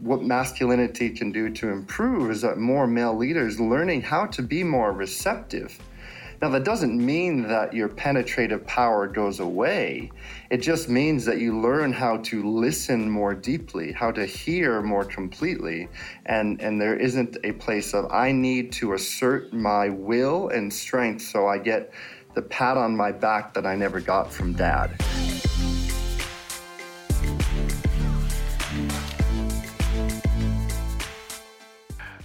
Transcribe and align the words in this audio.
what 0.00 0.22
masculinity 0.22 1.10
can 1.10 1.32
do 1.32 1.50
to 1.50 1.68
improve 1.68 2.30
is 2.30 2.42
that 2.42 2.58
more 2.58 2.86
male 2.86 3.16
leaders 3.16 3.58
learning 3.58 4.02
how 4.02 4.26
to 4.26 4.42
be 4.42 4.62
more 4.62 4.92
receptive. 4.92 5.78
Now, 6.40 6.50
that 6.50 6.62
doesn't 6.62 6.96
mean 6.96 7.42
that 7.48 7.74
your 7.74 7.88
penetrative 7.88 8.64
power 8.64 9.08
goes 9.08 9.40
away. 9.40 10.12
It 10.50 10.58
just 10.58 10.88
means 10.88 11.24
that 11.24 11.38
you 11.38 11.60
learn 11.60 11.92
how 11.92 12.18
to 12.18 12.48
listen 12.48 13.10
more 13.10 13.34
deeply, 13.34 13.90
how 13.90 14.12
to 14.12 14.24
hear 14.24 14.80
more 14.80 15.04
completely. 15.04 15.88
And, 16.26 16.60
and 16.60 16.80
there 16.80 16.94
isn't 16.94 17.38
a 17.42 17.52
place 17.52 17.92
of, 17.92 18.12
I 18.12 18.30
need 18.30 18.70
to 18.74 18.92
assert 18.92 19.52
my 19.52 19.88
will 19.88 20.50
and 20.50 20.72
strength 20.72 21.22
so 21.22 21.48
I 21.48 21.58
get 21.58 21.92
the 22.34 22.42
pat 22.42 22.76
on 22.76 22.96
my 22.96 23.10
back 23.10 23.52
that 23.54 23.66
I 23.66 23.74
never 23.74 24.00
got 24.00 24.32
from 24.32 24.52
dad. 24.52 24.96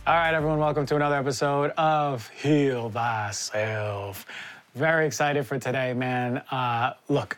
All 0.05 0.13
right, 0.13 0.34
everyone, 0.34 0.59
welcome 0.59 0.85
to 0.88 0.98
another 0.98 1.16
episode 1.16 1.71
of 1.77 2.27
Heal 2.27 2.89
Thyself. 2.89 4.26
Very 4.76 5.07
excited 5.07 5.48
for 5.48 5.57
today, 5.57 5.93
man. 5.93 6.39
Uh, 6.52 6.95
look, 7.07 7.38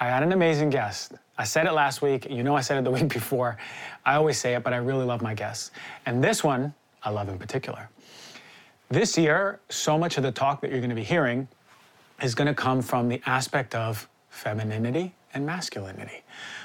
I 0.00 0.08
got 0.08 0.24
an 0.24 0.32
amazing 0.32 0.70
guest. 0.70 1.12
I 1.38 1.44
said 1.44 1.66
it 1.66 1.72
last 1.72 2.02
week. 2.02 2.28
You 2.28 2.42
know, 2.42 2.56
I 2.56 2.62
said 2.62 2.78
it 2.78 2.82
the 2.82 2.90
week 3.00 3.12
before. 3.12 3.58
I 4.04 4.16
always 4.16 4.40
say 4.40 4.56
it, 4.56 4.64
but 4.64 4.72
I 4.72 4.78
really 4.78 5.04
love 5.04 5.22
my 5.22 5.34
guests. 5.34 5.70
And 6.04 6.22
this 6.22 6.42
one, 6.42 6.74
I 7.04 7.10
love 7.10 7.28
in 7.28 7.38
particular. 7.38 7.88
This 8.88 9.16
year, 9.16 9.60
so 9.68 9.96
much 9.96 10.16
of 10.16 10.24
the 10.24 10.32
talk 10.32 10.62
that 10.62 10.72
you're 10.72 10.80
going 10.80 10.90
to 10.90 10.96
be 10.96 11.04
hearing 11.04 11.46
is 12.20 12.34
going 12.34 12.48
to 12.48 12.54
come 12.54 12.82
from 12.82 13.08
the 13.08 13.22
aspect 13.24 13.72
of 13.76 14.08
femininity 14.30 15.14
and 15.32 15.46
masculinity. 15.46 16.24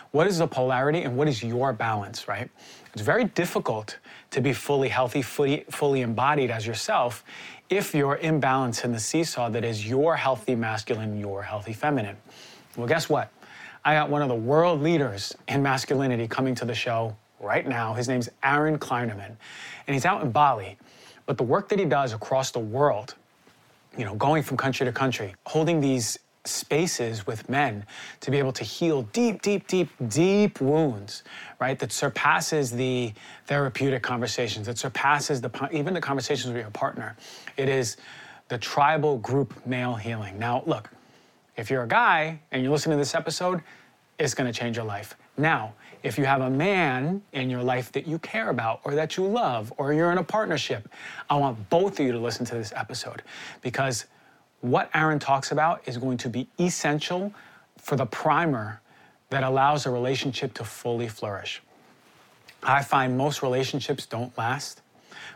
What 0.09 0.25
is 0.25 0.39
the 0.39 0.47
polarity 0.47 1.03
and 1.03 1.15
what 1.15 1.27
is 1.27 1.43
your 1.43 1.71
balance, 1.71 2.27
right? 2.27 2.49
It's 2.93 3.03
very 3.03 3.25
difficult 3.25 3.99
to 4.31 4.41
be 4.41 4.53
fully 4.53 4.89
healthy, 4.89 5.21
fully, 5.21 5.65
fully 5.69 6.01
embodied 6.01 6.51
as 6.51 6.65
yourself 6.65 7.23
if 7.69 7.93
you're 7.93 8.17
imbalanced 8.17 8.83
in 8.83 8.91
the 8.91 8.99
seesaw 8.99 9.49
that 9.49 9.63
is 9.63 9.87
your 9.87 10.15
healthy 10.15 10.55
masculine, 10.55 11.19
your 11.19 11.43
healthy 11.43 11.73
feminine. 11.73 12.17
Well, 12.75 12.87
guess 12.87 13.09
what? 13.09 13.31
I 13.85 13.93
got 13.93 14.09
one 14.09 14.21
of 14.21 14.27
the 14.27 14.35
world 14.35 14.81
leaders 14.81 15.35
in 15.47 15.61
masculinity 15.63 16.27
coming 16.27 16.55
to 16.55 16.65
the 16.65 16.73
show 16.73 17.15
right 17.39 17.67
now. 17.67 17.93
His 17.93 18.07
name's 18.07 18.29
Aaron 18.43 18.77
Kleinerman, 18.77 19.35
and 19.87 19.93
he's 19.93 20.05
out 20.05 20.21
in 20.21 20.31
Bali. 20.31 20.77
But 21.25 21.37
the 21.37 21.43
work 21.43 21.69
that 21.69 21.79
he 21.79 21.85
does 21.85 22.13
across 22.13 22.51
the 22.51 22.59
world, 22.59 23.15
you 23.97 24.03
know, 24.03 24.15
going 24.15 24.43
from 24.43 24.57
country 24.57 24.85
to 24.85 24.91
country, 24.91 25.35
holding 25.45 25.79
these 25.79 26.17
spaces 26.49 27.25
with 27.27 27.47
men 27.49 27.85
to 28.21 28.31
be 28.31 28.37
able 28.37 28.51
to 28.53 28.63
heal 28.63 29.03
deep, 29.13 29.41
deep, 29.41 29.67
deep, 29.67 29.89
deep 30.07 30.59
wounds, 30.59 31.23
right? 31.59 31.77
That 31.79 31.91
surpasses 31.91 32.71
the 32.71 33.13
therapeutic 33.45 34.03
conversations, 34.03 34.67
that 34.67 34.77
surpasses 34.77 35.41
the 35.41 35.69
even 35.71 35.93
the 35.93 36.01
conversations 36.01 36.53
with 36.53 36.61
your 36.61 36.71
partner. 36.71 37.15
It 37.57 37.69
is 37.69 37.97
the 38.49 38.57
tribal 38.57 39.17
group 39.17 39.65
male 39.65 39.95
healing. 39.95 40.39
Now, 40.39 40.63
look, 40.65 40.89
if 41.55 41.69
you're 41.69 41.83
a 41.83 41.87
guy 41.87 42.39
and 42.51 42.63
you're 42.63 42.71
listening 42.71 42.97
to 42.97 43.01
this 43.01 43.15
episode, 43.15 43.61
it's 44.17 44.33
going 44.33 44.51
to 44.51 44.57
change 44.57 44.75
your 44.75 44.85
life. 44.85 45.15
Now, 45.37 45.73
if 46.03 46.17
you 46.17 46.25
have 46.25 46.41
a 46.41 46.49
man 46.49 47.21
in 47.33 47.49
your 47.49 47.63
life 47.63 47.91
that 47.93 48.07
you 48.07 48.19
care 48.19 48.49
about 48.49 48.81
or 48.83 48.95
that 48.95 49.17
you 49.17 49.25
love 49.25 49.73
or 49.77 49.93
you're 49.93 50.11
in 50.11 50.17
a 50.17 50.23
partnership, 50.23 50.89
I 51.29 51.35
want 51.35 51.69
both 51.69 51.99
of 51.99 52.05
you 52.05 52.11
to 52.11 52.19
listen 52.19 52.45
to 52.47 52.55
this 52.55 52.73
episode 52.75 53.21
because 53.61 54.05
what 54.61 54.89
Aaron 54.93 55.19
talks 55.19 55.51
about 55.51 55.81
is 55.85 55.97
going 55.97 56.17
to 56.17 56.29
be 56.29 56.47
essential 56.59 57.33
for 57.77 57.95
the 57.95 58.05
primer 58.05 58.81
that 59.29 59.43
allows 59.43 59.85
a 59.85 59.89
relationship 59.89 60.53
to 60.55 60.63
fully 60.63 61.07
flourish. 61.07 61.61
I 62.63 62.83
find 62.83 63.17
most 63.17 63.41
relationships 63.41 64.05
don't 64.05 64.35
last. 64.37 64.81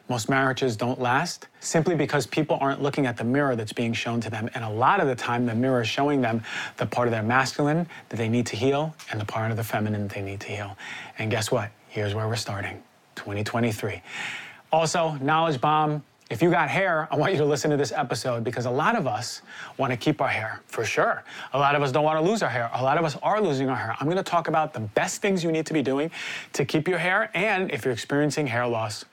Most 0.10 0.30
marriages 0.30 0.76
don't 0.76 1.00
last 1.00 1.48
simply 1.62 1.96
because 1.96 2.28
people 2.28 2.58
aren't 2.60 2.82
looking 2.82 3.06
at 3.06 3.16
the 3.16 3.24
mirror 3.24 3.56
that's 3.56 3.72
being 3.72 3.94
shown 3.94 4.20
to 4.22 4.30
them. 4.30 4.50
And 4.54 4.64
a 4.64 4.70
lot 4.70 5.00
of 5.00 5.08
the 5.08 5.16
time, 5.16 5.46
the 5.46 5.56
mirror 5.56 5.82
is 5.82 5.88
showing 5.88 6.22
them 6.22 6.44
the 6.78 6.86
part 6.86 7.08
of 7.08 7.12
their 7.12 7.24
masculine 7.24 7.88
that 8.10 8.18
they 8.18 8.28
need 8.28 8.46
to 8.48 8.58
heal 8.58 8.94
and 9.12 9.22
the 9.22 9.26
part 9.26 9.52
of 9.52 9.58
the 9.58 9.64
feminine 9.64 10.08
that 10.08 10.14
they 10.14 10.22
need 10.22 10.42
to 10.42 10.48
heal. 10.48 10.78
And 11.18 11.32
guess 11.32 11.52
what? 11.52 11.72
Here's 11.88 12.14
where 12.14 12.28
we're 12.28 12.36
starting 12.36 12.84
2023. 13.16 14.02
Also, 14.72 15.18
knowledge 15.22 15.62
bomb 15.62 16.04
if 16.30 16.42
you 16.42 16.50
got 16.50 16.70
hair, 16.70 17.08
I 17.12 17.16
want 17.16 17.34
you 17.34 17.38
to 17.40 17.46
listen 17.46 17.70
to 17.72 17.78
this 17.78 17.92
episode 17.92 18.44
because 18.44 18.66
a 18.66 18.72
lot 18.72 18.96
of 18.96 19.06
us 19.08 19.42
want 19.78 19.92
to 19.92 19.98
keep 19.98 20.22
our 20.22 20.28
hair, 20.28 20.62
for 20.68 20.86
sure. 20.86 21.24
A 21.54 21.60
lot 21.60 21.76
of 21.76 21.84
us 21.84 21.92
don't 21.92 22.04
want 22.04 22.24
to 22.24 22.30
lose 22.30 22.42
our 22.42 22.50
hair. 22.50 22.70
A 22.74 22.82
lot 22.82 22.98
of 22.98 23.06
us 23.06 23.18
are 23.22 23.42
losing 23.42 23.70
our 23.70 23.76
hair. 23.76 23.96
I'm 24.00 24.08
going 24.08 24.18
to 24.18 24.24
talk 24.24 24.48
about 24.48 24.74
the 24.74 24.80
best 24.80 25.22
things 25.22 25.44
you 25.44 25.52
need 25.52 25.66
to 25.66 25.74
be 25.74 25.82
doing 25.82 26.12
to 26.54 26.66
keep 26.66 26.88
your 26.88 26.98
hair, 26.98 27.30
and 27.34 27.72
if 27.72 27.86
you're 27.86 27.94
experiencing 27.94 28.48
hair 28.48 28.66
loss, 28.66 29.06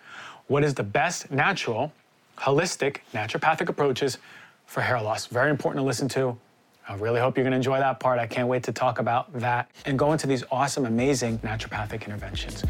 what 0.46 0.64
is 0.64 0.74
the 0.74 0.82
best 0.82 1.30
natural, 1.30 1.92
holistic, 2.38 2.98
naturopathic 3.12 3.68
approaches 3.68 4.18
for 4.66 4.80
hair 4.80 5.00
loss. 5.02 5.26
Very 5.26 5.50
important 5.50 5.82
to 5.82 5.86
listen 5.86 6.08
to. 6.10 6.38
I 6.88 6.94
really 6.94 7.20
hope 7.20 7.36
you're 7.36 7.44
going 7.44 7.52
to 7.52 7.56
enjoy 7.56 7.78
that 7.78 8.00
part. 8.00 8.18
I 8.18 8.26
can't 8.26 8.48
wait 8.48 8.62
to 8.64 8.72
talk 8.72 8.98
about 8.98 9.32
that 9.34 9.70
and 9.84 9.98
go 9.98 10.12
into 10.12 10.26
these 10.26 10.44
awesome, 10.50 10.86
amazing 10.86 11.38
naturopathic 11.40 12.04
interventions. 12.06 12.64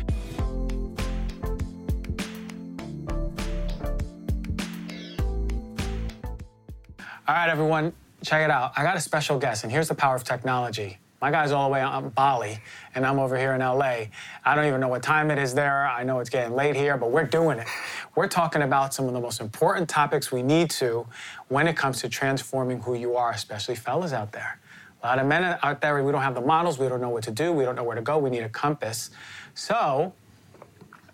All 7.31 7.37
right, 7.37 7.49
everyone, 7.49 7.93
check 8.25 8.43
it 8.43 8.51
out. 8.51 8.73
I 8.77 8.83
got 8.83 8.97
a 8.97 9.01
special 9.01 9.39
guest, 9.39 9.63
and 9.63 9.71
here's 9.71 9.87
the 9.87 9.95
power 9.95 10.17
of 10.17 10.25
technology. 10.25 10.99
My 11.23 11.31
guy's 11.31 11.53
all 11.53 11.69
the 11.69 11.75
way 11.75 11.81
on 11.81 12.09
Bali, 12.09 12.59
and 12.93 13.07
I'm 13.07 13.21
over 13.21 13.39
here 13.39 13.53
in 13.53 13.61
LA. 13.61 14.07
I 14.45 14.57
don't 14.57 14.65
even 14.67 14.81
know 14.81 14.89
what 14.89 15.05
time 15.05 15.31
it 15.31 15.39
is 15.39 15.55
there. 15.55 15.87
I 15.87 16.03
know 16.03 16.19
it's 16.19 16.29
getting 16.29 16.57
late 16.57 16.75
here, 16.75 16.97
but 16.97 17.13
we're 17.13 17.27
doing 17.27 17.61
it. 17.61 17.69
We're 18.17 18.27
talking 18.27 18.63
about 18.63 18.95
some 18.95 19.07
of 19.07 19.13
the 19.13 19.21
most 19.21 19.41
important 19.41 19.89
topics 19.89 20.33
we 20.33 20.43
need 20.43 20.71
to 20.71 21.07
when 21.47 21.69
it 21.69 21.77
comes 21.77 22.01
to 22.01 22.09
transforming 22.09 22.81
who 22.81 22.95
you 22.95 23.15
are, 23.15 23.31
especially 23.31 23.77
fellas 23.77 24.13
out 24.13 24.33
there. 24.33 24.59
A 25.05 25.07
lot 25.07 25.21
of 25.21 25.27
men 25.29 25.57
out 25.63 25.81
there, 25.81 26.03
we 26.03 26.11
don't 26.11 26.23
have 26.23 26.35
the 26.35 26.41
models, 26.41 26.81
we 26.81 26.89
don't 26.89 27.01
know 27.01 27.11
what 27.11 27.23
to 27.23 27.31
do, 27.31 27.53
we 27.53 27.63
don't 27.65 27.77
know 27.77 27.85
where 27.85 27.95
to 27.95 28.03
go, 28.03 28.19
we 28.19 28.31
need 28.31 28.43
a 28.43 28.49
compass. 28.49 29.11
So, 29.55 30.15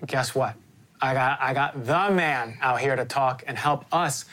guess 0.06 0.34
what? 0.34 0.54
I 0.98 1.12
got, 1.12 1.42
I 1.42 1.52
got 1.52 1.84
the 1.84 2.10
man 2.10 2.56
out 2.62 2.80
here 2.80 2.96
to 2.96 3.04
talk 3.04 3.44
and 3.46 3.58
help 3.58 3.84
us 3.92 4.24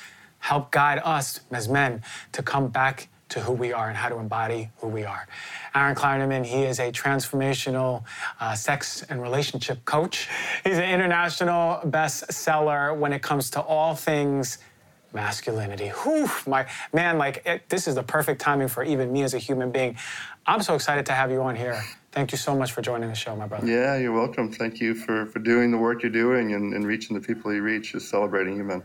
help 0.43 0.71
guide 0.71 0.99
us 1.05 1.39
as 1.51 1.69
men 1.69 2.01
to 2.33 2.43
come 2.43 2.67
back 2.67 3.07
to 3.29 3.39
who 3.39 3.53
we 3.53 3.71
are 3.71 3.87
and 3.87 3.95
how 3.95 4.09
to 4.09 4.17
embody 4.17 4.69
who 4.77 4.87
we 4.87 5.05
are. 5.05 5.25
Aaron 5.73 5.95
Kleinerman, 5.95 6.45
he 6.45 6.63
is 6.63 6.79
a 6.79 6.91
transformational 6.91 8.03
uh, 8.41 8.53
sex 8.53 9.03
and 9.03 9.21
relationship 9.21 9.83
coach. 9.85 10.27
He's 10.65 10.77
an 10.77 10.89
international 10.89 11.79
bestseller 11.85 12.95
when 12.95 13.13
it 13.13 13.21
comes 13.21 13.49
to 13.51 13.61
all 13.61 13.95
things 13.95 14.57
masculinity. 15.13 15.89
Whew, 15.89 16.29
my 16.45 16.65
man, 16.91 17.17
like 17.17 17.41
it, 17.45 17.69
this 17.69 17.87
is 17.87 17.95
the 17.95 18.03
perfect 18.03 18.41
timing 18.41 18.67
for 18.67 18.83
even 18.83 19.13
me 19.13 19.23
as 19.23 19.33
a 19.33 19.39
human 19.39 19.71
being. 19.71 19.95
I'm 20.45 20.61
so 20.61 20.75
excited 20.75 21.05
to 21.05 21.13
have 21.13 21.31
you 21.31 21.41
on 21.41 21.55
here. 21.55 21.81
Thank 22.11 22.33
you 22.33 22.37
so 22.37 22.55
much 22.55 22.73
for 22.73 22.81
joining 22.81 23.09
the 23.09 23.15
show, 23.15 23.35
my 23.35 23.47
brother. 23.47 23.65
Yeah, 23.65 23.97
you're 23.97 24.11
welcome. 24.11 24.51
Thank 24.51 24.81
you 24.81 24.93
for, 24.93 25.25
for 25.27 25.39
doing 25.39 25.71
the 25.71 25.77
work 25.77 26.03
you're 26.03 26.11
doing 26.11 26.53
and, 26.53 26.73
and 26.73 26.85
reaching 26.85 27.15
the 27.15 27.25
people 27.25 27.53
you 27.53 27.61
reach, 27.61 27.95
is 27.95 28.07
celebrating 28.07 28.57
you, 28.57 28.65
man. 28.65 28.83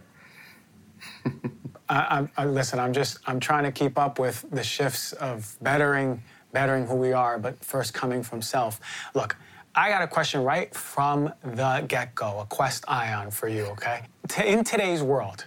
I, 1.88 2.28
I, 2.36 2.44
listen, 2.44 2.78
I'm 2.78 2.92
just 2.92 3.18
I'm 3.26 3.40
trying 3.40 3.64
to 3.64 3.72
keep 3.72 3.98
up 3.98 4.18
with 4.18 4.44
the 4.50 4.62
shifts 4.62 5.12
of 5.14 5.56
bettering, 5.62 6.22
bettering 6.52 6.86
who 6.86 6.94
we 6.94 7.12
are, 7.12 7.38
but 7.38 7.64
first 7.64 7.94
coming 7.94 8.22
from 8.22 8.42
self. 8.42 8.80
Look, 9.14 9.36
I 9.74 9.88
got 9.90 10.02
a 10.02 10.08
question 10.08 10.42
right 10.42 10.74
from 10.74 11.32
the 11.42 11.84
get-go, 11.86 12.40
a 12.40 12.46
quest 12.46 12.84
ion 12.88 13.30
for 13.30 13.48
you, 13.48 13.64
okay? 13.66 14.02
in 14.44 14.64
today's 14.64 15.02
world, 15.02 15.46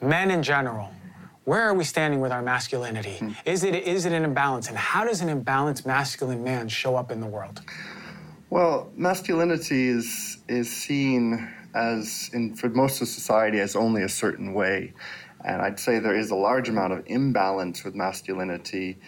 men 0.00 0.30
in 0.30 0.42
general, 0.42 0.90
where 1.44 1.62
are 1.62 1.74
we 1.74 1.84
standing 1.84 2.20
with 2.20 2.32
our 2.32 2.42
masculinity? 2.42 3.16
Hmm. 3.16 3.30
Is 3.44 3.64
it 3.64 3.74
is 3.74 4.06
it 4.06 4.12
an 4.12 4.24
imbalance, 4.24 4.68
and 4.68 4.76
how 4.76 5.04
does 5.04 5.20
an 5.20 5.28
imbalanced 5.28 5.84
masculine 5.84 6.42
man 6.42 6.68
show 6.68 6.96
up 6.96 7.10
in 7.10 7.20
the 7.20 7.26
world? 7.26 7.60
Well, 8.50 8.90
masculinity 8.96 9.88
is 9.88 10.38
is 10.48 10.70
seen 10.70 11.50
as 11.74 12.30
in 12.32 12.54
for 12.54 12.68
most 12.68 13.00
of 13.00 13.08
society 13.08 13.60
as 13.60 13.76
only 13.76 14.02
a 14.02 14.08
certain 14.08 14.54
way. 14.54 14.92
And 15.44 15.60
I'd 15.60 15.78
say 15.78 15.98
there 15.98 16.16
is 16.16 16.30
a 16.30 16.36
large 16.36 16.68
amount 16.68 16.92
of 16.92 17.02
imbalance 17.06 17.84
with 17.84 17.94
masculinity, 17.94 18.98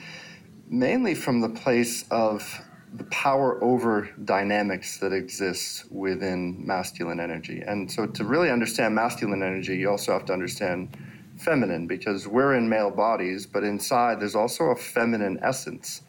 mainly 0.69 1.15
from 1.15 1.41
the 1.41 1.49
place 1.49 2.05
of 2.11 2.63
the 2.93 3.05
power 3.05 3.63
over 3.63 4.11
dynamics 4.25 4.99
that 4.99 5.13
exists 5.13 5.85
within 5.91 6.67
masculine 6.67 7.21
energy. 7.21 7.63
And 7.67 7.91
so 7.91 8.07
to 8.07 8.25
really 8.25 8.51
understand 8.51 8.95
masculine 8.95 9.43
energy, 9.43 9.77
you 9.77 9.91
also 9.91 10.13
have 10.13 10.25
to 10.27 10.33
understand 10.33 10.97
feminine 11.37 11.87
because 11.87 12.27
we're 12.27 12.55
in 12.55 12.69
male 12.69 12.91
bodies, 12.91 13.47
but 13.47 13.65
inside 13.65 14.21
there's 14.21 14.35
also 14.35 14.65
a 14.65 14.77
feminine 14.77 15.39
essence 15.43 16.03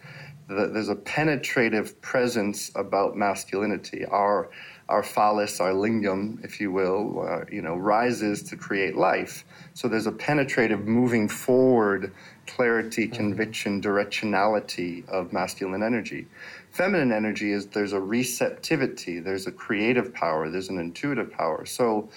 the, 0.48 0.68
there's 0.68 0.89
a 0.89 0.95
penetrative 0.95 2.00
presence 2.01 2.71
about 2.75 3.15
masculinity. 3.15 4.06
Our 4.06 4.50
our 4.89 5.04
phallus, 5.04 5.60
our 5.60 5.74
lingam, 5.74 6.44
if 6.45 6.62
you 6.62 6.72
will, 6.72 7.28
uh, 7.28 7.45
you 7.51 7.62
know, 7.62 7.75
rises 7.75 8.42
to 8.44 8.56
create 8.56 8.95
life. 8.95 9.44
So 9.74 9.88
there's 9.88 10.07
a 10.07 10.12
penetrative, 10.12 10.86
moving 10.88 11.28
forward, 11.28 12.13
clarity, 12.45 13.06
mm-hmm. 13.06 13.16
conviction, 13.16 13.81
directionality 13.81 15.07
of 15.10 15.34
masculine 15.34 15.84
energy. 15.84 16.28
Feminine 16.72 17.12
energy 17.12 17.51
is 17.51 17.68
there's 17.68 17.94
a 17.94 18.00
receptivity, 18.00 19.19
there's 19.19 19.48
a 19.48 19.51
creative 19.51 20.13
power, 20.13 20.50
there's 20.50 20.69
an 20.69 20.80
intuitive 20.80 21.31
power. 21.31 21.66
So 21.66 22.10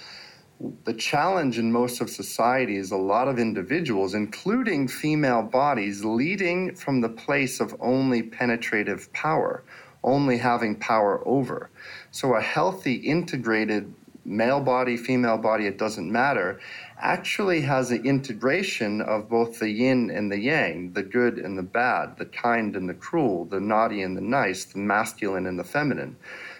the 0.83 0.93
challenge 0.93 1.57
in 1.57 1.71
most 1.71 2.01
of 2.01 2.09
society 2.09 2.77
is 2.77 2.91
a 2.91 2.97
lot 2.97 3.27
of 3.27 3.39
individuals, 3.39 4.13
including 4.13 4.87
female 4.87 5.41
bodies, 5.41 6.05
leading 6.05 6.75
from 6.75 7.01
the 7.01 7.09
place 7.09 7.59
of 7.59 7.75
only 7.79 8.21
penetrative 8.21 9.11
power, 9.13 9.63
only 10.03 10.37
having 10.37 10.75
power 10.75 11.27
over. 11.27 11.69
So 12.11 12.35
a 12.35 12.41
healthy, 12.41 12.95
integrated 12.95 13.93
male 14.23 14.59
body, 14.59 14.97
female 14.97 15.37
body, 15.37 15.65
it 15.65 15.77
doesn't 15.77 16.11
matter, 16.11 16.59
actually 16.99 17.61
has 17.61 17.89
an 17.89 18.05
integration 18.05 19.01
of 19.01 19.27
both 19.27 19.59
the 19.59 19.69
yin 19.69 20.11
and 20.11 20.31
the 20.31 20.39
yang, 20.39 20.93
the 20.93 21.03
good 21.03 21.39
and 21.39 21.57
the 21.57 21.63
bad, 21.63 22.17
the 22.17 22.25
kind 22.25 22.75
and 22.75 22.87
the 22.87 22.93
cruel, 22.93 23.45
the 23.45 23.59
naughty 23.59 24.03
and 24.03 24.15
the 24.15 24.21
nice, 24.21 24.65
the 24.65 24.77
masculine 24.77 25.47
and 25.47 25.57
the 25.57 25.63
feminine. 25.63 26.15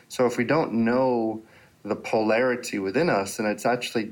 So 0.07 0.25
if 0.25 0.37
we 0.37 0.43
don't 0.43 0.73
know 0.73 1.41
the 1.83 1.95
polarity 1.95 2.79
within 2.79 3.09
us, 3.09 3.39
and 3.39 3.47
it's 3.47 3.65
actually 3.65 4.11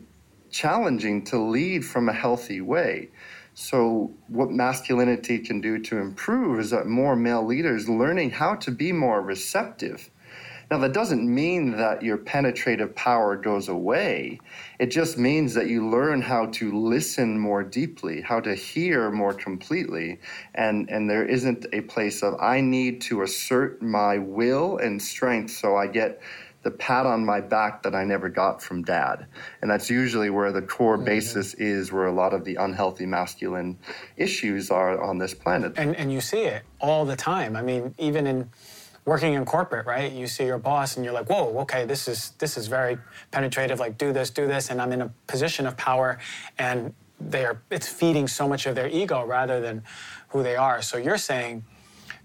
challenging 0.50 1.24
to 1.24 1.38
lead 1.38 1.86
from 1.86 2.10
a 2.10 2.14
healthy 2.14 2.62
way. 2.62 3.10
So, 3.54 4.12
what 4.28 4.52
masculinity 4.52 5.40
can 5.40 5.60
do 5.60 5.80
to 5.80 5.98
improve 5.98 6.60
is 6.60 6.70
that 6.70 6.88
more 6.88 7.16
male 7.16 7.46
leaders 7.46 7.90
learning 7.90 8.32
how 8.32 8.56
to 8.56 8.72
be 8.72 8.92
more 8.92 9.22
receptive. 9.22 10.10
Now, 10.72 10.78
that 10.78 10.94
doesn't 10.94 11.34
mean 11.34 11.72
that 11.78 12.04
your 12.04 12.18
penetrative 12.18 12.96
power 12.96 13.36
goes 13.36 13.70
away. 13.70 14.40
It 14.78 14.88
just 14.88 15.18
means 15.18 15.56
that 15.56 15.68
you 15.68 15.90
learn 15.90 16.22
how 16.22 16.46
to 16.48 16.72
listen 16.72 17.40
more 17.40 17.64
deeply, 17.64 18.22
how 18.22 18.40
to 18.42 18.54
hear 18.54 19.10
more 19.10 19.34
completely. 19.34 20.20
And, 20.54 20.88
and 20.90 21.10
there 21.10 21.26
isn't 21.26 21.66
a 21.74 21.82
place 21.82 22.22
of, 22.22 22.36
I 22.40 22.62
need 22.62 23.02
to 23.02 23.24
assert 23.24 23.82
my 23.82 24.20
will 24.20 24.78
and 24.78 25.02
strength 25.02 25.52
so 25.52 25.76
I 25.76 25.88
get 25.88 26.22
the 26.62 26.72
pat 26.72 27.06
on 27.06 27.26
my 27.26 27.40
back 27.42 27.84
that 27.84 27.96
I 27.96 28.04
never 28.04 28.30
got 28.30 28.62
from 28.62 28.84
dad. 28.84 29.26
And 29.62 29.72
that's 29.72 29.90
usually 29.90 30.30
where 30.30 30.52
the 30.52 30.62
core 30.62 30.98
mm-hmm. 30.98 31.06
basis 31.06 31.54
is, 31.56 31.92
where 31.92 32.06
a 32.06 32.12
lot 32.12 32.34
of 32.34 32.44
the 32.44 32.56
unhealthy 32.56 33.06
masculine 33.06 33.80
issues 34.18 34.70
are 34.70 35.02
on 35.02 35.18
this 35.18 35.34
planet. 35.34 35.74
And, 35.78 35.96
and 35.96 36.12
you 36.12 36.22
see 36.22 36.44
it 36.44 36.64
all 36.80 37.06
the 37.06 37.16
time. 37.16 37.56
I 37.56 37.62
mean, 37.62 37.96
even 37.98 38.28
in 38.28 38.50
working 39.10 39.34
in 39.34 39.44
corporate, 39.44 39.88
right? 39.88 40.12
You 40.12 40.28
see 40.28 40.46
your 40.46 40.60
boss 40.60 40.96
and 40.96 41.04
you're 41.04 41.14
like, 41.14 41.30
whoa, 41.30 41.58
okay, 41.62 41.84
this 41.84 42.08
is 42.08 42.32
this 42.38 42.58
is 42.58 42.68
very 42.68 42.98
penetrative, 43.32 43.80
like 43.80 43.98
do 43.98 44.14
this, 44.14 44.30
do 44.30 44.46
this, 44.46 44.70
and 44.70 44.80
I'm 44.80 44.92
in 44.92 45.02
a 45.02 45.12
position 45.26 45.66
of 45.66 45.76
power 45.76 46.20
and 46.60 46.94
they're 47.20 47.60
it's 47.72 47.88
feeding 47.88 48.28
so 48.28 48.48
much 48.48 48.68
of 48.68 48.76
their 48.76 48.88
ego 48.88 49.26
rather 49.26 49.60
than 49.60 49.84
who 50.30 50.44
they 50.44 50.56
are. 50.56 50.84
So 50.84 50.98
you're 50.98 51.18
saying 51.18 51.66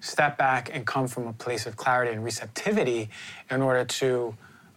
step 0.01 0.37
back 0.37 0.71
and 0.75 0.87
come 0.87 1.09
from 1.09 1.27
a 1.27 1.33
place 1.33 1.65
of 1.65 1.75
clarity 1.77 2.13
and 2.13 2.23
receptivity 2.23 3.09
in 3.51 3.63
order 3.63 3.87
to 3.87 4.37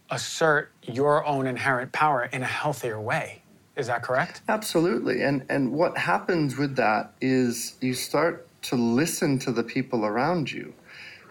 assert 0.10 0.72
your 0.84 1.26
own 1.26 1.46
inherent 1.46 1.92
power 1.92 2.30
in 2.32 2.42
a 2.42 2.52
healthier 2.62 3.02
way. 3.02 3.42
Is 3.76 3.88
that 3.88 4.02
correct? 4.02 4.42
Absolutely. 4.48 5.24
And 5.24 5.46
and 5.50 5.74
what 5.74 5.98
happens 5.98 6.58
with 6.58 6.78
that 6.78 7.12
is 7.20 7.76
you 7.82 7.94
start 7.94 8.48
to 8.70 8.76
listen 8.78 9.38
to 9.40 9.52
the 9.52 9.64
people 9.64 10.06
around 10.06 10.50
you. 10.50 10.74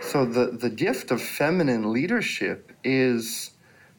So 0.00 0.24
the, 0.24 0.46
the 0.46 0.70
gift 0.70 1.10
of 1.10 1.20
feminine 1.20 1.92
leadership 1.92 2.72
is 2.84 3.50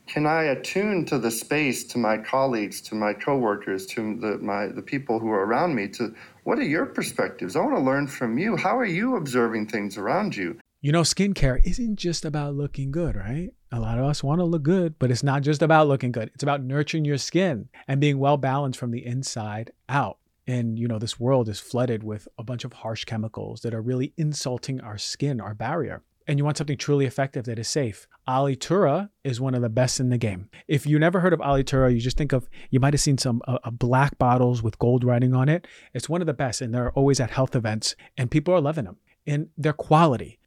can 0.07 0.25
I 0.25 0.43
attune 0.43 1.03
to 1.05 1.19
the 1.19 1.29
space, 1.29 1.83
to 1.85 1.97
my 1.97 2.17
colleagues, 2.17 2.79
to 2.81 2.95
my 2.95 3.13
coworkers, 3.13 3.85
to 3.87 4.17
the, 4.17 4.37
my, 4.37 4.67
the 4.67 4.81
people 4.81 5.19
who 5.19 5.29
are 5.29 5.45
around 5.45 5.75
me, 5.75 5.89
to 5.89 6.15
what 6.45 6.57
are 6.57 6.63
your 6.63 6.85
perspectives? 6.85 7.57
I 7.57 7.59
want 7.59 7.75
to 7.75 7.81
learn 7.81 8.07
from 8.07 8.37
you. 8.37 8.55
How 8.55 8.77
are 8.77 8.85
you 8.85 9.17
observing 9.17 9.67
things 9.67 9.97
around 9.97 10.35
you? 10.35 10.57
You 10.79 10.93
know, 10.93 11.01
skincare 11.01 11.59
isn't 11.65 11.97
just 11.97 12.23
about 12.23 12.55
looking 12.55 12.91
good, 12.91 13.17
right? 13.17 13.49
A 13.71 13.79
lot 13.81 13.97
of 13.97 14.05
us 14.05 14.23
want 14.23 14.39
to 14.39 14.45
look 14.45 14.63
good, 14.63 14.97
but 14.97 15.11
it's 15.11 15.23
not 15.23 15.41
just 15.41 15.61
about 15.61 15.89
looking 15.89 16.13
good. 16.13 16.31
It's 16.33 16.43
about 16.43 16.63
nurturing 16.63 17.03
your 17.03 17.17
skin 17.17 17.67
and 17.85 17.99
being 17.99 18.17
well 18.17 18.37
balanced 18.37 18.79
from 18.79 18.91
the 18.91 19.05
inside 19.05 19.71
out. 19.89 20.19
And, 20.47 20.79
you 20.79 20.87
know, 20.87 20.97
this 20.97 21.19
world 21.19 21.49
is 21.49 21.59
flooded 21.59 22.03
with 22.03 22.27
a 22.37 22.43
bunch 22.43 22.63
of 22.63 22.73
harsh 22.73 23.03
chemicals 23.03 23.61
that 23.61 23.73
are 23.73 23.81
really 23.81 24.13
insulting 24.17 24.79
our 24.81 24.97
skin, 24.97 25.41
our 25.41 25.53
barrier 25.53 26.03
and 26.27 26.37
you 26.37 26.43
want 26.43 26.57
something 26.57 26.77
truly 26.77 27.05
effective 27.05 27.45
that 27.45 27.57
is 27.57 27.67
safe, 27.67 28.05
Alitura 28.27 29.09
is 29.23 29.39
one 29.39 29.55
of 29.55 29.61
the 29.61 29.69
best 29.69 29.99
in 29.99 30.09
the 30.09 30.17
game. 30.17 30.49
If 30.67 30.85
you 30.85 30.99
never 30.99 31.21
heard 31.21 31.33
of 31.33 31.39
Alitura, 31.39 31.93
you 31.93 32.01
just 32.01 32.17
think 32.17 32.33
of 32.33 32.49
you 32.69 32.79
might 32.79 32.93
have 32.93 33.01
seen 33.01 33.17
some 33.17 33.41
uh, 33.47 33.59
uh, 33.63 33.71
black 33.71 34.17
bottles 34.17 34.61
with 34.61 34.77
gold 34.77 35.03
writing 35.03 35.33
on 35.33 35.47
it. 35.47 35.67
It's 35.93 36.09
one 36.09 36.21
of 36.21 36.27
the 36.27 36.33
best, 36.33 36.61
and 36.61 36.73
they're 36.73 36.91
always 36.91 37.19
at 37.19 37.31
health 37.31 37.55
events, 37.55 37.95
and 38.17 38.29
people 38.29 38.53
are 38.53 38.61
loving 38.61 38.85
them. 38.85 38.97
And 39.25 39.49
their 39.57 39.73
quality, 39.73 40.36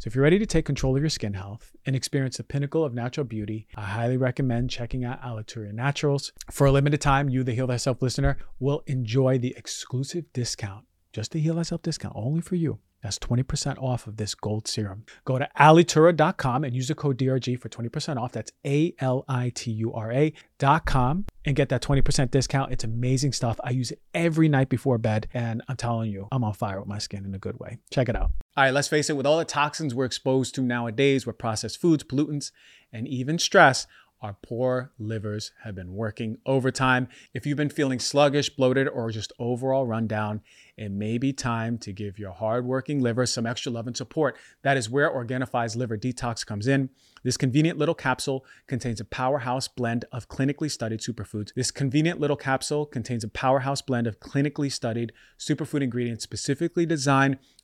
So 0.00 0.08
if 0.08 0.14
you're 0.14 0.24
ready 0.24 0.38
to 0.38 0.46
take 0.46 0.64
control 0.64 0.96
of 0.96 1.02
your 1.02 1.10
skin 1.10 1.34
health 1.34 1.72
and 1.84 1.94
experience 1.94 2.38
the 2.38 2.42
pinnacle 2.42 2.86
of 2.86 2.94
natural 2.94 3.26
beauty, 3.26 3.66
I 3.76 3.82
highly 3.82 4.16
recommend 4.16 4.70
checking 4.70 5.04
out 5.04 5.20
Alitura 5.20 5.74
Naturals. 5.74 6.32
For 6.50 6.66
a 6.66 6.72
limited 6.72 7.02
time, 7.02 7.28
you, 7.28 7.44
the 7.44 7.52
Heal 7.52 7.66
Thyself 7.66 8.00
listener, 8.00 8.38
will 8.58 8.82
enjoy 8.86 9.36
the 9.36 9.54
exclusive 9.58 10.24
discount, 10.32 10.86
just 11.12 11.32
the 11.32 11.40
Heal 11.40 11.56
Thyself 11.56 11.82
discount, 11.82 12.14
only 12.16 12.40
for 12.40 12.54
you. 12.54 12.78
That's 13.02 13.18
20% 13.18 13.78
off 13.78 14.06
of 14.06 14.16
this 14.16 14.34
gold 14.34 14.66
serum. 14.68 15.04
Go 15.26 15.38
to 15.38 15.48
alitura.com 15.58 16.64
and 16.64 16.74
use 16.74 16.88
the 16.88 16.94
code 16.94 17.18
DRG 17.18 17.58
for 17.58 17.68
20% 17.68 18.16
off. 18.16 18.32
That's 18.32 18.52
A 18.66 18.94
L 19.00 19.24
I 19.28 19.52
T 19.54 19.70
U 19.70 19.92
R 19.92 20.12
A.com 20.12 21.24
and 21.44 21.56
get 21.56 21.70
that 21.70 21.82
20% 21.82 22.30
discount. 22.30 22.72
It's 22.72 22.84
amazing 22.84 23.32
stuff. 23.32 23.58
I 23.64 23.70
use 23.70 23.90
it 23.90 24.00
every 24.12 24.48
night 24.48 24.68
before 24.68 24.98
bed, 24.98 25.28
and 25.32 25.62
I'm 25.68 25.76
telling 25.76 26.10
you, 26.10 26.28
I'm 26.32 26.44
on 26.44 26.52
fire 26.52 26.78
with 26.78 26.88
my 26.88 26.98
skin 26.98 27.24
in 27.24 27.34
a 27.34 27.38
good 27.38 27.58
way. 27.58 27.78
Check 27.90 28.08
it 28.08 28.16
out. 28.16 28.32
All 28.60 28.66
right, 28.66 28.74
let's 28.74 28.88
face 28.88 29.08
it, 29.08 29.16
with 29.16 29.24
all 29.24 29.38
the 29.38 29.46
toxins 29.46 29.94
we're 29.94 30.04
exposed 30.04 30.54
to 30.54 30.60
nowadays 30.60 31.24
with 31.24 31.38
processed 31.38 31.80
foods, 31.80 32.04
pollutants, 32.04 32.50
and 32.92 33.08
even 33.08 33.38
stress, 33.38 33.86
our 34.20 34.36
poor 34.42 34.92
livers 34.98 35.52
have 35.64 35.74
been 35.74 35.94
working 35.94 36.36
overtime. 36.44 37.08
If 37.32 37.46
you've 37.46 37.56
been 37.56 37.70
feeling 37.70 37.98
sluggish, 37.98 38.50
bloated, 38.50 38.86
or 38.86 39.10
just 39.12 39.32
overall 39.38 39.86
run 39.86 40.06
down, 40.06 40.42
it 40.76 40.90
may 40.90 41.16
be 41.16 41.32
time 41.32 41.78
to 41.78 41.92
give 41.94 42.18
your 42.18 42.32
hardworking 42.32 43.00
liver 43.00 43.24
some 43.24 43.46
extra 43.46 43.72
love 43.72 43.86
and 43.86 43.96
support. 43.96 44.36
That 44.60 44.76
is 44.76 44.90
where 44.90 45.08
Organifi's 45.08 45.74
Liver 45.74 45.96
Detox 45.96 46.44
comes 46.44 46.68
in. 46.68 46.90
This 47.22 47.38
convenient 47.38 47.78
little 47.78 47.94
capsule 47.94 48.44
contains 48.66 49.00
a 49.00 49.06
powerhouse 49.06 49.68
blend 49.68 50.04
of 50.12 50.28
clinically 50.28 50.70
studied 50.70 51.00
superfoods. 51.00 51.54
This 51.54 51.70
convenient 51.70 52.20
little 52.20 52.36
capsule 52.36 52.84
contains 52.84 53.24
a 53.24 53.28
powerhouse 53.28 53.80
blend 53.80 54.06
of 54.06 54.20
clinically 54.20 54.70
studied 54.70 55.12
superfood 55.38 55.80
ingredients 55.80 56.24
specifically 56.24 56.84
designed 56.84 57.38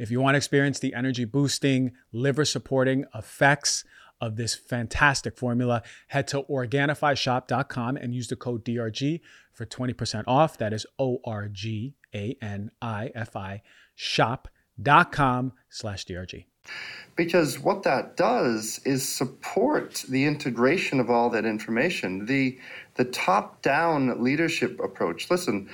If 0.00 0.10
you 0.10 0.18
want 0.18 0.32
to 0.32 0.38
experience 0.38 0.78
the 0.78 0.94
energy 0.94 1.26
boosting, 1.26 1.92
liver 2.10 2.46
supporting 2.46 3.04
effects 3.14 3.84
of 4.18 4.36
this 4.36 4.54
fantastic 4.54 5.36
formula, 5.36 5.82
head 6.08 6.26
to 6.28 6.42
OrganifiShop.com 6.44 7.98
and 7.98 8.14
use 8.14 8.28
the 8.28 8.36
code 8.36 8.64
DRG 8.64 9.20
for 9.52 9.66
20% 9.66 10.24
off. 10.26 10.56
That 10.56 10.72
is 10.72 10.86
O 10.98 11.20
R 11.22 11.48
G 11.48 11.96
A 12.14 12.34
N 12.40 12.70
I 12.80 13.10
F 13.14 13.36
I 13.36 13.60
shop.com 13.94 15.52
slash 15.68 16.06
DRG. 16.06 16.46
Because 17.14 17.58
what 17.58 17.82
that 17.82 18.16
does 18.16 18.80
is 18.86 19.06
support 19.06 20.04
the 20.08 20.24
integration 20.24 21.00
of 21.00 21.10
all 21.10 21.28
that 21.28 21.44
information, 21.44 22.24
the, 22.24 22.58
the 22.94 23.04
top 23.04 23.60
down 23.60 24.22
leadership 24.22 24.80
approach. 24.80 25.30
Listen, 25.30 25.68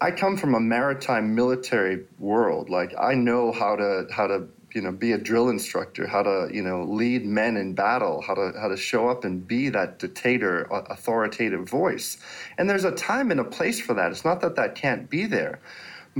I 0.00 0.10
come 0.10 0.36
from 0.36 0.54
a 0.54 0.60
maritime 0.60 1.34
military 1.34 2.04
world. 2.18 2.70
Like 2.70 2.94
I 2.98 3.14
know 3.14 3.52
how 3.52 3.76
to 3.76 4.06
how 4.10 4.26
to 4.26 4.46
you 4.72 4.80
know 4.80 4.92
be 4.92 5.12
a 5.12 5.18
drill 5.18 5.48
instructor 5.48 6.06
how 6.06 6.22
to 6.22 6.48
you 6.52 6.62
know 6.62 6.84
lead 6.84 7.26
men 7.26 7.56
in 7.56 7.74
battle 7.74 8.22
how 8.22 8.34
to 8.34 8.52
how 8.58 8.68
to 8.68 8.76
show 8.76 9.08
up 9.08 9.24
and 9.24 9.46
be 9.46 9.68
that 9.68 9.98
dictator 9.98 10.62
authoritative 10.70 11.68
voice. 11.68 12.16
And 12.56 12.70
there's 12.70 12.84
a 12.84 12.92
time 12.92 13.30
and 13.30 13.40
a 13.40 13.44
place 13.44 13.80
for 13.80 13.94
that. 13.94 14.10
It's 14.12 14.24
not 14.24 14.40
that 14.40 14.56
that 14.56 14.74
can't 14.74 15.10
be 15.10 15.26
there 15.26 15.60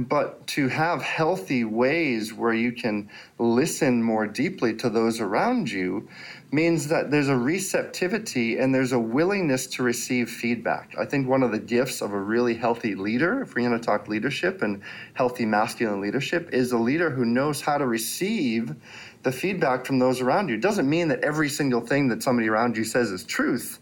but 0.09 0.47
to 0.49 0.69
have 0.69 1.03
healthy 1.03 1.65
ways 1.65 2.33
where 2.33 2.53
you 2.53 2.73
can 2.73 3.11
listen 3.39 4.03
more 4.03 4.27
deeply 4.27 4.75
to 4.75 4.91
those 4.91 5.21
around 5.21 5.71
you 5.71 6.09
means 6.53 6.89
that 6.89 7.11
there's 7.11 7.29
a 7.29 7.37
receptivity 7.37 8.59
and 8.59 8.75
there's 8.75 8.93
a 8.93 8.99
willingness 8.99 9.67
to 9.67 9.83
receive 9.83 10.31
feedback. 10.31 10.95
I 10.99 11.05
think 11.05 11.29
one 11.29 11.43
of 11.43 11.53
the 11.53 11.59
gifts 11.59 12.03
of 12.03 12.13
a 12.13 12.21
really 12.21 12.55
healthy 12.55 12.95
leader, 12.95 13.43
if 13.43 13.55
we're 13.55 13.69
going 13.69 13.79
to 13.79 13.85
talk 13.85 14.09
leadership 14.09 14.63
and 14.63 14.83
healthy 15.15 15.47
masculine 15.47 16.01
leadership, 16.01 16.51
is 16.53 16.73
a 16.73 16.79
leader 16.79 17.11
who 17.11 17.25
knows 17.25 17.61
how 17.61 17.79
to 17.79 17.87
receive 17.87 18.75
the 19.23 19.33
feedback 19.33 19.85
from 19.85 19.99
those 19.99 20.21
around 20.21 20.49
you. 20.49 20.55
It 20.55 20.63
doesn't 20.63 20.89
mean 20.89 21.09
that 21.09 21.21
every 21.21 21.49
single 21.49 21.81
thing 21.81 22.09
that 22.09 22.23
somebody 22.23 22.49
around 22.49 22.77
you 22.77 22.85
says 22.85 23.11
is 23.11 23.25
truth 23.25 23.79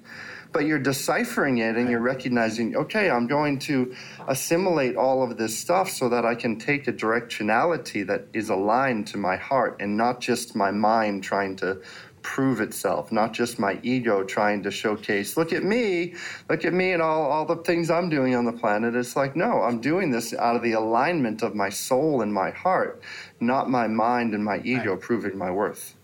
but 0.53 0.67
you're 0.67 0.79
deciphering 0.79 1.59
it 1.59 1.77
and 1.77 1.91
you're 1.91 2.01
recognizing, 2.01 2.75
okay, 2.77 3.11
I'm 3.11 3.27
going 3.27 3.59
to 3.61 3.95
assimilate 4.29 4.97
all 4.97 5.23
of 5.23 5.37
this 5.37 5.59
stuff 5.59 5.91
so 5.91 6.09
that 6.09 6.25
I 6.25 6.35
can 6.35 6.59
take 6.59 6.89
a 6.89 6.93
directionality 6.93 8.07
that 8.07 8.27
is 8.33 8.49
aligned 8.49 9.07
to 9.09 9.19
my 9.19 9.37
heart 9.37 9.77
and 9.81 9.97
not 9.97 10.21
just 10.21 10.57
my 10.57 10.71
mind 10.71 11.23
trying 11.23 11.57
to 11.57 11.81
prove 12.23 12.61
itself, 12.61 13.13
not 13.13 13.33
just 13.33 13.59
my 13.59 13.79
ego 13.83 14.23
trying 14.25 14.63
to 14.63 14.71
showcase, 14.71 15.37
look 15.37 15.53
at 15.53 15.63
me, 15.63 16.15
look 16.49 16.65
at 16.65 16.73
me 16.73 16.93
and 16.93 17.01
all, 17.01 17.31
all 17.31 17.47
the 17.47 17.57
things 17.57 17.91
I'm 17.91 18.09
doing 18.09 18.35
on 18.35 18.45
the 18.45 18.53
planet. 18.53 18.95
It's 18.95 19.17
like, 19.17 19.37
no, 19.37 19.63
I'm 19.63 19.81
doing 19.81 20.11
this 20.11 20.35
out 20.35 20.57
of 20.57 20.63
the 20.63 20.73
alignment 20.73 21.43
of 21.43 21.55
my 21.55 21.69
soul 21.69 22.23
and 22.23 22.33
my 22.33 22.51
heart, 22.51 23.03
not 23.41 23.71
my 23.71 23.87
mind 23.87 24.35
and 24.35 24.45
my 24.45 24.61
ego 24.65 24.93
right. 24.93 25.01
proving 25.01 25.39
my 25.39 25.51
worth. 25.51 25.95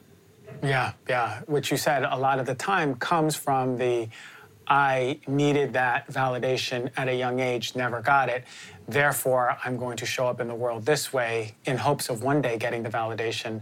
Yeah, 0.62 0.92
yeah. 1.08 1.40
Which 1.46 1.70
you 1.70 1.76
said 1.76 2.04
a 2.04 2.16
lot 2.16 2.38
of 2.38 2.46
the 2.46 2.54
time 2.54 2.94
comes 2.94 3.36
from 3.36 3.76
the 3.76 4.08
I 4.66 5.20
needed 5.26 5.74
that 5.74 6.08
validation 6.08 6.90
at 6.96 7.08
a 7.08 7.14
young 7.14 7.40
age, 7.40 7.76
never 7.76 8.00
got 8.00 8.28
it. 8.28 8.44
Therefore, 8.86 9.56
I'm 9.64 9.76
going 9.76 9.96
to 9.98 10.06
show 10.06 10.26
up 10.26 10.40
in 10.40 10.48
the 10.48 10.54
world 10.54 10.84
this 10.84 11.12
way 11.12 11.54
in 11.64 11.76
hopes 11.76 12.08
of 12.08 12.22
one 12.22 12.42
day 12.42 12.58
getting 12.58 12.82
the 12.82 12.90
validation. 12.90 13.60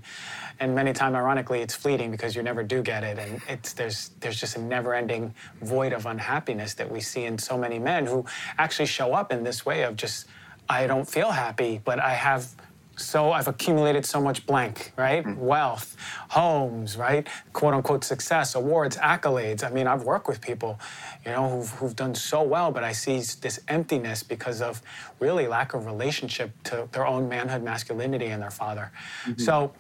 And 0.61 0.75
many 0.75 0.93
times, 0.93 1.15
ironically, 1.15 1.61
it's 1.61 1.75
fleeting 1.75 2.11
because 2.11 2.35
you 2.37 2.43
never 2.43 2.63
do 2.63 2.83
get 2.83 3.05
it. 3.05 3.19
And 3.19 3.41
it's, 3.49 3.73
there's, 3.73 4.11
there's 4.21 4.39
just 4.39 4.57
a 4.57 4.61
never 4.61 4.95
ending 4.95 5.35
void 5.61 5.93
of 5.93 6.07
unhappiness 6.07 6.75
that 6.75 6.91
we 6.91 7.01
see 7.01 7.25
in 7.25 7.39
so 7.39 7.57
many 7.57 7.79
men 7.79 8.07
who 8.07 8.25
actually 8.59 8.87
show 8.87 9.13
up 9.13 9.33
in 9.33 9.45
this 9.45 9.65
way 9.65 9.83
of 9.83 9.97
just, 9.97 10.27
I 10.69 10.87
don't 10.87 11.09
feel 11.09 11.31
happy, 11.31 11.81
but 11.85 11.99
I 11.99 12.15
have 12.15 12.49
so 12.97 13.33
I've 13.33 13.49
accumulated 13.49 14.05
so 14.05 14.21
much 14.21 14.47
blank, 14.47 14.93
right? 14.97 15.25
Mm-hmm. 15.25 15.41
Wealth, 15.41 15.97
homes, 16.29 16.97
right? 16.97 17.27
Quote 17.53 17.75
unquote 17.75 18.05
success, 18.05 18.55
awards, 18.55 18.97
accolades. 18.97 19.65
I 19.65 19.71
mean, 19.71 19.87
I've 19.87 20.05
worked 20.05 20.29
with 20.29 20.41
people, 20.41 20.79
you 21.25 21.33
know, 21.33 21.49
who've, 21.49 21.71
who've 21.71 21.97
done 21.97 22.15
so 22.15 22.43
well, 22.43 22.71
but 22.71 22.85
I 22.85 22.93
see 22.93 23.17
this 23.17 23.61
emptiness 23.69 24.23
because 24.23 24.61
of 24.61 24.83
really 25.21 25.47
lack 25.47 25.75
of 25.75 25.87
relationship 25.87 26.51
to 26.65 26.89
their 26.93 27.07
own 27.07 27.29
manhood, 27.29 27.63
masculinity, 27.63 28.27
and 28.27 28.43
their 28.43 28.51
father. 28.51 28.93
Mm-hmm. 29.25 29.41
So 29.41 29.73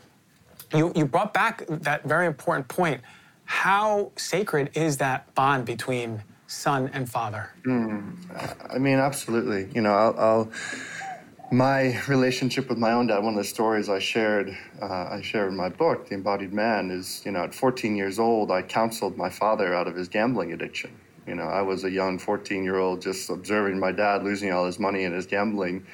you, 0.74 0.92
you 0.94 1.04
brought 1.04 1.34
back 1.34 1.64
that 1.68 2.04
very 2.04 2.26
important 2.26 2.68
point. 2.68 3.00
How 3.44 4.12
sacred 4.16 4.70
is 4.74 4.96
that 4.98 5.34
bond 5.34 5.66
between 5.66 6.22
son 6.46 6.90
and 6.92 7.08
father? 7.08 7.50
Mm, 7.66 8.16
I 8.74 8.78
mean, 8.78 8.98
absolutely. 8.98 9.68
You 9.74 9.82
know, 9.82 9.92
I'll, 9.92 10.18
I'll 10.18 10.52
my 11.52 12.00
relationship 12.08 12.70
with 12.70 12.78
my 12.78 12.92
own 12.92 13.08
dad, 13.08 13.18
one 13.18 13.34
of 13.34 13.38
the 13.38 13.44
stories 13.44 13.90
I 13.90 13.98
shared, 13.98 14.56
uh, 14.80 14.86
I 15.10 15.20
shared 15.20 15.50
in 15.50 15.56
my 15.56 15.68
book, 15.68 16.08
The 16.08 16.14
Embodied 16.14 16.52
Man, 16.52 16.90
is 16.90 17.22
you 17.26 17.30
know 17.30 17.44
at 17.44 17.54
14 17.54 17.94
years 17.94 18.18
old, 18.18 18.50
I 18.50 18.62
counseled 18.62 19.18
my 19.18 19.28
father 19.28 19.74
out 19.74 19.86
of 19.86 19.94
his 19.94 20.08
gambling 20.08 20.52
addiction. 20.52 20.98
You 21.26 21.34
know, 21.34 21.44
I 21.44 21.60
was 21.60 21.84
a 21.84 21.90
young 21.90 22.18
14 22.18 22.64
year 22.64 22.78
old 22.78 23.02
just 23.02 23.28
observing 23.28 23.78
my 23.78 23.92
dad 23.92 24.24
losing 24.24 24.50
all 24.50 24.64
his 24.64 24.78
money 24.78 25.04
in 25.04 25.12
his 25.12 25.26
gambling, 25.26 25.86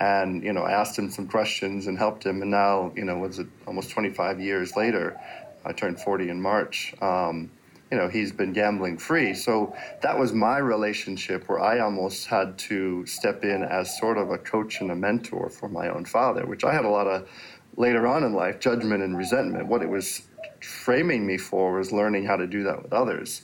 and 0.00 0.42
you 0.42 0.54
know, 0.54 0.66
asked 0.66 0.98
him 0.98 1.10
some 1.10 1.28
questions 1.28 1.86
and 1.86 1.98
helped 1.98 2.24
him. 2.24 2.40
And 2.40 2.50
now, 2.50 2.90
you 2.96 3.04
know, 3.04 3.18
was 3.18 3.38
it 3.38 3.48
almost 3.66 3.90
25 3.90 4.40
years 4.40 4.76
later? 4.76 5.20
I 5.64 5.72
turned 5.72 6.00
40 6.00 6.30
in 6.30 6.40
March. 6.40 6.94
Um, 7.02 7.50
you 7.92 7.98
know 7.98 8.08
he's 8.08 8.32
been 8.32 8.52
gambling 8.52 8.98
free. 8.98 9.34
So 9.34 9.76
that 10.00 10.18
was 10.18 10.32
my 10.32 10.58
relationship 10.58 11.48
where 11.48 11.60
i 11.60 11.78
almost 11.78 12.26
had 12.26 12.58
to 12.70 13.06
step 13.06 13.44
in 13.44 13.62
as 13.62 13.96
sort 13.98 14.18
of 14.18 14.30
a 14.30 14.38
coach 14.38 14.80
and 14.80 14.90
a 14.90 14.96
mentor 14.96 15.48
for 15.50 15.68
my 15.68 15.88
own 15.88 16.04
father 16.04 16.46
which 16.46 16.64
i 16.64 16.72
had 16.72 16.84
a 16.84 16.88
lot 16.88 17.06
of 17.06 17.28
later 17.76 18.06
on 18.06 18.24
in 18.24 18.32
life 18.34 18.60
judgment 18.60 19.02
and 19.02 19.16
resentment. 19.16 19.66
What 19.66 19.82
it 19.82 19.88
was 19.88 20.22
framing 20.60 21.26
me 21.26 21.38
for 21.38 21.72
was 21.72 21.92
learning 21.92 22.26
how 22.26 22.36
to 22.36 22.46
do 22.46 22.62
that 22.64 22.82
with 22.82 22.92
others. 22.92 23.42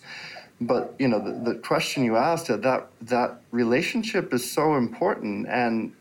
But 0.60 0.94
you 0.98 1.08
know 1.08 1.20
the, 1.20 1.52
the 1.52 1.58
question 1.60 2.04
you 2.04 2.16
asked 2.16 2.48
that 2.48 2.62
that 3.02 3.40
relationship 3.50 4.32
is 4.34 4.50
so 4.50 4.76
important. 4.76 5.48
And 5.48 5.92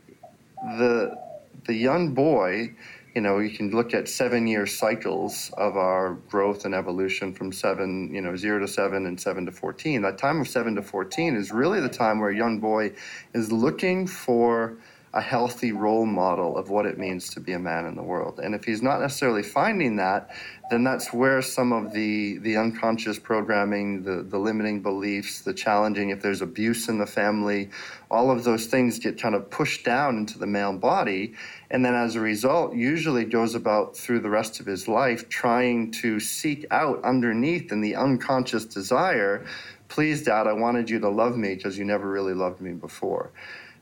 the 0.80 1.18
the 1.66 1.76
young 1.76 2.14
boy 2.14 2.74
you 3.18 3.22
know, 3.22 3.40
you 3.40 3.50
can 3.50 3.72
look 3.72 3.96
at 3.96 4.08
seven 4.08 4.46
year 4.46 4.68
cycles 4.68 5.52
of 5.58 5.76
our 5.76 6.14
growth 6.30 6.66
and 6.66 6.76
evolution 6.76 7.34
from 7.34 7.52
seven, 7.52 8.14
you 8.14 8.22
know, 8.22 8.36
zero 8.36 8.60
to 8.60 8.68
seven 8.68 9.08
and 9.08 9.20
seven 9.20 9.44
to 9.48 9.52
14. 9.52 10.04
That 10.04 10.20
time 10.20 10.40
of 10.40 10.48
seven 10.48 10.76
to 10.76 10.84
14 10.84 11.36
is 11.36 11.52
really 11.52 11.80
the 11.80 11.90
time 11.90 12.20
where 12.20 12.30
a 12.30 12.38
young 12.38 12.60
boy 12.60 12.94
is 13.34 13.52
looking 13.52 14.06
for 14.06 14.78
a 15.14 15.22
healthy 15.22 15.72
role 15.72 16.06
model 16.06 16.58
of 16.58 16.70
what 16.70 16.86
it 16.86 16.98
means 16.98 17.30
to 17.30 17.40
be 17.40 17.54
a 17.54 17.60
man 17.60 17.86
in 17.86 17.96
the 17.96 18.04
world. 18.04 18.40
And 18.40 18.54
if 18.54 18.66
he's 18.66 18.82
not 18.82 19.00
necessarily 19.00 19.42
finding 19.42 19.96
that, 19.96 20.30
then 20.70 20.84
that's 20.84 21.14
where 21.14 21.42
some 21.42 21.72
of 21.72 21.94
the, 21.94 22.40
the 22.40 22.58
unconscious 22.58 23.18
programming, 23.18 24.04
the, 24.04 24.22
the 24.22 24.38
limiting 24.38 24.82
beliefs, 24.82 25.42
the 25.42 25.54
challenging, 25.54 26.10
if 26.10 26.22
there's 26.22 26.42
abuse 26.42 26.90
in 26.90 26.98
the 26.98 27.06
family, 27.06 27.70
all 28.12 28.30
of 28.30 28.44
those 28.44 28.66
things 28.66 29.00
get 29.00 29.20
kind 29.20 29.34
of 29.34 29.50
pushed 29.50 29.86
down 29.86 30.18
into 30.18 30.38
the 30.38 30.48
male 30.48 30.78
body. 30.78 31.34
And 31.72 31.86
then 31.86 31.96
as 31.96 32.16
a 32.16 32.20
result, 32.20 32.76
usually 32.76 33.24
goes 33.24 33.56
about 33.56 33.96
through 33.96 34.20
the 34.20 34.30
rest 34.30 34.60
of 34.60 34.66
his 34.66 34.90
life 34.90 35.30
trying 35.30 35.92
to 35.92 36.20
seek 36.20 36.66
out 36.70 37.02
underneath 37.06 37.72
in 37.72 37.80
the 37.80 37.96
unconscious 37.96 38.66
desire, 38.66 39.46
please, 39.88 40.24
dad, 40.24 40.48
I 40.48 40.54
wanted 40.54 40.90
you 40.90 41.00
to 41.00 41.10
love 41.10 41.38
me 41.38 41.56
because 41.56 41.78
you 41.78 41.86
never 41.86 42.10
really 42.10 42.34
loved 42.34 42.60
me 42.60 42.74
before 42.74 43.32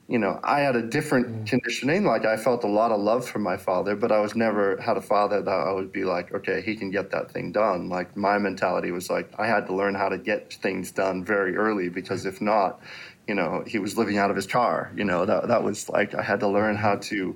you 0.07 0.19
know, 0.19 0.39
I 0.43 0.59
had 0.59 0.75
a 0.75 0.83
different 0.83 1.27
mm. 1.27 1.47
conditioning. 1.47 2.05
Like 2.05 2.25
I 2.25 2.37
felt 2.37 2.63
a 2.63 2.67
lot 2.67 2.91
of 2.91 2.99
love 2.99 3.27
from 3.27 3.41
my 3.41 3.57
father, 3.57 3.95
but 3.95 4.11
I 4.11 4.19
was 4.19 4.35
never 4.35 4.79
had 4.79 4.97
a 4.97 5.01
father 5.01 5.41
that 5.41 5.49
I 5.51 5.71
would 5.71 5.91
be 5.91 6.03
like, 6.03 6.31
okay, 6.33 6.61
he 6.61 6.75
can 6.75 6.91
get 6.91 7.09
that 7.11 7.31
thing 7.31 7.51
done. 7.51 7.89
Like 7.89 8.15
my 8.15 8.37
mentality 8.37 8.91
was 8.91 9.09
like 9.09 9.31
I 9.39 9.47
had 9.47 9.65
to 9.67 9.73
learn 9.73 9.95
how 9.95 10.09
to 10.09 10.19
get 10.19 10.53
things 10.53 10.91
done 10.91 11.25
very 11.25 11.55
early 11.55 11.89
because 11.89 12.27
if 12.27 12.39
not, 12.39 12.81
you 13.27 13.33
know, 13.33 13.63
he 13.65 13.79
was 13.79 13.97
living 13.97 14.19
out 14.19 14.29
of 14.29 14.35
his 14.35 14.45
car. 14.45 14.91
You 14.95 15.05
know, 15.05 15.25
that 15.25 15.47
that 15.47 15.63
was 15.63 15.89
like 15.89 16.13
I 16.13 16.21
had 16.21 16.39
to 16.41 16.47
learn 16.47 16.75
how 16.75 16.97
to 16.97 17.35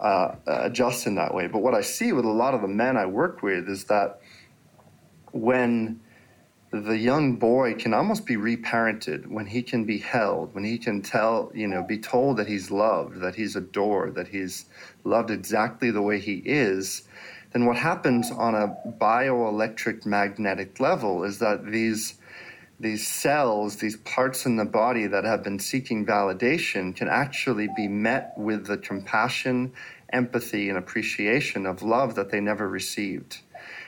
uh, 0.00 0.34
adjust 0.46 1.06
in 1.06 1.14
that 1.14 1.32
way. 1.32 1.46
But 1.46 1.60
what 1.60 1.74
I 1.74 1.82
see 1.82 2.12
with 2.12 2.24
a 2.24 2.30
lot 2.30 2.52
of 2.52 2.62
the 2.62 2.68
men 2.68 2.96
I 2.96 3.06
work 3.06 3.42
with 3.42 3.68
is 3.68 3.84
that 3.84 4.20
when 5.30 6.00
the 6.70 6.98
young 6.98 7.36
boy 7.36 7.74
can 7.74 7.94
almost 7.94 8.26
be 8.26 8.36
reparented 8.36 9.26
when 9.26 9.46
he 9.46 9.62
can 9.62 9.84
be 9.84 9.98
held, 9.98 10.54
when 10.54 10.64
he 10.64 10.76
can 10.76 11.00
tell, 11.00 11.50
you 11.54 11.66
know, 11.66 11.82
be 11.82 11.98
told 11.98 12.36
that 12.36 12.46
he's 12.46 12.70
loved, 12.70 13.20
that 13.20 13.34
he's 13.34 13.56
adored, 13.56 14.14
that 14.16 14.28
he's 14.28 14.66
loved 15.04 15.30
exactly 15.30 15.90
the 15.90 16.02
way 16.02 16.18
he 16.18 16.42
is, 16.44 17.08
then 17.52 17.64
what 17.64 17.76
happens 17.76 18.30
on 18.30 18.54
a 18.54 18.76
bioelectric 19.00 20.04
magnetic 20.04 20.78
level 20.80 21.24
is 21.24 21.38
that 21.38 21.64
these 21.66 22.14
these 22.80 23.04
cells, 23.08 23.76
these 23.76 23.96
parts 23.96 24.46
in 24.46 24.54
the 24.54 24.64
body 24.64 25.08
that 25.08 25.24
have 25.24 25.42
been 25.42 25.58
seeking 25.58 26.06
validation, 26.06 26.94
can 26.94 27.08
actually 27.08 27.68
be 27.76 27.88
met 27.88 28.32
with 28.36 28.66
the 28.66 28.78
compassion, 28.78 29.72
empathy, 30.12 30.68
and 30.68 30.78
appreciation 30.78 31.66
of 31.66 31.82
love 31.82 32.14
that 32.14 32.30
they 32.30 32.38
never 32.38 32.68
received. 32.68 33.38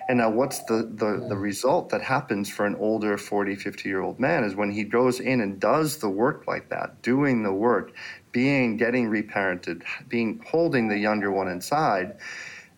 And 0.08 0.18
now, 0.18 0.30
what's 0.30 0.60
the, 0.64 0.90
the, 0.92 1.26
the 1.28 1.36
result 1.36 1.90
that 1.90 2.02
happens 2.02 2.48
for 2.48 2.66
an 2.66 2.74
older 2.76 3.16
40, 3.16 3.54
50 3.54 3.88
year 3.88 4.00
old 4.00 4.18
man 4.18 4.44
is 4.44 4.54
when 4.54 4.70
he 4.70 4.84
goes 4.84 5.20
in 5.20 5.40
and 5.40 5.60
does 5.60 5.98
the 5.98 6.08
work 6.08 6.46
like 6.46 6.68
that, 6.70 7.02
doing 7.02 7.42
the 7.42 7.52
work, 7.52 7.92
being, 8.32 8.76
getting 8.76 9.08
reparented, 9.08 9.82
being, 10.08 10.40
holding 10.46 10.88
the 10.88 10.98
younger 10.98 11.30
one 11.30 11.48
inside, 11.48 12.16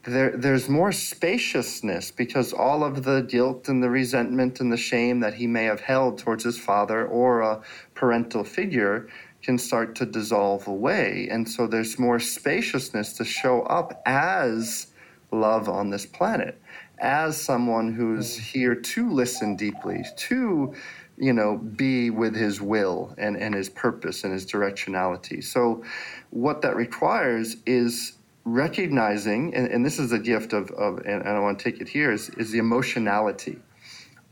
there, 0.05 0.37
there's 0.37 0.69
more 0.69 0.91
spaciousness 0.91 2.11
because 2.11 2.53
all 2.53 2.83
of 2.83 3.05
the 3.05 3.21
guilt 3.23 3.69
and 3.69 3.83
the 3.83 3.91
resentment 3.91 4.61
and 4.61 4.73
the 4.73 4.77
shame 4.77 5.21
that 5.21 5.35
he 5.35 5.47
may 5.47 5.65
have 5.65 5.81
held 5.81 6.19
towards 6.19 6.43
his 6.45 6.59
father 6.59 7.07
or 7.07 7.41
a 7.41 7.61
parental 7.95 8.43
figure 8.43 9.09
can 9.43 9.59
start 9.59 9.95
to 9.97 10.07
dissolve 10.07 10.67
away. 10.67 11.29
And 11.31 11.49
so 11.49 11.67
there's 11.67 11.99
more 11.99 12.19
spaciousness 12.21 13.13
to 13.15 13.25
show 13.25 13.63
up 13.63 14.03
as 14.07 14.89
love 15.31 15.69
on 15.69 15.91
this 15.91 16.05
planet 16.05 16.61
as 17.03 17.39
someone 17.39 17.93
who's 17.93 18.37
here 18.37 18.75
to 18.75 19.11
listen 19.11 19.57
deeply, 19.57 20.05
to 20.17 20.73
you 21.19 21.33
know, 21.33 21.57
be 21.57 22.11
with 22.11 22.35
his 22.35 22.61
will 22.61 23.15
and, 23.19 23.37
and 23.37 23.55
his 23.55 23.69
purpose 23.69 24.25
and 24.25 24.33
his 24.33 24.47
directionality. 24.47 25.45
So, 25.45 25.85
what 26.31 26.63
that 26.63 26.75
requires 26.75 27.57
is 27.67 28.15
recognizing, 28.45 29.55
and, 29.55 29.69
and 29.69 29.85
this 29.85 29.99
is 29.99 30.13
a 30.13 30.19
gift 30.19 30.53
of, 30.53 30.71
of 30.73 30.99
and, 31.07 31.23
I 31.23 31.39
want 31.39 31.59
to 31.59 31.65
take 31.65 31.81
it 31.81 31.89
here, 31.89 32.11
is, 32.13 32.31
is 32.31 32.51
the 32.51 32.59
emotionality. 32.59 33.59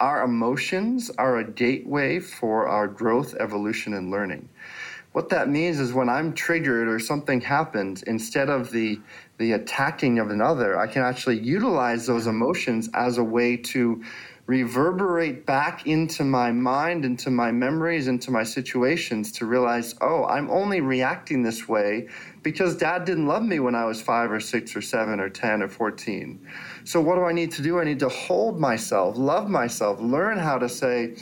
Our 0.01 0.25
emotions 0.25 1.11
are 1.19 1.39
a 1.39 1.45
gateway 1.45 2.19
for 2.19 2.67
our 2.67 2.89
growth, 2.89 3.35
evolution, 3.39 3.93
and 3.93 4.11
learning. 4.11 4.49
What 5.13 5.29
that 5.31 5.49
means 5.49 5.81
is 5.81 5.93
when 5.93 6.09
I'm 6.09 6.33
triggered 6.35 6.87
or 6.87 7.01
something 7.01 7.41
happens, 7.41 8.03
instead 8.05 8.49
of 8.49 8.71
the 8.71 9.01
the 9.39 9.53
attacking 9.53 10.19
of 10.19 10.31
another, 10.31 10.79
I 10.79 10.87
can 10.87 11.03
actually 11.03 11.39
utilize 11.39 12.07
those 12.07 12.27
emotions 12.27 12.91
as 12.93 13.17
a 13.17 13.25
way 13.25 13.57
to 13.57 14.05
reverberate 14.51 15.47
back 15.47 15.87
into 15.87 16.25
my 16.25 16.51
mind, 16.51 17.05
into 17.05 17.31
my 17.31 17.53
memories, 17.53 18.09
into 18.09 18.33
my 18.33 18.43
situations 18.43 19.31
to 19.31 19.47
realize, 19.47 19.95
oh, 20.01 20.25
I'm 20.25 20.51
only 20.51 20.81
reacting 20.81 21.45
this 21.45 21.69
way 21.69 22.09
because 22.43 22.77
dad 22.77 23.05
didn't 23.05 23.29
love 23.29 23.45
me 23.45 23.61
when 23.61 23.77
I 23.77 23.85
was 23.85 24.03
five 24.03 24.33
or 24.33 24.41
six 24.41 24.75
or 24.75 24.83
seven 24.83 25.21
or 25.21 25.29
10 25.31 25.63
or 25.63 25.69
14. 25.69 26.45
So, 26.83 27.01
what 27.01 27.15
do 27.15 27.25
I 27.25 27.33
need 27.33 27.53
to 27.53 27.63
do? 27.63 27.79
I 27.79 27.85
need 27.85 28.01
to 28.01 28.09
hold 28.09 28.59
myself, 28.59 29.17
love 29.17 29.49
myself, 29.49 30.01
learn 30.01 30.37
how 30.37 30.59
to 30.59 30.69
say, 30.69 31.15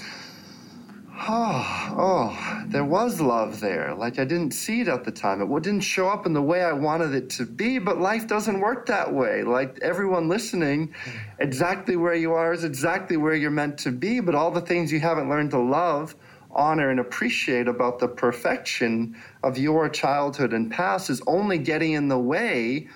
oh, 1.20 1.94
oh, 1.96 2.62
there 2.66 2.84
was 2.84 3.20
love 3.20 3.60
there. 3.60 3.94
Like 3.94 4.18
I 4.18 4.24
didn't 4.24 4.52
see 4.52 4.82
it 4.82 4.88
at 4.88 5.04
the 5.04 5.10
time. 5.10 5.40
It 5.40 5.62
didn't 5.62 5.80
show 5.80 6.08
up 6.08 6.26
in 6.26 6.32
the 6.32 6.42
way 6.42 6.62
I 6.62 6.72
wanted 6.72 7.14
it 7.14 7.30
to 7.30 7.46
be, 7.46 7.78
but 7.78 7.98
life 7.98 8.26
doesn't 8.26 8.60
work 8.60 8.86
that 8.86 9.12
way. 9.12 9.42
Like 9.42 9.78
everyone 9.82 10.28
listening, 10.28 10.94
hmm. 11.04 11.10
exactly 11.40 11.96
where 11.96 12.14
you 12.14 12.32
are 12.32 12.52
is 12.52 12.64
exactly 12.64 13.16
where 13.16 13.34
you're 13.34 13.50
meant 13.50 13.78
to 13.78 13.90
be, 13.90 14.20
but 14.20 14.34
all 14.34 14.50
the 14.50 14.60
things 14.60 14.92
you 14.92 15.00
haven't 15.00 15.28
learned 15.28 15.50
to 15.52 15.58
love, 15.58 16.14
honor, 16.50 16.90
and 16.90 17.00
appreciate 17.00 17.68
about 17.68 17.98
the 17.98 18.08
perfection 18.08 19.16
of 19.42 19.58
your 19.58 19.88
childhood 19.88 20.52
and 20.52 20.70
past 20.70 21.10
is 21.10 21.20
only 21.26 21.58
getting 21.58 21.92
in 21.92 22.08
the 22.08 22.18
way 22.18 22.88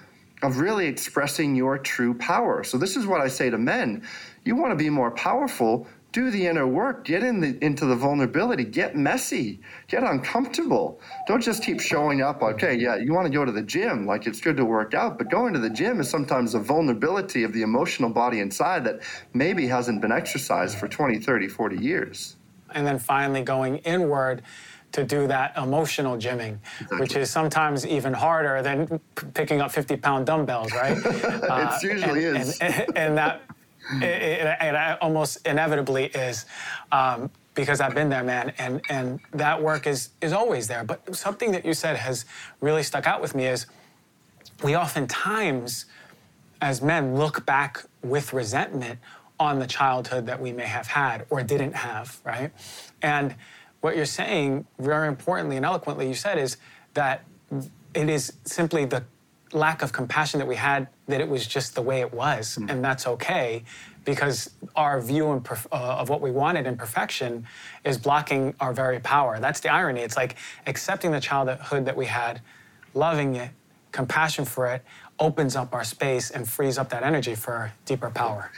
of 0.43 0.59
really 0.59 0.87
expressing 0.87 1.55
your 1.55 1.79
true 1.79 2.15
power. 2.15 2.65
So, 2.65 2.77
this 2.77 2.97
is 2.97 3.07
what 3.07 3.21
I 3.21 3.29
say 3.29 3.51
to 3.51 3.59
men 3.59 4.03
you 4.45 4.57
want 4.57 4.73
to 4.73 4.77
be 4.77 4.91
more 4.91 5.11
powerful 5.13 5.87
do 6.13 6.31
the 6.31 6.47
inner 6.47 6.67
work 6.67 7.05
get 7.05 7.23
in 7.23 7.41
the, 7.41 7.65
into 7.65 7.87
the 7.87 7.97
vulnerability 7.97 8.65
get 8.65 8.95
messy 8.95 9.61
get 9.89 10.03
uncomfortable 10.03 11.01
don't 11.27 11.43
just 11.43 11.63
keep 11.63 11.81
showing 11.81 12.23
up 12.23 12.43
okay 12.43 12.75
yeah 12.75 12.97
you 12.97 13.13
want 13.13 13.27
to 13.27 13.33
go 13.33 13.45
to 13.45 13.53
the 13.53 13.63
gym 13.63 14.07
like 14.07 14.27
it's 14.27 14.41
good 14.41 14.57
to 14.57 14.65
work 14.65 14.95
out 14.95 15.19
but 15.19 15.31
going 15.31 15.53
to 15.53 15.59
the 15.59 15.71
gym 15.71 16.01
is 16.01 16.09
sometimes 16.09 16.55
a 16.55 16.61
vulnerability 16.61 17.43
of 17.43 17.53
the 17.53 17.63
emotional 17.63 18.11
body 18.11 18.41
inside 18.41 18.85
that 18.85 19.01
maybe 19.33 19.67
hasn't 19.67 20.01
been 20.01 20.13
exercised 20.13 20.79
for 20.79 20.87
20 20.87 21.19
30 21.19 21.49
40 21.49 21.77
years 21.79 22.37
and 22.75 22.87
then 22.87 22.99
finally 22.99 23.43
going 23.43 23.79
inward 23.79 24.43
to 24.93 25.05
do 25.05 25.27
that 25.27 25.57
emotional 25.57 26.17
gymming, 26.17 26.59
exactly. 26.75 27.01
which 27.01 27.17
is 27.17 27.31
sometimes 27.31 27.87
even 27.87 28.13
harder 28.13 28.63
than 28.63 29.01
p- 29.15 29.27
picking 29.35 29.61
up 29.61 29.71
50 29.73 29.97
pound 29.97 30.27
dumbbells, 30.27 30.73
right? 30.73 30.97
uh, 31.07 31.79
it 31.81 31.83
usually 31.83 32.27
and, 32.27 32.37
is. 32.37 32.59
And, 32.59 32.87
and, 32.97 33.17
that 33.17 33.43
it, 33.95 34.05
it, 34.05 34.57
it, 34.61 34.99
almost 35.01 35.47
inevitably 35.47 36.07
is. 36.07 36.47
Um, 36.91 37.31
because 37.55 37.83
I've 37.83 37.95
been 37.95 38.09
there, 38.09 38.25
man, 38.25 38.53
and 38.59 38.81
and 38.89 39.21
that 39.33 39.63
work 39.63 39.87
is 39.87 40.11
is 40.23 40.33
always 40.33 40.69
there. 40.69 40.85
But 40.85 41.15
something 41.15 41.53
that 41.53 41.67
you 41.67 41.75
said 41.75 41.97
has 41.97 42.25
really 42.61 42.83
stuck 42.83 43.07
out 43.07 43.21
with 43.21 43.35
me 43.35 43.47
is 43.47 43.67
we 44.63 44.77
oftentimes, 44.77 45.87
as 46.61 46.81
men, 46.81 47.17
look 47.17 47.45
back 47.45 47.85
with 48.03 48.33
resentment 48.33 48.99
on 49.39 49.59
the 49.59 49.67
childhood 49.67 50.27
that 50.27 50.41
we 50.41 50.53
may 50.53 50.65
have 50.65 50.87
had 50.87 51.27
or 51.29 51.43
didn't 51.43 51.75
have, 51.75 52.21
right? 52.25 52.53
And 53.03 53.35
what 53.81 53.97
you're 53.97 54.05
saying, 54.05 54.67
very 54.79 55.09
importantly 55.09 55.57
and 55.57 55.67
eloquently, 55.67 56.07
you 56.07 56.15
said 56.15 56.39
is 56.39 56.57
that 56.95 57.25
it 57.95 58.09
is 58.09 58.33
simply 58.45 58.85
the 58.85 59.03
lack 59.53 59.83
of 59.83 59.93
compassion 59.93 60.39
that 60.39 60.47
we 60.47 60.57
had 60.57 60.89
that 61.13 61.21
it 61.21 61.29
was 61.29 61.47
just 61.47 61.75
the 61.75 61.83
way 61.83 62.01
it 62.01 62.13
was 62.13 62.59
mm. 62.59 62.71
and 62.71 62.85
that's 62.85 63.07
okay 63.07 63.63
because 64.05 64.51
our 64.75 65.01
view 65.01 65.31
uh, 65.31 65.55
of 65.73 66.09
what 66.09 66.21
we 66.21 66.31
wanted 66.31 66.67
in 66.67 66.77
perfection 66.77 67.47
is 67.85 67.97
blocking 67.97 68.55
our 68.61 68.73
very 68.73 68.99
power 68.99 69.39
that's 69.39 69.61
the 69.61 69.69
irony 69.69 70.01
it's 70.01 70.17
like 70.17 70.37
accepting 70.67 71.13
the 71.13 71.21
childhood 71.21 71.85
that 71.85 71.97
we 71.97 72.07
had 72.07 72.41
loving 72.95 73.37
it 73.37 73.51
compassion 73.93 74.45
for 74.45 74.67
it 74.67 74.83
opens 75.19 75.55
up 75.55 75.75
our 75.75 75.85
space 75.85 76.31
and 76.31 76.49
frees 76.49 76.79
up 76.79 76.89
that 76.89 77.03
energy 77.03 77.35
for 77.35 77.73
deeper 77.85 78.11
power 78.11 78.51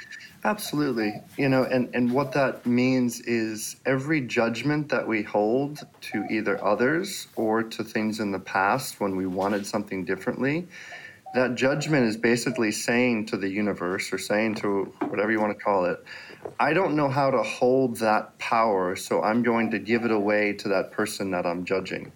Absolutely. 0.45 1.23
You 1.39 1.49
know, 1.49 1.65
and, 1.65 1.89
and 1.95 2.13
what 2.13 2.33
that 2.33 2.67
means 2.67 3.21
is 3.21 3.77
every 3.87 4.21
judgment 4.21 4.91
that 4.91 5.09
we 5.09 5.23
hold 5.23 5.87
to 6.03 6.27
either 6.31 6.63
others 6.63 7.29
or 7.35 7.63
to 7.63 7.83
things 7.83 8.21
in 8.21 8.31
the 8.31 8.39
past 8.39 9.01
when 9.01 9.17
we 9.17 9.25
wanted 9.25 9.67
something 9.67 10.05
differently, 10.05 10.69
that 11.35 11.57
judgment 11.57 12.07
is 12.07 12.17
basically 12.17 12.71
saying 12.71 13.27
to 13.27 13.37
the 13.37 13.49
universe 13.49 14.13
or 14.13 14.19
saying 14.19 14.55
to 14.55 14.85
whatever 15.09 15.33
you 15.33 15.41
want 15.41 15.57
to 15.57 15.63
call 15.63 15.85
it, 15.85 16.03
I 16.61 16.73
don't 16.73 16.95
know 16.95 17.09
how 17.09 17.31
to 17.31 17.43
hold 17.43 17.97
that 17.97 18.39
power, 18.39 18.95
so 18.95 19.23
I'm 19.23 19.43
going 19.43 19.71
to 19.73 19.79
give 19.79 20.05
it 20.05 20.13
away 20.13 20.53
to 20.55 20.69
that 20.69 20.93
person 20.93 21.33
that 21.33 21.45
I'm 21.45 21.65
judging. 21.65 22.13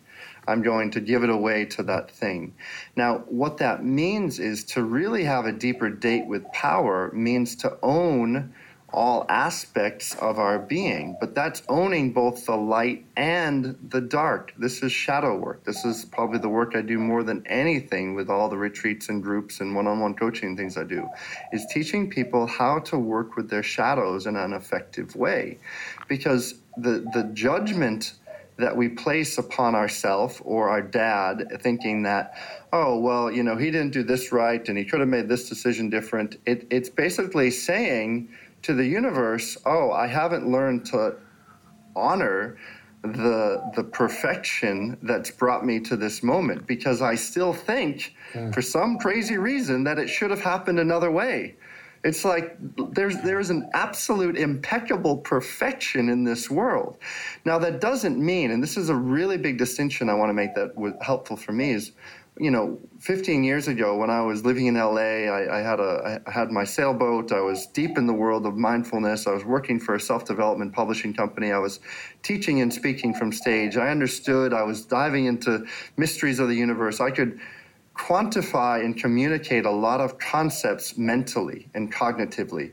I'm 0.46 0.62
going 0.62 0.92
to 0.92 1.00
give 1.00 1.24
it 1.24 1.30
away 1.30 1.66
to 1.66 1.82
that 1.84 2.10
thing. 2.10 2.54
Now, 2.96 3.18
what 3.28 3.58
that 3.58 3.84
means 3.84 4.38
is 4.38 4.64
to 4.64 4.82
really 4.82 5.24
have 5.24 5.44
a 5.44 5.52
deeper 5.52 5.90
date 5.90 6.26
with 6.26 6.50
power 6.52 7.10
means 7.12 7.56
to 7.56 7.76
own 7.82 8.54
all 8.90 9.26
aspects 9.28 10.14
of 10.14 10.38
our 10.38 10.58
being, 10.58 11.16
but 11.20 11.34
that's 11.34 11.62
owning 11.68 12.12
both 12.12 12.46
the 12.46 12.56
light 12.56 13.04
and 13.16 13.76
the 13.90 14.00
dark. 14.00 14.54
This 14.56 14.82
is 14.82 14.92
shadow 14.92 15.36
work. 15.36 15.62
This 15.64 15.84
is 15.84 16.06
probably 16.06 16.38
the 16.38 16.48
work 16.48 16.74
I 16.74 16.80
do 16.80 16.98
more 16.98 17.22
than 17.22 17.46
anything 17.46 18.14
with 18.14 18.30
all 18.30 18.48
the 18.48 18.56
retreats 18.56 19.10
and 19.10 19.22
groups 19.22 19.60
and 19.60 19.74
one-on-one 19.74 20.14
coaching 20.14 20.56
things 20.56 20.78
I 20.78 20.84
do 20.84 21.06
is 21.52 21.66
teaching 21.66 22.08
people 22.08 22.46
how 22.46 22.78
to 22.80 22.98
work 22.98 23.36
with 23.36 23.50
their 23.50 23.62
shadows 23.62 24.26
in 24.26 24.36
an 24.36 24.54
effective 24.54 25.14
way. 25.14 25.58
Because 26.08 26.54
the 26.76 27.06
the 27.12 27.24
judgment 27.34 28.14
that 28.56 28.76
we 28.76 28.88
place 28.88 29.38
upon 29.38 29.74
ourself 29.74 30.42
or 30.44 30.68
our 30.68 30.82
dad, 30.82 31.46
thinking 31.60 32.02
that, 32.02 32.34
oh, 32.72 32.98
well, 32.98 33.30
you 33.30 33.42
know, 33.42 33.56
he 33.56 33.70
didn't 33.70 33.92
do 33.92 34.02
this 34.02 34.32
right 34.32 34.68
and 34.68 34.76
he 34.76 34.84
could 34.84 34.98
have 34.98 35.08
made 35.08 35.28
this 35.28 35.48
decision 35.48 35.88
different. 35.88 36.36
It, 36.44 36.66
it's 36.68 36.88
basically 36.88 37.52
saying 37.52 38.28
to 38.62 38.74
the 38.74 38.84
universe, 38.84 39.56
oh, 39.66 39.92
I 39.92 40.06
haven't 40.06 40.50
learned 40.50 40.86
to 40.86 41.16
honor 41.94 42.58
the 43.02 43.62
the 43.76 43.84
perfection 43.84 44.98
that's 45.02 45.30
brought 45.30 45.64
me 45.64 45.78
to 45.78 45.96
this 45.96 46.22
moment 46.22 46.66
because 46.66 47.00
I 47.00 47.14
still 47.14 47.52
think 47.52 48.14
mm. 48.32 48.52
for 48.52 48.60
some 48.60 48.98
crazy 48.98 49.38
reason 49.38 49.84
that 49.84 49.98
it 49.98 50.08
should 50.08 50.30
have 50.30 50.40
happened 50.40 50.80
another 50.80 51.10
way. 51.10 51.56
It's 52.04 52.24
like 52.24 52.56
there's 52.92 53.20
there's 53.22 53.50
an 53.50 53.68
absolute 53.72 54.36
impeccable 54.36 55.18
perfection 55.18 56.08
in 56.08 56.24
this 56.24 56.50
world. 56.50 56.96
Now 57.44 57.58
that 57.58 57.80
doesn't 57.80 58.18
mean, 58.18 58.50
and 58.50 58.62
this 58.62 58.76
is 58.76 58.88
a 58.88 58.94
really 58.94 59.36
big 59.36 59.58
distinction 59.58 60.08
I 60.08 60.14
want 60.14 60.30
to 60.30 60.34
make 60.34 60.54
that 60.54 60.76
was 60.76 60.94
helpful 61.00 61.36
for 61.36 61.52
me 61.52 61.72
is, 61.72 61.92
you 62.38 62.50
know, 62.50 62.78
15 63.00 63.42
years 63.44 63.68
ago 63.68 63.96
when 63.96 64.10
I 64.10 64.20
was 64.22 64.44
living 64.44 64.66
in 64.66 64.74
LA, 64.74 65.26
I, 65.26 65.58
I 65.58 65.60
had 65.60 65.80
a 65.80 66.20
I 66.26 66.30
had 66.30 66.50
my 66.50 66.64
sailboat. 66.64 67.32
I 67.32 67.40
was 67.40 67.66
deep 67.66 67.98
in 67.98 68.06
the 68.06 68.12
world 68.12 68.46
of 68.46 68.56
mindfulness. 68.56 69.26
I 69.26 69.32
was 69.32 69.44
working 69.44 69.80
for 69.80 69.94
a 69.94 70.00
self 70.00 70.24
development 70.24 70.72
publishing 70.72 71.14
company. 71.14 71.52
I 71.52 71.58
was 71.58 71.80
teaching 72.22 72.60
and 72.60 72.72
speaking 72.72 73.14
from 73.14 73.32
stage. 73.32 73.76
I 73.76 73.88
understood. 73.90 74.52
I 74.52 74.62
was 74.62 74.84
diving 74.84 75.26
into 75.26 75.66
mysteries 75.96 76.38
of 76.38 76.48
the 76.48 76.54
universe. 76.54 77.00
I 77.00 77.10
could 77.10 77.40
quantify 77.94 78.84
and 78.84 78.96
communicate 78.96 79.66
a 79.66 79.70
lot 79.70 80.00
of 80.00 80.18
concepts 80.18 80.96
mentally 80.96 81.68
and 81.74 81.92
cognitively. 81.92 82.72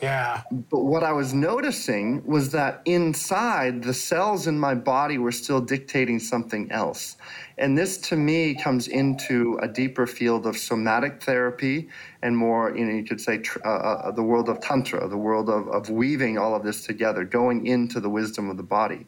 Yeah. 0.00 0.42
But 0.52 0.84
what 0.84 1.02
I 1.02 1.10
was 1.10 1.34
noticing 1.34 2.24
was 2.24 2.52
that 2.52 2.82
inside, 2.84 3.82
the 3.82 3.94
cells 3.94 4.46
in 4.46 4.58
my 4.58 4.74
body 4.74 5.18
were 5.18 5.32
still 5.32 5.60
dictating 5.60 6.20
something 6.20 6.70
else. 6.70 7.16
And 7.56 7.76
this 7.76 7.98
to 8.08 8.16
me 8.16 8.54
comes 8.54 8.86
into 8.86 9.58
a 9.60 9.66
deeper 9.66 10.06
field 10.06 10.46
of 10.46 10.56
somatic 10.56 11.20
therapy 11.20 11.88
and 12.22 12.36
more, 12.36 12.76
you 12.76 12.84
know, 12.84 12.94
you 12.94 13.02
could 13.02 13.20
say 13.20 13.38
tr- 13.38 13.58
uh, 13.64 13.68
uh, 13.68 14.10
the 14.12 14.22
world 14.22 14.48
of 14.48 14.60
Tantra, 14.60 15.08
the 15.08 15.16
world 15.16 15.50
of, 15.50 15.66
of 15.68 15.90
weaving 15.90 16.38
all 16.38 16.54
of 16.54 16.62
this 16.62 16.86
together, 16.86 17.24
going 17.24 17.66
into 17.66 17.98
the 17.98 18.08
wisdom 18.08 18.50
of 18.50 18.56
the 18.56 18.62
body. 18.62 19.04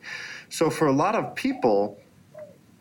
So 0.49 0.71
for 0.71 0.89
a 0.89 0.93
lot 0.93 1.15
of 1.15 1.37
people, 1.37 2.01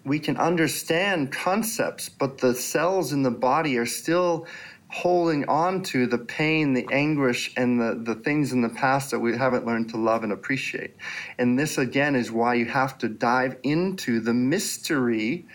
we 0.03 0.17
can 0.17 0.37
understand 0.37 1.31
concepts, 1.31 2.09
but 2.09 2.39
the 2.39 2.55
cells 2.55 3.13
in 3.13 3.21
the 3.21 3.31
body 3.31 3.77
are 3.77 3.85
still 3.85 4.47
holding 4.89 5.47
on 5.47 5.83
to 5.83 6.07
the 6.07 6.17
pain, 6.17 6.73
the 6.73 6.87
anguish, 6.91 7.53
and 7.55 7.79
the, 7.79 8.01
the 8.03 8.15
things 8.21 8.51
in 8.51 8.61
the 8.61 8.69
past 8.69 9.11
that 9.11 9.19
we 9.19 9.37
haven't 9.37 9.65
learned 9.65 9.87
to 9.89 9.97
love 9.97 10.23
and 10.23 10.31
appreciate. 10.31 10.95
And 11.37 11.57
this, 11.57 11.77
again, 11.77 12.15
is 12.15 12.31
why 12.31 12.55
you 12.55 12.65
have 12.65 12.97
to 12.99 13.07
dive 13.07 13.57
into 13.61 14.19
the 14.19 14.33
mystery, 14.33 15.45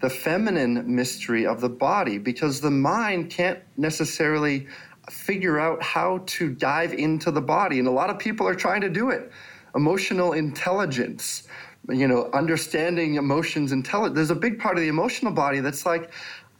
the 0.00 0.08
feminine 0.08 0.94
mystery 0.94 1.46
of 1.46 1.60
the 1.60 1.68
body, 1.68 2.16
because 2.16 2.62
the 2.62 2.70
mind 2.70 3.28
can't 3.28 3.60
necessarily 3.76 4.66
figure 5.10 5.58
out 5.58 5.82
how 5.82 6.22
to 6.26 6.48
dive 6.54 6.94
into 6.94 7.30
the 7.30 7.42
body. 7.42 7.78
And 7.78 7.88
a 7.88 7.92
lot 7.92 8.08
of 8.08 8.18
people 8.18 8.48
are 8.48 8.54
trying 8.54 8.80
to 8.80 8.90
do 8.90 9.10
it. 9.10 9.30
Emotional 9.74 10.32
intelligence, 10.32 11.46
you 11.90 12.08
know, 12.08 12.30
understanding 12.32 13.16
emotions, 13.16 13.70
intelligence. 13.70 14.16
There's 14.16 14.30
a 14.30 14.34
big 14.34 14.58
part 14.58 14.78
of 14.78 14.82
the 14.82 14.88
emotional 14.88 15.32
body 15.32 15.60
that's 15.60 15.84
like, 15.84 16.10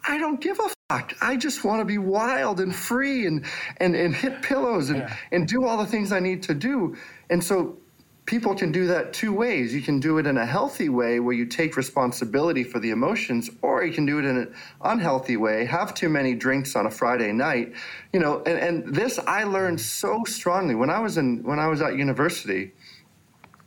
I 0.09 0.18
don't 0.18 0.40
give 0.40 0.59
a 0.59 0.68
fuck. 0.88 1.14
I 1.21 1.37
just 1.37 1.64
want 1.64 1.81
to 1.81 1.85
be 1.85 1.99
wild 1.99 2.61
and 2.61 2.75
free 2.75 3.27
and 3.27 3.44
and, 3.77 3.94
and 3.94 4.14
hit 4.14 4.42
pillows 4.42 4.88
and, 4.90 5.01
Yeah. 5.01 5.16
and 5.33 5.47
do 5.47 5.64
all 5.66 5.77
the 5.77 5.87
things 5.87 6.11
I 6.12 6.21
need 6.21 6.42
to 6.44 6.55
do. 6.55 6.97
And 7.29 7.44
so 7.44 7.77
people 8.25 8.55
can 8.55 8.73
do 8.73 8.87
that 8.87 9.12
two 9.12 9.33
ways. 9.33 9.75
You 9.75 9.81
can 9.83 10.01
do 10.01 10.18
it 10.18 10.27
in 10.27 10.37
a 10.37 10.44
healthy 10.44 10.88
way 10.88 11.21
where 11.21 11.35
you 11.35 11.47
take 11.47 11.77
responsibility 11.77 12.62
for 12.62 12.79
the 12.79 12.90
emotions, 12.90 13.49
or 13.62 13.85
you 13.85 13.92
can 13.92 14.07
do 14.07 14.18
it 14.18 14.25
in 14.25 14.37
an 14.37 14.55
unhealthy 14.83 15.37
way, 15.37 15.64
have 15.64 15.94
too 15.94 16.09
many 16.09 16.35
drinks 16.35 16.77
on 16.77 16.87
a 16.87 16.90
Friday 16.90 17.33
night. 17.33 17.73
You 18.12 18.21
know, 18.21 18.42
and, 18.44 18.59
and 18.59 18.94
this 18.94 19.18
I 19.27 19.44
learned 19.44 19.81
so 19.81 20.25
strongly 20.25 20.75
when 20.75 20.90
I 20.90 21.01
was 21.01 21.18
in 21.18 21.42
when 21.42 21.59
I 21.59 21.68
was 21.68 21.81
at 21.83 21.97
university 21.97 22.73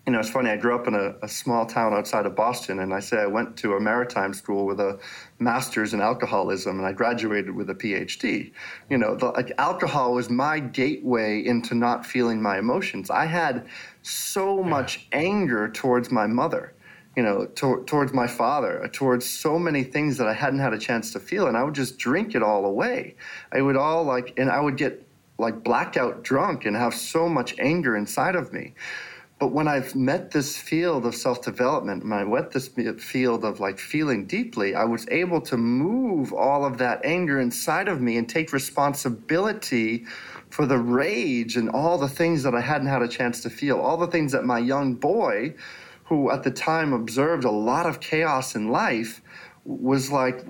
you 0.05 0.13
know, 0.13 0.19
it's 0.19 0.29
funny. 0.29 0.49
I 0.49 0.57
grew 0.57 0.73
up 0.73 0.87
in 0.87 0.95
a, 0.95 1.13
a, 1.21 1.27
small 1.27 1.65
town 1.65 1.93
outside 1.93 2.25
of 2.25 2.35
Boston, 2.35 2.79
and 2.79 2.91
I 2.91 2.99
say 2.99 3.17
I 3.17 3.27
went 3.27 3.55
to 3.57 3.75
a 3.75 3.79
maritime 3.79 4.33
school 4.33 4.65
with 4.65 4.79
a 4.79 4.99
master's 5.37 5.93
in 5.93 6.01
alcoholism, 6.01 6.79
and 6.79 6.87
I 6.87 6.91
graduated 6.91 7.55
with 7.55 7.69
a 7.69 7.75
PhD. 7.75 8.51
You 8.89 8.97
know, 8.97 9.15
the, 9.15 9.27
like 9.27 9.51
alcohol 9.59 10.13
was 10.13 10.29
my 10.29 10.59
gateway 10.59 11.45
into 11.45 11.75
not 11.75 12.03
feeling 12.03 12.41
my 12.41 12.57
emotions. 12.57 13.11
I 13.11 13.25
had 13.25 13.67
so 14.01 14.63
much 14.63 15.07
anger 15.11 15.69
towards 15.69 16.11
my 16.11 16.25
mother, 16.25 16.73
you 17.15 17.21
know, 17.21 17.45
to, 17.45 17.83
towards 17.85 18.11
my 18.11 18.25
father, 18.25 18.89
towards 18.91 19.29
so 19.29 19.59
many 19.59 19.83
things 19.83 20.17
that 20.17 20.27
I 20.27 20.33
hadn't 20.33 20.59
had 20.59 20.73
a 20.73 20.79
chance 20.79 21.13
to 21.13 21.19
feel, 21.19 21.45
and 21.45 21.55
I 21.55 21.63
would 21.63 21.75
just 21.75 21.99
drink 21.99 22.33
it 22.33 22.41
all 22.41 22.65
away. 22.65 23.17
I 23.51 23.61
would 23.61 23.77
all 23.77 24.03
like, 24.03 24.33
and 24.39 24.49
I 24.49 24.61
would 24.61 24.77
get 24.77 25.07
like 25.37 25.63
blackout 25.63 26.23
drunk 26.23 26.65
and 26.65 26.75
have 26.75 26.95
so 26.95 27.29
much 27.29 27.53
anger 27.59 27.95
inside 27.95 28.35
of 28.35 28.51
me. 28.51 28.73
But 29.41 29.54
when 29.54 29.67
I've 29.67 29.95
met 29.95 30.30
this 30.30 30.56
field 30.56 31.04
of 31.04 31.15
self 31.15 31.41
development, 31.41 32.04
when 32.04 32.13
I 32.13 32.23
met 32.23 32.51
this 32.51 32.67
field 32.67 33.43
of 33.43 33.60
like 33.60 33.80
feeling 33.80 34.27
deeply, 34.27 34.75
I 34.75 34.84
was 34.84 35.08
able 35.10 35.41
to 35.41 35.58
move 35.58 36.32
all 36.32 36.63
of 36.63 36.77
that 36.77 37.04
anger 37.04 37.39
inside 37.39 37.88
of 37.88 38.01
me 38.01 38.17
and 38.17 38.30
take 38.30 38.54
responsibility 38.54 40.06
for 40.51 40.67
the 40.67 40.77
rage 40.77 41.58
and 41.58 41.71
all 41.71 41.97
the 41.97 42.08
things 42.08 42.43
that 42.43 42.54
I 42.54 42.62
hadn't 42.62 42.86
had 42.86 43.01
a 43.01 43.08
chance 43.08 43.41
to 43.41 43.49
feel, 43.49 43.80
all 43.80 43.97
the 43.97 44.06
things 44.06 44.32
that 44.34 44.45
my 44.45 44.60
young 44.60 44.93
boy, 44.93 45.56
who 46.04 46.30
at 46.30 46.43
the 46.43 46.51
time 46.51 46.93
observed 46.93 47.43
a 47.43 47.49
lot 47.49 47.88
of 47.88 47.99
chaos 47.99 48.54
in 48.54 48.69
life, 48.69 49.23
was 49.63 50.12
like 50.12 50.45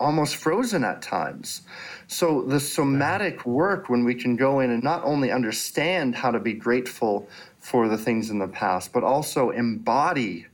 almost 0.00 0.36
frozen 0.36 0.84
at 0.84 1.02
times. 1.02 1.62
So 2.08 2.42
the 2.42 2.60
somatic 2.60 3.44
work, 3.46 3.88
when 3.88 4.04
we 4.04 4.14
can 4.14 4.36
go 4.36 4.60
in 4.60 4.70
and 4.70 4.82
not 4.82 5.02
only 5.04 5.30
understand 5.30 6.14
how 6.14 6.30
to 6.30 6.40
be 6.40 6.54
grateful 6.54 7.28
for 7.64 7.88
the 7.88 7.96
things 7.96 8.28
in 8.28 8.38
the 8.38 8.46
past, 8.46 8.92
but 8.92 9.02
also 9.02 9.48
embody 9.48 10.46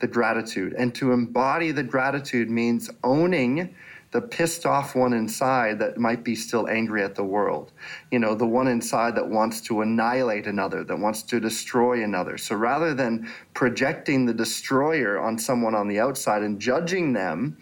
the 0.00 0.08
gratitude. 0.08 0.74
And 0.76 0.92
to 0.96 1.12
embody 1.12 1.70
the 1.70 1.84
gratitude 1.84 2.50
means 2.50 2.90
owning 3.04 3.72
the 4.10 4.20
pissed 4.20 4.66
off 4.66 4.96
one 4.96 5.12
inside 5.12 5.78
that 5.78 5.98
might 5.98 6.24
be 6.24 6.34
still 6.34 6.68
angry 6.68 7.04
at 7.04 7.14
the 7.14 7.22
world. 7.22 7.70
You 8.10 8.18
know, 8.18 8.34
the 8.34 8.44
one 8.44 8.66
inside 8.66 9.14
that 9.14 9.28
wants 9.28 9.60
to 9.62 9.82
annihilate 9.82 10.48
another, 10.48 10.82
that 10.82 10.98
wants 10.98 11.22
to 11.22 11.38
destroy 11.38 12.02
another. 12.02 12.36
So 12.36 12.56
rather 12.56 12.92
than 12.92 13.30
projecting 13.54 14.26
the 14.26 14.34
destroyer 14.34 15.20
on 15.20 15.38
someone 15.38 15.76
on 15.76 15.86
the 15.86 16.00
outside 16.00 16.42
and 16.42 16.60
judging 16.60 17.12
them, 17.12 17.56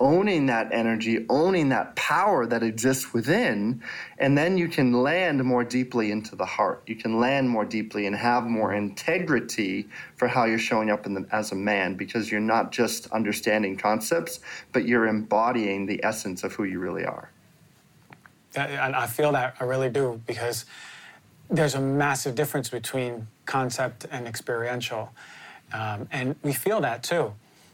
owning 0.00 0.46
that 0.46 0.72
energy, 0.72 1.26
owning 1.28 1.68
that 1.68 1.94
power 1.94 2.46
that 2.46 2.62
exists 2.62 3.12
within, 3.12 3.82
and 4.18 4.36
then 4.36 4.56
you 4.56 4.66
can 4.66 4.92
land 4.92 5.44
more 5.44 5.62
deeply 5.62 6.10
into 6.10 6.34
the 6.34 6.46
heart. 6.46 6.82
You 6.86 6.96
can 6.96 7.20
land 7.20 7.48
more 7.48 7.66
deeply 7.66 8.06
and 8.06 8.16
have 8.16 8.44
more 8.44 8.72
integrity 8.72 9.88
for 10.16 10.26
how 10.26 10.46
you're 10.46 10.58
showing 10.58 10.90
up 10.90 11.04
the, 11.04 11.26
as 11.30 11.52
a 11.52 11.54
man 11.54 11.94
because 11.94 12.30
you're 12.30 12.40
not 12.40 12.72
just 12.72 13.06
understanding 13.12 13.76
concepts, 13.76 14.40
but 14.72 14.86
you're 14.86 15.06
embodying 15.06 15.84
the 15.84 16.02
essence 16.02 16.42
of 16.42 16.54
who 16.54 16.64
you 16.64 16.80
really 16.80 17.04
are. 17.04 17.30
I 18.56 19.06
feel 19.06 19.30
that, 19.32 19.54
I 19.60 19.64
really 19.64 19.90
do, 19.90 20.20
because 20.26 20.64
there's 21.50 21.74
a 21.74 21.80
massive 21.80 22.34
difference 22.34 22.68
between 22.68 23.28
concept 23.44 24.06
and 24.10 24.26
experiential. 24.26 25.12
Um, 25.72 26.08
and 26.10 26.34
we 26.42 26.52
feel 26.52 26.80
that 26.80 27.02
too. 27.02 27.32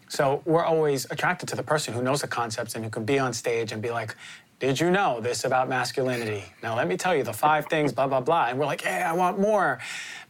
So 0.09 0.42
we're 0.45 0.64
always 0.64 1.07
attracted 1.11 1.49
to 1.51 1.57
the 1.57 1.62
person 1.62 1.95
who 1.95 2.03
knows 2.03 2.21
the 2.21 2.29
concepts 2.29 2.75
and 2.75 2.85
who 2.85 2.90
can 2.90 3.05
be 3.05 3.19
on 3.19 3.33
stage 3.33 3.73
and 3.73 3.83
be 3.83 3.90
like, 3.90 4.14
did 4.59 4.81
you 4.81 4.90
know 4.90 5.21
this 5.21 5.45
about 5.45 5.69
masculinity? 5.69 6.42
Now 6.62 6.77
let 6.77 6.88
me 6.88 6.97
tell 6.97 7.14
you 7.14 7.23
the 7.23 7.33
five 7.33 7.66
things, 7.71 7.92
blah, 7.92 8.07
blah, 8.07 8.21
blah. 8.21 8.47
And 8.47 8.59
we're 8.59 8.66
like, 8.66 8.83
hey, 8.83 9.03
I 9.03 9.12
want 9.12 9.38
more. 9.38 9.79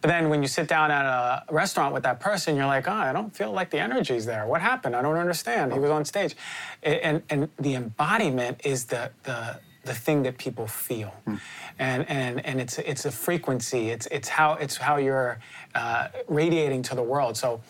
But 0.00 0.08
then 0.08 0.28
when 0.28 0.42
you 0.42 0.48
sit 0.48 0.68
down 0.68 0.90
at 0.90 1.04
a 1.04 1.44
restaurant 1.50 1.94
with 1.94 2.02
that 2.02 2.20
person, 2.20 2.56
you're 2.56 2.66
like, 2.66 2.88
oh, 2.88 2.92
I 2.92 3.12
don't 3.12 3.34
feel 3.34 3.52
like 3.52 3.70
the 3.70 3.78
energy's 3.78 4.26
there. 4.26 4.46
What 4.46 4.60
happened? 4.60 4.96
I 4.96 5.02
don't 5.02 5.16
understand. 5.16 5.72
He 5.72 5.78
was 5.78 5.90
on 5.90 6.04
stage. 6.04 6.36
And, 6.82 7.22
and 7.30 7.48
the 7.58 7.74
embodiment 7.74 8.60
is 8.64 8.86
the, 8.86 9.10
the, 9.22 9.60
the 9.86 9.94
thing 9.94 10.24
that 10.24 10.36
people 10.36 10.66
feel, 10.66 11.14
mm. 11.26 11.40
and 11.78 12.08
and 12.10 12.44
and 12.44 12.60
it's 12.60 12.78
it's 12.78 13.04
a 13.04 13.10
frequency. 13.10 13.90
It's 13.90 14.06
it's 14.06 14.28
how 14.28 14.54
it's 14.54 14.76
how 14.76 14.96
you're 14.96 15.38
uh, 15.74 16.08
radiating 16.26 16.82
to 16.82 16.94
the 16.94 17.02
world. 17.02 17.36
So 17.36 17.60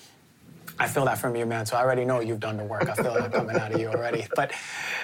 I 0.79 0.87
feel 0.89 1.05
that 1.07 1.19
from 1.19 1.35
you, 1.37 1.47
man. 1.47 1.67
So 1.67 1.77
I 1.77 1.81
already 1.83 2.05
know 2.05 2.21
you've 2.21 2.41
done 2.41 2.57
the 2.57 2.65
work. 2.65 2.89
I 2.89 2.95
feel 2.95 3.15
that 3.15 3.33
coming 3.33 3.57
out 3.57 3.73
of 3.73 3.81
you 3.81 3.89
already. 3.89 4.27
But, 4.37 4.53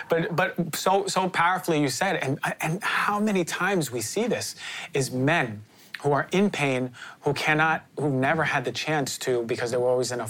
but, 0.08 0.36
but 0.36 0.76
so 0.76 1.06
so 1.06 1.28
powerfully 1.28 1.80
you 1.80 1.88
said, 1.88 2.16
and 2.16 2.38
and 2.60 2.82
how 2.82 3.18
many 3.18 3.44
times 3.44 3.90
we 3.90 4.00
see 4.02 4.26
this 4.26 4.56
is 4.92 5.10
men 5.10 5.62
who 6.02 6.12
are 6.12 6.26
in 6.32 6.50
pain, 6.50 6.90
who 7.20 7.32
cannot, 7.32 7.84
who 7.98 8.10
never 8.10 8.42
had 8.42 8.64
the 8.64 8.72
chance 8.72 9.16
to 9.18 9.44
because 9.44 9.70
they 9.70 9.76
were 9.76 9.88
always 9.88 10.10
in 10.10 10.20
a, 10.20 10.26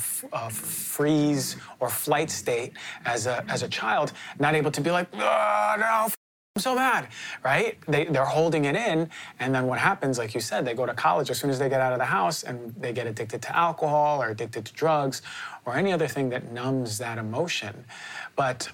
freeze 0.51 1.57
or 1.81 1.89
flight 1.89 2.31
state 2.31 2.75
as 3.07 3.27
a 3.27 3.45
as 3.49 3.63
a 3.63 3.69
child, 3.69 4.13
not 4.39 4.55
able 4.55 4.71
to 4.71 4.81
be 4.81 4.91
like, 4.91 5.09
oh, 5.15 5.77
no. 5.79 6.09
I'm 6.55 6.61
so 6.61 6.75
mad, 6.75 7.09
right? 7.43 7.79
They, 7.88 8.05
they're 8.05 8.27
holding 8.27 8.67
it 8.67 8.77
in. 8.77 9.09
And 9.41 9.55
then 9.55 9.67
what 9.67 9.79
happens, 9.79 10.19
like 10.19 10.35
you 10.35 10.41
said, 10.43 10.67
they 10.67 10.75
go 10.75 10.85
to 10.85 10.93
college 10.93 11.31
as 11.31 11.38
soon 11.38 11.49
as 11.49 11.59
they 11.59 11.71
get 11.71 11.81
out 11.81 11.95
of 11.95 11.99
the 11.99 12.05
house 12.05 12.43
and 12.43 12.75
they 12.75 12.93
get 12.93 13.07
addicted 13.07 13.41
to 13.41 13.57
alcohol 13.57 14.23
or 14.23 14.29
addicted 14.29 14.67
to 14.67 14.73
drugs 14.75 15.23
or 15.65 15.77
any 15.77 15.95
other 15.95 16.07
thing 16.07 16.29
that 16.29 16.53
numbs 16.53 16.99
that 16.99 17.17
emotion. 17.17 17.87
But 18.37 18.69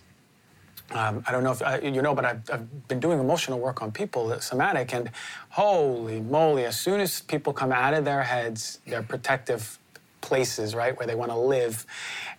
um, 0.91 1.23
I 1.29 1.31
don't 1.31 1.45
know 1.45 1.53
if 1.53 1.63
uh, 1.63 1.79
you 1.81 2.03
know, 2.03 2.17
but 2.17 2.25
I've, 2.25 2.51
I've, 2.53 2.89
been 2.89 2.99
doing 2.99 3.21
emotional 3.21 3.61
work 3.61 3.81
on 3.81 3.93
people, 3.93 4.41
somatic, 4.41 4.93
and 4.93 5.13
holy 5.51 6.21
moly, 6.21 6.65
as 6.65 6.81
soon 6.81 6.99
as 6.99 7.21
people 7.21 7.53
come 7.53 7.71
out 7.71 7.95
of 7.95 8.05
their 8.05 8.25
heads, 8.25 8.81
their 8.87 9.03
protective 9.05 9.78
places, 10.29 10.75
right, 10.75 10.97
where 10.99 11.07
they 11.07 11.15
want 11.15 11.31
to 11.31 11.37
live, 11.39 11.87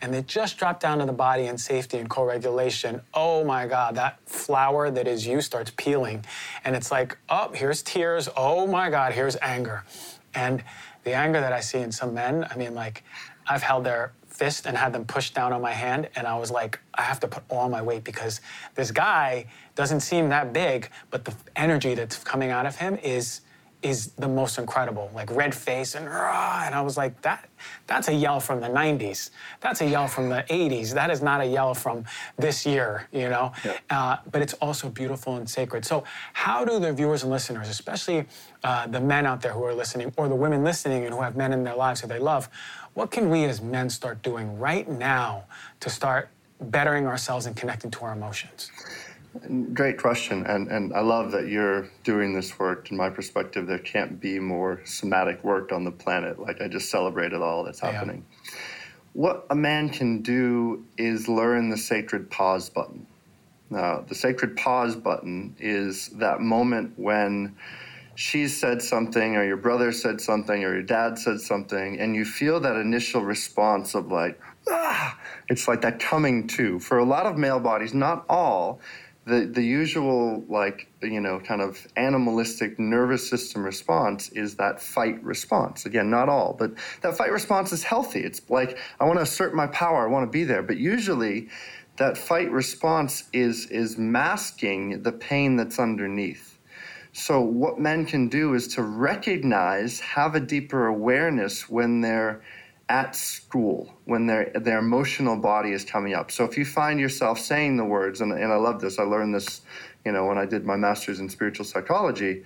and 0.02 0.14
they 0.14 0.22
just 0.22 0.58
drop 0.58 0.80
down 0.80 1.00
to 1.00 1.06
the 1.06 1.12
body 1.28 1.48
in 1.48 1.58
safety 1.58 1.98
and 1.98 2.10
co-regulation. 2.10 3.02
Oh 3.14 3.44
my 3.44 3.66
God, 3.66 3.96
that 3.96 4.20
flower 4.30 4.92
that 4.92 5.08
is 5.08 5.26
you 5.26 5.42
starts 5.42 5.72
peeling, 5.76 6.24
and 6.64 6.76
it's 6.76 6.92
like, 6.92 7.18
oh, 7.30 7.52
here's 7.54 7.82
tears. 7.82 8.30
Oh 8.38 8.68
my 8.68 8.90
God, 8.90 9.14
here's 9.14 9.36
anger, 9.42 9.84
and 10.36 10.64
the 11.04 11.14
anger 11.14 11.42
that 11.42 11.52
I 11.52 11.62
see 11.62 11.80
in 11.80 11.92
some 11.92 12.14
men. 12.14 12.46
I 12.52 12.56
mean, 12.56 12.76
like, 12.76 13.04
I've 13.48 13.64
held 13.64 13.84
their 13.84 14.12
fist 14.28 14.68
and 14.68 14.78
had 14.78 14.94
them 14.94 15.06
push 15.06 15.32
down 15.32 15.52
on 15.52 15.62
my 15.62 15.74
hand, 15.74 16.10
and 16.16 16.28
I 16.28 16.38
was 16.38 16.52
like, 16.52 16.80
I 16.94 17.02
have 17.02 17.20
to 17.22 17.28
put 17.28 17.44
all 17.50 17.68
my 17.70 17.82
weight 17.82 18.04
because 18.04 18.40
this 18.76 18.92
guy 18.92 19.48
doesn't 19.76 20.02
seem 20.02 20.30
that 20.30 20.54
big, 20.54 20.90
but 21.10 21.26
the 21.26 21.34
energy 21.56 21.96
that's 21.96 22.24
coming 22.24 22.52
out 22.52 22.66
of 22.66 22.76
him 22.76 22.98
is 23.04 23.42
is 23.82 24.08
the 24.18 24.28
most 24.28 24.58
incredible, 24.58 25.10
like 25.14 25.32
red 25.32 25.56
face 25.56 25.96
and 25.96 26.06
rah, 26.06 26.64
and 26.66 26.76
I 26.76 26.82
was 26.82 26.98
like, 26.98 27.22
that 27.22 27.50
that's 27.88 28.08
a 28.10 28.14
yell 28.14 28.40
from 28.40 28.60
the 28.60 28.68
90s. 28.68 29.30
That's 29.62 29.82
a 29.82 29.88
yell 29.88 30.08
from 30.08 30.30
the 30.30 30.46
80s. 30.50 30.94
That 30.94 31.10
is 31.10 31.22
not 31.22 31.42
a 31.42 31.46
yell 31.46 31.74
from 31.74 32.06
this 32.38 32.66
year, 32.66 33.08
you 33.12 33.30
know. 33.30 33.54
Yeah. 33.64 33.78
Uh, 33.90 34.18
but 34.32 34.42
it's 34.42 34.54
also 34.56 34.90
beautiful 34.90 35.38
and 35.38 35.50
sacred. 35.50 35.86
So 35.86 36.04
how 36.34 36.66
do 36.66 36.80
the 36.80 36.92
viewers 36.92 37.24
and 37.24 37.32
listeners, 37.32 37.70
especially 37.70 38.26
uh, 38.64 38.88
the 38.88 39.00
men 39.00 39.26
out 39.26 39.42
there 39.42 39.54
who 39.54 39.64
are 39.64 39.74
listening, 39.74 40.14
or 40.18 40.28
the 40.28 40.36
women 40.36 40.64
listening 40.64 41.06
and 41.06 41.14
who 41.14 41.22
have 41.22 41.36
men 41.36 41.54
in 41.54 41.64
their 41.64 41.76
lives 41.76 42.02
who 42.02 42.08
they 42.08 42.20
love, 42.20 42.50
what 42.94 43.12
can 43.12 43.30
we 43.30 43.46
as 43.46 43.62
men 43.62 43.90
start 43.90 44.22
doing 44.22 44.60
right 44.60 44.90
now 44.90 45.46
to 45.80 45.90
start 45.90 46.30
bettering 46.60 47.08
ourselves 47.08 47.46
and 47.46 47.56
connecting 47.56 47.90
to 47.92 48.02
our 48.02 48.12
emotions? 48.12 48.72
Great 49.74 50.00
question, 50.00 50.46
and 50.48 50.68
and 50.70 50.92
I 50.92 51.02
love 51.02 51.32
that 51.34 51.48
you're 51.48 51.88
doing 52.04 52.34
this 52.34 52.58
work. 52.58 52.90
In 52.90 52.98
my 52.98 53.12
perspective, 53.12 53.68
there 53.68 53.78
can't 53.78 54.20
be 54.20 54.40
more 54.40 54.82
somatic 54.86 55.44
work 55.44 55.72
on 55.72 55.84
the 55.84 55.92
planet. 55.92 56.40
Like 56.40 56.62
I 56.62 56.68
just 56.68 56.90
celebrated 56.90 57.40
all 57.40 57.64
that's 57.64 57.80
happening. 57.80 58.26
Yeah. 58.28 58.52
What 59.14 59.46
a 59.52 59.56
man 59.56 59.90
can 59.90 60.22
do 60.24 60.84
is 60.98 61.28
learn 61.28 61.70
the 61.70 61.78
sacred 61.78 62.32
pause 62.32 62.70
button. 62.70 63.06
Now, 63.70 64.04
the 64.08 64.16
sacred 64.16 64.58
pause 64.58 64.96
button 64.96 65.56
is 65.60 66.08
that 66.10 66.42
moment 66.42 66.94
when 66.98 67.56
she 68.16 68.48
said 68.48 68.82
something, 68.82 69.36
or 69.36 69.46
your 69.46 69.58
brother 69.58 69.92
said 69.92 70.20
something, 70.20 70.64
or 70.64 70.74
your 70.74 70.84
dad 70.84 71.20
said 71.20 71.40
something, 71.40 72.00
and 72.00 72.16
you 72.16 72.26
feel 72.26 72.60
that 72.62 72.76
initial 72.76 73.22
response 73.22 73.94
of 73.94 74.12
like, 74.12 74.42
ah, 74.68 75.20
it's 75.50 75.68
like 75.68 75.82
that 75.82 76.00
coming 76.00 76.48
to. 76.48 76.80
For 76.80 76.98
a 76.98 77.06
lot 77.06 77.28
of 77.28 77.38
male 77.38 77.60
bodies, 77.60 77.94
not 77.94 78.26
all, 78.28 78.82
the 79.30 79.46
the 79.46 79.62
usual 79.62 80.44
like 80.50 80.88
you 81.02 81.22
know 81.22 81.40
kind 81.40 81.62
of 81.62 81.88
animalistic 81.96 82.80
nervous 82.80 83.30
system 83.30 83.64
response 83.64 84.30
is 84.30 84.56
that 84.56 84.82
fight 84.82 85.24
response. 85.24 85.86
Again 85.86 86.10
not 86.10 86.28
all 86.28 86.56
but 86.60 86.72
that 87.02 87.16
fight 87.16 87.32
response 87.32 87.72
is 87.72 87.84
healthy. 87.84 88.22
It's 88.22 88.42
like 88.50 88.78
i 89.00 89.06
want 89.06 89.18
to 89.18 89.24
assert 89.24 89.54
my 89.54 89.68
power 89.68 90.08
i 90.08 90.12
want 90.12 90.26
to 90.26 90.32
be 90.32 90.44
there. 90.44 90.64
But 90.64 90.78
usually 90.78 91.50
that 91.98 92.18
fight 92.18 92.52
response 92.52 93.26
is 93.32 93.68
is 93.68 93.98
masking 93.98 95.04
the 95.04 95.12
pain 95.12 95.56
that's 95.56 95.80
underneath. 95.80 96.58
So 97.14 97.42
what 97.42 97.80
men 97.80 98.06
can 98.06 98.30
do 98.30 98.54
is 98.54 98.68
to 98.76 98.84
recognize 98.84 100.00
have 100.00 100.36
a 100.36 100.40
deeper 100.40 100.88
awareness 100.88 101.70
when 101.70 102.02
they're 102.02 102.42
at 102.90 103.16
school 103.16 103.94
when 104.06 104.26
their 104.26 104.52
their 104.56 104.80
emotional 104.80 105.38
body 105.38 105.72
is 105.72 105.86
coming 105.86 106.14
up. 106.14 106.32
So 106.32 106.44
if 106.44 106.58
you 106.58 106.66
find 106.66 107.00
yourself 107.00 107.40
saying 107.40 107.78
the 107.78 107.86
words, 107.86 108.20
and, 108.22 108.34
and 108.34 108.52
I 108.52 108.56
love 108.56 108.82
this, 108.82 109.00
I 109.00 109.04
learned 109.04 109.34
this, 109.34 109.62
you 110.04 110.12
know, 110.12 110.26
when 110.26 110.38
I 110.38 110.46
did 110.46 110.66
my 110.66 110.76
master's 110.76 111.20
in 111.20 111.30
spiritual 111.30 111.66
psychology. 111.66 112.44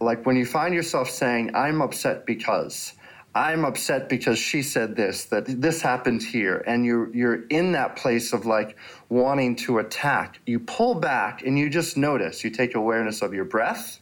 Like 0.00 0.26
when 0.26 0.36
you 0.36 0.44
find 0.44 0.74
yourself 0.74 1.08
saying, 1.08 1.56
"I'm 1.56 1.80
upset 1.80 2.26
because," 2.26 2.92
I'm 3.34 3.64
upset 3.64 4.08
because 4.08 4.38
she 4.38 4.62
said 4.62 4.94
this, 4.94 5.24
that 5.26 5.46
this 5.46 5.80
happened 5.80 6.22
here, 6.22 6.62
and 6.66 6.84
you're 6.84 7.14
you're 7.16 7.42
in 7.46 7.72
that 7.72 7.96
place 7.96 8.32
of 8.32 8.44
like 8.44 8.76
wanting 9.08 9.56
to 9.56 9.78
attack. 9.78 10.40
You 10.46 10.60
pull 10.60 10.96
back 10.96 11.42
and 11.42 11.58
you 11.58 11.70
just 11.70 11.96
notice. 11.96 12.44
You 12.44 12.50
take 12.50 12.74
awareness 12.74 13.22
of 13.22 13.32
your 13.32 13.44
breath 13.44 14.00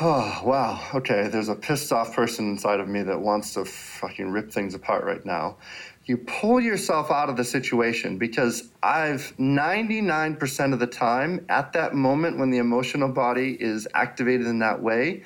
Oh, 0.00 0.42
wow. 0.44 0.80
Okay, 0.94 1.28
there's 1.28 1.48
a 1.48 1.56
pissed 1.56 1.92
off 1.92 2.14
person 2.14 2.48
inside 2.50 2.78
of 2.78 2.88
me 2.88 3.02
that 3.02 3.20
wants 3.20 3.54
to 3.54 3.64
fucking 3.64 4.30
rip 4.30 4.52
things 4.52 4.74
apart 4.74 5.04
right 5.04 5.24
now. 5.26 5.56
You 6.04 6.18
pull 6.18 6.60
yourself 6.60 7.10
out 7.10 7.28
of 7.28 7.36
the 7.36 7.44
situation 7.44 8.16
because 8.16 8.70
I've 8.82 9.34
99% 9.38 10.72
of 10.72 10.78
the 10.78 10.86
time 10.86 11.44
at 11.48 11.72
that 11.72 11.94
moment 11.94 12.38
when 12.38 12.50
the 12.50 12.58
emotional 12.58 13.08
body 13.08 13.56
is 13.60 13.88
activated 13.94 14.46
in 14.46 14.60
that 14.60 14.80
way, 14.82 15.24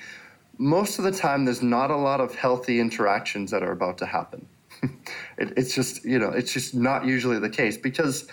most 0.59 0.99
of 0.99 1.05
the 1.05 1.13
time 1.13 1.45
there's 1.45 1.63
not 1.63 1.91
a 1.91 1.97
lot 1.97 2.21
of 2.21 2.35
healthy 2.35 2.81
interactions 2.81 3.51
that 3.51 3.63
are 3.63 3.73
about 3.73 3.99
to 3.99 4.07
happen. 4.07 4.47
it, 5.39 5.53
it's 5.57 5.75
just, 5.75 6.05
you 6.05 6.19
know, 6.19 6.31
it's 6.31 6.53
just 6.53 6.75
not 6.75 7.05
usually 7.05 7.39
the 7.39 7.51
case 7.51 7.77
because 7.77 8.27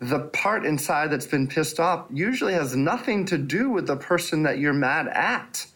the 0.00 0.20
part 0.28 0.64
inside 0.64 1.10
that's 1.10 1.26
been 1.26 1.46
pissed 1.46 1.80
off 1.80 2.06
usually 2.10 2.52
has 2.52 2.76
nothing 2.76 3.24
to 3.26 3.38
do 3.38 3.68
with 3.70 3.86
the 3.86 3.96
person 3.96 4.42
that 4.44 4.58
you're 4.58 4.72
mad 4.72 5.08
at. 5.08 5.66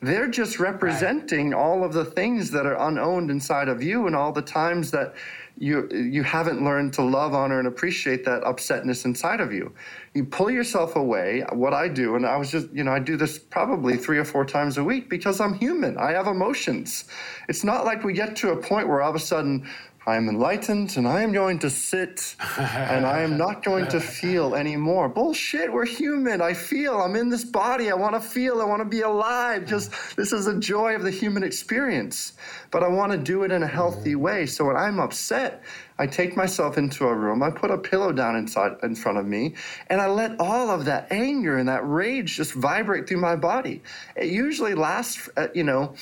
They're 0.00 0.28
just 0.28 0.58
representing 0.58 1.50
right. 1.50 1.58
all 1.58 1.84
of 1.84 1.92
the 1.92 2.04
things 2.04 2.50
that 2.50 2.66
are 2.66 2.88
unowned 2.88 3.30
inside 3.30 3.68
of 3.68 3.82
you 3.82 4.06
and 4.08 4.16
all 4.16 4.32
the 4.32 4.42
times 4.42 4.90
that 4.90 5.14
you 5.58 5.88
you 5.92 6.22
haven't 6.22 6.64
learned 6.64 6.92
to 6.94 7.02
love, 7.02 7.34
honor, 7.34 7.58
and 7.58 7.68
appreciate 7.68 8.24
that 8.24 8.42
upsetness 8.42 9.04
inside 9.04 9.40
of 9.40 9.52
you. 9.52 9.72
You 10.14 10.24
pull 10.24 10.50
yourself 10.50 10.96
away. 10.96 11.44
What 11.52 11.74
I 11.74 11.88
do, 11.88 12.16
and 12.16 12.26
I 12.26 12.36
was 12.36 12.50
just, 12.50 12.72
you 12.72 12.84
know, 12.84 12.92
I 12.92 12.98
do 12.98 13.16
this 13.16 13.38
probably 13.38 13.96
three 13.96 14.18
or 14.18 14.24
four 14.24 14.44
times 14.44 14.78
a 14.78 14.84
week 14.84 15.08
because 15.08 15.40
I'm 15.40 15.54
human. 15.54 15.98
I 15.98 16.12
have 16.12 16.26
emotions. 16.26 17.04
It's 17.48 17.64
not 17.64 17.84
like 17.84 18.02
we 18.02 18.12
get 18.12 18.34
to 18.36 18.50
a 18.50 18.56
point 18.56 18.88
where 18.88 19.02
all 19.02 19.10
of 19.10 19.16
a 19.16 19.20
sudden, 19.20 19.68
I 20.04 20.16
am 20.16 20.28
enlightened 20.28 20.96
and 20.96 21.06
I 21.06 21.22
am 21.22 21.32
going 21.32 21.60
to 21.60 21.70
sit 21.70 22.34
and 22.58 23.06
I 23.06 23.20
am 23.20 23.38
not 23.38 23.62
going 23.62 23.86
to 23.88 24.00
feel 24.20 24.56
anymore. 24.56 25.08
Bullshit, 25.08 25.72
we're 25.72 25.86
human. 25.86 26.42
I 26.42 26.54
feel, 26.54 27.00
I'm 27.00 27.14
in 27.14 27.28
this 27.28 27.44
body. 27.44 27.88
I 27.88 27.94
want 27.94 28.14
to 28.14 28.20
feel, 28.20 28.60
I 28.60 28.64
want 28.64 28.80
to 28.80 28.88
be 28.88 29.02
alive. 29.02 29.64
Just 29.64 29.92
this 30.16 30.32
is 30.32 30.48
a 30.48 30.58
joy 30.58 30.96
of 30.96 31.02
the 31.02 31.10
human 31.10 31.44
experience. 31.44 32.32
But 32.72 32.82
I 32.82 32.88
want 32.88 33.12
to 33.12 33.18
do 33.18 33.44
it 33.44 33.52
in 33.52 33.62
a 33.62 33.66
healthy 33.66 34.16
way. 34.16 34.46
So 34.46 34.64
when 34.64 34.76
I'm 34.76 34.98
upset, 34.98 35.62
I 35.98 36.06
take 36.08 36.36
myself 36.36 36.78
into 36.78 37.06
a 37.06 37.14
room, 37.14 37.42
I 37.42 37.50
put 37.50 37.70
a 37.70 37.78
pillow 37.78 38.10
down 38.10 38.34
inside 38.34 38.72
in 38.82 38.96
front 38.96 39.18
of 39.18 39.26
me, 39.26 39.54
and 39.86 40.00
I 40.00 40.08
let 40.08 40.40
all 40.40 40.68
of 40.68 40.86
that 40.86 41.06
anger 41.12 41.58
and 41.58 41.68
that 41.68 41.86
rage 41.86 42.36
just 42.36 42.54
vibrate 42.54 43.06
through 43.06 43.20
my 43.20 43.36
body. 43.36 43.82
It 44.16 44.30
usually 44.30 44.74
lasts, 44.74 45.28
uh, 45.36 45.48
you 45.54 45.62
know, 45.62 45.94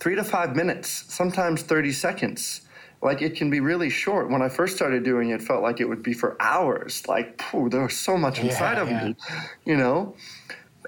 three 0.00 0.14
to 0.16 0.24
five 0.24 0.56
minutes, 0.56 1.04
sometimes 1.08 1.62
30 1.62 1.92
seconds. 1.92 2.62
Like 3.02 3.22
it 3.22 3.36
can 3.36 3.48
be 3.48 3.60
really 3.60 3.88
short. 3.88 4.30
When 4.30 4.42
I 4.42 4.48
first 4.48 4.76
started 4.76 5.04
doing 5.04 5.30
it, 5.30 5.36
it 5.36 5.42
felt 5.42 5.62
like 5.62 5.80
it 5.80 5.88
would 5.88 6.02
be 6.02 6.12
for 6.12 6.36
hours. 6.40 7.06
Like, 7.06 7.40
phew, 7.40 7.68
there 7.68 7.82
was 7.82 7.96
so 7.96 8.16
much 8.16 8.40
inside 8.40 8.76
yeah, 8.76 8.82
of 8.82 8.90
yeah. 8.90 9.04
me, 9.04 9.16
you 9.64 9.76
know? 9.76 10.14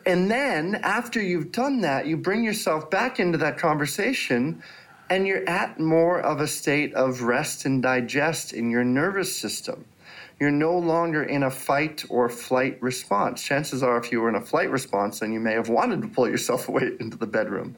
And 0.05 0.31
then 0.31 0.75
after 0.83 1.23
you've 1.23 1.53
done 1.53 1.81
that, 1.83 2.07
you 2.07 2.17
bring 2.17 2.43
yourself 2.43 2.91
back 2.91 3.21
into 3.21 3.39
that 3.39 3.57
conversation 3.57 4.63
and 5.09 5.27
you're 5.27 5.49
at 5.49 5.79
more 5.79 6.21
of 6.21 6.41
a 6.41 6.47
state 6.47 6.95
of 6.95 7.23
rest 7.23 7.65
and 7.65 7.83
digest 7.83 8.53
in 8.53 8.71
your 8.71 8.85
nervous 8.85 9.35
system. 9.35 9.85
You're 10.41 10.51
no 10.51 10.77
longer 10.77 11.23
in 11.23 11.45
a 11.45 11.51
fight 11.51 12.05
or 12.09 12.29
flight 12.29 12.83
response. 12.83 13.43
Chances 13.43 13.83
are, 13.83 13.97
if 13.99 14.11
you 14.11 14.21
were 14.21 14.29
in 14.29 14.35
a 14.35 14.41
flight 14.41 14.71
response, 14.71 15.21
then 15.21 15.33
you 15.33 15.39
may 15.39 15.53
have 15.53 15.69
wanted 15.69 16.03
to 16.03 16.09
pull 16.09 16.29
yourself 16.29 16.69
away 16.71 16.91
into 16.99 17.17
the 17.17 17.27
bedroom. 17.27 17.77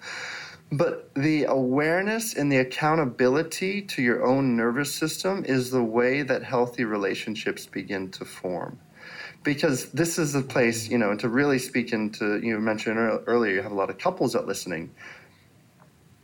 But 0.73 1.15
the 1.15 1.45
awareness 1.45 2.35
and 2.35 2.51
the 2.51 2.57
accountability 2.59 3.83
to 3.83 4.03
your 4.03 4.25
own 4.25 4.57
nervous 4.57 4.93
system 4.95 5.45
is 5.45 5.71
the 5.71 5.83
way 5.83 6.23
that 6.23 6.43
healthy 6.43 6.85
relationships 6.85 7.67
begin 7.67 8.11
to 8.13 8.25
form. 8.25 8.79
Because 9.43 9.91
this 9.91 10.19
is 10.19 10.33
the 10.33 10.43
place, 10.43 10.89
you 10.89 10.99
know, 10.99 11.15
to 11.17 11.29
really 11.29 11.59
speak 11.59 11.93
into, 11.93 12.41
you 12.41 12.59
mentioned 12.59 12.99
earlier, 13.27 13.55
you 13.55 13.63
have 13.63 13.73
a 13.73 13.75
lot 13.75 13.91
of 13.91 13.99
couples 13.99 14.33
that 14.33 14.47
listening. 14.47 14.91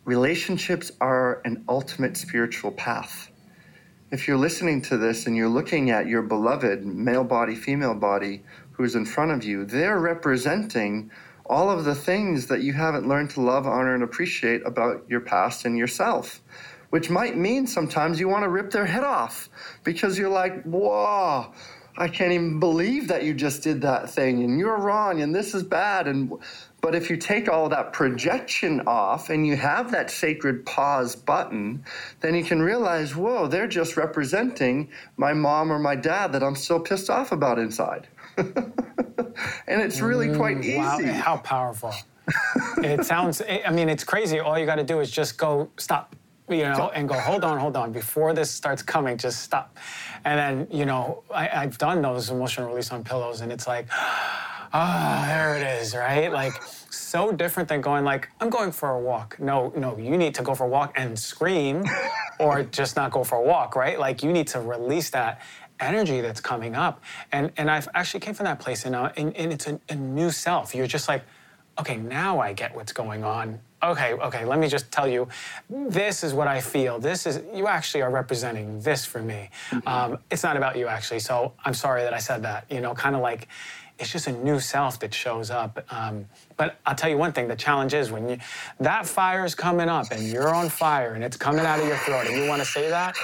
Relationships 0.05 0.91
are 1.01 1.43
an 1.45 1.63
ultimate 1.69 2.17
spiritual 2.17 2.73
path. 2.73 3.31
If 4.11 4.27
you're 4.27 4.39
listening 4.39 4.81
to 4.83 4.97
this 4.97 5.27
and 5.27 5.37
you're 5.37 5.49
looking 5.49 5.91
at 5.91 6.09
your 6.09 6.23
beloved 6.23 6.85
male 6.85 7.23
body, 7.23 7.55
female 7.55 7.95
body, 7.95 8.43
who's 8.73 8.97
in 8.97 9.05
front 9.05 9.31
of 9.31 9.45
you, 9.45 9.67
they're 9.67 10.01
representing 10.01 11.11
all 11.51 11.69
of 11.69 11.85
the 11.85 11.97
things 11.97 12.47
that 12.47 12.63
you 12.63 12.73
haven't 12.73 13.09
learned 13.09 13.29
to 13.29 13.41
love, 13.41 13.67
honor, 13.67 13.93
and 13.93 14.05
appreciate 14.05 14.65
about 14.65 15.05
your 15.09 15.21
past 15.21 15.65
and 15.65 15.77
yourself. 15.77 16.41
Which 16.91 17.11
might 17.11 17.37
mean 17.37 17.67
sometimes 17.67 18.21
you 18.21 18.29
want 18.29 18.45
to 18.45 18.49
rip 18.49 18.71
their 18.71 18.87
head 18.87 19.03
off 19.03 19.49
because 19.83 20.17
you're 20.17 20.31
like, 20.31 20.63
whoa, 20.63 21.53
I 21.99 22.09
can't 22.09 22.33
even 22.33 22.61
believe 22.61 23.09
that 23.09 23.25
you 23.25 23.35
just 23.35 23.63
did 23.63 23.83
that 23.83 24.11
thing 24.11 24.45
and 24.45 24.61
you're 24.61 24.79
wrong 24.79 25.21
and 25.23 25.35
this 25.35 25.53
is 25.55 25.65
bad. 25.65 26.07
And 26.07 26.33
but 26.81 26.95
if 26.95 27.11
you 27.11 27.17
take 27.17 27.49
all 27.49 27.69
that 27.69 27.93
projection 27.93 28.83
off 28.87 29.29
and 29.29 29.47
you 29.47 29.57
have 29.57 29.91
that 29.91 30.11
sacred 30.11 30.65
pause 30.65 31.15
button, 31.17 31.85
then 32.21 32.35
you 32.35 32.45
can 32.45 32.63
realize, 32.63 33.15
whoa, 33.15 33.49
they're 33.49 33.69
just 33.69 33.97
representing 33.97 34.89
my 35.17 35.33
mom 35.33 35.73
or 35.73 35.79
my 35.79 35.97
dad 35.97 36.33
that 36.33 36.43
I'm 36.43 36.57
still 36.57 36.81
pissed 36.81 37.11
off 37.11 37.33
about 37.33 37.59
inside. 37.59 38.09
and 39.67 39.83
it's 39.83 40.01
really 40.01 40.35
quite 40.35 40.59
mm, 40.59 40.65
easy. 40.65 40.77
Wow, 40.77 40.99
how 41.13 41.37
powerful. 41.39 41.95
it 42.79 43.05
sounds, 43.05 43.43
I 43.43 43.71
mean, 43.71 43.89
it's 43.89 44.05
crazy. 44.05 44.41
All 44.41 44.59
you 44.59 44.67
got 44.67 44.77
to 44.77 44.85
do 44.85 45.01
is 45.01 45.11
just 45.11 45.37
go, 45.37 45.69
stop, 45.77 46.15
you 46.49 46.63
know, 46.63 46.91
and 46.95 47.09
go, 47.09 47.15
hold 47.15 47.45
on, 47.45 47.59
hold 47.59 47.77
on. 47.77 47.93
Before 47.93 48.33
this 48.33 48.51
starts 48.51 48.83
coming, 48.83 49.17
just 49.17 49.43
stop. 49.43 49.77
And 50.25 50.39
then, 50.39 50.79
you 50.79 50.85
know, 50.85 51.23
I, 51.35 51.47
have 51.47 51.79
done 51.79 52.03
those 52.03 52.31
emotional 52.31 52.69
release 52.69 52.91
on 52.91 53.05
pillows, 53.05 53.41
and 53.41 53.53
it's 53.53 53.67
like, 53.67 53.87
ah, 53.93 54.73
oh, 54.73 55.27
there 55.27 55.57
it 55.57 55.81
is, 55.81 55.95
right? 55.95 56.33
Like, 56.33 56.55
so 57.11 57.33
different 57.33 57.69
than 57.69 57.81
going 57.81 58.05
like, 58.05 58.29
I'm 58.41 58.51
going 58.51 58.71
for 58.73 58.91
a 58.91 59.01
walk. 59.01 59.37
No, 59.41 59.73
no, 59.77 59.97
you 59.97 60.17
need 60.17 60.35
to 60.37 60.43
go 60.43 60.55
for 60.55 60.65
a 60.65 60.69
walk 60.69 60.93
and 60.97 61.19
scream 61.19 61.85
or 62.39 62.63
just 62.63 62.95
not 62.97 63.11
go 63.11 63.25
for 63.25 63.39
a 63.39 63.43
walk, 63.43 63.75
right? 63.75 63.99
Like 63.99 64.23
you 64.23 64.33
need 64.33 64.47
to 64.49 64.61
release 64.61 65.11
that 65.11 65.41
energy 65.81 66.21
that's 66.21 66.41
coming 66.41 66.75
up. 66.75 67.03
And 67.33 67.51
and 67.57 67.71
I've 67.71 67.89
actually 67.95 68.21
came 68.21 68.35
from 68.35 68.45
that 68.45 68.61
place, 68.61 68.85
and, 68.85 68.95
uh, 68.95 69.11
and, 69.17 69.37
and 69.37 69.53
it's 69.53 69.67
a, 69.67 69.81
a, 69.89 69.95
new 69.95 70.31
self. 70.31 70.75
You're 70.75 70.87
just 70.87 71.09
like, 71.09 71.23
okay, 71.79 71.97
now 71.97 72.39
I 72.41 72.53
get 72.53 72.75
what's 72.75 72.93
going 72.93 73.25
on. 73.25 73.59
Okay, 73.83 74.13
okay, 74.13 74.45
let 74.45 74.59
me 74.59 74.69
just 74.69 74.93
tell 74.93 75.09
you, 75.09 75.27
this 75.71 76.23
is 76.23 76.35
what 76.35 76.47
I 76.47 76.61
feel. 76.61 76.99
This 76.99 77.27
is, 77.27 77.41
you 77.55 77.67
actually 77.67 78.03
are 78.03 78.11
representing 78.11 78.79
this 78.81 79.07
for 79.07 79.23
me. 79.23 79.49
Mm-hmm. 79.71 79.89
Um, 79.89 80.19
it's 80.31 80.43
not 80.43 80.59
about 80.59 80.77
you, 80.77 80.87
actually. 80.87 81.21
So 81.21 81.55
I'm 81.65 81.73
sorry 81.73 82.03
that 82.03 82.13
I 82.13 82.19
said 82.19 82.43
that. 82.43 82.67
You 82.71 82.83
know, 82.83 82.93
kind 82.93 83.17
of 83.17 83.23
like, 83.23 83.49
it's 83.99 84.11
just 84.11 84.27
a 84.27 84.33
new 84.33 84.61
self 84.61 84.99
that 85.01 85.15
shows 85.15 85.51
up. 85.51 85.83
Um, 85.91 86.27
but 86.57 86.79
I'll 86.85 86.95
tell 86.95 87.09
you 87.09 87.19
one 87.19 87.33
thing: 87.33 87.49
the 87.49 87.57
challenge 87.57 87.95
is 87.95 88.11
when 88.11 88.29
you, 88.29 88.39
that 88.81 89.07
fire 89.07 89.45
is 89.45 89.55
coming 89.55 89.89
up 89.89 90.11
and 90.11 90.27
you're 90.27 90.55
on 90.55 90.69
fire 90.69 91.15
and 91.15 91.23
it's 91.23 91.37
coming 91.37 91.65
out 91.65 91.79
of 91.81 91.87
your 91.87 91.99
throat, 91.99 92.27
and 92.27 92.37
you 92.37 92.49
want 92.49 92.61
to 92.61 92.67
say 92.67 92.89
that, 92.91 93.15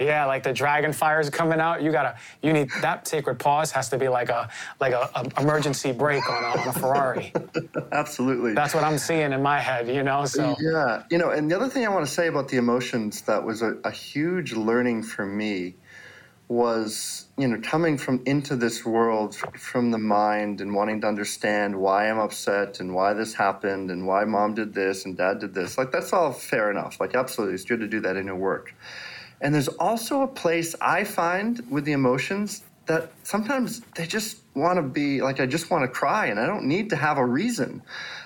yeah, 0.00 0.26
like 0.26 0.42
the 0.42 0.52
dragon 0.52 0.92
fire 0.92 1.20
is 1.20 1.30
coming 1.30 1.60
out. 1.60 1.82
You 1.82 1.92
gotta, 1.92 2.16
you 2.42 2.52
need 2.52 2.70
that 2.80 3.06
sacred 3.06 3.38
pause 3.38 3.70
has 3.72 3.88
to 3.90 3.98
be 3.98 4.08
like 4.08 4.28
a 4.28 4.48
like 4.80 4.92
a, 4.92 5.10
a 5.14 5.40
emergency 5.40 5.92
brake 5.92 6.28
on 6.28 6.44
a, 6.44 6.60
on 6.60 6.68
a 6.68 6.72
Ferrari. 6.72 7.32
Absolutely. 7.92 8.54
That's 8.54 8.74
what 8.74 8.84
I'm 8.84 8.98
seeing 8.98 9.32
in 9.32 9.42
my 9.42 9.60
head, 9.60 9.88
you 9.88 10.02
know. 10.02 10.24
So 10.24 10.56
yeah, 10.60 11.04
you 11.10 11.18
know, 11.18 11.30
and 11.30 11.50
the 11.50 11.56
other 11.56 11.68
thing 11.68 11.86
I 11.86 11.88
want 11.88 12.06
to 12.06 12.12
say 12.12 12.28
about 12.28 12.48
the 12.48 12.56
emotions 12.56 13.22
that 13.22 13.42
was 13.42 13.62
a, 13.62 13.76
a 13.84 13.90
huge 13.90 14.52
learning 14.52 15.02
for 15.02 15.26
me 15.26 15.74
was 16.48 17.26
you 17.38 17.48
know 17.48 17.58
coming 17.62 17.96
from 17.96 18.22
into 18.26 18.54
this 18.54 18.84
world 18.84 19.34
from 19.34 19.90
the 19.90 19.98
mind 19.98 20.60
and 20.60 20.74
wanting 20.74 21.00
to 21.00 21.06
understand 21.06 21.74
why 21.74 22.10
i'm 22.10 22.18
upset 22.18 22.80
and 22.80 22.94
why 22.94 23.14
this 23.14 23.32
happened 23.32 23.90
and 23.90 24.06
why 24.06 24.24
mom 24.24 24.52
did 24.54 24.74
this 24.74 25.06
and 25.06 25.16
dad 25.16 25.38
did 25.38 25.54
this 25.54 25.78
like 25.78 25.90
that's 25.90 26.12
all 26.12 26.30
fair 26.32 26.70
enough 26.70 27.00
like 27.00 27.14
absolutely 27.14 27.54
it's 27.54 27.64
good 27.64 27.80
to 27.80 27.88
do 27.88 27.98
that 27.98 28.16
in 28.16 28.26
your 28.26 28.36
work 28.36 28.74
and 29.40 29.54
there's 29.54 29.68
also 29.68 30.22
a 30.22 30.28
place 30.28 30.74
i 30.80 31.04
find 31.04 31.60
with 31.70 31.84
the 31.84 31.92
emotions 31.92 32.62
that 32.86 33.12
sometimes 33.22 33.80
they 33.96 34.06
just 34.06 34.38
want 34.54 34.76
to 34.76 34.82
be 34.82 35.22
like 35.22 35.40
i 35.40 35.46
just 35.46 35.70
want 35.70 35.82
to 35.82 35.88
cry 35.88 36.26
and 36.26 36.38
i 36.38 36.46
don't 36.46 36.64
need 36.64 36.90
to 36.90 36.96
have 36.96 37.18
a 37.18 37.24
reason 37.24 37.82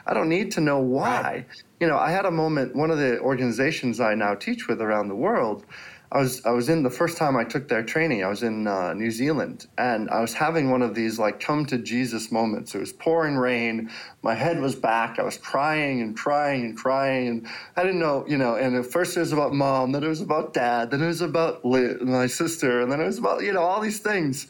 i 0.07 0.15
don't 0.15 0.29
need 0.29 0.51
to 0.51 0.61
know 0.61 0.79
why 0.79 1.23
right. 1.23 1.47
you 1.81 1.87
know 1.87 1.97
i 1.97 2.11
had 2.11 2.25
a 2.25 2.31
moment 2.31 2.75
one 2.75 2.91
of 2.91 2.99
the 2.99 3.19
organizations 3.21 4.01
i 4.01 4.15
now 4.15 4.35
teach 4.35 4.69
with 4.69 4.81
around 4.81 5.09
the 5.09 5.15
world 5.15 5.65
I 6.11 6.19
was 6.19 6.45
I 6.47 6.51
was 6.51 6.71
in 6.71 6.83
the 6.83 6.91
first 6.91 7.19
time 7.19 7.37
I 7.37 7.45
took 7.45 7.69
their 7.69 7.83
training. 7.83 8.25
I 8.25 8.29
was 8.29 8.43
in 8.43 8.67
uh, 8.67 8.95
New 8.95 9.11
Zealand, 9.11 9.67
and 9.77 10.09
I 10.09 10.21
was 10.21 10.33
having 10.33 10.71
one 10.71 10.81
of 10.81 10.95
these 10.95 11.19
like 11.19 11.39
come 11.39 11.67
to 11.67 11.77
Jesus 11.77 12.33
moments. 12.33 12.75
It 12.75 12.79
was 12.79 12.95
pouring 12.95 13.37
rain. 13.37 13.91
My 14.23 14.35
head 14.35 14.59
was 14.59 14.75
back. 14.75 15.19
I 15.19 15.23
was 15.23 15.37
crying 15.37 16.01
and 16.01 16.17
crying 16.17 16.65
and 16.65 16.77
crying, 16.77 17.29
and 17.29 17.47
I 17.77 17.83
didn't 17.83 18.01
know, 18.01 18.25
you 18.27 18.39
know. 18.39 18.55
And 18.55 18.75
at 18.75 18.87
first 18.87 19.17
it 19.19 19.21
was 19.21 19.33
about 19.33 19.53
mom, 19.53 19.93
then 19.93 20.03
it 20.03 20.09
was 20.09 20.23
about 20.23 20.55
dad, 20.55 20.91
then 20.91 21.03
it 21.03 21.07
was 21.07 21.21
about 21.21 21.63
my 21.65 22.27
sister, 22.27 22.81
and 22.81 22.91
then 22.91 23.01
it 23.01 23.07
was 23.07 23.19
about 23.19 23.43
you 23.43 23.53
know 23.53 23.63
all 23.63 23.81
these 23.81 24.01
things. 24.01 24.47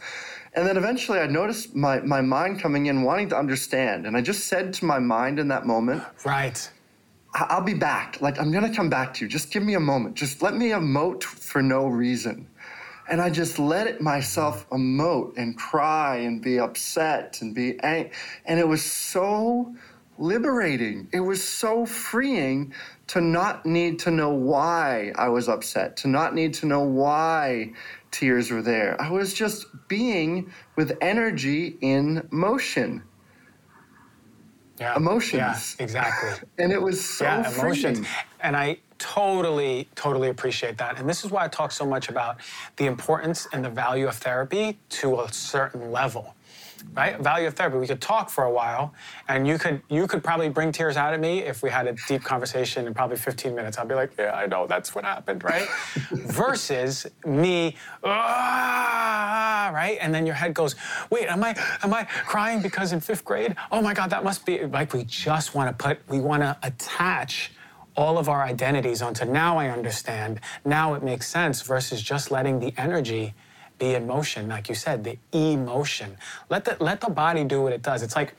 And 0.54 0.66
then 0.66 0.76
eventually 0.76 1.18
I 1.18 1.26
noticed 1.26 1.76
my, 1.76 2.00
my 2.00 2.20
mind 2.20 2.60
coming 2.60 2.86
in, 2.86 3.02
wanting 3.02 3.28
to 3.28 3.36
understand. 3.36 4.06
And 4.06 4.16
I 4.16 4.22
just 4.22 4.48
said 4.48 4.72
to 4.74 4.86
my 4.86 4.98
mind 4.98 5.38
in 5.38 5.48
that 5.48 5.66
moment, 5.66 6.02
Right 6.24 6.68
I'll 7.34 7.62
be 7.62 7.74
back. 7.74 8.20
Like, 8.20 8.40
I'm 8.40 8.50
going 8.50 8.68
to 8.68 8.74
come 8.74 8.88
back 8.88 9.14
to 9.14 9.24
you. 9.24 9.28
Just 9.28 9.50
give 9.50 9.62
me 9.62 9.74
a 9.74 9.80
moment. 9.80 10.14
Just 10.14 10.42
let 10.42 10.56
me 10.56 10.70
emote 10.70 11.22
for 11.22 11.62
no 11.62 11.86
reason. 11.86 12.48
And 13.10 13.20
I 13.20 13.30
just 13.30 13.58
let 13.58 13.86
it 13.86 14.00
myself 14.00 14.68
emote 14.70 15.36
and 15.36 15.56
cry 15.56 16.16
and 16.16 16.42
be 16.42 16.58
upset 16.58 17.38
and 17.40 17.54
be 17.54 17.78
angry. 17.80 18.12
And 18.44 18.58
it 18.58 18.68
was 18.68 18.84
so 18.84 19.74
liberating. 20.18 21.08
It 21.12 21.20
was 21.20 21.42
so 21.42 21.86
freeing 21.86 22.74
to 23.08 23.20
not 23.20 23.64
need 23.64 23.98
to 24.00 24.10
know 24.10 24.30
why 24.30 25.12
I 25.14 25.28
was 25.28 25.48
upset, 25.48 25.96
to 25.98 26.08
not 26.08 26.34
need 26.34 26.54
to 26.54 26.66
know 26.66 26.82
why 26.82 27.72
tears 28.10 28.50
were 28.50 28.62
there. 28.62 29.00
I 29.00 29.10
was 29.10 29.32
just 29.32 29.66
being 29.86 30.52
with 30.76 30.96
energy 31.00 31.78
in 31.80 32.26
motion 32.30 33.02
yeah. 34.80 34.96
emotions. 34.96 35.76
Yeah, 35.78 35.84
exactly. 35.84 36.48
and 36.58 36.72
it 36.72 36.80
was 36.80 37.04
so 37.04 37.24
yeah, 37.24 37.52
emotions. 37.52 37.98
Freeing. 37.98 38.12
And 38.40 38.56
I 38.56 38.78
totally, 38.98 39.88
totally 39.94 40.28
appreciate 40.28 40.78
that. 40.78 40.98
And 40.98 41.08
this 41.08 41.24
is 41.24 41.30
why 41.30 41.44
I 41.44 41.48
talk 41.48 41.72
so 41.72 41.86
much 41.86 42.08
about 42.08 42.38
the 42.76 42.86
importance 42.86 43.46
and 43.52 43.64
the 43.64 43.70
value 43.70 44.08
of 44.08 44.16
therapy 44.16 44.78
to 44.90 45.20
a 45.20 45.32
certain 45.32 45.92
level 45.92 46.34
right? 46.94 47.18
Value 47.20 47.48
of 47.48 47.54
therapy. 47.54 47.78
We 47.78 47.86
could 47.86 48.00
talk 48.00 48.30
for 48.30 48.44
a 48.44 48.50
while, 48.50 48.94
and 49.28 49.46
you 49.46 49.58
could 49.58 49.82
you 49.88 50.06
could 50.06 50.22
probably 50.22 50.48
bring 50.48 50.72
tears 50.72 50.96
out 50.96 51.14
of 51.14 51.20
me 51.20 51.40
if 51.40 51.62
we 51.62 51.70
had 51.70 51.86
a 51.86 51.96
deep 52.06 52.22
conversation 52.22 52.86
in 52.86 52.94
probably 52.94 53.16
15 53.16 53.54
minutes. 53.54 53.78
I'd 53.78 53.88
be 53.88 53.94
like, 53.94 54.12
yeah, 54.18 54.32
I 54.34 54.46
know 54.46 54.66
that's 54.66 54.94
what 54.94 55.04
happened, 55.04 55.44
right? 55.44 55.68
Versus 56.10 57.06
me, 57.26 57.76
ah, 58.04 59.70
right? 59.74 59.98
And 60.00 60.14
then 60.14 60.26
your 60.26 60.34
head 60.34 60.54
goes, 60.54 60.76
wait, 61.10 61.28
am 61.28 61.44
I 61.44 61.54
am 61.82 61.92
I 61.92 62.04
crying 62.04 62.62
because 62.62 62.92
in 62.92 63.00
fifth 63.00 63.24
grade? 63.24 63.56
Oh 63.70 63.82
my 63.82 63.94
God, 63.94 64.10
that 64.10 64.24
must 64.24 64.44
be 64.46 64.64
like 64.66 64.92
we 64.92 65.04
just 65.04 65.54
want 65.54 65.76
to 65.76 65.84
put 65.84 65.98
we 66.08 66.20
want 66.20 66.42
to 66.42 66.56
attach 66.62 67.52
all 67.98 68.16
of 68.16 68.28
our 68.28 68.44
identities 68.44 69.02
onto 69.02 69.24
now 69.24 69.58
I 69.58 69.70
understand, 69.70 70.40
now 70.64 70.94
it 70.94 71.02
makes 71.02 71.28
sense 71.28 71.62
versus 71.62 72.00
just 72.00 72.30
letting 72.30 72.60
the 72.60 72.72
energy 72.76 73.34
be 73.78 73.94
emotion, 73.94 74.48
like 74.48 74.68
you 74.68 74.74
said, 74.74 75.04
the 75.04 75.18
emotion. 75.32 76.16
Let 76.50 76.64
the, 76.64 76.76
let 76.80 77.00
the 77.00 77.10
body 77.10 77.44
do 77.44 77.62
what 77.62 77.72
it 77.72 77.82
does. 77.82 78.02
It's 78.02 78.16
like 78.16 78.34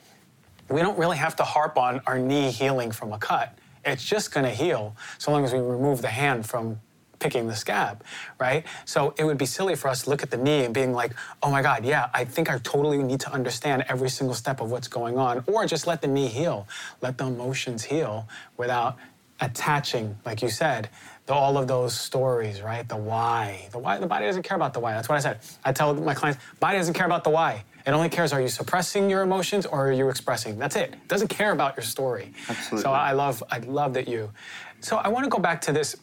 we 0.68 0.80
don't 0.80 0.98
really 0.98 1.16
have 1.16 1.36
to 1.36 1.44
harp 1.44 1.76
on 1.76 2.00
our 2.06 2.18
knee 2.18 2.50
healing 2.50 2.92
from 2.92 3.12
a 3.12 3.18
cut. 3.18 3.58
It's 3.84 4.04
just 4.04 4.32
going 4.32 4.44
to 4.44 4.52
heal 4.52 4.94
so 5.18 5.32
long 5.32 5.44
as 5.44 5.52
we 5.52 5.58
remove 5.58 6.02
the 6.02 6.08
hand 6.08 6.46
from 6.46 6.80
picking 7.18 7.46
the 7.46 7.54
scab, 7.54 8.02
right? 8.38 8.64
So 8.84 9.14
it 9.18 9.24
would 9.24 9.38
be 9.38 9.46
silly 9.46 9.76
for 9.76 9.88
us 9.88 10.02
to 10.02 10.10
look 10.10 10.22
at 10.22 10.30
the 10.30 10.36
knee 10.36 10.64
and 10.64 10.72
being 10.72 10.92
like, 10.92 11.12
oh 11.42 11.50
my 11.50 11.62
God, 11.62 11.84
yeah, 11.84 12.08
I 12.14 12.24
think 12.24 12.50
I 12.50 12.58
totally 12.58 13.02
need 13.02 13.20
to 13.20 13.32
understand 13.32 13.84
every 13.88 14.08
single 14.08 14.34
step 14.34 14.60
of 14.60 14.70
what's 14.70 14.88
going 14.88 15.18
on, 15.18 15.44
or 15.46 15.66
just 15.66 15.86
let 15.86 16.00
the 16.00 16.08
knee 16.08 16.28
heal, 16.28 16.66
let 17.02 17.18
the 17.18 17.26
emotions 17.26 17.84
heal 17.84 18.26
without 18.56 18.96
attaching, 19.40 20.16
like 20.24 20.42
you 20.42 20.48
said, 20.48 20.88
the, 21.30 21.34
all 21.36 21.56
of 21.56 21.68
those 21.68 21.96
stories, 21.96 22.60
right? 22.60 22.86
The 22.88 22.96
why. 22.96 23.68
The 23.70 23.78
why. 23.78 23.98
The 23.98 24.06
body 24.08 24.26
doesn't 24.26 24.42
care 24.42 24.56
about 24.56 24.74
the 24.74 24.80
why. 24.80 24.94
That's 24.94 25.08
what 25.08 25.14
I 25.14 25.20
said. 25.20 25.38
I 25.64 25.72
tell 25.72 25.94
my 25.94 26.12
clients, 26.12 26.42
body 26.58 26.76
doesn't 26.76 26.94
care 26.94 27.06
about 27.06 27.22
the 27.22 27.30
why. 27.30 27.62
It 27.86 27.92
only 27.92 28.08
cares 28.08 28.32
are 28.32 28.40
you 28.40 28.48
suppressing 28.48 29.08
your 29.08 29.22
emotions 29.22 29.64
or 29.64 29.88
are 29.88 29.92
you 29.92 30.08
expressing? 30.08 30.58
That's 30.58 30.74
it. 30.74 30.92
It 30.92 31.08
doesn't 31.08 31.28
care 31.28 31.52
about 31.52 31.76
your 31.76 31.84
story. 31.84 32.32
Absolutely. 32.48 32.82
So 32.82 32.90
I 32.90 33.12
love 33.12 33.44
I 33.48 33.58
love 33.60 33.94
that 33.94 34.08
you. 34.08 34.32
So 34.80 34.96
I 34.96 35.06
want 35.06 35.22
to 35.24 35.30
go 35.30 35.38
back 35.38 35.60
to 35.62 35.72
this 35.72 35.94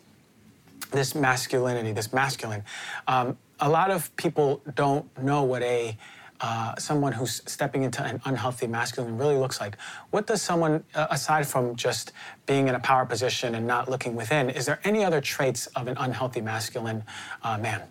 this 0.91 1.13
masculinity, 1.13 1.91
this 1.91 2.13
masculine. 2.13 2.63
Um, 3.07 3.37
a 3.59 3.69
lot 3.69 3.91
of 3.91 4.15
people 4.15 4.61
don't 4.75 5.05
know 5.21 5.43
what 5.43 5.61
a 5.61 5.97
uh, 6.41 6.75
someone 6.77 7.11
who's 7.11 7.41
stepping 7.45 7.83
into 7.83 8.03
an 8.03 8.21
unhealthy 8.25 8.67
masculine 8.67 9.17
really 9.17 9.37
looks 9.37 9.59
like. 9.59 9.77
What 10.11 10.27
does 10.27 10.41
someone, 10.41 10.83
uh, 10.93 11.07
aside 11.09 11.47
from 11.47 11.75
just 11.75 12.11
being 12.45 12.67
in 12.67 12.75
a 12.75 12.79
power 12.79 13.05
position 13.05 13.55
and 13.55 13.65
not 13.65 13.89
looking 13.89 14.15
within, 14.15 14.49
is 14.49 14.65
there 14.65 14.79
any 14.83 15.03
other 15.03 15.21
traits 15.21 15.67
of 15.67 15.87
an 15.87 15.97
unhealthy 15.97 16.41
masculine 16.41 17.03
uh, 17.43 17.57
man? 17.57 17.81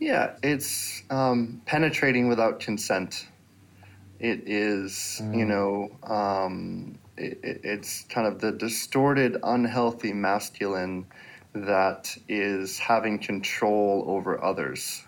Yeah, 0.00 0.34
it's 0.42 1.02
um, 1.10 1.62
penetrating 1.66 2.28
without 2.28 2.60
consent. 2.60 3.28
It 4.18 4.42
is, 4.46 5.20
mm. 5.22 5.36
you 5.36 5.44
know, 5.44 5.90
um, 6.02 6.98
it, 7.16 7.38
it's 7.42 8.04
kind 8.04 8.26
of 8.26 8.40
the 8.40 8.52
distorted, 8.52 9.36
unhealthy 9.42 10.12
masculine 10.12 11.06
that 11.54 12.16
is 12.28 12.78
having 12.78 13.18
control 13.18 14.04
over 14.08 14.42
others 14.42 15.03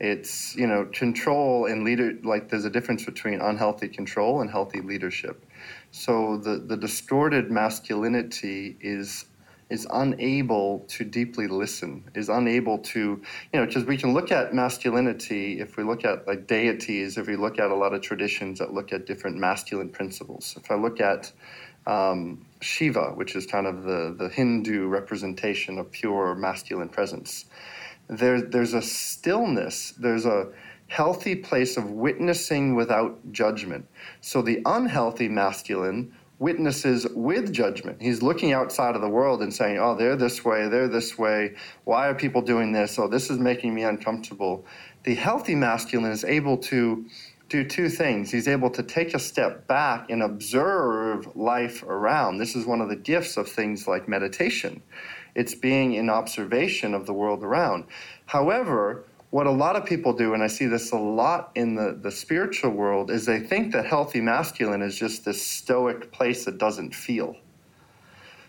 it's 0.00 0.56
you 0.56 0.66
know 0.66 0.86
control 0.92 1.66
and 1.66 1.84
leader 1.84 2.14
like 2.24 2.48
there's 2.48 2.64
a 2.64 2.70
difference 2.70 3.04
between 3.04 3.40
unhealthy 3.40 3.88
control 3.88 4.40
and 4.40 4.50
healthy 4.50 4.80
leadership. 4.80 5.44
So 5.90 6.36
the 6.36 6.56
the 6.56 6.76
distorted 6.76 7.50
masculinity 7.50 8.76
is 8.80 9.26
is 9.70 9.86
unable 9.90 10.80
to 10.88 11.04
deeply 11.04 11.46
listen 11.46 12.04
is 12.14 12.28
unable 12.28 12.78
to 12.78 13.00
you 13.52 13.60
know 13.60 13.64
because 13.64 13.84
we 13.84 13.96
can 13.96 14.12
look 14.12 14.30
at 14.30 14.52
masculinity 14.52 15.60
if 15.60 15.76
we 15.76 15.84
look 15.84 16.04
at 16.04 16.26
like 16.26 16.46
deities 16.46 17.16
if 17.16 17.26
we 17.26 17.36
look 17.36 17.58
at 17.58 17.70
a 17.70 17.74
lot 17.74 17.94
of 17.94 18.02
traditions 18.02 18.58
that 18.58 18.74
look 18.74 18.92
at 18.92 19.06
different 19.06 19.36
masculine 19.36 19.88
principles. 19.88 20.54
If 20.56 20.70
i 20.70 20.74
look 20.74 21.00
at 21.00 21.32
um, 21.86 22.44
shiva 22.60 23.12
which 23.14 23.36
is 23.36 23.46
kind 23.46 23.66
of 23.66 23.84
the 23.84 24.14
the 24.18 24.28
hindu 24.28 24.86
representation 24.86 25.78
of 25.78 25.90
pure 25.90 26.34
masculine 26.34 26.88
presence 26.88 27.46
there, 28.08 28.42
there's 28.42 28.74
a 28.74 28.82
stillness, 28.82 29.92
there's 29.92 30.26
a 30.26 30.48
healthy 30.88 31.34
place 31.34 31.76
of 31.76 31.90
witnessing 31.90 32.74
without 32.74 33.18
judgment. 33.32 33.86
So 34.20 34.42
the 34.42 34.60
unhealthy 34.66 35.28
masculine 35.28 36.12
witnesses 36.38 37.06
with 37.14 37.52
judgment. 37.52 38.00
He's 38.02 38.22
looking 38.22 38.52
outside 38.52 38.94
of 38.94 39.00
the 39.00 39.08
world 39.08 39.40
and 39.40 39.54
saying, 39.54 39.78
oh, 39.78 39.94
they're 39.94 40.16
this 40.16 40.44
way, 40.44 40.68
they're 40.68 40.88
this 40.88 41.16
way. 41.16 41.54
Why 41.84 42.08
are 42.08 42.14
people 42.14 42.42
doing 42.42 42.72
this? 42.72 42.98
Oh, 42.98 43.08
this 43.08 43.30
is 43.30 43.38
making 43.38 43.74
me 43.74 43.84
uncomfortable. 43.84 44.66
The 45.04 45.14
healthy 45.14 45.54
masculine 45.54 46.12
is 46.12 46.24
able 46.24 46.58
to 46.58 47.06
do 47.48 47.64
two 47.64 47.88
things. 47.88 48.30
He's 48.30 48.48
able 48.48 48.70
to 48.70 48.82
take 48.82 49.14
a 49.14 49.18
step 49.18 49.66
back 49.66 50.10
and 50.10 50.22
observe 50.22 51.36
life 51.36 51.82
around. 51.82 52.38
This 52.38 52.56
is 52.56 52.66
one 52.66 52.80
of 52.80 52.88
the 52.88 52.96
gifts 52.96 53.36
of 53.36 53.48
things 53.48 53.86
like 53.86 54.08
meditation 54.08 54.82
it's 55.34 55.54
being 55.54 55.94
in 55.94 56.10
observation 56.10 56.94
of 56.94 57.06
the 57.06 57.12
world 57.12 57.42
around. 57.42 57.84
However, 58.26 59.04
what 59.30 59.46
a 59.46 59.50
lot 59.50 59.74
of 59.74 59.84
people 59.84 60.12
do, 60.12 60.32
and 60.34 60.42
I 60.42 60.46
see 60.46 60.66
this 60.66 60.92
a 60.92 60.96
lot 60.96 61.50
in 61.56 61.74
the, 61.74 61.98
the 62.00 62.10
spiritual 62.10 62.70
world, 62.70 63.10
is 63.10 63.26
they 63.26 63.40
think 63.40 63.72
that 63.72 63.84
healthy 63.84 64.20
masculine 64.20 64.80
is 64.82 64.96
just 64.96 65.24
this 65.24 65.44
stoic 65.44 66.12
place 66.12 66.44
that 66.44 66.58
doesn't 66.58 66.94
feel. 66.94 67.36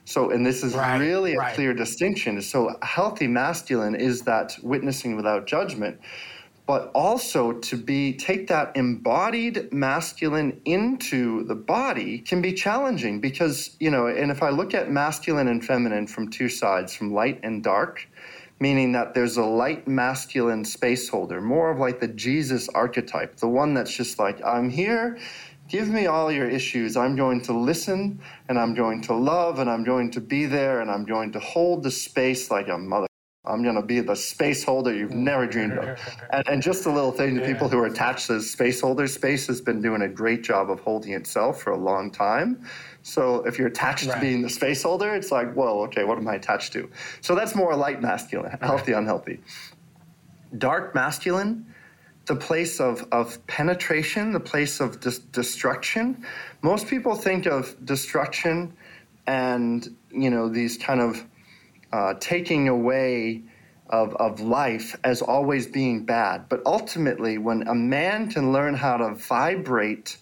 So, 0.06 0.30
and 0.30 0.46
this 0.46 0.64
is 0.64 0.76
Right, 0.76 1.00
really 1.00 1.34
a 1.34 1.38
right. 1.38 1.56
clear 1.56 1.74
distinction. 1.74 2.40
So, 2.44 2.78
healthy 2.84 3.26
masculine 3.28 3.96
is 3.96 4.22
that 4.24 4.56
witnessing 4.62 5.16
without 5.16 5.48
judgment, 5.48 6.00
but 6.68 6.92
also 6.96 7.54
to 7.54 7.78
be 7.78 8.14
take 8.14 8.48
that 8.48 8.76
embodied 8.76 9.72
masculine 9.72 10.60
into 10.66 11.44
the 11.44 11.56
body 11.56 12.20
can 12.20 12.42
be 12.42 12.54
challenging 12.54 13.20
because 13.20 13.76
you 13.80 13.92
know. 13.92 14.08
And 14.08 14.32
if 14.32 14.42
I 14.42 14.50
look 14.50 14.74
at 14.74 14.90
masculine 14.90 15.48
and 15.48 15.64
feminine 15.64 16.08
from 16.08 16.30
two 16.30 16.50
sides, 16.50 16.96
from 16.96 17.14
light 17.14 17.40
and 17.44 17.64
dark, 17.64 18.08
meaning 18.60 18.94
that 18.94 19.14
there's 19.14 19.38
a 19.38 19.46
light 19.46 19.88
masculine 19.88 20.66
space 20.66 21.10
holder, 21.10 21.42
more 21.42 21.72
of 21.72 21.80
like 21.80 22.00
the 22.00 22.08
Jesus 22.08 22.70
archetype, 22.70 23.38
the 23.38 23.50
one 23.50 23.74
that's 23.74 23.96
just 23.96 24.18
like, 24.18 24.44
I'm 24.44 24.70
here, 24.70 25.18
give 25.68 25.90
me 25.90 26.08
all 26.08 26.32
your 26.32 26.50
issues. 26.50 26.96
I'm 26.96 27.16
going 27.16 27.42
to 27.42 27.54
listen 27.54 28.20
and 28.48 28.58
I'm 28.58 28.74
going 28.74 29.02
to 29.04 29.14
love 29.14 29.60
and 29.60 29.70
I'm 29.70 29.84
going 29.84 30.12
to 30.12 30.22
be 30.22 30.46
there 30.46 30.82
and 30.82 30.90
I'm 30.90 31.06
going 31.06 31.32
to 31.34 31.40
hold 31.40 31.84
the 31.84 31.92
space 31.92 32.50
like 32.50 32.70
a 32.70 32.78
mother. 32.78 33.08
I'm 33.48 33.64
going 33.64 33.76
to 33.76 33.82
be 33.82 34.00
the 34.00 34.16
space 34.16 34.64
holder 34.64 34.94
you've 34.94 35.12
never 35.14 35.46
dreamed 35.48 35.78
of. 35.78 36.00
And, 36.32 36.48
and 36.48 36.62
just 36.62 36.86
a 36.86 36.92
little 36.92 37.12
thing 37.12 37.36
to 37.36 37.46
people 37.46 37.70
who 37.70 37.78
are 37.80 37.86
attached 37.86 38.28
to 38.28 38.34
the 38.34 38.42
space 38.42 38.82
holders, 38.82 39.14
space 39.14 39.48
has 39.48 39.62
been 39.62 39.82
doing 39.82 40.02
a 40.02 40.08
great 40.08 40.44
job 40.44 40.70
of 40.70 40.80
holding 40.80 41.14
itself 41.14 41.62
for 41.62 41.72
a 41.72 41.78
long 41.78 42.12
time. 42.12 42.66
So 43.04 43.46
if 43.46 43.58
you're 43.60 43.68
attached 43.68 44.08
Right. 44.08 44.16
to 44.16 44.22
being 44.22 44.42
the 44.42 44.50
space 44.50 44.84
holder, 44.84 45.14
it's 45.16 45.32
like, 45.32 45.54
whoa, 45.54 45.84
okay, 45.84 46.04
what 46.04 46.18
am 46.18 46.28
I 46.28 46.36
attached 46.36 46.74
to? 46.74 46.90
So 47.22 47.36
that's 47.36 47.56
more 47.56 47.76
light 47.76 48.02
masculine, 48.02 48.58
healthy, 48.62 48.94
unhealthy. 48.94 49.40
Dark 50.58 50.96
masculine, 50.96 51.66
the 52.26 52.36
place 52.36 52.80
of, 52.80 53.06
of 53.12 53.46
penetration, 53.48 54.32
the 54.32 54.40
place 54.40 54.80
of 54.80 55.00
dis- 55.00 55.20
destruction. 55.20 56.26
Most 56.62 56.88
people 56.88 57.16
think 57.16 57.46
of 57.46 57.76
destruction 57.86 58.74
and, 59.28 59.96
you 60.12 60.30
know, 60.30 60.50
these 60.50 60.78
kind 60.78 61.02
of 61.02 61.24
uh, 61.92 62.16
taking 62.20 62.68
away 62.68 63.44
of, 63.90 64.16
of 64.16 64.40
life 64.40 64.96
as 65.04 65.22
always 65.22 65.68
being 65.68 66.06
bad. 66.06 66.50
But 66.50 66.62
ultimately, 66.66 67.38
when 67.38 67.68
a 67.68 67.76
man 67.76 68.30
can 68.30 68.52
learn 68.52 68.74
how 68.74 68.98
to 68.98 69.14
vibrate 69.14 70.18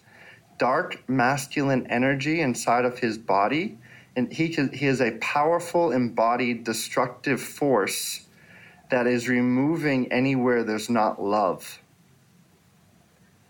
dark 0.58 1.08
masculine 1.08 1.86
energy 1.88 2.40
inside 2.40 2.84
of 2.84 2.98
his 2.98 3.18
body, 3.18 3.78
and 4.16 4.32
he, 4.32 4.48
can, 4.50 4.72
he 4.72 4.86
is 4.86 5.00
a 5.00 5.12
powerful 5.12 5.90
embodied 5.90 6.64
destructive 6.64 7.40
force 7.40 8.26
that 8.90 9.06
is 9.06 9.28
removing 9.28 10.12
anywhere 10.12 10.62
there's 10.62 10.90
not 10.90 11.20
love. 11.20 11.80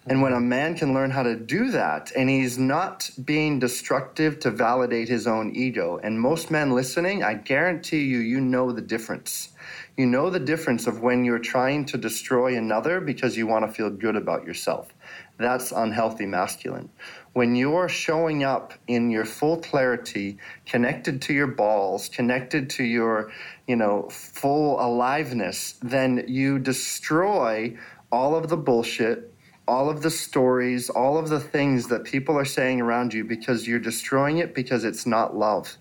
And 0.07 0.21
when 0.21 0.35
a 0.35 0.41
man 0.41 0.75
can 0.75 0.93
learn 0.93 1.11
how 1.11 1.23
to 1.23 1.35
do 1.35 1.71
that, 1.71 2.13
and 2.15 2.29
he's 2.29 2.59
not 2.59 3.11
being 3.25 3.59
destructive 3.59 4.39
to 4.41 4.51
validate 4.51 5.09
his 5.09 5.27
own 5.27 5.57
ego, 5.57 5.99
and 6.03 6.21
most 6.21 6.51
men 6.51 6.73
listening, 6.73 7.23
I 7.23 7.35
guarantee 7.35 8.05
you, 8.05 8.19
you 8.19 8.41
know 8.41 8.71
the 8.71 8.83
difference. 8.83 9.53
You 9.97 10.05
know 10.05 10.29
the 10.29 10.41
difference 10.41 10.87
of 10.87 11.01
when 11.01 11.25
you're 11.25 11.39
trying 11.39 11.87
to 11.87 11.97
destroy 11.97 12.57
another 12.57 13.01
because 13.01 13.37
you 13.37 13.47
want 13.47 13.67
to 13.67 13.73
feel 13.73 13.89
good 13.89 14.15
about 14.15 14.45
yourself. 14.45 14.93
That's 15.39 15.73
unhealthy 15.73 16.27
masculine. 16.27 16.91
When 17.33 17.57
you're 17.57 17.89
showing 17.89 18.45
up 18.45 18.75
in 18.87 19.11
your 19.11 19.25
full 19.25 19.57
clarity, 19.57 20.39
connected 20.67 21.23
to 21.23 21.33
your 21.33 21.47
balls, 21.47 22.09
connected 22.09 22.71
to 22.71 22.85
your, 22.85 23.33
you 23.67 23.77
know, 23.77 24.09
full 24.11 24.81
aliveness, 24.85 25.77
then 25.83 26.25
you 26.29 26.59
destroy 26.59 27.77
all 28.13 28.37
of 28.37 28.49
the 28.49 28.57
bullshit, 28.57 29.34
all 29.67 29.89
of 29.91 30.03
the 30.03 30.11
stories, 30.11 30.91
all 30.91 31.17
of 31.19 31.29
the 31.29 31.41
things 31.41 31.89
that 31.89 32.05
people 32.05 32.37
are 32.39 32.45
saying 32.45 32.81
around 32.81 33.15
you 33.15 33.25
because 33.25 33.67
you're 33.67 33.79
destroying 33.79 34.39
it 34.39 34.55
because 34.55 34.85
it's 34.85 35.07
not 35.07 35.37
love. 35.37 35.77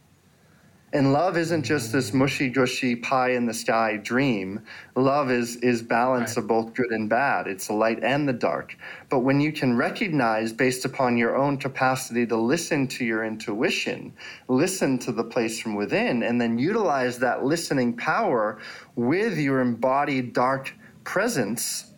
And 0.93 1.11
love 1.11 1.37
isn't 1.37 1.63
just 1.63 1.91
this 1.91 2.13
mushy 2.13 2.49
gushy 2.49 2.95
pie 2.95 3.31
in 3.31 3.47
the 3.47 3.53
sky 3.53 3.97
dream. 3.97 4.61
Love 4.95 5.31
is 5.31 5.55
is 5.57 5.81
balance 5.81 6.31
Right. 6.31 6.37
of 6.37 6.47
both 6.47 6.75
good 6.75 6.91
and 6.91 7.09
bad. 7.09 7.47
It's 7.47 7.65
the 7.67 7.73
light 7.73 8.03
and 8.03 8.27
the 8.29 8.33
dark. 8.33 8.77
But 9.09 9.19
when 9.21 9.41
you 9.41 9.51
can 9.51 9.75
recognize 9.75 10.53
based 10.53 10.85
upon 10.85 11.17
your 11.17 11.35
own 11.35 11.57
capacity 11.57 12.27
to 12.27 12.37
listen 12.37 12.87
to 12.89 13.05
your 13.05 13.23
intuition, 13.25 14.13
listen 14.47 14.99
to 14.99 15.11
the 15.11 15.23
place 15.23 15.59
from 15.59 15.73
within, 15.73 16.21
and 16.21 16.39
then 16.39 16.59
utilize 16.59 17.17
that 17.19 17.43
listening 17.43 17.97
power 17.97 18.59
with 18.95 19.39
your 19.39 19.61
embodied 19.61 20.33
dark 20.33 20.75
presence, 21.05 21.92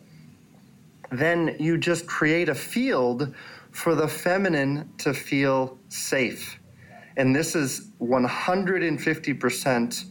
then 1.18 1.55
you 1.59 1.78
just 1.78 2.07
create 2.07 2.49
a 2.49 2.55
field 2.55 3.34
for 3.72 3.95
the 3.95 4.07
feminine 4.07 4.89
to 4.99 5.13
feel 5.13 5.78
safe. 5.89 6.59
And 7.18 7.36
this 7.36 7.55
is 7.55 7.91
150% 8.01 10.05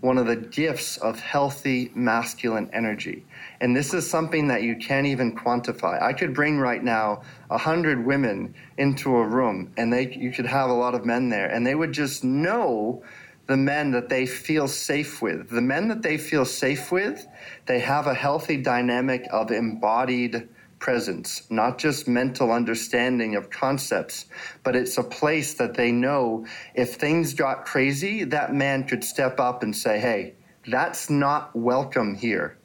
one 0.00 0.18
of 0.18 0.26
the 0.26 0.36
gifts 0.36 0.98
of 0.98 1.18
healthy 1.18 1.90
masculine 1.94 2.68
energy. 2.72 3.24
And 3.60 3.74
this 3.74 3.94
is 3.94 4.08
something 4.08 4.48
that 4.48 4.62
you 4.62 4.76
can't 4.76 5.06
even 5.06 5.34
quantify. 5.34 6.00
I 6.02 6.12
could 6.12 6.34
bring 6.34 6.58
right 6.58 6.82
now 6.82 7.22
100 7.48 8.04
women 8.04 8.54
into 8.78 9.16
a 9.16 9.26
room 9.26 9.72
and 9.76 9.92
they 9.92 10.12
you 10.12 10.32
could 10.32 10.46
have 10.46 10.70
a 10.70 10.74
lot 10.74 10.94
of 10.94 11.04
men 11.04 11.28
there 11.28 11.46
and 11.46 11.66
they 11.66 11.74
would 11.74 11.92
just 11.92 12.24
know 12.24 13.02
the 13.46 13.56
men 13.56 13.92
that 13.92 14.08
they 14.08 14.26
feel 14.26 14.66
safe 14.68 15.22
with. 15.22 15.48
The 15.50 15.60
men 15.60 15.88
that 15.88 16.02
they 16.02 16.18
feel 16.18 16.44
safe 16.44 16.90
with, 16.90 17.26
they 17.66 17.78
have 17.80 18.06
a 18.06 18.14
healthy 18.14 18.56
dynamic 18.56 19.26
of 19.30 19.50
embodied 19.50 20.48
presence, 20.78 21.48
not 21.50 21.78
just 21.78 22.06
mental 22.06 22.52
understanding 22.52 23.34
of 23.34 23.50
concepts, 23.50 24.26
but 24.62 24.76
it's 24.76 24.98
a 24.98 25.02
place 25.02 25.54
that 25.54 25.74
they 25.74 25.90
know 25.90 26.46
if 26.74 26.94
things 26.94 27.34
got 27.34 27.64
crazy, 27.64 28.24
that 28.24 28.54
man 28.54 28.84
could 28.84 29.02
step 29.02 29.40
up 29.40 29.62
and 29.62 29.74
say, 29.74 29.98
hey, 29.98 30.34
that's 30.68 31.08
not 31.08 31.54
welcome 31.54 32.14
here. 32.14 32.58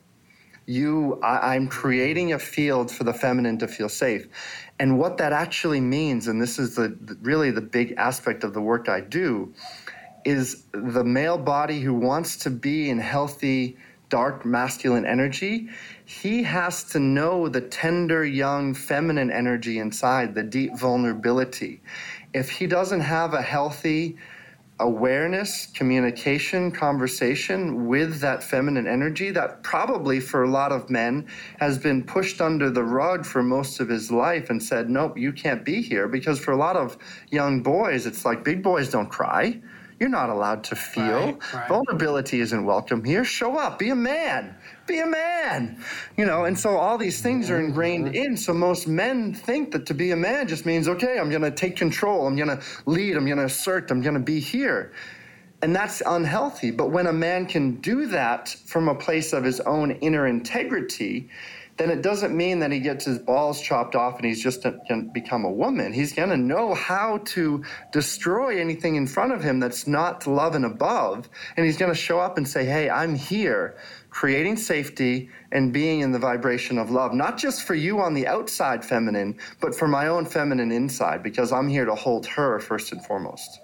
You, 0.65 1.19
I, 1.21 1.55
I'm 1.55 1.67
creating 1.67 2.33
a 2.33 2.39
field 2.39 2.91
for 2.91 3.03
the 3.03 3.13
feminine 3.13 3.57
to 3.59 3.67
feel 3.67 3.89
safe. 3.89 4.27
And 4.79 4.97
what 4.97 5.17
that 5.17 5.33
actually 5.33 5.81
means, 5.81 6.27
and 6.27 6.41
this 6.41 6.57
is 6.57 6.75
the, 6.75 6.97
really 7.21 7.51
the 7.51 7.61
big 7.61 7.93
aspect 7.97 8.43
of 8.43 8.53
the 8.53 8.61
work 8.61 8.89
I 8.89 9.01
do, 9.01 9.53
is 10.25 10.63
the 10.71 11.03
male 11.03 11.37
body 11.37 11.79
who 11.79 11.93
wants 11.93 12.37
to 12.37 12.49
be 12.49 12.89
in 12.89 12.99
healthy, 12.99 13.77
dark 14.09 14.45
masculine 14.45 15.05
energy, 15.05 15.69
he 16.05 16.43
has 16.43 16.83
to 16.83 16.99
know 16.99 17.47
the 17.47 17.61
tender, 17.61 18.25
young, 18.25 18.73
feminine 18.73 19.31
energy 19.31 19.79
inside, 19.79 20.35
the 20.35 20.43
deep 20.43 20.77
vulnerability. 20.77 21.81
If 22.33 22.49
he 22.49 22.67
doesn't 22.67 23.01
have 23.01 23.33
a 23.33 23.41
healthy 23.41 24.17
awareness, 24.81 25.67
communication, 25.67 26.71
conversation 26.71 27.87
with 27.87 28.19
that 28.19 28.43
feminine 28.43 28.87
energy, 28.87 29.29
that 29.31 29.61
probably 29.63 30.19
for 30.19 30.43
a 30.43 30.49
lot 30.49 30.71
of 30.71 30.89
men 30.89 31.27
has 31.59 31.77
been 31.77 32.03
pushed 32.03 32.41
under 32.41 32.69
the 32.69 32.83
rug 32.83 33.25
for 33.25 33.43
most 33.43 33.79
of 33.79 33.87
his 33.87 34.11
life 34.11 34.49
and 34.49 34.61
said, 34.61 34.89
nope, 34.89 35.17
you 35.17 35.31
can't 35.31 35.63
be 35.63 35.81
here. 35.81 36.07
Because 36.07 36.39
for 36.39 36.51
a 36.51 36.57
lot 36.57 36.75
of 36.75 36.97
young 37.29 37.61
boys, 37.61 38.05
it's 38.05 38.25
like 38.25 38.43
big 38.43 38.63
boys 38.63 38.89
don't 38.89 39.09
cry. 39.09 39.61
You're 40.01 40.09
not 40.09 40.31
allowed 40.31 40.63
to 40.63 40.75
feel. 40.75 41.03
Right, 41.03 41.53
right. 41.53 41.69
Vulnerability 41.69 42.39
isn't 42.39 42.65
welcome 42.65 43.03
here. 43.03 43.23
Show 43.23 43.59
up. 43.59 43.77
Be 43.77 43.91
a 43.91 43.95
man. 43.95 44.55
Be 44.87 44.97
a 44.97 45.05
man. 45.05 45.79
You 46.17 46.25
know, 46.25 46.45
and 46.45 46.57
so 46.57 46.75
all 46.75 46.97
these 46.97 47.21
things 47.21 47.51
are 47.51 47.59
ingrained 47.59 48.07
mm-hmm. 48.07 48.15
in. 48.15 48.35
So 48.35 48.51
most 48.51 48.87
men 48.87 49.31
think 49.31 49.71
that 49.73 49.85
to 49.85 49.93
be 49.93 50.09
a 50.09 50.15
man 50.15 50.47
just 50.47 50.65
means, 50.65 50.87
okay, 50.87 51.19
I'm 51.19 51.29
going 51.29 51.43
to 51.43 51.51
take 51.51 51.75
control. 51.75 52.25
I'm 52.25 52.35
going 52.35 52.47
to 52.47 52.59
lead. 52.87 53.15
I'm 53.15 53.27
going 53.27 53.37
to 53.37 53.45
assert. 53.45 53.91
I'm 53.91 54.01
going 54.01 54.15
to 54.15 54.19
be 54.19 54.39
here. 54.39 54.91
And 55.61 55.75
that's 55.75 56.01
unhealthy. 56.03 56.71
But 56.71 56.89
when 56.89 57.05
a 57.05 57.13
man 57.13 57.45
can 57.45 57.75
do 57.75 58.07
that 58.07 58.49
from 58.49 58.87
a 58.87 58.95
place 58.95 59.33
of 59.33 59.43
his 59.43 59.59
own 59.59 59.91
inner 59.91 60.25
integrity, 60.25 61.29
then 61.81 61.89
it 61.89 62.03
doesn't 62.03 62.37
mean 62.37 62.59
that 62.59 62.71
he 62.71 62.79
gets 62.79 63.05
his 63.05 63.17
balls 63.17 63.59
chopped 63.59 63.95
off 63.95 64.17
and 64.17 64.25
he's 64.25 64.41
just 64.41 64.61
going 64.61 64.79
to 64.87 65.01
become 65.11 65.45
a 65.45 65.51
woman. 65.51 65.91
He's 65.91 66.13
going 66.13 66.29
to 66.29 66.37
know 66.37 66.75
how 66.75 67.17
to 67.25 67.63
destroy 67.91 68.61
anything 68.61 68.97
in 68.97 69.07
front 69.07 69.33
of 69.33 69.41
him 69.41 69.59
that's 69.59 69.87
not 69.87 70.27
love 70.27 70.53
and 70.53 70.63
above. 70.63 71.27
And 71.57 71.65
he's 71.65 71.77
going 71.77 71.91
to 71.91 71.97
show 71.97 72.19
up 72.19 72.37
and 72.37 72.47
say, 72.47 72.65
hey, 72.65 72.87
I'm 72.87 73.15
here 73.15 73.77
creating 74.11 74.57
safety 74.57 75.31
and 75.51 75.73
being 75.73 76.01
in 76.01 76.11
the 76.11 76.19
vibration 76.19 76.77
of 76.77 76.91
love, 76.91 77.15
not 77.15 77.39
just 77.39 77.63
for 77.63 77.73
you 77.73 77.99
on 77.99 78.13
the 78.13 78.27
outside 78.27 78.85
feminine, 78.85 79.35
but 79.59 79.73
for 79.73 79.87
my 79.87 80.05
own 80.05 80.27
feminine 80.27 80.71
inside, 80.71 81.23
because 81.23 81.51
I'm 81.51 81.67
here 81.67 81.85
to 81.85 81.95
hold 81.95 82.27
her 82.27 82.59
first 82.59 82.91
and 82.91 83.03
foremost. 83.03 83.59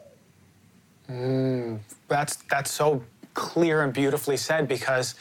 Mm, 1.07 1.79
that's 2.07 2.37
that's 2.49 2.71
so 2.71 3.03
clear 3.35 3.83
and 3.83 3.93
beautifully 3.93 4.37
said 4.37 4.67
because 4.67 5.13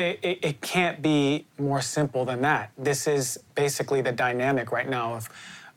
it, 0.00 0.18
it, 0.22 0.38
it 0.42 0.60
can't 0.60 1.02
be 1.02 1.46
more 1.58 1.80
simple 1.80 2.24
than 2.24 2.40
that. 2.42 2.72
This 2.76 3.06
is 3.06 3.38
basically 3.54 4.00
the 4.00 4.12
dynamic 4.12 4.72
right 4.72 4.88
now 4.88 5.14
of 5.14 5.28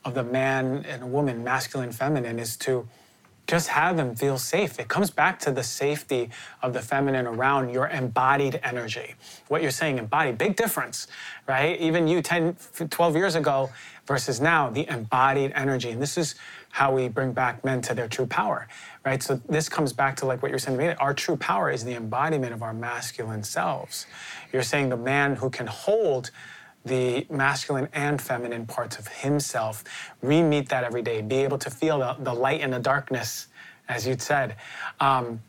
of 0.04 0.14
the 0.14 0.22
man 0.22 0.84
and 0.86 1.12
woman, 1.12 1.42
masculine, 1.42 1.90
feminine, 1.90 2.38
is 2.38 2.56
to 2.58 2.86
just 3.46 3.68
have 3.68 3.96
them 3.96 4.14
feel 4.14 4.38
safe. 4.38 4.78
It 4.80 4.88
comes 4.88 5.10
back 5.10 5.38
to 5.40 5.50
the 5.50 5.62
safety 5.62 6.30
of 6.62 6.72
the 6.72 6.80
feminine 6.80 7.26
around 7.26 7.70
your 7.70 7.88
embodied 7.88 8.58
energy. 8.62 9.14
What 9.48 9.60
you're 9.60 9.70
saying, 9.70 9.98
embodied, 9.98 10.38
big 10.38 10.56
difference, 10.56 11.08
right? 11.46 11.78
Even 11.78 12.08
you 12.08 12.22
10, 12.22 12.56
12 12.88 13.16
years 13.16 13.34
ago 13.34 13.70
versus 14.06 14.40
now, 14.40 14.70
the 14.70 14.88
embodied 14.88 15.52
energy. 15.54 15.90
And 15.90 16.00
this 16.00 16.16
is 16.16 16.36
how 16.70 16.94
we 16.94 17.08
bring 17.08 17.32
back 17.32 17.64
men 17.64 17.82
to 17.82 17.94
their 17.94 18.08
true 18.08 18.26
power, 18.26 18.66
right? 19.04 19.22
So 19.22 19.40
this 19.48 19.68
comes 19.68 19.92
back 19.92 20.16
to 20.16 20.26
like 20.26 20.42
what 20.42 20.50
you're 20.50 20.58
saying 20.58 20.78
to 20.78 20.84
me. 20.84 20.94
Our 20.94 21.14
true 21.14 21.36
power 21.36 21.70
is 21.70 21.84
the 21.84 21.94
embodiment 21.94 22.52
of 22.52 22.62
our 22.62 22.72
masculine 22.72 23.42
selves. 23.42 24.06
You're 24.52 24.62
saying 24.62 24.88
the 24.88 24.96
man 24.96 25.36
who 25.36 25.50
can 25.50 25.66
hold 25.66 26.30
the 26.84 27.26
masculine 27.30 27.88
and 27.92 28.20
feminine 28.20 28.66
parts 28.66 28.98
of 28.98 29.08
himself, 29.08 29.84
re-meet 30.20 30.68
that 30.68 30.84
every 30.84 31.02
day, 31.02 31.22
be 31.22 31.36
able 31.36 31.58
to 31.58 31.70
feel 31.70 31.98
the, 31.98 32.16
the 32.18 32.34
light 32.34 32.60
and 32.60 32.72
the 32.72 32.78
darkness, 32.78 33.48
as 33.88 34.06
you'd 34.06 34.20
said. 34.20 34.56
Um, 35.00 35.40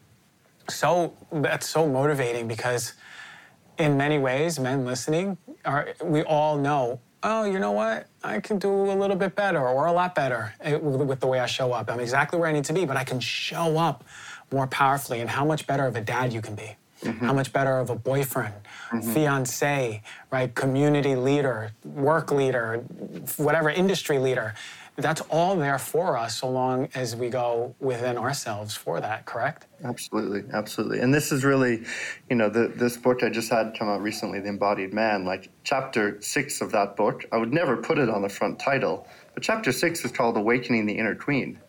so 0.69 1.13
that's 1.31 1.67
so 1.67 1.87
motivating 1.87 2.47
because 2.47 2.93
in 3.77 3.97
many 3.97 4.17
ways, 4.17 4.59
men 4.59 4.85
listening 4.85 5.37
are 5.65 5.89
we 6.01 6.23
all 6.23 6.57
know 6.57 6.99
oh, 7.25 7.43
you 7.43 7.59
know 7.59 7.71
what? 7.71 8.07
I 8.23 8.39
can 8.39 8.59
do 8.59 8.69
a 8.69 8.93
little 8.93 9.15
bit 9.15 9.35
better 9.35 9.59
or 9.59 9.87
a 9.87 9.91
lot 9.91 10.13
better 10.13 10.53
eh, 10.61 10.75
with 10.75 11.19
the 11.19 11.27
way 11.27 11.39
I 11.39 11.47
show 11.47 11.73
up. 11.73 11.89
I'm 11.89 11.99
exactly 11.99 12.39
where 12.39 12.47
I 12.47 12.53
need 12.53 12.65
to 12.65 12.73
be, 12.73 12.85
but 12.85 12.95
I 12.95 13.03
can 13.03 13.19
show 13.19 13.77
up 13.77 14.03
more 14.51 14.67
powerfully 14.67 15.21
and 15.21 15.29
how 15.29 15.43
much 15.43 15.65
better 15.65 15.85
of 15.85 15.95
a 15.95 16.01
dad 16.01 16.31
you 16.31 16.41
can 16.41 16.55
be. 16.55 16.75
Mm-hmm. 17.01 17.25
How 17.25 17.33
much 17.33 17.51
better 17.51 17.77
of 17.77 17.89
a 17.89 17.95
boyfriend, 17.95 18.53
mm-hmm. 18.89 19.13
fiance, 19.13 20.01
right? 20.31 20.55
Community 20.55 21.15
leader, 21.15 21.71
work 21.83 22.31
leader, 22.31 22.77
whatever 23.37 23.69
industry 23.69 24.17
leader 24.17 24.55
that's 24.97 25.21
all 25.29 25.55
there 25.55 25.77
for 25.77 26.17
us 26.17 26.37
so 26.39 26.49
long 26.49 26.87
as 26.95 27.15
we 27.15 27.29
go 27.29 27.75
within 27.79 28.17
ourselves 28.17 28.75
for 28.75 29.01
that 29.01 29.25
correct? 29.25 29.67
Absolutely 29.83 30.43
absolutely. 30.53 30.99
And 30.99 31.13
this 31.13 31.31
is 31.31 31.43
really 31.43 31.83
you 32.29 32.35
know 32.35 32.49
the, 32.49 32.67
this 32.67 32.97
book 32.97 33.23
i 33.23 33.29
just 33.29 33.51
had 33.51 33.75
come 33.77 33.89
out 33.89 34.01
recently 34.01 34.39
the 34.39 34.49
embodied 34.49 34.93
man 34.93 35.25
like 35.25 35.49
chapter 35.63 36.21
six 36.21 36.61
of 36.61 36.71
that 36.71 36.95
book. 36.95 37.25
I 37.31 37.37
would 37.37 37.53
never 37.53 37.77
put 37.77 37.97
it 37.97 38.09
on 38.09 38.21
the 38.21 38.29
front 38.29 38.59
title 38.59 39.07
but 39.33 39.43
chapter 39.43 39.71
six 39.71 40.03
is 40.05 40.11
called 40.11 40.37
awakening 40.37 40.85
the 40.85 40.97
inner 40.97 41.15
queen. 41.15 41.59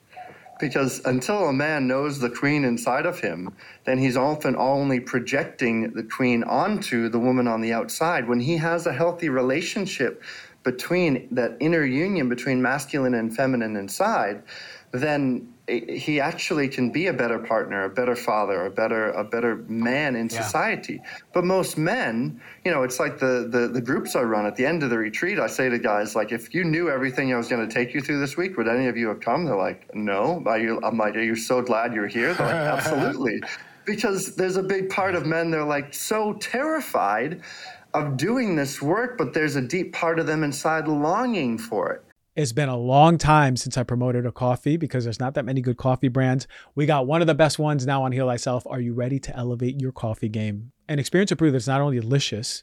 Because 0.59 1.05
until 1.05 1.49
a 1.49 1.53
man 1.53 1.87
knows 1.87 2.18
the 2.18 2.31
queen 2.31 2.64
inside 2.64 3.05
of 3.05 3.20
him, 3.20 3.55
then 3.85 3.99
he's 3.99 4.16
often 4.16 4.57
only 4.57 5.01
projecting 5.01 5.93
the 5.93 6.03
queen 6.03 6.43
onto 6.45 7.11
the 7.11 7.18
woman 7.18 7.47
on 7.47 7.61
the 7.61 7.74
outside. 7.74 8.27
When 8.27 8.41
he 8.41 8.57
has 8.57 8.87
a 8.87 8.93
healthy 8.93 9.29
relationship 9.29 10.22
between 10.67 11.29
that 11.31 11.57
inner 11.61 11.85
union 11.85 12.29
between 12.29 12.61
masculine 12.61 13.14
and 13.14 13.35
feminine 13.35 13.77
inside, 13.77 14.43
then 14.91 15.55
he 15.69 16.21
actually 16.21 16.69
can 16.69 16.91
be 16.91 17.07
a 17.07 17.12
better 17.12 17.39
partner, 17.39 17.85
a 17.85 17.89
better 17.89 18.17
father, 18.17 18.67
a 18.67 18.71
better 18.71 19.11
a 19.12 19.23
better 19.23 19.64
man 19.69 20.17
in 20.17 20.29
yeah. 20.29 20.43
society. 20.43 21.01
But 21.33 21.45
most 21.45 21.79
men, 21.79 22.41
you 22.64 22.73
know, 22.73 22.83
it's 22.83 22.99
like 22.99 23.21
the, 23.21 23.49
the 23.49 23.69
the 23.69 23.81
groups 23.81 24.17
I 24.17 24.23
run 24.23 24.45
at 24.45 24.57
the 24.57 24.67
end 24.67 24.83
of 24.83 24.91
the 24.91 24.99
retreat. 24.99 25.39
I 25.39 25.47
say 25.47 25.69
to 25.69 25.79
guys 25.79 26.17
like, 26.17 26.33
if 26.33 26.53
you 26.53 26.64
knew 26.64 26.91
everything 26.91 27.33
I 27.33 27.37
was 27.37 27.47
going 27.49 27.67
to 27.67 27.73
take 27.73 27.95
you 27.95 28.01
through 28.01 28.19
this 28.19 28.37
week, 28.37 28.57
would 28.57 28.67
any 28.67 28.89
of 28.89 28.97
you 28.97 29.07
have 29.09 29.21
come? 29.21 29.45
They're 29.45 29.57
like, 29.57 29.95
no. 29.95 30.43
You, 30.57 30.81
I'm 30.83 30.99
like, 30.99 31.14
are 31.14 31.23
you 31.23 31.37
so 31.37 31.62
glad 31.62 31.95
you're 31.95 32.09
here? 32.09 32.35
They're 32.35 32.47
like, 32.47 32.57
absolutely. 32.79 33.41
because 33.85 34.35
there's 34.35 34.57
a 34.57 34.62
big 34.64 34.91
part 34.91 35.14
of 35.14 35.27
men 35.27 35.51
they're 35.53 35.62
like 35.62 35.95
so 35.95 36.33
terrified 36.35 37.41
of 37.97 38.16
doing 38.16 38.57
this 38.57 38.82
work, 38.82 39.16
but 39.16 39.32
there's 39.32 39.57
a 39.57 39.62
deep 39.62 39.92
part 39.92 40.18
of 40.18 40.26
them 40.26 40.44
inside 40.44 40.88
longing 40.88 41.59
for 41.59 41.92
it. 41.92 42.03
It's 42.34 42.53
been 42.53 42.68
a 42.68 42.76
long 42.76 43.16
time 43.16 43.57
since 43.57 43.78
I 43.78 43.82
promoted 43.82 44.26
a 44.26 44.32
coffee 44.32 44.76
because 44.76 45.05
there's 45.05 45.18
not 45.18 45.32
that 45.34 45.47
many 45.47 45.62
good 45.62 45.78
coffee 45.78 46.09
brands. 46.09 46.47
We 46.74 46.84
got 46.84 47.07
one 47.07 47.22
of 47.22 47.26
the 47.26 47.34
best 47.34 47.59
ones 47.59 47.86
now 47.86 48.03
on 48.03 48.12
Heal 48.12 48.28
Thyself. 48.28 48.66
Are 48.66 48.80
you 48.80 48.92
ready 48.92 49.18
to 49.20 49.34
elevate 49.34 49.80
your 49.80 49.90
coffee 49.90 50.28
game? 50.28 50.72
And 50.86 51.01
experience 51.01 51.30
to 51.30 51.36
prove 51.36 51.55
it's 51.55 51.66
not 51.66 51.80
only 51.80 51.99
delicious, 51.99 52.62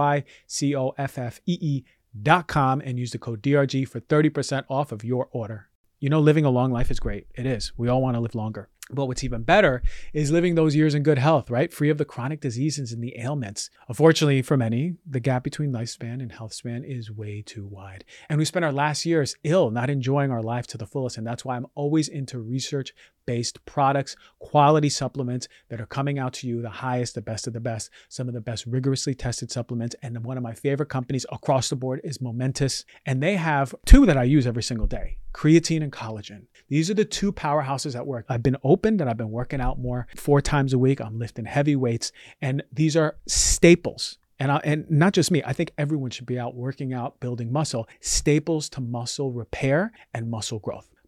C 0.47 0.75
O 0.75 0.93
F 0.97 1.17
F 1.17 1.39
E 1.45 1.57
E.com 1.61 2.81
and 2.81 2.99
use 2.99 3.11
the 3.11 3.17
code 3.17 3.41
DRG 3.41 3.87
for 3.87 3.99
30% 3.99 4.65
off 4.69 4.91
of 4.91 5.03
your 5.03 5.29
order. 5.31 5.69
You 5.99 6.09
know, 6.09 6.19
living 6.19 6.45
a 6.45 6.49
long 6.49 6.71
life 6.71 6.89
is 6.89 6.99
great. 6.99 7.27
It 7.35 7.45
is. 7.45 7.73
We 7.77 7.87
all 7.87 8.01
want 8.01 8.15
to 8.15 8.19
live 8.21 8.35
longer. 8.35 8.69
But 8.93 9.05
what's 9.05 9.23
even 9.23 9.43
better 9.43 9.81
is 10.13 10.31
living 10.31 10.55
those 10.55 10.75
years 10.75 10.93
in 10.93 11.03
good 11.03 11.17
health, 11.17 11.49
right? 11.49 11.73
Free 11.73 11.89
of 11.89 11.97
the 11.97 12.05
chronic 12.05 12.41
diseases 12.41 12.91
and 12.91 13.03
the 13.03 13.17
ailments. 13.17 13.69
Unfortunately, 13.87 14.41
for 14.41 14.57
many, 14.57 14.95
the 15.09 15.19
gap 15.19 15.43
between 15.43 15.71
lifespan 15.71 16.21
and 16.21 16.31
health 16.31 16.53
span 16.53 16.83
is 16.83 17.11
way 17.11 17.41
too 17.41 17.65
wide. 17.65 18.05
And 18.29 18.37
we 18.37 18.45
spend 18.45 18.65
our 18.65 18.71
last 18.71 19.05
years 19.05 19.35
ill, 19.43 19.71
not 19.71 19.89
enjoying 19.89 20.31
our 20.31 20.41
life 20.41 20.67
to 20.67 20.77
the 20.77 20.85
fullest. 20.85 21.17
And 21.17 21.25
that's 21.25 21.45
why 21.45 21.55
I'm 21.55 21.67
always 21.75 22.07
into 22.07 22.39
research 22.39 22.93
based 23.25 23.63
products, 23.65 24.15
quality 24.39 24.89
supplements 24.89 25.47
that 25.69 25.79
are 25.79 25.85
coming 25.85 26.19
out 26.19 26.33
to 26.33 26.47
you 26.47 26.61
the 26.61 26.69
highest, 26.69 27.15
the 27.15 27.21
best 27.21 27.47
of 27.47 27.53
the 27.53 27.59
best, 27.59 27.89
some 28.09 28.27
of 28.27 28.33
the 28.33 28.41
best 28.41 28.65
rigorously 28.65 29.15
tested 29.15 29.51
supplements. 29.51 29.95
And 30.01 30.23
one 30.25 30.37
of 30.37 30.43
my 30.43 30.53
favorite 30.53 30.89
companies 30.89 31.25
across 31.31 31.69
the 31.69 31.75
board 31.75 32.01
is 32.03 32.19
Momentous. 32.19 32.83
And 33.05 33.21
they 33.21 33.35
have 33.35 33.75
two 33.85 34.05
that 34.05 34.17
I 34.17 34.23
use 34.23 34.47
every 34.47 34.63
single 34.63 34.87
day 34.87 35.17
creatine 35.33 35.83
and 35.83 35.91
collagen. 35.91 36.47
These 36.67 36.89
are 36.89 36.93
the 36.93 37.05
two 37.05 37.31
powerhouses 37.31 37.95
at 37.95 38.07
work. 38.07 38.25
I've 38.29 38.43
been 38.43 38.57
opened 38.63 39.01
and 39.01 39.09
I've 39.09 39.17
been 39.17 39.31
working 39.31 39.61
out 39.61 39.79
more 39.79 40.07
four 40.15 40.41
times 40.41 40.73
a 40.73 40.79
week. 40.79 41.01
I'm 41.01 41.19
lifting 41.19 41.45
heavy 41.45 41.75
weights, 41.75 42.11
and 42.41 42.63
these 42.71 42.95
are 42.95 43.17
staples 43.27 44.17
and, 44.41 44.51
I, 44.51 44.59
and 44.63 44.89
not 44.89 45.13
just 45.13 45.29
me, 45.29 45.43
I 45.45 45.53
think 45.53 45.71
everyone 45.77 46.09
should 46.09 46.25
be 46.25 46.39
out 46.39 46.55
working 46.55 46.93
out, 46.93 47.19
building 47.19 47.51
muscle, 47.51 47.87
staples 47.99 48.69
to 48.69 48.81
muscle 48.81 49.31
repair 49.31 49.91
and 50.15 50.31
muscle 50.31 50.57
growth. 50.57 50.89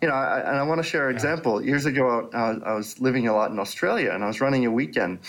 you 0.00 0.08
know, 0.08 0.14
I, 0.14 0.40
and 0.40 0.56
I 0.58 0.62
want 0.62 0.82
to 0.82 0.88
share 0.88 1.08
an 1.08 1.14
example. 1.14 1.62
Years 1.62 1.86
ago, 1.86 2.28
I 2.34 2.70
I 2.70 2.74
was 2.74 3.00
living 3.00 3.28
a 3.28 3.34
lot 3.34 3.50
in 3.50 3.58
Australia, 3.58 4.10
and 4.12 4.22
I 4.22 4.26
was 4.26 4.40
running 4.40 4.66
a 4.66 4.70
weekend 4.70 5.20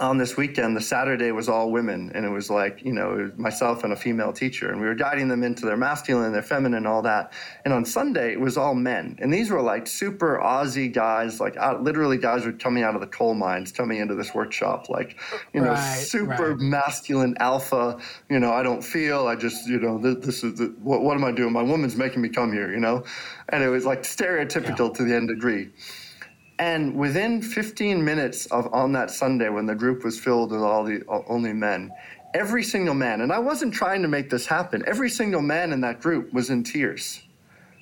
on 0.00 0.18
this 0.18 0.36
weekend, 0.36 0.76
the 0.76 0.80
Saturday 0.80 1.30
was 1.30 1.48
all 1.48 1.70
women, 1.70 2.10
and 2.14 2.24
it 2.24 2.28
was 2.28 2.50
like 2.50 2.82
you 2.84 2.92
know 2.92 3.30
myself 3.36 3.84
and 3.84 3.92
a 3.92 3.96
female 3.96 4.32
teacher, 4.32 4.70
and 4.70 4.80
we 4.80 4.86
were 4.86 4.94
guiding 4.94 5.28
them 5.28 5.42
into 5.42 5.66
their 5.66 5.76
masculine, 5.76 6.32
their 6.32 6.42
feminine, 6.42 6.86
all 6.86 7.02
that. 7.02 7.32
And 7.64 7.72
on 7.72 7.84
Sunday, 7.84 8.32
it 8.32 8.40
was 8.40 8.56
all 8.56 8.74
men, 8.74 9.16
and 9.20 9.32
these 9.32 9.50
were 9.50 9.62
like 9.62 9.86
super 9.86 10.40
Aussie 10.42 10.92
guys, 10.92 11.40
like 11.40 11.56
out, 11.56 11.82
literally 11.82 12.18
guys 12.18 12.44
were 12.44 12.52
coming 12.52 12.82
out 12.82 12.94
of 12.94 13.00
the 13.00 13.06
coal 13.06 13.34
mines, 13.34 13.72
coming 13.72 13.98
into 13.98 14.14
this 14.14 14.34
workshop, 14.34 14.88
like 14.88 15.18
you 15.52 15.60
know, 15.60 15.70
right, 15.70 15.98
super 15.98 16.54
right. 16.54 16.58
masculine 16.58 17.36
alpha. 17.38 17.98
You 18.28 18.40
know, 18.40 18.52
I 18.52 18.62
don't 18.62 18.82
feel, 18.82 19.26
I 19.26 19.36
just 19.36 19.66
you 19.68 19.78
know, 19.78 19.98
this, 19.98 20.24
this 20.24 20.44
is 20.44 20.58
the, 20.58 20.74
what, 20.82 21.02
what 21.02 21.16
am 21.16 21.24
I 21.24 21.32
doing? 21.32 21.52
My 21.52 21.62
woman's 21.62 21.96
making 21.96 22.22
me 22.22 22.28
come 22.28 22.52
here, 22.52 22.70
you 22.72 22.80
know, 22.80 23.04
and 23.50 23.62
it 23.62 23.68
was 23.68 23.84
like 23.84 24.02
stereotypical 24.02 24.88
yeah. 24.88 24.94
to 24.94 25.04
the 25.04 25.14
end 25.14 25.28
degree. 25.28 25.70
And 26.58 26.94
within 26.94 27.42
15 27.42 28.04
minutes 28.04 28.46
of 28.46 28.72
on 28.72 28.92
that 28.92 29.10
Sunday, 29.10 29.48
when 29.48 29.66
the 29.66 29.74
group 29.74 30.04
was 30.04 30.18
filled 30.18 30.52
with 30.52 30.60
all 30.60 30.84
the 30.84 31.02
only 31.26 31.52
men, 31.52 31.90
every 32.32 32.62
single 32.62 32.94
man, 32.94 33.22
and 33.22 33.32
I 33.32 33.38
wasn't 33.38 33.74
trying 33.74 34.02
to 34.02 34.08
make 34.08 34.30
this 34.30 34.46
happen, 34.46 34.84
every 34.86 35.10
single 35.10 35.42
man 35.42 35.72
in 35.72 35.80
that 35.80 36.00
group 36.00 36.32
was 36.32 36.50
in 36.50 36.62
tears. 36.62 37.22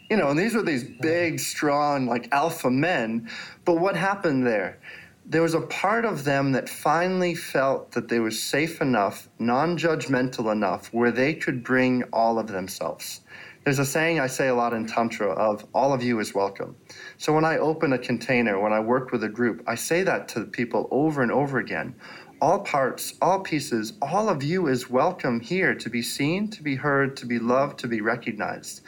You 0.08 0.16
know, 0.16 0.28
and 0.28 0.38
these 0.38 0.54
were 0.54 0.62
these 0.62 0.84
big, 0.84 1.40
strong, 1.40 2.06
like 2.06 2.28
alpha 2.32 2.70
men. 2.70 3.28
But 3.64 3.78
what 3.78 3.96
happened 3.96 4.46
there? 4.46 4.78
There 5.24 5.42
was 5.42 5.54
a 5.54 5.60
part 5.60 6.04
of 6.04 6.24
them 6.24 6.52
that 6.52 6.68
finally 6.68 7.34
felt 7.34 7.92
that 7.92 8.08
they 8.08 8.20
were 8.20 8.30
safe 8.30 8.80
enough, 8.82 9.28
non 9.38 9.78
judgmental 9.78 10.50
enough, 10.50 10.92
where 10.92 11.10
they 11.10 11.34
could 11.34 11.62
bring 11.62 12.02
all 12.12 12.38
of 12.38 12.48
themselves. 12.48 13.20
There's 13.64 13.78
a 13.78 13.84
saying 13.84 14.18
I 14.18 14.26
say 14.26 14.48
a 14.48 14.54
lot 14.54 14.72
in 14.72 14.86
Tantra 14.86 15.28
of 15.28 15.64
all 15.72 15.94
of 15.94 16.02
you 16.02 16.18
is 16.18 16.34
welcome. 16.34 16.74
So 17.22 17.32
when 17.32 17.44
I 17.44 17.58
open 17.58 17.92
a 17.92 17.98
container, 17.98 18.60
when 18.60 18.72
I 18.72 18.80
work 18.80 19.12
with 19.12 19.22
a 19.22 19.28
group, 19.28 19.62
I 19.64 19.76
say 19.76 20.02
that 20.02 20.26
to 20.30 20.44
people 20.44 20.88
over 20.90 21.22
and 21.22 21.30
over 21.30 21.60
again. 21.60 21.94
All 22.40 22.58
parts, 22.58 23.14
all 23.22 23.38
pieces, 23.38 23.92
all 24.02 24.28
of 24.28 24.42
you 24.42 24.66
is 24.66 24.90
welcome 24.90 25.38
here 25.38 25.72
to 25.72 25.88
be 25.88 26.02
seen, 26.02 26.50
to 26.50 26.64
be 26.64 26.74
heard, 26.74 27.16
to 27.18 27.26
be 27.26 27.38
loved, 27.38 27.78
to 27.78 27.86
be 27.86 28.00
recognized. 28.00 28.80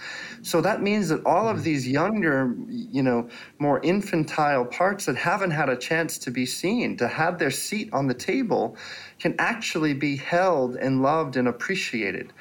So 0.43 0.61
that 0.62 0.82
means 0.82 1.11
that 1.11 1.24
all 1.24 1.47
of 1.47 1.59
mm-hmm. 1.59 1.64
these 1.64 1.87
younger, 1.87 2.57
you 2.68 3.05
know, 3.05 3.28
more 3.61 3.80
infantile 3.85 4.64
parts 4.64 5.07
that 5.07 5.14
haven't 5.14 5.53
had 5.53 5.68
a 5.68 5.76
chance 5.76 6.18
to 6.18 6.32
be 6.32 6.45
seen, 6.45 6.97
to 6.97 7.07
have 7.07 7.39
their 7.39 7.53
seat 7.53 7.89
on 7.93 8.09
the 8.09 8.14
table, 8.14 8.76
can 9.20 9.37
actually 9.39 9.95
be 9.95 10.16
held 10.16 10.74
and 10.74 11.03
loved 11.03 11.37
and 11.37 11.47
appreciated 11.47 12.32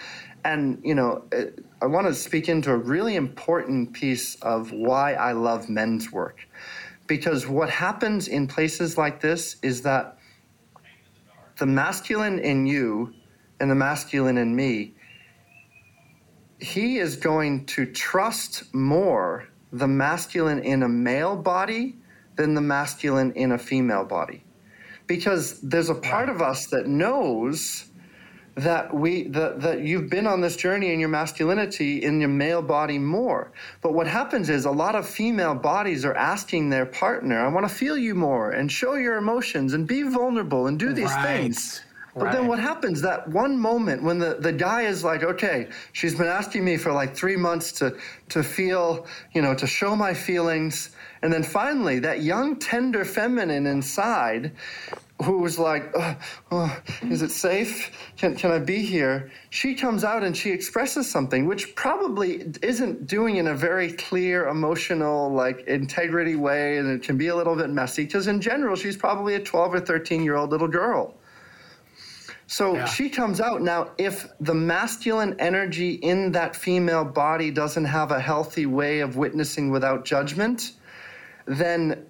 and 0.46 0.80
you 0.84 0.96
know 0.96 1.24
uh, 1.34 1.44
i 1.82 1.86
want 1.86 2.08
to 2.08 2.14
speak 2.14 2.50
into 2.50 2.72
a 2.72 2.78
really 2.78 3.16
important 3.16 3.94
piece 3.94 4.36
of 4.42 4.72
why 4.72 5.14
i 5.14 5.32
love 5.32 5.70
men's 5.70 6.12
work. 6.12 6.48
Because 7.06 7.46
what 7.46 7.70
happens 7.70 8.30
in 8.30 8.48
places 8.48 8.98
like 8.98 9.20
this 9.20 9.58
is 9.62 9.82
that 9.82 10.18
the 11.58 11.66
masculine 11.66 12.40
in 12.40 12.66
you 12.66 13.14
and 13.60 13.70
the 13.70 13.76
masculine 13.76 14.38
in 14.38 14.56
me 14.56 14.94
he 16.64 16.98
is 16.98 17.18
going 17.18 17.66
to 17.66 17.86
trust 17.86 18.74
more 18.74 19.48
the 19.74 19.88
masculine 19.88 20.60
in 20.60 20.84
a 20.84 20.88
male 20.88 21.36
body 21.36 21.98
than 22.36 22.54
the 22.54 22.62
masculine 22.62 23.32
in 23.34 23.52
a 23.52 23.58
female 23.58 24.06
body. 24.06 24.44
Because 25.06 25.60
there's 25.62 25.90
a 25.90 25.96
part 25.96 26.30
of 26.30 26.42
us 26.42 26.68
that 26.68 26.88
knows 26.88 27.86
that 28.56 28.94
we 28.94 29.24
that, 29.30 29.62
that 29.62 29.82
you've 29.82 30.10
been 30.10 30.28
on 30.28 30.40
this 30.40 30.56
journey 30.56 30.94
in 30.94 31.00
your 31.00 31.10
masculinity 31.10 32.04
in 32.04 32.20
your 32.20 32.30
male 32.30 32.62
body 32.62 33.00
more 33.00 33.52
but 33.82 33.94
what 33.94 34.06
happens 34.06 34.50
is 34.50 34.66
a 34.66 34.72
lot 34.72 34.94
of 34.96 35.08
female 35.08 35.56
bodies 35.56 36.06
are 36.06 36.14
asking 36.14 36.70
their 36.70 36.86
partner 36.86 37.44
i 37.44 37.48
want 37.48 37.68
to 37.68 37.74
feel 37.74 37.98
you 37.98 38.14
more 38.14 38.52
and 38.52 38.72
show 38.72 38.94
your 38.94 39.18
emotions 39.18 39.74
and 39.74 39.88
be 39.88 40.04
vulnerable 40.04 40.68
and 40.68 40.78
do 40.78 40.94
these 40.94 41.12
right. 41.12 41.26
things 41.26 41.82
but 42.16 42.26
right. 42.26 42.34
then 42.34 42.48
what 42.48 42.60
happens 42.60 43.02
that 43.02 43.28
one 43.28 43.58
moment 43.58 44.04
when 44.04 44.20
the, 44.20 44.36
the 44.36 44.52
guy 44.52 44.84
is 44.84 45.04
like, 45.04 45.24
okay, 45.24 45.70
she's 45.94 46.16
been 46.16 46.28
asking 46.28 46.64
me 46.64 46.78
for 46.78 46.92
like 46.92 47.16
three 47.16 47.36
months 47.36 47.72
to 47.74 47.98
to 48.30 48.44
feel, 48.44 49.08
you 49.34 49.42
know, 49.42 49.56
to 49.56 49.66
show 49.66 49.96
my 49.96 50.14
feelings. 50.14 50.92
And 51.24 51.34
then 51.34 51.42
finally, 51.42 52.00
that 52.00 52.22
young, 52.22 52.58
tender 52.58 53.04
feminine 53.04 53.66
inside 53.66 54.52
who 55.24 55.40
was 55.40 55.58
like, 55.58 55.92
oh, 55.96 56.16
oh, 56.52 56.82
is 57.04 57.22
it 57.22 57.32
safe? 57.32 57.92
Can, 58.18 58.36
can 58.36 58.52
I 58.52 58.60
be 58.60 58.84
here? 58.84 59.32
She 59.50 59.74
comes 59.74 60.04
out 60.04 60.24
and 60.24 60.36
she 60.36 60.52
expresses 60.52 61.10
something 61.10 61.46
which 61.46 61.76
probably 61.76 62.52
isn't 62.62 63.08
doing 63.08 63.38
in 63.38 63.48
a 63.48 63.56
very 63.56 63.92
clear, 63.94 64.48
emotional, 64.48 65.32
like 65.32 65.62
integrity 65.68 66.36
way, 66.36 66.78
and 66.78 66.90
it 66.90 67.04
can 67.04 67.18
be 67.18 67.28
a 67.28 67.36
little 67.36 67.56
bit 67.56 67.70
messy 67.70 68.04
because 68.06 68.28
in 68.28 68.42
general, 68.42 68.76
she's 68.76 68.98
probably 68.98 69.36
a 69.36 69.40
12 69.40 69.74
or 69.74 69.80
13 69.80 70.24
year 70.24 70.36
old 70.36 70.52
little 70.52 70.68
girl. 70.68 71.16
So 72.48 72.76
yeah. 72.76 72.86
she 72.86 73.10
comes 73.10 73.40
out. 73.40 73.62
Now, 73.62 73.92
if 73.98 74.28
the 74.40 74.54
masculine 74.54 75.36
energy 75.40 75.94
in 75.94 76.32
that 76.34 76.56
female 76.56 77.06
body 77.06 77.50
doesn't 77.50 77.86
have 77.86 78.12
a 78.12 78.20
healthy 78.20 78.66
way 78.66 79.00
of 79.00 79.16
witnessing 79.16 79.72
without 79.72 80.06
judgment, 80.06 80.74
then 81.46 82.06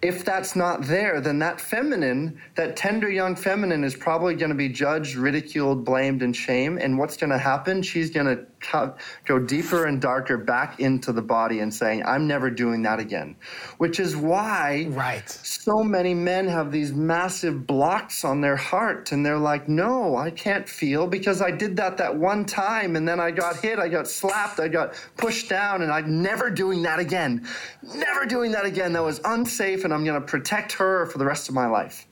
if 0.00 0.24
that's 0.24 0.54
not 0.54 0.82
there, 0.82 1.20
then 1.20 1.40
that 1.40 1.60
feminine, 1.60 2.40
that 2.54 2.76
tender 2.76 3.10
young 3.10 3.34
feminine, 3.34 3.82
is 3.82 3.96
probably 3.96 4.34
going 4.36 4.50
to 4.50 4.54
be 4.54 4.68
judged, 4.68 5.16
ridiculed, 5.16 5.84
blamed, 5.84 6.22
and 6.22 6.34
shamed. 6.34 6.80
And 6.80 6.98
what's 6.98 7.16
going 7.16 7.30
to 7.30 7.38
happen? 7.38 7.82
She's 7.82 8.10
going 8.10 8.26
to 8.26 8.44
go 9.24 9.38
deeper 9.38 9.86
and 9.86 10.00
darker 10.00 10.36
back 10.36 10.80
into 10.80 11.12
the 11.12 11.22
body 11.22 11.60
and 11.60 11.72
saying, 11.72 12.02
I'm 12.04 12.26
never 12.26 12.50
doing 12.50 12.82
that 12.82 12.98
again. 12.98 13.36
Which 13.78 14.00
is 14.00 14.16
why 14.16 14.86
right. 14.90 15.28
so 15.28 15.82
many 15.82 16.14
men 16.14 16.48
have 16.48 16.72
these 16.72 16.92
massive 16.92 17.66
blocks 17.66 18.24
on 18.24 18.40
their 18.40 18.56
heart. 18.56 19.12
And 19.12 19.24
they're 19.24 19.38
like, 19.38 19.68
no, 19.68 20.16
I 20.16 20.30
can't 20.30 20.68
feel 20.68 21.06
because 21.06 21.40
I 21.40 21.50
did 21.50 21.76
that 21.76 21.96
that 21.98 22.14
one 22.14 22.44
time. 22.44 22.96
And 22.96 23.06
then 23.06 23.20
I 23.20 23.30
got 23.30 23.56
hit, 23.58 23.78
I 23.78 23.88
got 23.88 24.08
slapped, 24.08 24.58
I 24.60 24.68
got 24.68 24.94
pushed 25.16 25.48
down, 25.48 25.82
and 25.82 25.92
I'm 25.92 26.22
never 26.22 26.50
doing 26.50 26.82
that 26.82 26.98
again. 26.98 27.46
Never 27.94 28.26
doing 28.26 28.50
that 28.52 28.64
again. 28.64 28.92
That 28.92 29.04
was 29.04 29.20
unsafe, 29.24 29.84
and 29.84 29.94
I'm 29.94 30.04
going 30.04 30.20
to 30.20 30.26
protect 30.26 30.72
her 30.72 31.06
for 31.06 31.18
the 31.18 31.24
rest 31.24 31.48
of 31.48 31.54
my 31.54 31.66
life. 31.66 32.07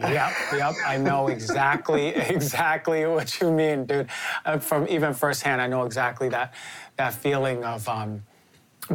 Yep, 0.00 0.32
yep. 0.52 0.74
I 0.86 0.96
know 0.96 1.28
exactly, 1.28 2.08
exactly 2.36 3.06
what 3.06 3.40
you 3.40 3.50
mean, 3.50 3.86
dude. 3.86 4.08
Uh, 4.44 4.58
from 4.58 4.86
even 4.88 5.14
firsthand, 5.14 5.60
I 5.60 5.66
know 5.66 5.84
exactly 5.84 6.28
that 6.30 6.54
that 6.96 7.14
feeling 7.14 7.64
of 7.64 7.88
um, 7.88 8.22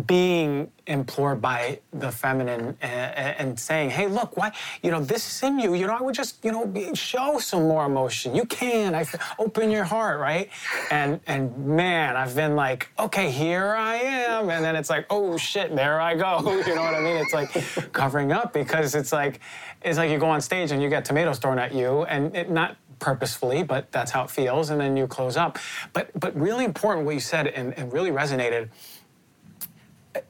being 0.05 0.71
implored 0.87 1.41
by 1.41 1.79
the 1.93 2.11
feminine 2.11 2.75
and, 2.81 3.35
and, 3.39 3.59
saying, 3.59 3.89
"Hey, 3.91 4.07
look, 4.07 4.35
why? 4.35 4.51
You 4.81 4.91
know, 4.91 4.99
this 4.99 5.25
is 5.27 5.43
in 5.43 5.59
you. 5.59 5.73
You 5.75 5.87
know, 5.87 5.93
I 5.93 6.01
would 6.01 6.15
just, 6.15 6.43
you 6.43 6.51
know, 6.51 6.93
show 6.93 7.37
some 7.39 7.63
more 7.63 7.85
emotion. 7.85 8.35
You 8.35 8.45
can. 8.45 8.95
I 8.95 9.05
open 9.39 9.69
your 9.71 9.83
heart, 9.83 10.19
right?" 10.19 10.49
And 10.91 11.19
and 11.27 11.55
man, 11.57 12.15
I've 12.15 12.35
been 12.35 12.55
like, 12.55 12.89
"Okay, 12.99 13.29
here 13.31 13.75
I 13.75 13.95
am," 13.95 14.49
and 14.49 14.65
then 14.65 14.75
it's 14.75 14.89
like, 14.89 15.05
"Oh 15.09 15.37
shit, 15.37 15.75
there 15.75 16.01
I 16.01 16.15
go." 16.15 16.61
You 16.63 16.75
know 16.75 16.81
what 16.81 16.95
I 16.95 17.01
mean? 17.01 17.17
It's 17.17 17.33
like 17.33 17.91
covering 17.91 18.31
up 18.31 18.53
because 18.53 18.95
it's 18.95 19.11
like 19.11 19.41
it's 19.83 19.97
like 19.97 20.09
you 20.11 20.17
go 20.17 20.29
on 20.29 20.41
stage 20.41 20.71
and 20.71 20.81
you 20.81 20.89
get 20.89 21.05
tomatoes 21.05 21.39
thrown 21.39 21.59
at 21.59 21.73
you, 21.73 22.03
and 22.03 22.35
it 22.35 22.49
not 22.49 22.77
purposefully, 22.99 23.63
but 23.63 23.91
that's 23.91 24.11
how 24.11 24.23
it 24.23 24.29
feels, 24.29 24.69
and 24.69 24.79
then 24.79 24.95
you 24.95 25.07
close 25.07 25.37
up. 25.37 25.57
But 25.91 26.11
but 26.19 26.35
really 26.39 26.65
important 26.65 27.05
what 27.05 27.15
you 27.15 27.21
said 27.21 27.47
and, 27.47 27.77
and 27.77 27.91
really 27.91 28.11
resonated 28.11 28.69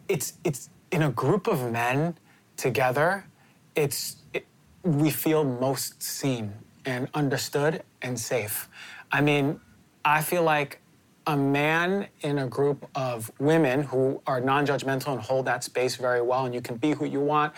it's 0.07 0.33
it's 0.43 0.69
in 0.91 1.03
a 1.03 1.09
group 1.09 1.47
of 1.47 1.71
men 1.71 2.17
together. 2.57 3.25
It's 3.75 4.17
it, 4.33 4.45
we 4.83 5.09
feel 5.09 5.43
most 5.43 6.01
seen 6.01 6.53
and 6.85 7.07
understood 7.13 7.83
and 8.01 8.19
safe. 8.19 8.69
I 9.11 9.21
mean, 9.21 9.59
I 10.03 10.21
feel 10.21 10.43
like 10.43 10.79
a 11.25 11.37
man 11.37 12.07
in 12.21 12.37
a 12.39 12.47
group 12.47 12.85
of 12.95 13.31
women 13.39 13.83
who 13.83 14.21
are 14.27 14.41
non 14.41 14.65
judgmental 14.65 15.13
and 15.13 15.21
hold 15.21 15.45
that 15.45 15.63
space 15.63 15.95
very 15.95 16.21
well, 16.21 16.45
and 16.45 16.53
you 16.53 16.61
can 16.61 16.75
be 16.75 16.91
who 16.91 17.05
you 17.05 17.21
want, 17.21 17.53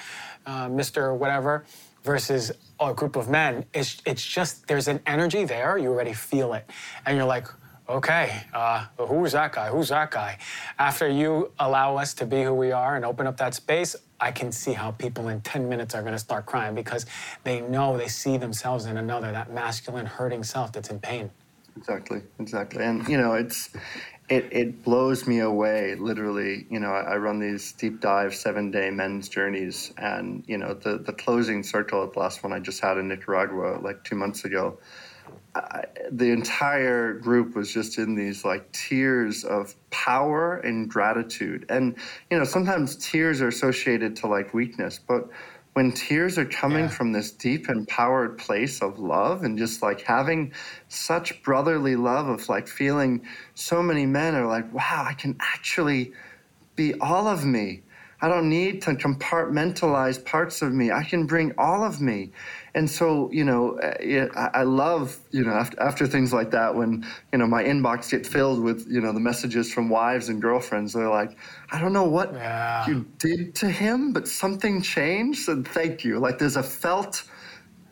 uh, 0.46 0.68
Mr. 0.68 1.16
Whatever, 1.16 1.66
versus 2.06 2.52
a 2.80 2.94
group 2.94 3.16
of 3.16 3.30
men, 3.30 3.66
it's, 3.74 4.02
it's 4.06 4.24
just 4.24 4.68
there's 4.68 4.88
an 4.88 5.00
energy 5.08 5.44
there, 5.44 5.78
you 5.78 5.90
already 5.90 6.14
feel 6.14 6.54
it. 6.54 6.70
And 7.06 7.18
you're 7.18 7.26
like, 7.26 7.48
okay, 7.90 8.44
uh, 8.54 8.86
who's 8.98 9.32
that 9.32 9.52
guy? 9.52 9.70
Who's 9.70 9.90
that 9.90 10.12
guy? 10.12 10.38
After 10.78 11.08
you 11.10 11.52
allow 11.60 11.98
us 11.98 12.14
to 12.16 12.26
be 12.26 12.44
who 12.44 12.54
we 12.54 12.72
are 12.72 12.96
and 12.96 13.04
open 13.04 13.26
up 13.28 13.38
that 13.38 13.56
space, 13.56 13.96
I 14.20 14.32
can 14.32 14.52
see 14.52 14.74
how 14.74 14.92
people 14.92 15.28
in 15.28 15.42
10 15.42 15.68
minutes 15.68 15.96
are 15.96 16.02
going 16.02 16.14
to 16.14 16.20
start 16.20 16.46
crying 16.46 16.76
because 16.76 17.06
they 17.44 17.60
know 17.62 17.98
they 17.98 18.08
see 18.08 18.38
themselves 18.38 18.86
in 18.86 18.98
another, 18.98 19.32
that 19.32 19.52
masculine 19.52 20.06
hurting 20.06 20.44
self 20.44 20.72
that's 20.72 20.90
in 20.90 21.00
pain. 21.00 21.32
Exactly, 21.78 22.22
exactly. 22.40 22.84
And, 22.84 23.08
you 23.08 23.18
know, 23.18 23.34
it's, 23.34 23.70
it, 24.30 24.48
it 24.52 24.84
blows 24.84 25.28
me 25.28 25.40
away, 25.40 25.96
literally. 25.96 26.66
You 26.70 26.80
know, 26.80 26.92
I, 26.92 27.14
I 27.14 27.18
run 27.18 27.40
these 27.40 27.74
deep 27.74 28.00
dive 28.00 28.34
seven 28.34 28.72
day 28.72 28.90
men's 28.92 29.28
journeys. 29.30 29.94
And, 29.98 30.44
you 30.48 30.58
know, 30.58 30.74
the, 30.74 30.98
the 30.98 31.14
closing 31.14 31.64
circle, 31.64 32.10
the 32.10 32.20
last 32.20 32.44
one 32.44 32.54
I 32.54 32.60
just 32.60 32.82
had 32.82 32.98
in 32.98 33.08
Nicaragua 33.10 33.80
like 33.82 34.04
two 34.04 34.16
months 34.16 34.46
ago, 34.46 34.80
I, 35.54 35.86
the 36.12 36.32
entire 36.32 37.14
group 37.14 37.56
was 37.56 37.74
just 37.74 37.98
in 37.98 38.16
these 38.16 38.46
like 38.46 38.72
tears 38.72 39.44
of 39.44 39.76
power 39.90 40.58
and 40.58 40.90
gratitude. 40.90 41.66
And, 41.70 41.98
you 42.32 42.38
know, 42.38 42.46
sometimes 42.46 42.96
tears 42.98 43.42
are 43.42 43.48
associated 43.50 44.16
to 44.18 44.28
like 44.28 44.54
weakness, 44.54 45.00
but 45.06 45.30
when 45.76 45.92
tears 45.92 46.38
are 46.38 46.46
coming 46.46 46.86
yeah. 46.86 46.90
from 46.90 47.12
this 47.12 47.32
deep 47.32 47.68
empowered 47.68 48.38
place 48.38 48.82
of 48.82 48.98
love 48.98 49.44
and 49.44 49.58
just 49.58 49.82
like 49.82 50.02
having 50.02 50.54
such 50.88 51.44
brotherly 51.44 51.98
love 51.98 52.30
of 52.30 52.48
like 52.48 52.66
feeling 52.66 53.22
so 53.56 53.84
many 53.84 54.06
men 54.06 54.36
are 54.36 54.48
like 54.48 54.74
wow 54.74 55.04
i 55.06 55.14
can 55.14 55.36
actually 55.42 56.14
be 56.78 56.94
all 57.02 57.28
of 57.28 57.44
me 57.44 57.82
i 58.26 58.28
don't 58.28 58.50
need 58.50 58.82
to 58.82 58.92
compartmentalize 58.96 60.18
parts 60.26 60.64
of 60.64 60.74
me. 60.74 60.92
I 60.92 61.04
can 61.04 61.28
bring 61.28 61.54
all 61.60 61.84
of 61.84 62.02
me. 62.02 62.32
And 62.74 62.90
so 62.90 63.30
you 63.32 63.46
know 63.46 63.78
uh, 63.80 64.50
I 64.62 64.64
love 64.64 65.20
you 65.30 65.44
know 65.46 65.54
after, 65.54 65.80
after 65.80 66.08
things 66.08 66.34
like 66.34 66.50
that 66.52 66.74
when 66.74 67.06
you 67.32 67.38
know 67.38 67.46
my 67.46 67.64
inbox 67.64 68.10
gets 68.10 68.28
filled 68.28 68.64
with 68.64 68.88
you 68.90 69.00
know 69.00 69.14
the 69.14 69.20
messages 69.20 69.72
from 69.72 69.90
wives 69.90 70.30
and 70.30 70.42
girlfriends. 70.42 70.94
They're 70.94 71.16
like 71.22 71.38
I 71.72 71.80
don't 71.80 71.94
know 71.94 72.10
what 72.18 72.34
yeah. 72.34 72.88
you 72.88 73.06
did 73.20 73.54
to 73.62 73.70
him 73.70 74.12
but 74.12 74.28
something 74.28 74.82
changed. 74.82 75.48
And 75.48 75.68
thank 75.68 76.04
you. 76.04 76.18
Like 76.18 76.40
there's 76.40 76.58
a 76.58 76.64
felt 76.64 77.24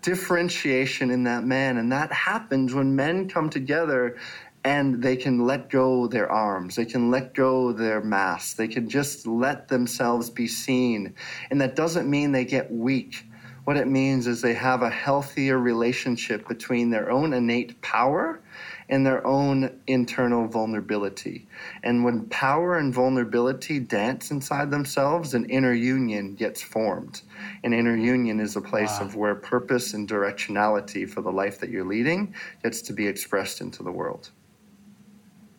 differentiation 0.02 1.12
in 1.12 1.24
that 1.26 1.44
man. 1.44 1.78
And 1.78 1.92
that 1.92 2.12
happens 2.12 2.74
when 2.74 2.96
men 2.96 3.30
come 3.30 3.50
together 3.50 4.18
and 4.66 5.04
they 5.04 5.16
can 5.16 5.46
let 5.46 5.70
go 5.70 6.08
their 6.08 6.32
arms 6.32 6.76
they 6.76 6.86
can 6.86 7.12
let 7.12 7.34
go 7.34 7.72
their 7.72 8.02
masks 8.02 8.54
they 8.54 8.68
can 8.68 8.88
just 8.90 9.28
let 9.28 9.68
themselves 9.68 10.30
be 10.30 10.48
seen 10.48 11.14
and 11.52 11.60
that 11.60 11.76
doesn't 11.76 12.10
mean 12.10 12.32
they 12.32 12.46
get 12.46 12.72
weak 12.72 13.26
what 13.66 13.78
it 13.78 13.88
means 13.88 14.28
is 14.28 14.42
they 14.42 14.54
have 14.56 14.82
a 14.82 14.90
healthier 14.90 15.58
relationship 15.58 16.48
between 16.50 16.90
their 16.90 17.10
own 17.10 17.32
innate 17.32 17.82
power 17.82 18.42
and 18.90 19.06
their 19.06 19.26
own 19.26 19.80
internal 19.88 20.48
vulnerability. 20.48 21.48
And 21.82 22.04
when 22.04 22.26
power 22.26 22.78
and 22.78 22.94
vulnerability 22.94 23.80
dance 23.80 24.32
inside 24.32 24.70
themselves, 24.70 25.34
an 25.34 25.46
inner 25.46 25.74
union 25.74 26.36
gets 26.36 26.62
formed. 26.62 27.22
An 27.64 27.72
inner 27.72 27.96
union 27.96 28.42
is 28.42 28.58
a 28.58 28.62
place 28.62 29.00
wow. 29.00 29.06
of 29.06 29.16
where 29.16 29.36
purpose 29.36 29.94
and 29.94 30.10
directionality 30.10 31.10
for 31.10 31.22
the 31.22 31.32
life 31.32 31.60
that 31.60 31.70
you're 31.70 31.86
leading 31.86 32.36
gets 32.64 32.82
to 32.82 32.94
be 32.94 33.08
expressed 33.08 33.62
into 33.62 33.82
the 33.82 33.92
world. 33.92 34.32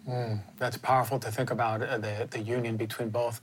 Mm, 0.09 0.41
that's 0.59 0.77
powerful 0.77 1.19
to 1.19 1.31
think 1.31 1.51
about 1.51 1.83
uh, 1.83 1.99
the, 1.99 2.29
the 2.31 2.41
union 2.41 2.77
between 2.77 3.09
both. 3.09 3.41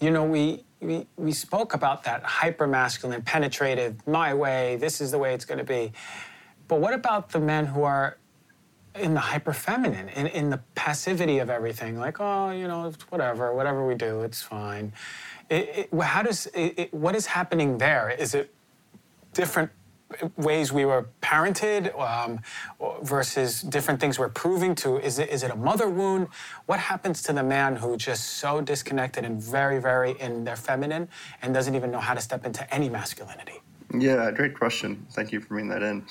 You 0.00 0.10
know, 0.10 0.24
we 0.24 0.64
we, 0.80 1.06
we 1.16 1.32
spoke 1.32 1.74
about 1.74 2.02
that 2.04 2.24
hyper 2.24 2.66
masculine, 2.66 3.22
penetrative, 3.22 4.04
my 4.06 4.34
way, 4.34 4.76
this 4.76 5.00
is 5.00 5.12
the 5.12 5.18
way 5.18 5.32
it's 5.32 5.44
going 5.44 5.58
to 5.58 5.64
be. 5.64 5.92
But 6.68 6.80
what 6.80 6.92
about 6.92 7.30
the 7.30 7.38
men 7.38 7.66
who 7.66 7.84
are 7.84 8.18
in 8.96 9.14
the 9.14 9.20
hyper 9.20 9.52
feminine, 9.52 10.08
in, 10.10 10.26
in 10.26 10.50
the 10.50 10.58
passivity 10.74 11.38
of 11.38 11.50
everything? 11.50 11.98
Like, 11.98 12.20
oh, 12.20 12.50
you 12.50 12.66
know, 12.66 12.92
whatever, 13.10 13.54
whatever 13.54 13.86
we 13.86 13.94
do, 13.94 14.22
it's 14.22 14.42
fine. 14.42 14.92
It, 15.48 15.88
it, 15.92 16.00
how 16.02 16.22
does, 16.22 16.48
it, 16.52 16.92
what 16.92 17.14
is 17.14 17.26
happening 17.26 17.78
there? 17.78 18.10
Is 18.10 18.34
it 18.34 18.52
different 19.32 19.70
ways 20.36 20.72
we 20.72 20.84
were 20.84 21.08
parented 21.20 21.98
um, 21.98 22.40
versus 23.02 23.62
different 23.62 24.00
things 24.00 24.18
we're 24.18 24.28
proving 24.28 24.74
to. 24.76 24.98
Is 24.98 25.18
it, 25.18 25.28
is 25.28 25.42
it 25.42 25.50
a 25.50 25.56
mother 25.56 25.88
wound? 25.88 26.28
What 26.66 26.78
happens 26.78 27.22
to 27.24 27.32
the 27.32 27.42
man 27.42 27.76
who 27.76 27.96
just 27.96 28.24
so 28.38 28.60
disconnected 28.60 29.24
and 29.24 29.42
very 29.42 29.80
very 29.80 30.12
in 30.20 30.44
their 30.44 30.56
feminine 30.56 31.08
and 31.42 31.52
doesn't 31.52 31.74
even 31.74 31.90
know 31.90 32.00
how 32.00 32.14
to 32.14 32.20
step 32.20 32.44
into 32.46 32.72
any 32.74 32.88
masculinity? 32.88 33.60
Yeah 33.96 34.30
great 34.30 34.56
question. 34.56 35.06
Thank 35.12 35.32
you 35.32 35.40
for 35.40 35.48
bringing 35.48 35.70
that 35.70 35.82
in. 35.82 36.04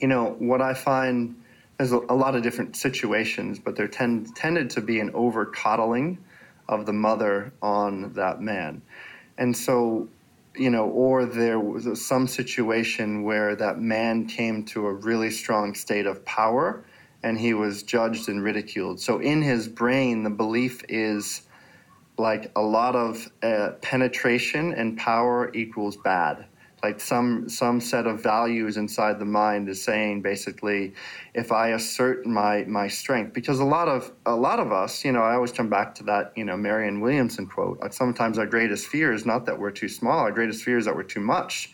You 0.00 0.08
know 0.08 0.36
what 0.38 0.62
i 0.62 0.72
find 0.72 1.36
there's 1.76 1.92
a, 1.92 1.98
lot 1.98 2.34
of 2.34 2.42
different 2.42 2.76
situations 2.76 3.58
but 3.58 3.76
there 3.76 3.88
tend, 3.88 4.34
tended 4.36 4.68
to 4.70 4.80
be 4.80 5.00
an 5.00 5.10
over 5.14 5.46
coddling 5.46 6.18
of 6.70 6.86
the 6.86 6.92
mother 6.92 7.52
on 7.60 8.12
that 8.14 8.40
man. 8.40 8.80
And 9.36 9.54
so 9.54 10.08
you 10.60 10.68
know, 10.68 10.90
or 10.90 11.24
there 11.24 11.58
was 11.58 12.04
some 12.04 12.26
situation 12.26 13.22
where 13.22 13.56
that 13.56 13.80
man 13.80 14.26
came 14.26 14.62
to 14.66 14.86
a 14.86 14.92
really 14.92 15.30
strong 15.30 15.74
state 15.74 16.04
of 16.04 16.22
power 16.26 16.84
and 17.22 17.38
he 17.38 17.54
was 17.54 17.82
judged 17.82 18.28
and 18.28 18.42
ridiculed. 18.42 19.00
So 19.00 19.20
in 19.20 19.40
his 19.40 19.68
brain, 19.68 20.22
the 20.22 20.30
belief 20.30 20.82
is 20.86 21.42
like 22.18 22.52
a 22.56 22.60
lot 22.60 22.94
of 22.94 23.26
uh, 23.42 23.70
penetration 23.80 24.74
and 24.74 24.98
power 24.98 25.50
equals 25.54 25.96
bad 25.96 26.44
like 26.82 27.00
some 27.00 27.48
some 27.48 27.80
set 27.80 28.06
of 28.06 28.22
values 28.22 28.76
inside 28.76 29.18
the 29.18 29.24
mind 29.24 29.68
is 29.68 29.82
saying 29.82 30.22
basically 30.22 30.92
if 31.34 31.52
i 31.52 31.68
assert 31.68 32.26
my 32.26 32.64
my 32.64 32.88
strength 32.88 33.32
because 33.32 33.60
a 33.60 33.64
lot 33.64 33.88
of 33.88 34.12
a 34.26 34.34
lot 34.34 34.58
of 34.58 34.72
us 34.72 35.04
you 35.04 35.12
know 35.12 35.22
i 35.22 35.34
always 35.34 35.52
come 35.52 35.68
back 35.68 35.94
to 35.94 36.04
that 36.04 36.32
you 36.36 36.44
know 36.44 36.56
marianne 36.56 37.00
williamson 37.00 37.46
quote 37.46 37.78
like 37.80 37.92
sometimes 37.92 38.38
our 38.38 38.46
greatest 38.46 38.86
fear 38.86 39.12
is 39.12 39.26
not 39.26 39.46
that 39.46 39.58
we're 39.58 39.70
too 39.70 39.88
small 39.88 40.18
our 40.20 40.32
greatest 40.32 40.62
fear 40.62 40.78
is 40.78 40.84
that 40.84 40.94
we're 40.94 41.02
too 41.02 41.20
much. 41.20 41.72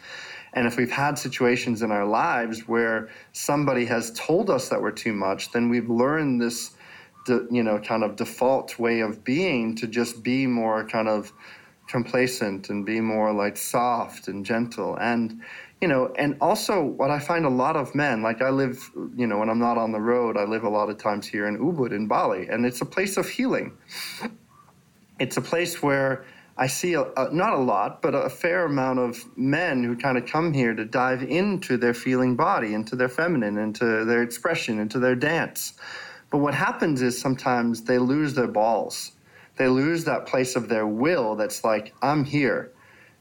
And 0.53 0.67
if 0.67 0.79
we've 0.79 0.91
had 0.91 1.19
situations 1.19 1.83
in 1.83 1.91
our 1.91 2.07
lives 2.07 2.67
where 2.67 3.11
somebody 3.33 3.85
has 3.85 4.11
told 4.13 4.49
us 4.49 4.71
that 4.71 4.81
we're 4.81 4.91
too 4.91 5.13
much 5.13 5.53
then 5.53 5.69
we've 5.69 5.91
learned 5.91 6.41
this 6.41 6.71
you 7.51 7.63
know 7.63 7.79
kind 7.79 8.05
of 8.05 8.17
default 8.17 8.79
way 8.79 9.01
of 9.01 9.25
being 9.25 9.75
to 9.77 9.87
just 9.87 10.23
be 10.23 10.47
more 10.47 10.87
kind 10.87 11.09
of 11.09 11.33
complacent 11.89 12.71
and 12.71 12.85
be 12.85 13.01
more 13.01 13.33
like 13.33 13.57
soft 13.57 14.29
and 14.29 14.45
gentle. 14.45 14.97
And 14.97 15.43
you 15.81 15.89
know 15.89 16.13
and 16.17 16.37
also 16.41 16.83
what 16.83 17.11
i 17.11 17.19
find 17.19 17.45
a 17.45 17.51
lot 17.51 17.77
of 17.77 17.95
men 17.95 18.23
like 18.23 18.41
i 18.41 18.49
live 18.49 18.91
you 19.15 19.27
know 19.27 19.39
when 19.39 19.51
i'm 19.51 19.59
not 19.59 19.77
on 19.77 19.93
the 19.93 20.01
road 20.01 20.37
i 20.37 20.45
live 20.45 20.65
a 20.65 20.69
lot 20.69 20.89
of 20.89 20.97
times 20.97 21.27
here 21.27 21.47
in 21.47 21.59
ubud 21.59 21.93
in 21.93 22.07
bali 22.07 22.49
and 22.49 22.65
it's 22.65 22.81
a 22.81 22.87
place 22.87 23.17
of 23.17 23.29
healing. 23.29 23.77
It's 25.19 25.39
a 25.39 25.41
place 25.41 25.83
where 25.83 26.25
i 26.59 26.67
see 26.67 26.95
a, 26.95 27.03
a, 27.03 27.33
not 27.33 27.53
a 27.53 27.59
lot 27.59 28.01
but 28.03 28.15
a 28.15 28.29
fair 28.29 28.65
amount 28.65 28.99
of 28.99 29.23
men 29.37 29.83
who 29.85 29.97
kind 29.97 30.17
of 30.19 30.27
come 30.27 30.53
here 30.53 30.75
to 30.75 30.85
dive 30.85 31.23
into 31.23 31.77
their 31.77 31.95
feeling 31.95 32.37
body 32.37 32.75
into 32.75 32.97
their 32.97 33.09
feminine 33.09 33.59
into 33.59 34.05
their 34.05 34.23
expression 34.23 34.79
into 34.79 34.99
their 34.99 35.15
dance. 35.15 35.75
But 36.29 36.39
what 36.39 36.55
happens 36.55 37.03
is 37.03 37.19
sometimes 37.21 37.83
they 37.83 37.99
lose 37.99 38.35
their 38.35 38.49
balls 38.49 39.13
they 39.57 39.69
lose 39.69 40.05
that 40.05 40.27
place 40.27 40.57
of 40.57 40.69
their 40.69 40.87
will 40.87 41.35
that's 41.37 41.65
like, 41.65 41.95
I'm 42.03 42.25
here 42.25 42.73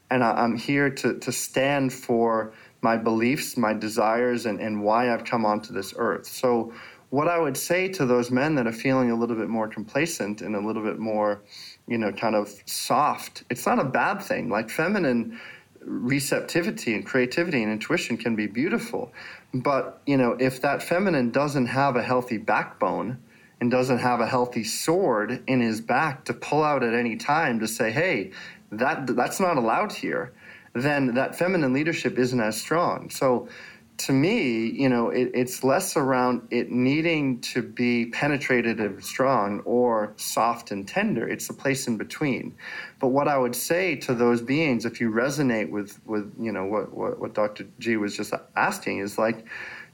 and 0.10 0.24
I'm 0.24 0.56
here 0.56 0.90
to, 0.90 1.18
to 1.20 1.32
stand 1.32 1.92
for 1.92 2.54
my 2.82 2.98
beliefs, 2.98 3.58
my 3.58 3.74
desires, 3.74 4.46
and, 4.46 4.60
and 4.60 4.84
why 4.84 5.12
I've 5.12 5.26
come 5.26 5.46
onto 5.46 5.74
this 5.74 5.94
earth. 5.98 6.28
So, 6.28 6.74
what 7.10 7.28
I 7.28 7.40
would 7.40 7.56
say 7.56 7.88
to 7.90 8.06
those 8.06 8.30
men 8.30 8.56
that 8.56 8.68
are 8.68 8.74
feeling 8.74 9.10
a 9.10 9.16
little 9.16 9.36
bit 9.36 9.48
more 9.48 9.68
complacent 9.68 10.42
and 10.42 10.56
a 10.56 10.60
little 10.60 10.84
bit 10.84 11.00
more, 11.00 11.42
you 11.88 11.98
know, 11.98 12.12
kind 12.12 12.36
of 12.36 12.54
soft, 12.66 13.44
it's 13.50 13.66
not 13.66 13.80
a 13.80 13.86
bad 13.86 14.22
thing. 14.22 14.50
Like 14.50 14.70
feminine 14.70 15.40
receptivity 15.82 16.94
and 16.94 17.06
creativity 17.06 17.64
and 17.64 17.72
intuition 17.72 18.18
can 18.18 18.36
be 18.36 18.48
beautiful. 18.48 19.14
But, 19.54 20.02
you 20.06 20.18
know, 20.18 20.36
if 20.40 20.62
that 20.62 20.84
feminine 20.84 21.30
doesn't 21.30 21.68
have 21.68 21.96
a 21.96 22.04
healthy 22.04 22.38
backbone, 22.38 23.20
and 23.62 23.72
doesn't 23.72 24.00
have 24.00 24.20
a 24.20 24.28
healthy 24.28 24.64
sword 24.64 25.44
in 25.48 25.62
his 25.62 25.82
back 25.82 26.26
to 26.26 26.34
pull 26.34 26.64
out 26.64 26.84
at 26.84 26.94
any 26.94 27.16
time 27.16 27.60
to 27.60 27.68
say, 27.68 27.92
hey, 27.92 28.32
that 28.72 29.08
that's 29.16 29.40
not 29.40 29.58
allowed 29.58 29.92
here, 29.92 30.34
then 30.74 31.14
that 31.16 31.38
feminine 31.38 31.74
leadership 31.74 32.18
isn't 32.18 32.40
as 32.40 32.60
strong. 32.60 33.10
So 33.10 33.48
to 33.98 34.12
me, 34.12 34.68
you 34.68 34.90
know, 34.90 35.10
it, 35.10 35.32
it's 35.34 35.64
less 35.64 35.96
around 35.96 36.48
it 36.52 36.70
needing 36.70 37.40
to 37.40 37.62
be 37.62 38.08
penetrated 38.08 38.80
and 38.80 39.04
strong 39.04 39.62
or 39.62 40.14
soft 40.18 40.72
and 40.72 40.86
tender. 40.86 41.28
It's 41.28 41.50
a 41.50 41.54
place 41.54 41.88
in 41.88 41.98
between. 41.98 42.56
But 43.00 43.10
what 43.10 43.28
I 43.28 43.38
would 43.38 43.56
say 43.56 43.96
to 43.98 44.14
those 44.14 44.42
beings, 44.42 44.86
if 44.86 45.00
you 45.00 45.12
resonate 45.12 45.70
with, 45.70 46.00
with 46.06 46.34
you 46.38 46.52
know, 46.52 46.66
what, 46.66 46.94
what, 46.94 47.20
what 47.20 47.34
Dr. 47.34 47.68
G 47.80 47.96
was 47.96 48.18
just 48.18 48.34
asking, 48.58 49.00
is 49.00 49.18
like, 49.18 49.46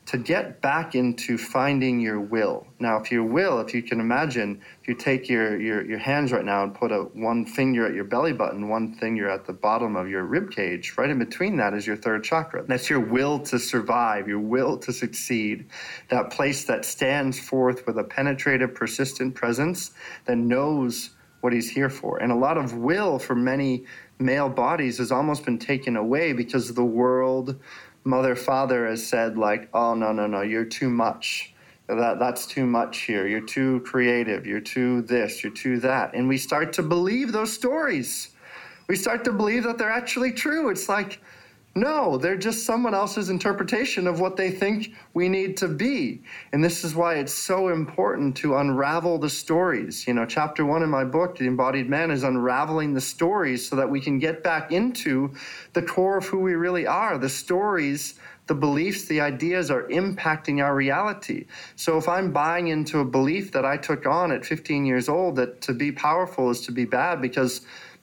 to 0.08 0.18
get 0.18 0.62
back 0.62 0.95
into 0.95 1.38
finding 1.38 1.99
your 1.99 2.20
will. 2.20 2.66
Now, 2.80 2.99
if 2.99 3.12
your 3.12 3.24
will, 3.24 3.60
if 3.62 3.74
you 3.74 3.84
can 3.84 3.99
imagine, 3.99 4.62
if 4.82 4.88
you 4.88 4.95
take 4.95 5.30
your, 5.30 5.60
your, 5.62 5.86
your 5.86 5.99
hands 5.99 6.32
right 6.32 6.43
now 6.43 6.64
and 6.64 6.74
put 6.74 6.91
a 6.91 7.04
one 7.14 7.45
finger 7.45 7.86
at 7.86 7.93
your 7.93 8.04
belly 8.04 8.34
button, 8.34 8.68
one 8.68 8.95
finger 8.95 9.30
at 9.30 9.45
the 9.45 9.54
bottom 9.54 9.95
of 9.95 10.10
your 10.10 10.24
rib 10.24 10.52
cage, 10.52 10.95
right 10.97 11.10
in 11.10 11.20
between 11.20 11.56
that 11.58 11.74
is 11.74 11.86
your 11.86 11.95
third 11.95 12.24
chakra. 12.24 12.64
That's 12.64 12.89
your 12.89 12.99
will 12.99 13.39
to 13.41 13.60
survive, 13.60 14.28
your 14.28 14.39
will 14.39 14.78
to 14.80 14.91
succeed, 14.91 15.68
that 16.10 16.32
place 16.32 16.66
that 16.66 16.84
stands 16.84 17.39
forth 17.39 17.86
with 17.86 17.97
a 17.97 18.04
penetrative, 18.04 18.74
persistent 18.74 19.36
presence 19.36 19.91
that 20.26 20.38
knows 20.38 21.12
what 21.41 21.54
he's 21.54 21.70
here 21.70 21.89
for. 21.89 22.18
And 22.18 22.32
a 22.32 22.36
lot 22.36 22.58
of 22.58 22.76
will 22.76 23.20
for 23.20 23.36
many 23.36 23.86
male 24.20 24.49
bodies 24.49 24.97
has 24.99 25.12
almost 25.12 25.45
been 25.45 25.58
taken 25.58 25.95
away 25.95 26.34
because 26.34 26.74
the 26.74 26.86
world 26.86 27.60
mother 28.04 28.36
father 28.36 28.88
has 28.88 29.06
said 29.06 29.38
like 29.38 29.70
oh 29.74 29.93
no 29.93 30.12
no 30.12 30.28
no 30.28 30.41
you're 30.41 30.66
too 30.66 30.89
much. 30.89 31.54
That 31.88 32.20
that's 32.20 32.45
too 32.45 32.66
much 32.66 32.99
here. 32.99 33.28
You're 33.28 33.41
too 33.41 33.82
creative. 33.82 34.45
You're 34.45 34.62
too 34.62 35.02
this. 35.02 35.43
You're 35.43 35.54
too 35.54 35.80
that. 35.82 36.14
And 36.14 36.28
we 36.28 36.38
start 36.38 36.72
to 36.74 36.84
believe 36.84 37.32
those 37.32 37.52
stories. 37.52 38.30
We 38.88 38.95
start 38.95 39.24
to 39.26 39.32
believe 39.32 39.64
that 39.64 39.78
they're 39.78 39.89
actually 39.89 40.32
true. 40.32 40.70
It's 40.70 40.88
like 40.88 41.20
no, 41.74 42.17
they're 42.17 42.38
just 42.38 42.65
someone 42.65 42.93
else's 42.93 43.30
interpretation 43.30 44.05
of 44.05 44.19
what 44.19 44.36
they 44.36 44.51
think 44.51 44.93
we 45.13 45.30
need 45.30 45.55
to 45.57 45.69
be. 45.69 46.22
And 46.51 46.61
this 46.61 46.84
is 46.84 46.95
why 46.95 47.15
it's 47.15 47.34
so 47.34 47.69
important 47.69 48.36
to 48.38 48.57
unravel 48.57 49.17
the 49.17 49.30
stories. 49.30 50.05
You 50.05 50.13
know, 50.13 50.26
chapter 50.26 50.65
one 50.65 50.84
in 50.84 50.89
my 50.89 51.05
book, 51.05 51.38
The 51.38 51.47
Embodied 51.47 51.89
Man, 51.89 52.11
is 52.11 52.24
unraveling 52.24 52.93
the 52.93 52.99
stories 52.99 53.67
so 53.67 53.78
that 53.78 53.89
we 53.89 54.01
can 54.01 54.19
get 54.19 54.43
back 54.43 54.74
into 54.74 55.34
the 55.72 55.82
core 55.82 56.17
of 56.17 56.26
who 56.26 56.39
we 56.39 56.55
really 56.55 56.88
are. 56.88 57.17
The 57.17 57.30
stories, 57.30 58.19
the 58.47 58.55
beliefs, 58.55 59.05
the 59.05 59.22
ideas 59.22 59.72
are 59.72 59.84
impacting 59.84 60.61
our 60.61 60.76
reality. 60.76 61.45
So 61.78 61.97
if 61.97 62.09
I'm 62.09 62.34
buying 62.34 62.67
into 62.67 62.99
a 62.99 63.05
belief 63.05 63.53
that 63.53 63.63
I 63.63 63.78
took 63.78 64.05
on 64.05 64.34
at 64.34 64.45
15 64.45 64.86
years 64.86 65.07
old 65.07 65.38
that 65.38 65.61
to 65.61 65.74
be 65.74 65.93
powerful 65.93 66.49
is 66.49 66.59
to 66.65 66.74
be 66.74 66.84
bad 66.84 67.22
because 67.22 67.61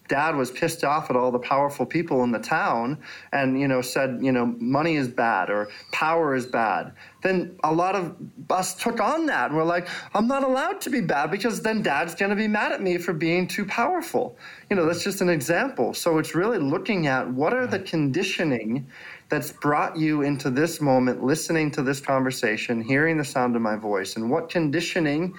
dad 0.08 0.34
was 0.34 0.50
pissed 0.50 0.84
off 0.84 1.10
at 1.10 1.16
all 1.16 1.30
the 1.30 1.38
powerful 1.38 1.86
people 1.86 2.24
in 2.24 2.32
the 2.32 2.38
town 2.38 2.98
and 3.32 3.60
you 3.60 3.68
know 3.68 3.80
said 3.80 4.18
you 4.20 4.32
know 4.32 4.46
money 4.58 4.96
is 4.96 5.08
bad 5.08 5.50
or 5.50 5.68
power 5.92 6.34
is 6.34 6.46
bad. 6.46 6.92
Then 7.22 7.58
a 7.64 7.72
lot 7.72 7.94
of 7.94 8.16
us 8.50 8.74
took 8.74 9.00
on 9.00 9.26
that 9.26 9.50
and 9.50 9.56
we're 9.56 9.64
like 9.64 9.88
i'm 10.14 10.26
not 10.26 10.44
allowed 10.44 10.80
to 10.82 10.90
be 10.90 11.00
bad 11.00 11.30
because 11.30 11.60
then 11.62 11.82
dad's 11.82 12.14
going 12.14 12.30
to 12.30 12.36
be 12.36 12.48
mad 12.48 12.72
at 12.72 12.82
me 12.82 12.98
for 12.98 13.12
being 13.12 13.46
too 13.46 13.64
powerful. 13.64 14.36
You 14.70 14.76
know 14.76 14.86
that's 14.86 15.04
just 15.04 15.20
an 15.20 15.28
example. 15.28 15.94
So 15.94 16.18
it's 16.18 16.34
really 16.34 16.58
looking 16.58 17.06
at 17.06 17.28
what 17.30 17.52
are 17.52 17.66
the 17.66 17.78
conditioning 17.80 18.88
that's 19.28 19.52
brought 19.52 19.96
you 19.96 20.22
into 20.22 20.50
this 20.50 20.80
moment 20.80 21.22
listening 21.22 21.70
to 21.72 21.82
this 21.82 22.00
conversation 22.00 22.80
hearing 22.80 23.18
the 23.18 23.24
sound 23.24 23.56
of 23.56 23.62
my 23.62 23.76
voice 23.76 24.16
and 24.16 24.30
what 24.30 24.48
conditioning 24.48 25.34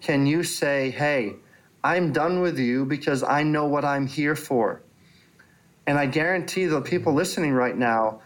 can 0.00 0.26
you 0.26 0.42
say 0.44 0.90
hey 0.90 1.34
I'm 1.84 2.12
done 2.12 2.40
with 2.40 2.58
you 2.58 2.84
because 2.84 3.22
I 3.22 3.42
know 3.42 3.66
what 3.66 3.84
I'm 3.84 4.06
here 4.06 4.36
for. 4.36 4.82
And 5.86 5.98
I 5.98 6.06
guarantee 6.06 6.66
the 6.66 6.80
people 6.80 7.12
listening 7.12 7.52
right 7.52 7.76
now, 7.76 8.20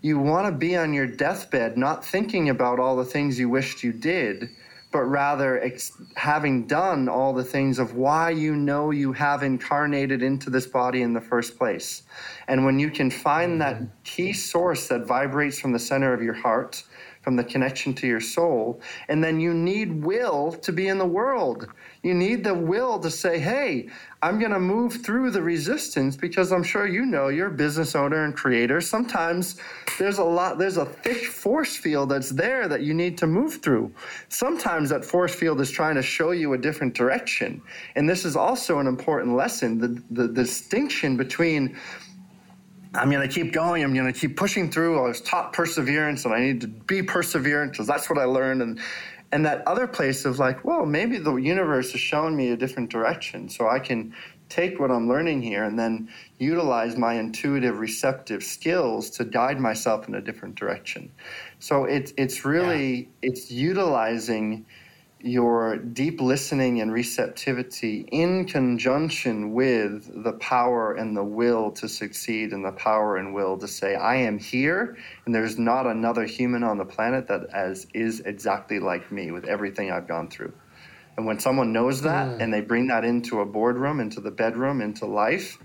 you 0.00 0.18
want 0.18 0.46
to 0.46 0.52
be 0.52 0.76
on 0.76 0.94
your 0.94 1.06
deathbed 1.06 1.76
not 1.76 2.04
thinking 2.04 2.48
about 2.48 2.78
all 2.78 2.96
the 2.96 3.04
things 3.04 3.38
you 3.38 3.48
wished 3.48 3.82
you 3.82 3.92
did, 3.92 4.48
but 4.92 5.02
rather 5.02 5.60
ex- 5.60 5.92
having 6.16 6.66
done 6.66 7.08
all 7.08 7.32
the 7.32 7.44
things 7.44 7.78
of 7.78 7.94
why 7.94 8.30
you 8.30 8.54
know 8.54 8.90
you 8.90 9.12
have 9.12 9.42
incarnated 9.42 10.22
into 10.22 10.48
this 10.48 10.66
body 10.66 11.02
in 11.02 11.12
the 11.12 11.20
first 11.20 11.58
place. 11.58 12.02
And 12.48 12.64
when 12.64 12.78
you 12.78 12.90
can 12.90 13.10
find 13.10 13.60
that 13.60 13.82
key 14.04 14.32
source 14.32 14.88
that 14.88 15.06
vibrates 15.06 15.58
from 15.58 15.72
the 15.72 15.78
center 15.78 16.12
of 16.12 16.22
your 16.22 16.34
heart, 16.34 16.82
from 17.20 17.36
the 17.36 17.44
connection 17.44 17.92
to 17.94 18.06
your 18.06 18.20
soul, 18.20 18.80
and 19.08 19.22
then 19.22 19.40
you 19.40 19.52
need 19.52 20.02
will 20.02 20.52
to 20.52 20.72
be 20.72 20.88
in 20.88 20.98
the 20.98 21.06
world. 21.06 21.66
You 22.02 22.14
need 22.14 22.44
the 22.44 22.54
will 22.54 22.98
to 22.98 23.10
say, 23.10 23.38
hey, 23.38 23.88
I'm 24.22 24.38
going 24.38 24.52
to 24.52 24.60
move 24.60 25.04
through 25.04 25.30
the 25.30 25.42
resistance 25.42 26.16
because 26.16 26.50
I'm 26.50 26.62
sure 26.62 26.86
you 26.86 27.04
know 27.04 27.28
you're 27.28 27.48
a 27.48 27.52
business 27.52 27.94
owner 27.94 28.24
and 28.24 28.34
creator. 28.34 28.80
Sometimes 28.80 29.56
there's 29.98 30.18
a 30.18 30.24
lot, 30.24 30.58
there's 30.58 30.78
a 30.78 30.86
thick 30.86 31.24
force 31.24 31.76
field 31.76 32.10
that's 32.10 32.30
there 32.30 32.68
that 32.68 32.82
you 32.82 32.94
need 32.94 33.18
to 33.18 33.26
move 33.26 33.62
through. 33.62 33.92
Sometimes 34.28 34.88
that 34.90 35.04
force 35.04 35.34
field 35.34 35.60
is 35.60 35.70
trying 35.70 35.96
to 35.96 36.02
show 36.02 36.30
you 36.30 36.54
a 36.54 36.58
different 36.58 36.94
direction. 36.94 37.60
And 37.96 38.08
this 38.08 38.24
is 38.24 38.36
also 38.36 38.78
an 38.78 38.86
important 38.86 39.36
lesson 39.36 39.78
the, 39.78 40.02
the, 40.10 40.28
distinction 40.28 41.16
between 41.16 41.76
I'm 42.94 43.10
going 43.10 43.26
to 43.26 43.32
keep 43.32 43.52
going. 43.52 43.84
I'm 43.84 43.94
going 43.94 44.12
to 44.12 44.18
keep 44.18 44.36
pushing 44.36 44.70
through. 44.70 44.98
I 44.98 45.08
was 45.08 45.20
taught 45.20 45.52
perseverance, 45.52 46.24
and 46.24 46.34
I 46.34 46.40
need 46.40 46.60
to 46.62 46.66
be 46.66 47.02
perseverant 47.02 47.72
because 47.72 47.86
that's 47.86 48.10
what 48.10 48.18
I 48.18 48.24
learned. 48.24 48.62
And 48.62 48.80
and 49.32 49.46
that 49.46 49.66
other 49.66 49.86
place 49.86 50.24
of 50.24 50.40
like, 50.40 50.64
well, 50.64 50.84
maybe 50.84 51.18
the 51.18 51.36
universe 51.36 51.94
is 51.94 52.00
showing 52.00 52.36
me 52.36 52.50
a 52.50 52.56
different 52.56 52.90
direction, 52.90 53.48
so 53.48 53.68
I 53.68 53.78
can 53.78 54.12
take 54.50 54.80
what 54.80 54.90
I'm 54.90 55.08
learning 55.08 55.40
here 55.42 55.62
and 55.62 55.78
then 55.78 56.08
utilize 56.38 56.96
my 56.96 57.14
intuitive 57.14 57.78
receptive 57.78 58.42
skills 58.42 59.08
to 59.10 59.24
guide 59.24 59.60
myself 59.60 60.08
in 60.08 60.16
a 60.16 60.20
different 60.20 60.56
direction. 60.56 61.10
So 61.60 61.84
it's 61.84 62.12
it's 62.18 62.44
really 62.44 62.94
yeah. 62.96 63.30
it's 63.30 63.50
utilizing 63.50 64.66
your 65.22 65.76
deep 65.76 66.20
listening 66.20 66.80
and 66.80 66.92
receptivity 66.92 68.06
in 68.10 68.46
conjunction 68.46 69.52
with 69.52 70.24
the 70.24 70.32
power 70.34 70.94
and 70.94 71.14
the 71.14 71.22
will 71.22 71.70
to 71.70 71.88
succeed 71.88 72.52
and 72.52 72.64
the 72.64 72.72
power 72.72 73.16
and 73.16 73.34
will 73.34 73.58
to 73.58 73.68
say 73.68 73.94
i 73.94 74.14
am 74.14 74.38
here 74.38 74.96
and 75.26 75.34
there's 75.34 75.58
not 75.58 75.86
another 75.86 76.24
human 76.24 76.62
on 76.62 76.78
the 76.78 76.84
planet 76.84 77.26
that 77.28 77.42
as 77.52 77.86
is 77.92 78.20
exactly 78.20 78.78
like 78.78 79.12
me 79.12 79.30
with 79.30 79.44
everything 79.44 79.90
i've 79.90 80.08
gone 80.08 80.28
through 80.28 80.52
and 81.18 81.26
when 81.26 81.38
someone 81.38 81.70
knows 81.72 82.00
that 82.00 82.26
mm. 82.26 82.42
and 82.42 82.52
they 82.52 82.62
bring 82.62 82.86
that 82.86 83.04
into 83.04 83.40
a 83.40 83.46
boardroom 83.46 84.00
into 84.00 84.20
the 84.20 84.30
bedroom 84.30 84.80
into 84.80 85.04
life 85.04 85.58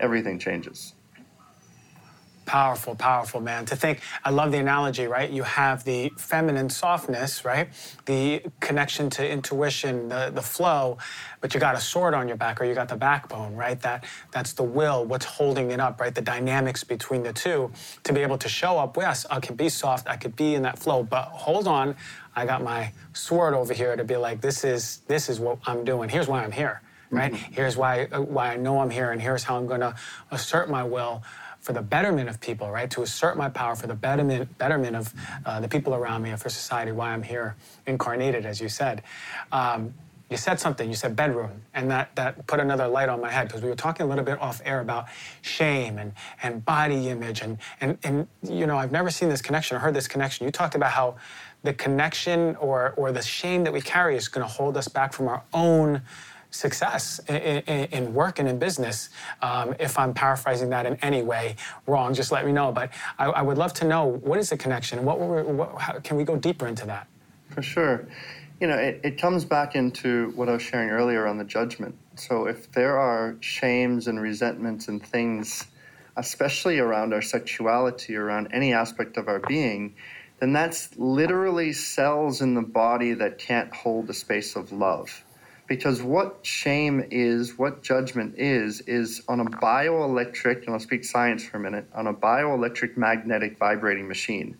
everything 0.00 0.38
changes 0.38 0.94
Powerful, 2.46 2.94
powerful, 2.96 3.40
man. 3.40 3.64
To 3.66 3.76
think, 3.76 4.00
I 4.24 4.30
love 4.30 4.52
the 4.52 4.58
analogy, 4.58 5.06
right? 5.06 5.30
You 5.30 5.44
have 5.44 5.84
the 5.84 6.12
feminine 6.18 6.70
softness, 6.70 7.44
right? 7.44 7.68
The 8.06 8.42
connection 8.60 9.10
to 9.10 9.28
intuition, 9.28 10.08
the, 10.10 10.30
the 10.34 10.42
flow, 10.42 10.98
but 11.40 11.54
you 11.54 11.60
got 11.60 11.74
a 11.74 11.80
sword 11.80 12.14
on 12.14 12.28
your 12.28 12.36
back 12.36 12.60
or 12.60 12.64
you 12.64 12.74
got 12.74 12.88
the 12.88 12.96
backbone, 12.96 13.54
right? 13.54 13.80
That 13.80 14.04
that's 14.32 14.52
the 14.54 14.62
will, 14.64 15.04
what's 15.06 15.24
holding 15.24 15.70
it 15.70 15.80
up, 15.80 16.00
right? 16.00 16.14
The 16.14 16.20
dynamics 16.20 16.84
between 16.84 17.22
the 17.22 17.32
two 17.32 17.72
to 18.04 18.12
be 18.12 18.20
able 18.20 18.38
to 18.38 18.48
show 18.48 18.78
up. 18.78 18.96
Yes, 18.96 19.24
I 19.30 19.40
could 19.40 19.56
be 19.56 19.70
soft, 19.70 20.08
I 20.08 20.16
could 20.16 20.36
be 20.36 20.54
in 20.54 20.62
that 20.62 20.78
flow, 20.78 21.02
but 21.02 21.24
hold 21.26 21.68
on, 21.68 21.96
I 22.36 22.46
got 22.46 22.62
my 22.62 22.92
sword 23.14 23.54
over 23.54 23.72
here 23.72 23.96
to 23.96 24.04
be 24.04 24.16
like, 24.16 24.40
this 24.40 24.64
is 24.64 25.02
this 25.08 25.28
is 25.28 25.40
what 25.40 25.58
I'm 25.66 25.84
doing. 25.84 26.08
Here's 26.10 26.28
why 26.28 26.44
I'm 26.44 26.52
here, 26.52 26.82
right? 27.10 27.32
Mm-hmm. 27.32 27.52
Here's 27.54 27.76
why 27.76 28.06
why 28.06 28.52
I 28.52 28.56
know 28.56 28.80
I'm 28.80 28.90
here, 28.90 29.12
and 29.12 29.22
here's 29.22 29.44
how 29.44 29.56
I'm 29.56 29.66
going 29.66 29.80
to 29.80 29.94
assert 30.30 30.68
my 30.68 30.84
will 30.84 31.22
for 31.64 31.72
the 31.72 31.80
betterment 31.80 32.28
of 32.28 32.38
people, 32.42 32.70
right? 32.70 32.90
To 32.90 33.00
assert 33.00 33.38
my 33.38 33.48
power 33.48 33.74
for 33.74 33.86
the 33.86 33.94
betterment, 33.94 34.58
betterment 34.58 34.94
of 34.94 35.14
uh, 35.46 35.60
the 35.60 35.68
people 35.68 35.94
around 35.94 36.20
me 36.22 36.28
and 36.28 36.38
for 36.38 36.50
society, 36.50 36.92
why 36.92 37.10
I'm 37.10 37.22
here 37.22 37.56
incarnated, 37.86 38.44
as 38.44 38.60
you 38.60 38.68
said. 38.68 39.02
Um, 39.50 39.94
you 40.28 40.36
said 40.36 40.60
something, 40.60 40.90
you 40.90 40.94
said 40.94 41.16
bedroom, 41.16 41.62
and 41.72 41.90
that, 41.90 42.14
that 42.16 42.46
put 42.46 42.60
another 42.60 42.86
light 42.86 43.08
on 43.08 43.18
my 43.18 43.30
head 43.30 43.46
because 43.48 43.62
we 43.62 43.70
were 43.70 43.76
talking 43.76 44.04
a 44.04 44.08
little 44.08 44.24
bit 44.24 44.38
off 44.42 44.60
air 44.66 44.80
about 44.80 45.06
shame 45.40 45.96
and, 45.96 46.12
and 46.42 46.62
body 46.66 47.08
image. 47.08 47.40
And, 47.40 47.56
and, 47.80 47.96
and, 48.02 48.28
you 48.42 48.66
know, 48.66 48.76
I've 48.76 48.92
never 48.92 49.10
seen 49.10 49.30
this 49.30 49.40
connection 49.40 49.78
or 49.78 49.80
heard 49.80 49.94
this 49.94 50.08
connection. 50.08 50.44
You 50.44 50.52
talked 50.52 50.74
about 50.74 50.90
how 50.90 51.16
the 51.62 51.72
connection 51.72 52.56
or, 52.56 52.92
or 52.98 53.10
the 53.10 53.22
shame 53.22 53.64
that 53.64 53.72
we 53.72 53.80
carry 53.80 54.16
is 54.16 54.28
going 54.28 54.46
to 54.46 54.52
hold 54.52 54.76
us 54.76 54.86
back 54.86 55.14
from 55.14 55.28
our 55.28 55.42
own 55.54 56.02
success 56.54 57.20
in, 57.28 57.36
in, 57.36 57.84
in 57.90 58.14
work 58.14 58.38
and 58.38 58.48
in 58.48 58.58
business. 58.58 59.10
Um, 59.42 59.74
if 59.80 59.98
I'm 59.98 60.14
paraphrasing 60.14 60.70
that 60.70 60.86
in 60.86 60.96
any 61.02 61.22
way 61.22 61.56
wrong, 61.86 62.14
just 62.14 62.30
let 62.30 62.46
me 62.46 62.52
know. 62.52 62.70
But 62.70 62.90
I, 63.18 63.26
I 63.26 63.42
would 63.42 63.58
love 63.58 63.74
to 63.74 63.84
know 63.86 64.06
what 64.06 64.38
is 64.38 64.50
the 64.50 64.56
connection? 64.56 65.04
What, 65.04 65.18
what 65.18 65.80
how, 65.80 65.98
can 65.98 66.16
we 66.16 66.24
go 66.24 66.36
deeper 66.36 66.68
into 66.68 66.86
that? 66.86 67.08
For 67.50 67.62
sure. 67.62 68.06
You 68.60 68.68
know, 68.68 68.76
it, 68.76 69.00
it 69.02 69.20
comes 69.20 69.44
back 69.44 69.74
into 69.74 70.30
what 70.36 70.48
I 70.48 70.52
was 70.52 70.62
sharing 70.62 70.90
earlier 70.90 71.26
on 71.26 71.38
the 71.38 71.44
judgment. 71.44 71.96
So 72.14 72.46
if 72.46 72.70
there 72.70 72.98
are 72.98 73.36
shames 73.40 74.06
and 74.06 74.20
resentments 74.20 74.86
and 74.86 75.04
things, 75.04 75.66
especially 76.16 76.78
around 76.78 77.12
our 77.12 77.22
sexuality, 77.22 78.14
around 78.14 78.48
any 78.52 78.72
aspect 78.72 79.16
of 79.16 79.26
our 79.26 79.40
being, 79.40 79.94
then 80.38 80.52
that's 80.52 80.96
literally 80.96 81.72
cells 81.72 82.40
in 82.40 82.54
the 82.54 82.62
body 82.62 83.12
that 83.14 83.38
can't 83.38 83.74
hold 83.74 84.06
the 84.06 84.14
space 84.14 84.54
of 84.54 84.70
love. 84.70 85.23
Because 85.66 86.02
what 86.02 86.40
shame 86.42 87.06
is, 87.10 87.58
what 87.58 87.82
judgment 87.82 88.34
is, 88.36 88.80
is 88.82 89.22
on 89.28 89.40
a 89.40 89.46
bioelectric, 89.46 90.64
and 90.64 90.70
I'll 90.70 90.80
speak 90.80 91.04
science 91.04 91.44
for 91.44 91.56
a 91.56 91.60
minute, 91.60 91.86
on 91.94 92.06
a 92.06 92.12
bioelectric 92.12 92.96
magnetic 92.96 93.58
vibrating 93.58 94.06
machine. 94.06 94.58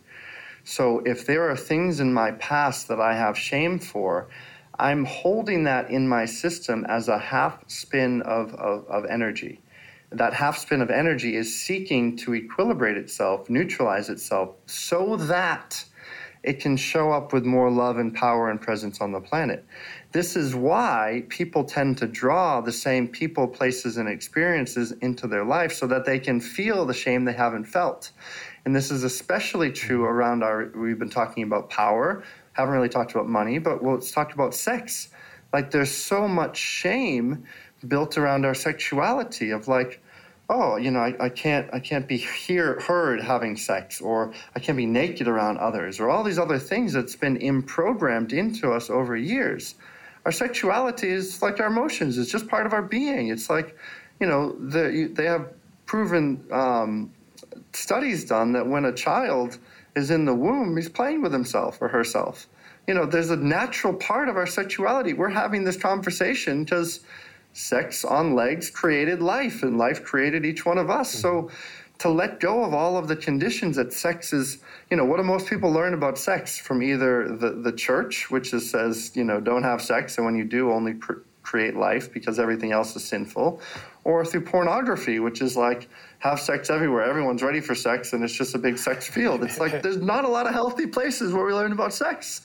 So 0.64 1.00
if 1.00 1.26
there 1.26 1.50
are 1.50 1.57
things 1.57 2.00
in 2.00 2.14
my 2.14 2.32
past 2.32 2.88
that 2.88 3.00
I 3.00 3.14
have 3.14 3.36
shame 3.36 3.78
for, 3.78 4.28
I'm 4.78 5.05
holding 5.05 5.64
that 5.64 5.90
in 5.90 6.09
my 6.09 6.24
system 6.24 6.86
as 6.88 7.09
a 7.09 7.18
half 7.18 7.59
spin 7.68 8.22
of, 8.22 8.55
of, 8.55 8.86
of 8.86 9.05
energy. 9.05 9.61
That 10.11 10.32
half 10.32 10.59
spin 10.59 10.80
of 10.80 10.90
energy 10.90 11.36
is 11.36 11.61
seeking 11.61 12.16
to 12.18 12.30
equilibrate 12.32 12.96
itself, 12.96 13.50
neutralize 13.50 14.09
itself, 14.09 14.55
so 14.66 15.16
that 15.16 15.84
it 16.45 16.61
can 16.61 16.76
show 16.76 17.11
up 17.11 17.32
with 17.32 17.45
more 17.45 17.70
love 17.70 17.97
and 17.97 18.14
power 18.14 18.51
and 18.51 18.61
presence 18.61 19.01
on 19.01 19.12
the 19.12 19.20
planet. 19.20 19.64
This 20.12 20.36
is 20.36 20.55
why 20.55 21.24
people 21.30 21.64
tend 21.64 21.99
to 21.99 22.07
draw 22.07 22.61
the 22.61 22.70
same 22.70 23.09
people, 23.09 23.49
places, 23.49 23.97
and 23.97 24.09
experiences 24.09 24.92
into 25.01 25.26
their 25.26 25.45
life 25.45 25.72
so 25.72 25.86
that 25.86 26.05
they 26.05 26.18
can 26.18 26.40
feel 26.40 26.84
the 26.84 26.95
shame 26.95 27.24
they 27.24 27.32
haven't 27.32 27.64
felt. 27.64 28.11
And 28.64 28.76
this 28.76 28.90
is 28.90 29.05
especially 29.05 29.72
true 29.72 30.03
mm-hmm. 30.03 30.14
around 30.14 30.42
our, 30.42 30.70
we've 30.76 30.99
been 30.99 31.09
talking 31.09 31.42
about 31.42 31.70
power, 31.70 32.22
haven't 32.53 32.74
really 32.74 32.90
talked 32.90 33.12
about 33.12 33.28
money, 33.28 33.59
but 33.59 33.82
well, 33.82 33.95
let's 33.95 34.12
talk 34.12 34.34
about 34.34 34.55
sex. 34.55 35.09
Like 35.53 35.70
there's 35.70 35.90
so 35.90 36.28
much 36.28 36.59
shame 36.59 37.45
built 37.88 38.18
around 38.18 38.45
our 38.45 38.55
sexuality 38.55 39.51
of 39.51 39.66
like, 39.66 40.03
oh, 40.49 40.76
you 40.76 40.90
know, 40.90 41.01
I, 41.01 41.14
I 41.20 41.28
can't 41.28 41.68
I 41.72 41.80
can't 41.80 42.07
be 42.07 42.16
here 42.16 42.80
heard 42.80 43.22
having 43.22 43.57
sex, 43.57 44.01
or 44.01 44.32
I 44.55 44.61
can't 44.61 44.76
be 44.76 44.86
naked 44.86 45.28
around 45.28 45.59
others, 45.59 46.01
or 46.01 46.11
all 46.11 46.22
these 46.22 46.38
other 46.38 46.59
things 46.59 46.92
that's 46.92 47.16
been 47.16 47.38
improgrammed 47.38 48.32
into 48.32 48.72
us 48.72 48.90
over 48.90 49.16
years. 49.16 49.76
Our 50.24 50.32
sexuality 50.32 51.09
is 51.09 51.42
like 51.42 51.61
our 51.61 51.66
emotions; 51.66 52.18
it's 52.18 52.30
just 52.30 52.49
part 52.49 52.66
of 52.66 52.72
our 52.72 52.82
being. 52.82 53.28
It's 53.28 53.49
like, 53.49 53.76
you 54.20 54.26
know, 54.26 54.53
the, 54.53 55.11
they 55.12 55.24
have 55.24 55.53
proven 55.86 56.45
um, 56.51 57.12
studies 57.72 58.24
done 58.24 58.53
that 58.53 58.66
when 58.66 58.84
a 58.84 58.92
child 58.92 59.59
is 59.97 60.11
in 60.11 60.24
the 60.24 60.34
womb, 60.34 60.76
he's 60.76 60.88
playing 60.88 61.22
with 61.22 61.32
himself 61.32 61.80
or 61.80 61.88
herself. 61.88 62.49
You 62.86 62.95
know, 62.95 63.07
there's 63.07 63.30
a 63.30 63.36
natural 63.36 63.95
part 63.95 64.28
of 64.28 64.36
our 64.36 64.47
sexuality. 64.47 65.14
We're 65.14 65.30
having 65.30 65.64
this 65.64 65.76
conversation 65.76 66.64
because 66.64 67.01
sex 67.55 68.05
on 68.05 68.34
legs 68.34 68.68
created 68.68 69.22
life 69.22 69.62
and 69.62 69.78
life 69.78 70.05
created 70.05 70.44
each 70.44 70.66
one 70.66 70.76
of 70.76 70.90
us. 70.90 71.11
Mm-hmm. 71.11 71.20
So 71.20 71.50
to 72.00 72.09
let 72.09 72.40
go 72.40 72.64
of 72.64 72.74
all 72.74 72.96
of 72.96 73.09
the 73.09 73.16
conditions 73.16 73.76
that 73.76 73.92
sex 73.92 74.32
is, 74.32 74.59
you 74.90 74.96
know, 74.96 75.05
what 75.05 75.16
do 75.16 75.22
most 75.22 75.48
people 75.48 75.70
learn 75.70 75.94
about 75.94 76.18
sex 76.18 76.59
from 76.59 76.82
either 76.82 77.36
the, 77.36 77.50
the 77.52 77.72
church, 77.72 78.30
which 78.30 78.52
is, 78.52 78.68
says, 78.68 79.12
you 79.14 79.24
know, 79.24 79.40
don't 79.40 79.62
have 79.62 79.80
sex, 79.80 80.18
and 80.18 80.26
when 80.26 80.34
you 80.34 80.44
do, 80.44 80.72
only 80.72 80.94
pr- 80.94 81.20
create 81.42 81.76
life 81.76 82.12
because 82.12 82.38
everything 82.38 82.72
else 82.72 82.96
is 82.96 83.05
sinful, 83.05 83.61
or 84.02 84.24
through 84.24 84.40
pornography, 84.40 85.20
which 85.20 85.40
is 85.40 85.57
like 85.57 85.88
have 86.18 86.40
sex 86.40 86.70
everywhere. 86.70 87.02
Everyone's 87.02 87.42
ready 87.42 87.61
for 87.61 87.74
sex, 87.74 88.12
and 88.12 88.24
it's 88.24 88.34
just 88.34 88.55
a 88.55 88.59
big 88.59 88.76
sex 88.76 89.07
field. 89.07 89.44
It's 89.44 89.61
like 89.61 89.82
there's 89.82 89.98
not 89.98 90.24
a 90.24 90.28
lot 90.28 90.46
of 90.46 90.52
healthy 90.52 90.86
places 90.86 91.32
where 91.32 91.44
we 91.44 91.52
learn 91.52 91.72
about 91.72 91.94
sex. 91.94 92.42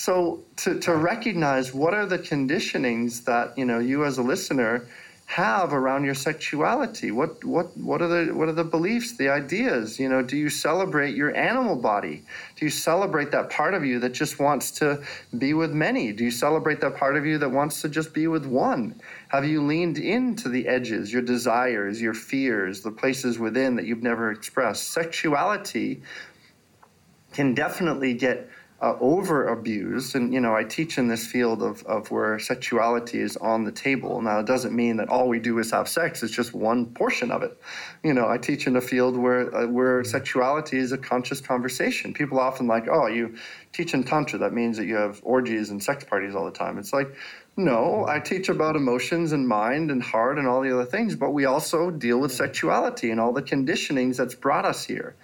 So 0.00 0.40
to, 0.56 0.80
to 0.80 0.96
recognize 0.96 1.74
what 1.74 1.92
are 1.92 2.06
the 2.06 2.18
conditionings 2.18 3.22
that 3.24 3.58
you 3.58 3.66
know 3.66 3.80
you 3.80 4.06
as 4.06 4.16
a 4.16 4.22
listener 4.22 4.86
have 5.26 5.74
around 5.74 6.04
your 6.04 6.14
sexuality? 6.14 7.10
What 7.10 7.44
what 7.44 7.76
what 7.76 8.00
are 8.00 8.08
the 8.08 8.32
what 8.32 8.48
are 8.48 8.54
the 8.54 8.64
beliefs, 8.64 9.18
the 9.18 9.28
ideas? 9.28 10.00
You 10.00 10.08
know, 10.08 10.22
do 10.22 10.38
you 10.38 10.48
celebrate 10.48 11.14
your 11.14 11.36
animal 11.36 11.76
body? 11.76 12.24
Do 12.56 12.64
you 12.64 12.70
celebrate 12.70 13.30
that 13.32 13.50
part 13.50 13.74
of 13.74 13.84
you 13.84 13.98
that 13.98 14.14
just 14.14 14.38
wants 14.38 14.70
to 14.80 15.02
be 15.36 15.52
with 15.52 15.72
many? 15.72 16.14
Do 16.14 16.24
you 16.24 16.30
celebrate 16.30 16.80
that 16.80 16.96
part 16.96 17.18
of 17.18 17.26
you 17.26 17.36
that 17.36 17.50
wants 17.50 17.82
to 17.82 17.90
just 17.90 18.14
be 18.14 18.26
with 18.26 18.46
one? 18.46 18.98
Have 19.28 19.44
you 19.44 19.62
leaned 19.62 19.98
into 19.98 20.48
the 20.48 20.66
edges, 20.66 21.12
your 21.12 21.20
desires, 21.20 22.00
your 22.00 22.14
fears, 22.14 22.80
the 22.80 22.90
places 22.90 23.38
within 23.38 23.76
that 23.76 23.84
you've 23.84 24.02
never 24.02 24.30
expressed? 24.30 24.92
Sexuality 24.92 26.00
can 27.32 27.54
definitely 27.54 28.14
get 28.14 28.48
uh, 28.82 28.96
over 29.00 29.48
abused. 29.48 30.14
And, 30.14 30.32
you 30.32 30.40
know, 30.40 30.54
I 30.54 30.64
teach 30.64 30.96
in 30.96 31.08
this 31.08 31.26
field 31.26 31.62
of, 31.62 31.82
of 31.84 32.10
where 32.10 32.38
sexuality 32.38 33.20
is 33.20 33.36
on 33.36 33.64
the 33.64 33.72
table. 33.72 34.22
Now, 34.22 34.40
it 34.40 34.46
doesn't 34.46 34.74
mean 34.74 34.96
that 34.96 35.08
all 35.08 35.28
we 35.28 35.38
do 35.38 35.58
is 35.58 35.70
have 35.72 35.88
sex, 35.88 36.22
it's 36.22 36.34
just 36.34 36.54
one 36.54 36.86
portion 36.86 37.30
of 37.30 37.42
it. 37.42 37.60
You 38.02 38.14
know, 38.14 38.28
I 38.28 38.38
teach 38.38 38.66
in 38.66 38.76
a 38.76 38.80
field 38.80 39.16
where, 39.16 39.54
uh, 39.54 39.66
where 39.66 40.02
sexuality 40.04 40.78
is 40.78 40.92
a 40.92 40.98
conscious 40.98 41.40
conversation. 41.40 42.14
People 42.14 42.40
often 42.40 42.66
like, 42.66 42.88
oh, 42.88 43.06
you 43.06 43.36
teach 43.72 43.92
in 43.92 44.02
Tantra, 44.02 44.38
that 44.38 44.54
means 44.54 44.78
that 44.78 44.86
you 44.86 44.96
have 44.96 45.20
orgies 45.22 45.70
and 45.70 45.82
sex 45.82 46.04
parties 46.04 46.34
all 46.34 46.46
the 46.46 46.50
time. 46.50 46.78
It's 46.78 46.92
like, 46.92 47.14
no, 47.56 48.06
I 48.08 48.20
teach 48.20 48.48
about 48.48 48.76
emotions 48.76 49.32
and 49.32 49.46
mind 49.46 49.90
and 49.90 50.02
heart 50.02 50.38
and 50.38 50.48
all 50.48 50.62
the 50.62 50.72
other 50.72 50.86
things, 50.86 51.14
but 51.14 51.32
we 51.32 51.44
also 51.44 51.90
deal 51.90 52.18
with 52.18 52.32
sexuality 52.32 53.10
and 53.10 53.20
all 53.20 53.32
the 53.32 53.42
conditionings 53.42 54.16
that's 54.16 54.34
brought 54.34 54.64
us 54.64 54.84
here. 54.84 55.16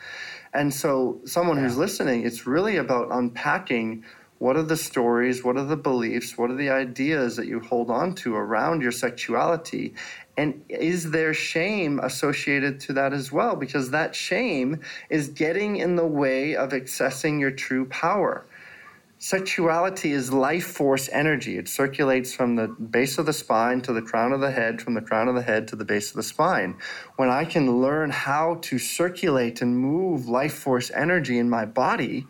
And 0.56 0.72
so, 0.72 1.20
someone 1.26 1.58
yeah. 1.58 1.64
who's 1.64 1.76
listening, 1.76 2.24
it's 2.24 2.46
really 2.46 2.78
about 2.78 3.08
unpacking 3.12 4.04
what 4.38 4.56
are 4.56 4.62
the 4.62 4.76
stories, 4.76 5.44
what 5.44 5.56
are 5.56 5.64
the 5.64 5.76
beliefs, 5.76 6.36
what 6.36 6.50
are 6.50 6.56
the 6.56 6.70
ideas 6.70 7.36
that 7.36 7.46
you 7.46 7.60
hold 7.60 7.90
on 7.90 8.14
to 8.16 8.34
around 8.34 8.82
your 8.82 8.92
sexuality? 8.92 9.94
And 10.36 10.62
is 10.68 11.10
there 11.10 11.32
shame 11.34 12.00
associated 12.00 12.80
to 12.80 12.94
that 12.94 13.12
as 13.12 13.30
well? 13.30 13.54
Because 13.56 13.90
that 13.90 14.14
shame 14.14 14.80
is 15.10 15.28
getting 15.28 15.76
in 15.76 15.96
the 15.96 16.06
way 16.06 16.56
of 16.56 16.70
accessing 16.70 17.38
your 17.38 17.50
true 17.50 17.86
power. 17.86 18.44
Sexuality 19.18 20.12
is 20.12 20.30
life 20.30 20.66
force 20.66 21.08
energy. 21.10 21.56
It 21.56 21.68
circulates 21.68 22.34
from 22.34 22.56
the 22.56 22.68
base 22.68 23.16
of 23.16 23.24
the 23.24 23.32
spine 23.32 23.80
to 23.82 23.94
the 23.94 24.02
crown 24.02 24.32
of 24.32 24.40
the 24.40 24.50
head, 24.50 24.82
from 24.82 24.92
the 24.92 25.00
crown 25.00 25.26
of 25.26 25.34
the 25.34 25.42
head 25.42 25.66
to 25.68 25.76
the 25.76 25.86
base 25.86 26.10
of 26.10 26.16
the 26.16 26.22
spine. 26.22 26.76
When 27.16 27.30
I 27.30 27.46
can 27.46 27.80
learn 27.80 28.10
how 28.10 28.58
to 28.60 28.78
circulate 28.78 29.62
and 29.62 29.78
move 29.78 30.28
life 30.28 30.52
force 30.52 30.90
energy 30.90 31.38
in 31.38 31.48
my 31.48 31.64
body, 31.64 32.26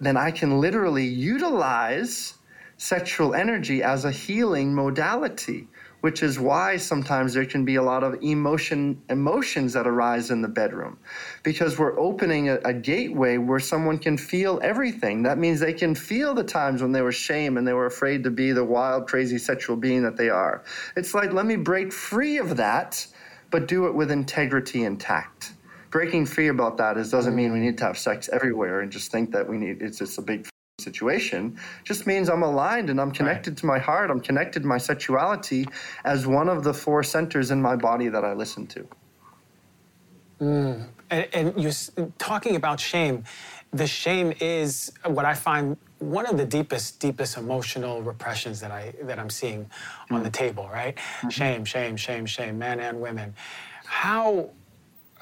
then 0.00 0.16
I 0.16 0.32
can 0.32 0.60
literally 0.60 1.06
utilize 1.06 2.34
sexual 2.78 3.32
energy 3.32 3.84
as 3.84 4.04
a 4.04 4.10
healing 4.10 4.74
modality 4.74 5.68
which 6.04 6.22
is 6.22 6.38
why 6.38 6.76
sometimes 6.76 7.32
there 7.32 7.46
can 7.46 7.64
be 7.64 7.76
a 7.76 7.82
lot 7.82 8.04
of 8.04 8.22
emotion 8.22 9.00
emotions 9.08 9.72
that 9.72 9.86
arise 9.86 10.30
in 10.30 10.42
the 10.42 10.48
bedroom. 10.48 10.98
Because 11.42 11.78
we're 11.78 11.98
opening 11.98 12.50
a, 12.50 12.56
a, 12.56 12.74
gateway 12.74 13.38
where 13.38 13.58
someone 13.58 13.98
can 13.98 14.18
feel 14.18 14.60
everything. 14.62 15.22
That 15.22 15.38
means 15.38 15.60
they 15.60 15.72
can 15.72 15.94
feel 15.94 16.34
the 16.34 16.44
times 16.44 16.82
when 16.82 16.92
they 16.92 17.00
were 17.00 17.10
shame 17.10 17.56
and 17.56 17.66
they 17.66 17.72
were 17.72 17.86
afraid 17.86 18.22
to 18.24 18.30
be 18.30 18.52
the 18.52 18.62
wild 18.62 19.08
crazy 19.08 19.38
sexual 19.38 19.76
being 19.76 20.02
that 20.02 20.18
they 20.18 20.28
are. 20.28 20.62
It's 20.94 21.14
like 21.14 21.32
let 21.32 21.46
me 21.46 21.56
break 21.56 21.90
free 21.90 22.36
of 22.36 22.58
that 22.58 23.06
but 23.50 23.66
do 23.66 23.86
it 23.86 23.94
with 23.94 24.10
integrity 24.10 24.84
and 24.84 25.00
tact 25.00 25.54
breaking 25.90 26.26
free 26.26 26.48
about 26.48 26.76
that 26.76 26.98
is 26.98 27.10
doesn't 27.10 27.36
mean 27.36 27.52
we 27.52 27.60
need 27.60 27.78
to 27.78 27.84
have 27.84 27.96
sex 27.96 28.28
everywhere 28.32 28.80
and 28.80 28.90
just 28.90 29.12
think 29.12 29.30
that 29.30 29.48
we 29.48 29.56
need 29.56 29.80
it's 29.80 29.98
just 29.98 30.18
a 30.18 30.22
big 30.22 30.48
situation 30.84 31.58
just 31.82 32.06
means 32.06 32.28
I'm 32.28 32.42
aligned 32.42 32.90
and 32.90 33.00
I'm 33.00 33.10
connected 33.10 33.52
right. 33.52 33.58
to 33.58 33.66
my 33.66 33.78
heart. 33.78 34.10
I'm 34.10 34.20
connected 34.20 34.60
to 34.60 34.68
my 34.68 34.78
sexuality 34.78 35.66
as 36.04 36.26
one 36.26 36.48
of 36.48 36.62
the 36.62 36.74
four 36.74 37.02
centers 37.02 37.50
in 37.50 37.60
my 37.60 37.76
body 37.76 38.08
that 38.08 38.24
I 38.24 38.32
listen 38.34 38.66
to. 38.68 38.86
Mm. 40.40 40.86
And, 41.10 41.28
and 41.32 41.62
you 41.62 41.70
talking 42.18 42.56
about 42.56 42.80
shame, 42.80 43.24
the 43.72 43.86
shame 43.86 44.32
is 44.40 44.92
what 45.04 45.24
I 45.24 45.34
find 45.34 45.76
one 45.98 46.26
of 46.26 46.36
the 46.36 46.44
deepest, 46.44 47.00
deepest 47.00 47.36
emotional 47.36 48.02
repressions 48.02 48.60
that 48.60 48.70
I 48.70 48.94
that 49.02 49.18
I'm 49.18 49.30
seeing 49.30 49.64
mm. 49.64 50.16
on 50.16 50.22
the 50.22 50.30
table. 50.30 50.68
Right? 50.72 50.96
Mm-hmm. 50.96 51.28
Shame, 51.28 51.64
shame, 51.64 51.96
shame, 51.96 52.26
shame, 52.26 52.58
men 52.58 52.80
and 52.80 53.00
women. 53.00 53.34
How 53.84 54.50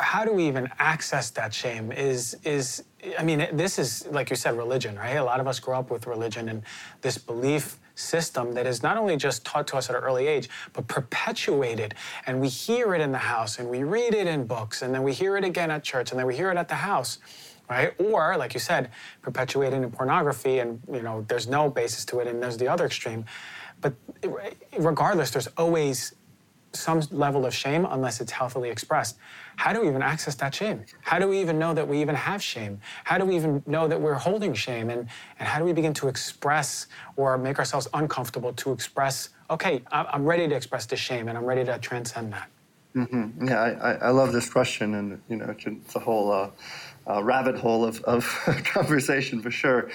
how 0.03 0.25
do 0.25 0.33
we 0.33 0.47
even 0.49 0.69
access 0.79 1.31
that 1.31 1.55
shame? 1.55 1.93
Is 1.93 2.37
is 2.45 2.85
I 3.19 3.23
mean, 3.23 3.49
this 3.53 3.79
is 3.79 4.07
like 4.09 4.31
you 4.31 4.37
said, 4.37 4.57
religion, 4.57 4.97
right? 4.97 5.17
A 5.17 5.25
lot 5.25 5.41
of 5.41 5.47
us 5.47 5.61
grow 5.61 5.79
up 5.79 5.91
with 5.91 6.07
religion 6.07 6.49
and 6.49 6.63
this 7.01 7.19
belief 7.19 7.79
system 7.95 8.53
that 8.55 8.67
is 8.67 8.83
not 8.83 8.97
only 8.97 9.17
just 9.17 9.45
taught 9.45 9.67
to 9.69 9.77
us 9.77 9.91
at 9.91 9.97
an 9.97 10.03
early 10.03 10.27
age, 10.27 10.49
but 10.73 10.87
perpetuated. 10.89 11.95
And 12.27 12.41
we 12.41 12.49
hear 12.49 12.95
it 12.95 13.01
in 13.01 13.13
the 13.13 13.19
house, 13.19 13.59
and 13.59 13.69
we 13.69 13.85
read 13.85 14.15
it 14.15 14.27
in 14.27 14.47
books, 14.47 14.83
and 14.83 14.95
then 14.95 15.03
we 15.03 15.13
hear 15.13 15.37
it 15.37 15.45
again 15.45 15.71
at 15.71 15.83
church, 15.83 16.11
and 16.11 16.19
then 16.19 16.27
we 16.27 16.37
hear 16.37 16.51
it 16.51 16.57
at 16.57 16.69
the 16.69 16.75
house. 16.75 17.19
Right? 17.71 17.95
Or, 17.99 18.37
like 18.37 18.55
you 18.55 18.61
said, 18.61 18.91
perpetuated 19.23 19.83
in 19.83 19.91
pornography, 19.91 20.59
and 20.59 20.81
you 20.93 21.01
know, 21.01 21.25
there's 21.29 21.47
no 21.47 21.71
basis 21.71 22.05
to 22.07 22.19
it, 22.21 22.27
and 22.27 22.43
there's 22.43 22.59
the 22.59 22.69
other 22.69 22.85
extreme. 22.85 23.25
But 23.81 23.95
eh, 24.23 24.51
regardless, 24.79 25.31
there's 25.31 25.49
always 25.57 26.15
some 26.73 27.03
level 27.11 27.47
of 27.47 27.55
shame 27.55 27.87
unless 27.91 28.21
it's 28.21 28.33
healthily 28.33 28.71
expressed. 28.71 29.19
How 29.57 29.73
do 29.73 29.83
we 29.83 29.89
even 29.89 30.03
access 30.03 30.35
that 30.37 30.55
shame? 30.55 30.85
How 31.03 31.19
do 31.19 31.29
we 31.29 31.41
even 31.41 31.59
know 31.59 31.75
that 31.75 31.87
we 31.87 32.01
even 32.01 32.15
have 32.15 32.43
shame? 32.43 32.81
How 33.05 33.19
do 33.19 33.25
we 33.25 33.37
even 33.37 33.63
know 33.67 33.87
that 33.89 34.01
we're 34.01 34.15
holding 34.15 34.55
shame? 34.55 34.91
And, 34.91 35.09
and 35.39 35.49
how 35.49 35.59
do 35.59 35.65
we 35.65 35.73
begin 35.73 35.95
to 35.95 36.09
express 36.09 36.87
or 37.17 37.37
make 37.39 37.59
ourselves 37.59 37.89
uncomfortable 37.95 38.53
to 38.55 38.73
express, 38.73 39.31
okay, 39.51 39.83
I'm 39.91 40.25
ready 40.25 40.49
to 40.49 40.55
express 40.55 40.87
this 40.87 41.01
shame 41.01 41.29
and 41.29 41.37
I'm 41.37 41.45
ready 41.45 41.65
to 41.65 41.79
transcend 41.79 42.33
that? 42.33 42.49
Mm-hmm. 42.95 43.49
Yeah, 43.49 43.61
I, 43.61 43.93
I 43.95 44.11
love 44.11 44.33
this 44.33 44.51
question, 44.51 44.95
and 44.97 45.23
you 45.27 45.37
know, 45.37 45.55
it's 45.59 45.95
a 45.95 45.99
whole 45.99 46.31
uh, 46.31 46.51
uh, 47.09 47.23
rabbit 47.23 47.57
hole 47.57 47.87
of, 47.87 48.03
of 48.03 48.25
conversation 48.65 49.41
for 49.41 49.51
sure 49.51 49.89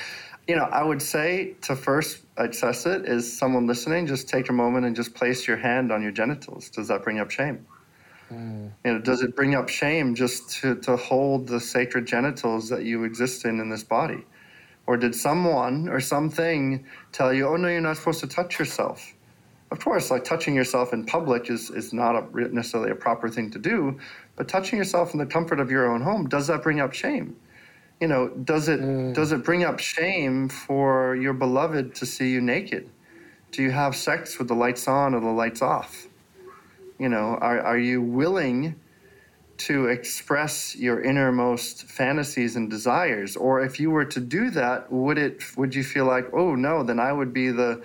you 0.47 0.55
know, 0.55 0.63
I 0.63 0.83
would 0.83 1.01
say 1.01 1.55
to 1.63 1.75
first 1.75 2.23
assess 2.37 2.85
it 2.85 3.05
is 3.05 3.37
someone 3.37 3.67
listening, 3.67 4.07
just 4.07 4.29
take 4.29 4.49
a 4.49 4.53
moment 4.53 4.85
and 4.85 4.95
just 4.95 5.13
place 5.13 5.47
your 5.47 5.57
hand 5.57 5.91
on 5.91 6.01
your 6.01 6.11
genitals. 6.11 6.69
Does 6.69 6.87
that 6.87 7.03
bring 7.03 7.19
up 7.19 7.29
shame? 7.29 7.65
Mm. 8.31 8.71
You 8.85 8.93
know, 8.93 8.99
does 8.99 9.21
it 9.21 9.35
bring 9.35 9.55
up 9.55 9.67
shame 9.67 10.15
just 10.15 10.49
to, 10.61 10.75
to 10.75 10.95
hold 10.95 11.47
the 11.47 11.59
sacred 11.59 12.05
genitals 12.05 12.69
that 12.69 12.83
you 12.83 13.03
exist 13.03 13.45
in 13.45 13.59
in 13.59 13.69
this 13.69 13.83
body? 13.83 14.25
Or 14.85 14.95
did 14.95 15.13
someone 15.15 15.89
or 15.89 15.99
something 15.99 16.85
tell 17.11 17.33
you, 17.33 17.47
oh 17.47 17.57
no, 17.57 17.67
you're 17.67 17.81
not 17.81 17.97
supposed 17.97 18.21
to 18.21 18.27
touch 18.27 18.57
yourself? 18.57 19.13
Of 19.69 19.79
course, 19.79 20.11
like 20.11 20.23
touching 20.23 20.55
yourself 20.55 20.93
in 20.93 21.05
public 21.05 21.49
is, 21.49 21.69
is 21.71 21.91
not 21.91 22.15
a, 22.15 22.53
necessarily 22.53 22.91
a 22.91 22.95
proper 22.95 23.27
thing 23.27 23.51
to 23.51 23.59
do, 23.59 23.99
but 24.37 24.47
touching 24.47 24.77
yourself 24.77 25.11
in 25.11 25.19
the 25.19 25.25
comfort 25.25 25.59
of 25.59 25.69
your 25.69 25.91
own 25.91 26.01
home, 26.01 26.29
does 26.29 26.47
that 26.47 26.63
bring 26.63 26.79
up 26.79 26.93
shame? 26.93 27.35
You 27.99 28.07
know, 28.07 28.29
does 28.29 28.67
it 28.67 28.79
mm. 28.79 29.13
does 29.13 29.31
it 29.31 29.43
bring 29.43 29.63
up 29.63 29.79
shame 29.79 30.49
for 30.49 31.15
your 31.15 31.33
beloved 31.33 31.95
to 31.95 32.05
see 32.05 32.29
you 32.31 32.41
naked? 32.41 32.89
Do 33.51 33.63
you 33.63 33.71
have 33.71 33.95
sex 33.95 34.37
with 34.37 34.47
the 34.47 34.53
lights 34.53 34.87
on 34.87 35.15
or 35.15 35.19
the 35.19 35.27
lights 35.27 35.61
off? 35.61 36.07
You 36.99 37.09
know, 37.09 37.37
are, 37.41 37.59
are 37.61 37.77
you 37.77 38.01
willing 38.01 38.75
to 39.57 39.87
express 39.87 40.75
your 40.75 41.01
innermost 41.01 41.83
fantasies 41.85 42.55
and 42.55 42.69
desires? 42.69 43.35
Or 43.35 43.61
if 43.61 43.79
you 43.79 43.89
were 43.89 44.05
to 44.05 44.19
do 44.19 44.49
that, 44.51 44.91
would 44.91 45.17
it 45.17 45.43
would 45.57 45.73
you 45.73 45.83
feel 45.83 46.05
like, 46.05 46.27
oh 46.33 46.55
no, 46.55 46.83
then 46.83 46.99
I 46.99 47.11
would 47.11 47.33
be 47.33 47.49
the 47.49 47.83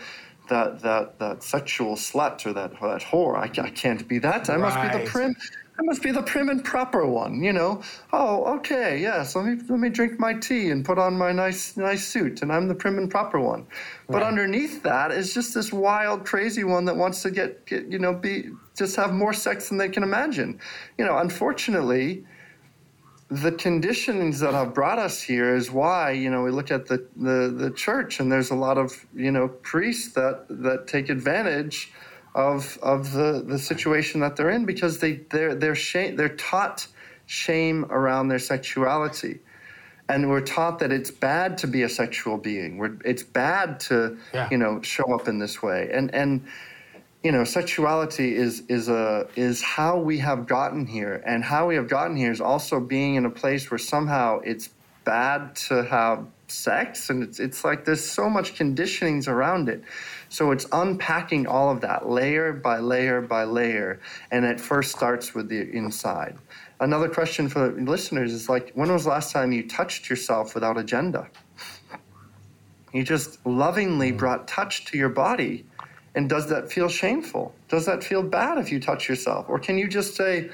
that 0.48 0.80
that 0.80 1.18
that 1.18 1.42
sexual 1.42 1.96
slut 1.96 2.44
or 2.44 2.52
that 2.52 2.72
that 2.72 3.02
whore? 3.02 3.36
I, 3.36 3.62
I 3.62 3.70
can't 3.70 4.06
be 4.06 4.18
that. 4.18 4.50
I 4.50 4.56
must 4.56 4.80
be 4.80 4.98
the 4.98 5.10
prim 5.10 5.34
I 5.78 5.82
must 5.82 6.02
be 6.02 6.10
the 6.10 6.22
prim 6.22 6.50
and 6.50 6.62
proper 6.62 7.06
one, 7.06 7.42
you 7.42 7.52
know. 7.52 7.82
Oh, 8.12 8.56
okay, 8.56 9.00
yes. 9.00 9.34
Let 9.34 9.46
me 9.46 9.56
let 9.68 9.78
me 9.80 9.88
drink 9.88 10.20
my 10.20 10.34
tea 10.34 10.70
and 10.70 10.84
put 10.84 10.98
on 10.98 11.16
my 11.16 11.32
nice 11.32 11.76
nice 11.78 12.06
suit, 12.06 12.42
and 12.42 12.52
I'm 12.52 12.68
the 12.68 12.74
prim 12.74 12.98
and 12.98 13.10
proper 13.10 13.40
one. 13.40 13.66
But 14.06 14.22
underneath 14.22 14.82
that 14.82 15.12
is 15.12 15.32
just 15.32 15.54
this 15.54 15.72
wild, 15.72 16.26
crazy 16.26 16.64
one 16.64 16.84
that 16.84 16.96
wants 16.96 17.22
to 17.22 17.30
get, 17.30 17.64
get 17.64 17.86
you 17.86 17.98
know 17.98 18.12
be 18.12 18.50
just 18.76 18.96
have 18.96 19.14
more 19.14 19.32
sex 19.32 19.70
than 19.70 19.78
they 19.78 19.88
can 19.88 20.02
imagine. 20.02 20.60
You 20.98 21.06
know, 21.06 21.16
unfortunately, 21.16 22.26
the 23.30 23.52
conditions 23.52 24.40
that 24.40 24.52
have 24.52 24.74
brought 24.74 24.98
us 24.98 25.22
here 25.22 25.56
is 25.56 25.70
why 25.70 26.10
you 26.10 26.28
know 26.28 26.42
we 26.42 26.50
look 26.50 26.70
at 26.70 26.86
the, 26.86 27.06
the 27.16 27.48
the 27.56 27.70
church 27.70 28.20
and 28.20 28.30
there's 28.30 28.50
a 28.50 28.54
lot 28.54 28.76
of 28.76 29.06
you 29.14 29.30
know 29.30 29.48
priests 29.48 30.12
that 30.12 30.44
that 30.50 30.86
take 30.86 31.08
advantage 31.08 31.92
of 32.34 32.78
of 32.82 33.12
the 33.12 33.44
the 33.46 33.58
situation 33.58 34.20
that 34.20 34.36
they're 34.36 34.50
in 34.50 34.64
because 34.64 34.98
they 34.98 35.14
they're 35.30 35.54
they're 35.54 35.74
shame 35.74 36.16
they're 36.16 36.36
taught 36.36 36.86
shame 37.26 37.86
around 37.86 38.28
their 38.28 38.38
sexuality. 38.38 39.40
And 40.08 40.28
we're 40.28 40.42
taught 40.42 40.80
that 40.80 40.92
it's 40.92 41.10
bad 41.10 41.56
to 41.58 41.66
be 41.66 41.82
a 41.82 41.88
sexual 41.88 42.36
being. 42.36 42.76
We're, 42.76 42.98
it's 43.04 43.22
bad 43.22 43.80
to 43.80 44.18
yeah. 44.34 44.48
you 44.50 44.58
know 44.58 44.82
show 44.82 45.14
up 45.14 45.28
in 45.28 45.38
this 45.38 45.62
way. 45.62 45.88
And 45.92 46.14
and 46.14 46.44
you 47.22 47.32
know 47.32 47.44
sexuality 47.44 48.34
is 48.34 48.62
is 48.68 48.88
a 48.88 49.28
is 49.36 49.62
how 49.62 49.98
we 49.98 50.18
have 50.18 50.46
gotten 50.46 50.86
here. 50.86 51.22
And 51.24 51.44
how 51.44 51.68
we 51.68 51.76
have 51.76 51.88
gotten 51.88 52.16
here 52.16 52.32
is 52.32 52.40
also 52.40 52.80
being 52.80 53.14
in 53.14 53.24
a 53.24 53.30
place 53.30 53.70
where 53.70 53.78
somehow 53.78 54.40
it's 54.44 54.70
bad 55.04 55.54
to 55.68 55.84
have 55.84 56.26
sex. 56.48 57.08
And 57.08 57.22
it's 57.22 57.38
it's 57.40 57.64
like 57.64 57.84
there's 57.84 58.04
so 58.04 58.28
much 58.28 58.54
conditionings 58.54 59.28
around 59.28 59.68
it 59.68 59.82
so 60.32 60.50
it's 60.50 60.66
unpacking 60.72 61.46
all 61.46 61.68
of 61.68 61.82
that 61.82 62.08
layer 62.08 62.54
by 62.54 62.78
layer 62.78 63.20
by 63.20 63.44
layer, 63.44 64.00
and 64.30 64.46
it 64.46 64.58
first 64.58 64.90
starts 64.90 65.34
with 65.34 65.50
the 65.50 65.70
inside. 65.76 66.38
Another 66.80 67.10
question 67.10 67.50
for 67.50 67.70
listeners 67.72 68.32
is 68.32 68.48
like, 68.48 68.72
when 68.74 68.90
was 68.90 69.04
the 69.04 69.10
last 69.10 69.30
time 69.30 69.52
you 69.52 69.68
touched 69.68 70.08
yourself 70.08 70.54
without 70.54 70.78
agenda? 70.78 71.28
You 72.94 73.04
just 73.04 73.44
lovingly 73.44 74.10
mm. 74.10 74.16
brought 74.16 74.48
touch 74.48 74.86
to 74.86 74.96
your 74.96 75.10
body. 75.10 75.66
And 76.14 76.30
does 76.30 76.48
that 76.48 76.72
feel 76.72 76.88
shameful? 76.88 77.54
Does 77.68 77.84
that 77.84 78.02
feel 78.02 78.22
bad 78.22 78.56
if 78.56 78.72
you 78.72 78.80
touch 78.80 79.10
yourself? 79.10 79.50
Or 79.50 79.58
can 79.58 79.76
you 79.76 79.86
just 79.86 80.16
say, 80.16 80.50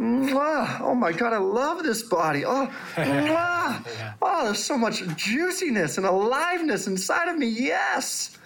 oh 0.00 0.94
my 0.96 1.12
God, 1.12 1.32
I 1.32 1.38
love 1.38 1.84
this 1.84 2.02
body. 2.02 2.44
Oh, 2.44 2.72
yeah. 2.98 3.82
oh, 4.20 4.44
there's 4.46 4.62
so 4.62 4.76
much 4.76 5.04
juiciness 5.16 5.96
and 5.96 6.06
aliveness 6.06 6.88
inside 6.88 7.28
of 7.28 7.38
me. 7.38 7.46
Yes. 7.46 8.38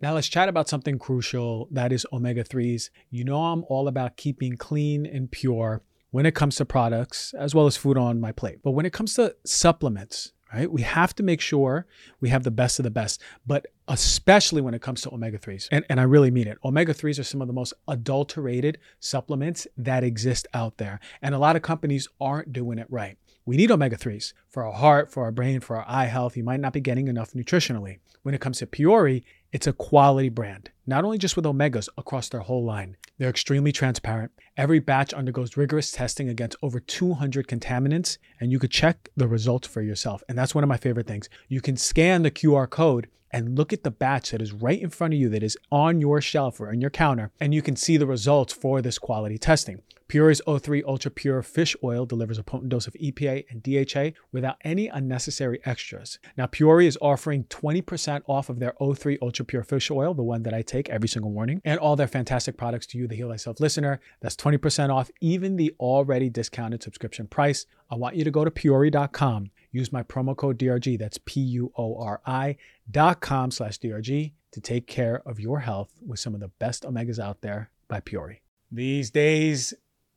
Now 0.00 0.14
let's 0.14 0.28
chat 0.28 0.48
about 0.48 0.68
something 0.68 0.96
crucial 0.96 1.66
that 1.72 1.92
is 1.92 2.06
omega 2.12 2.44
3s. 2.44 2.90
You 3.10 3.24
know, 3.24 3.42
I'm 3.42 3.64
all 3.68 3.88
about 3.88 4.16
keeping 4.16 4.56
clean 4.56 5.04
and 5.04 5.28
pure 5.28 5.82
when 6.12 6.24
it 6.24 6.36
comes 6.36 6.54
to 6.56 6.64
products 6.64 7.34
as 7.36 7.52
well 7.52 7.66
as 7.66 7.76
food 7.76 7.98
on 7.98 8.20
my 8.20 8.30
plate. 8.30 8.60
But 8.62 8.72
when 8.72 8.86
it 8.86 8.92
comes 8.92 9.14
to 9.14 9.34
supplements, 9.44 10.32
right, 10.54 10.70
we 10.70 10.82
have 10.82 11.16
to 11.16 11.24
make 11.24 11.40
sure 11.40 11.86
we 12.20 12.28
have 12.28 12.44
the 12.44 12.52
best 12.52 12.78
of 12.78 12.84
the 12.84 12.92
best, 12.92 13.20
but 13.44 13.66
especially 13.88 14.62
when 14.62 14.72
it 14.72 14.82
comes 14.82 15.00
to 15.02 15.12
omega 15.12 15.36
3s. 15.36 15.68
And, 15.72 15.84
and 15.88 15.98
I 15.98 16.04
really 16.04 16.30
mean 16.30 16.46
it. 16.46 16.58
Omega 16.64 16.94
3s 16.94 17.18
are 17.18 17.24
some 17.24 17.42
of 17.42 17.48
the 17.48 17.52
most 17.52 17.74
adulterated 17.88 18.78
supplements 19.00 19.66
that 19.76 20.04
exist 20.04 20.46
out 20.54 20.78
there. 20.78 21.00
And 21.22 21.34
a 21.34 21.38
lot 21.38 21.56
of 21.56 21.62
companies 21.62 22.08
aren't 22.20 22.52
doing 22.52 22.78
it 22.78 22.86
right. 22.88 23.18
We 23.48 23.56
need 23.56 23.70
omega 23.70 23.96
3s 23.96 24.34
for 24.46 24.62
our 24.62 24.74
heart, 24.74 25.10
for 25.10 25.24
our 25.24 25.30
brain, 25.32 25.60
for 25.60 25.78
our 25.78 25.84
eye 25.88 26.04
health. 26.04 26.36
You 26.36 26.44
might 26.44 26.60
not 26.60 26.74
be 26.74 26.82
getting 26.82 27.08
enough 27.08 27.32
nutritionally. 27.32 27.98
When 28.22 28.34
it 28.34 28.42
comes 28.42 28.58
to 28.58 28.66
Puori, 28.66 29.24
it's 29.54 29.66
a 29.66 29.72
quality 29.72 30.28
brand, 30.28 30.70
not 30.86 31.02
only 31.02 31.16
just 31.16 31.34
with 31.34 31.46
omegas 31.46 31.88
across 31.96 32.28
their 32.28 32.42
whole 32.42 32.62
line. 32.62 32.98
They're 33.16 33.30
extremely 33.30 33.72
transparent. 33.72 34.32
Every 34.58 34.80
batch 34.80 35.14
undergoes 35.14 35.56
rigorous 35.56 35.90
testing 35.90 36.28
against 36.28 36.58
over 36.60 36.78
200 36.78 37.48
contaminants, 37.48 38.18
and 38.38 38.52
you 38.52 38.58
could 38.58 38.70
check 38.70 39.08
the 39.16 39.26
results 39.26 39.66
for 39.66 39.80
yourself. 39.80 40.22
And 40.28 40.36
that's 40.36 40.54
one 40.54 40.62
of 40.62 40.68
my 40.68 40.76
favorite 40.76 41.06
things. 41.06 41.30
You 41.48 41.62
can 41.62 41.78
scan 41.78 42.24
the 42.24 42.30
QR 42.30 42.68
code 42.68 43.08
and 43.30 43.56
look 43.56 43.72
at 43.72 43.82
the 43.82 43.90
batch 43.90 44.30
that 44.30 44.42
is 44.42 44.52
right 44.52 44.80
in 44.80 44.90
front 44.90 45.14
of 45.14 45.20
you 45.20 45.28
that 45.30 45.42
is 45.42 45.56
on 45.70 46.00
your 46.00 46.20
shelf 46.20 46.60
or 46.60 46.68
on 46.68 46.80
your 46.80 46.90
counter, 46.90 47.30
and 47.40 47.54
you 47.54 47.62
can 47.62 47.76
see 47.76 47.96
the 47.96 48.06
results 48.06 48.52
for 48.52 48.80
this 48.80 48.98
quality 48.98 49.38
testing. 49.38 49.82
Puori's 50.08 50.40
O3 50.46 50.82
Ultra 50.86 51.10
Pure 51.10 51.42
Fish 51.42 51.76
Oil 51.84 52.06
delivers 52.06 52.38
a 52.38 52.42
potent 52.42 52.70
dose 52.70 52.86
of 52.86 52.94
EPA 52.94 53.44
and 53.50 53.62
DHA 53.62 54.18
without 54.32 54.56
any 54.64 54.88
unnecessary 54.88 55.60
extras. 55.66 56.18
Now, 56.34 56.46
Puori 56.46 56.86
is 56.86 56.96
offering 57.02 57.44
20% 57.44 58.22
off 58.26 58.48
of 58.48 58.58
their 58.58 58.72
O3 58.80 59.18
Ultra 59.20 59.44
Pure 59.44 59.64
Fish 59.64 59.90
Oil, 59.90 60.14
the 60.14 60.22
one 60.22 60.44
that 60.44 60.54
I 60.54 60.62
take 60.62 60.88
every 60.88 61.08
single 61.08 61.30
morning, 61.30 61.60
and 61.62 61.78
all 61.78 61.94
their 61.94 62.08
fantastic 62.08 62.56
products 62.56 62.86
to 62.86 62.98
you, 62.98 63.06
the 63.06 63.16
Heal 63.16 63.28
Thyself 63.28 63.60
listener. 63.60 64.00
That's 64.20 64.36
20% 64.36 64.88
off 64.88 65.10
even 65.20 65.56
the 65.56 65.74
already 65.78 66.30
discounted 66.30 66.82
subscription 66.82 67.26
price. 67.26 67.66
I 67.90 67.96
want 67.96 68.16
you 68.16 68.24
to 68.24 68.30
go 68.30 68.46
to 68.46 68.50
Puori.com, 68.50 69.50
use 69.70 69.92
my 69.92 70.02
promo 70.02 70.36
code 70.36 70.58
DRG, 70.58 70.98
that's 70.98 71.18
P 71.24 71.40
U 71.40 71.72
O 71.76 72.00
R 72.00 72.20
I 72.26 72.56
dot 72.90 73.20
com 73.20 73.50
slash 73.50 73.78
DRG 73.78 74.32
to 74.52 74.60
take 74.60 74.86
care 74.86 75.22
of 75.26 75.38
your 75.38 75.60
health 75.60 75.90
with 76.06 76.20
some 76.20 76.34
of 76.34 76.40
the 76.40 76.48
best 76.48 76.84
omegas 76.84 77.18
out 77.18 77.42
there 77.42 77.70
by 77.88 78.00
Puori. 78.00 78.38
These 78.70 79.10
days, 79.10 79.74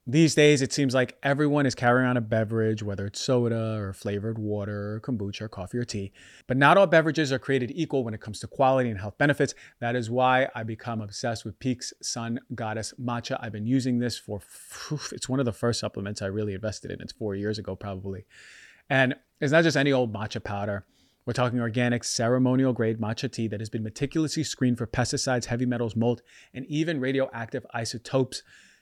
these 0.08 0.34
days, 0.34 0.62
it 0.62 0.74
seems 0.74 0.96
like 0.96 1.18
everyone 1.22 1.66
is 1.66 1.76
carrying 1.76 2.10
on 2.10 2.18
a 2.18 2.22
beverage, 2.22 2.82
whether 2.82 3.06
it's 3.06 3.22
soda 3.22 3.76
or 3.78 3.94
flavored 3.94 4.40
water, 4.40 4.96
or 4.96 5.00
kombucha, 5.00 5.42
or 5.42 5.48
coffee 5.48 5.78
or 5.78 5.86
tea. 5.86 6.12
But 6.48 6.58
not 6.58 6.76
all 6.76 6.88
beverages 6.88 7.32
are 7.32 7.40
created 7.40 7.72
equal 7.76 8.04
when 8.04 8.14
it 8.14 8.20
comes 8.20 8.40
to 8.40 8.48
quality 8.48 8.90
and 8.90 9.00
health 9.00 9.18
benefits. 9.18 9.54
That 9.80 9.96
is 9.96 10.10
why 10.10 10.50
I 10.56 10.64
become 10.64 11.02
obsessed 11.02 11.46
with 11.46 11.60
Pique's 11.60 11.94
Sun 12.02 12.40
Goddess 12.56 12.94
Matcha. 13.00 13.38
I've 13.40 13.52
been 13.52 13.68
using 13.68 14.00
this 14.00 14.18
for, 14.18 14.42
it's 15.12 15.30
one 15.30 15.40
of 15.40 15.46
the 15.46 15.54
first 15.54 15.80
supplements 15.80 16.22
I 16.22 16.28
really 16.28 16.56
invested 16.56 16.90
in. 16.90 17.00
It's 17.00 17.14
four 17.14 17.36
years 17.36 17.60
ago, 17.60 17.76
probably. 17.76 18.26
And 18.92 19.16
it's 19.40 19.54
not 19.54 19.64
just 19.64 19.78
any 19.78 19.94
old 19.94 20.14
matcha 20.14 20.44
powder. 20.44 20.86
We're 21.26 21.32
talking 21.32 21.62
organic, 21.62 22.04
ceremonial 22.04 22.74
grade 22.74 23.00
matcha 23.00 23.32
tea 23.32 23.48
that 23.48 23.62
has 23.62 23.70
been 23.70 23.84
meticulously 23.84 24.44
screened 24.44 24.78
for 24.78 24.86
pesticides, 24.86 25.46
heavy 25.46 25.66
metals, 25.66 25.96
mold, 25.96 26.22
and 26.54 26.66
even 26.66 27.00
radioactive 27.00 27.66
isotopes. 27.74 28.44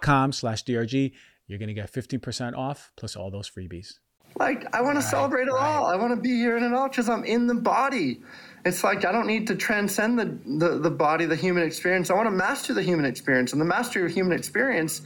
com 0.00 0.32
slash 0.32 0.64
DRG. 0.64 1.12
You're 1.46 1.58
going 1.58 1.68
to 1.68 1.74
get 1.74 1.92
15% 1.92 2.56
off 2.56 2.92
plus 2.96 3.16
all 3.16 3.30
those 3.30 3.48
freebies. 3.50 3.94
Like, 4.38 4.74
I 4.74 4.82
want 4.82 4.96
Right, 4.96 5.02
to 5.02 5.08
celebrate 5.08 5.48
it 5.48 5.52
right. 5.52 5.76
all. 5.76 5.86
I 5.86 5.96
want 5.96 6.14
to 6.14 6.20
be 6.20 6.30
here 6.36 6.56
in 6.56 6.64
it 6.64 6.72
all 6.74 6.88
because 6.88 7.08
I'm 7.08 7.24
in 7.24 7.46
the 7.46 7.54
body. 7.54 8.20
It's 8.66 8.82
like 8.82 9.04
I 9.04 9.12
don't 9.12 9.28
need 9.28 9.46
to 9.46 9.54
transcend 9.54 10.18
the, 10.18 10.24
the, 10.58 10.78
the 10.78 10.90
body, 10.90 11.24
the 11.24 11.36
human 11.36 11.62
experience. 11.62 12.10
I 12.10 12.14
want 12.14 12.26
to 12.26 12.32
master 12.32 12.74
the 12.74 12.82
human 12.82 13.06
experience. 13.06 13.52
And 13.52 13.60
the 13.60 13.64
mastery 13.66 14.04
of 14.04 14.10
human 14.10 14.36
experience 14.36 15.02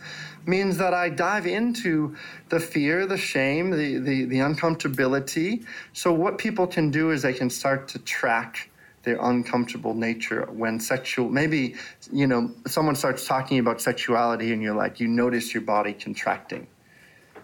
means 0.47 0.79
that 0.79 0.95
I 0.95 1.11
dive 1.11 1.47
into 1.47 2.17
the 2.49 2.59
fear, 2.59 3.07
the 3.07 3.19
shame, 3.19 3.71
the, 3.71 3.99
the, 3.99 4.25
the 4.25 4.39
uncomfortability. 4.39 5.65
So, 5.93 6.13
what 6.13 6.39
people 6.39 6.67
can 6.67 6.91
do 6.91 7.11
is 7.11 7.23
they 7.23 7.35
can 7.35 7.51
start 7.51 7.89
to 7.89 7.99
track 8.01 8.70
their 9.03 9.19
uncomfortable 9.23 9.95
nature 9.95 10.47
when 10.53 10.79
sexual 10.79 11.29
maybe 11.29 11.75
you 12.13 12.27
know 12.27 12.51
someone 12.67 12.95
starts 12.95 13.27
talking 13.27 13.59
about 13.59 13.81
sexuality 13.81 14.53
and 14.53 14.63
you're 14.63 14.75
like 14.75 15.01
you 15.01 15.09
notice 15.09 15.55
your 15.55 15.63
body 15.63 15.93
contracting 15.93 16.67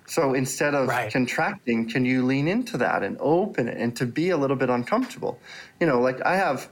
so 0.07 0.35
instead 0.35 0.74
of 0.74 0.89
Right. 0.89 1.12
contracting, 1.12 1.89
can 1.89 2.05
you 2.05 2.24
lean 2.24 2.49
into 2.49 2.78
that 2.78 3.03
and 3.03 3.16
open 3.20 3.69
it 3.69 3.77
and 3.77 3.95
to 3.97 4.07
be 4.07 4.31
a 4.31 4.37
little 4.37 4.57
bit 4.57 4.70
uncomfortable? 4.70 5.39
You 5.81 5.87
know, 5.89 6.01
like 6.01 6.20
I 6.24 6.37
have, 6.37 6.70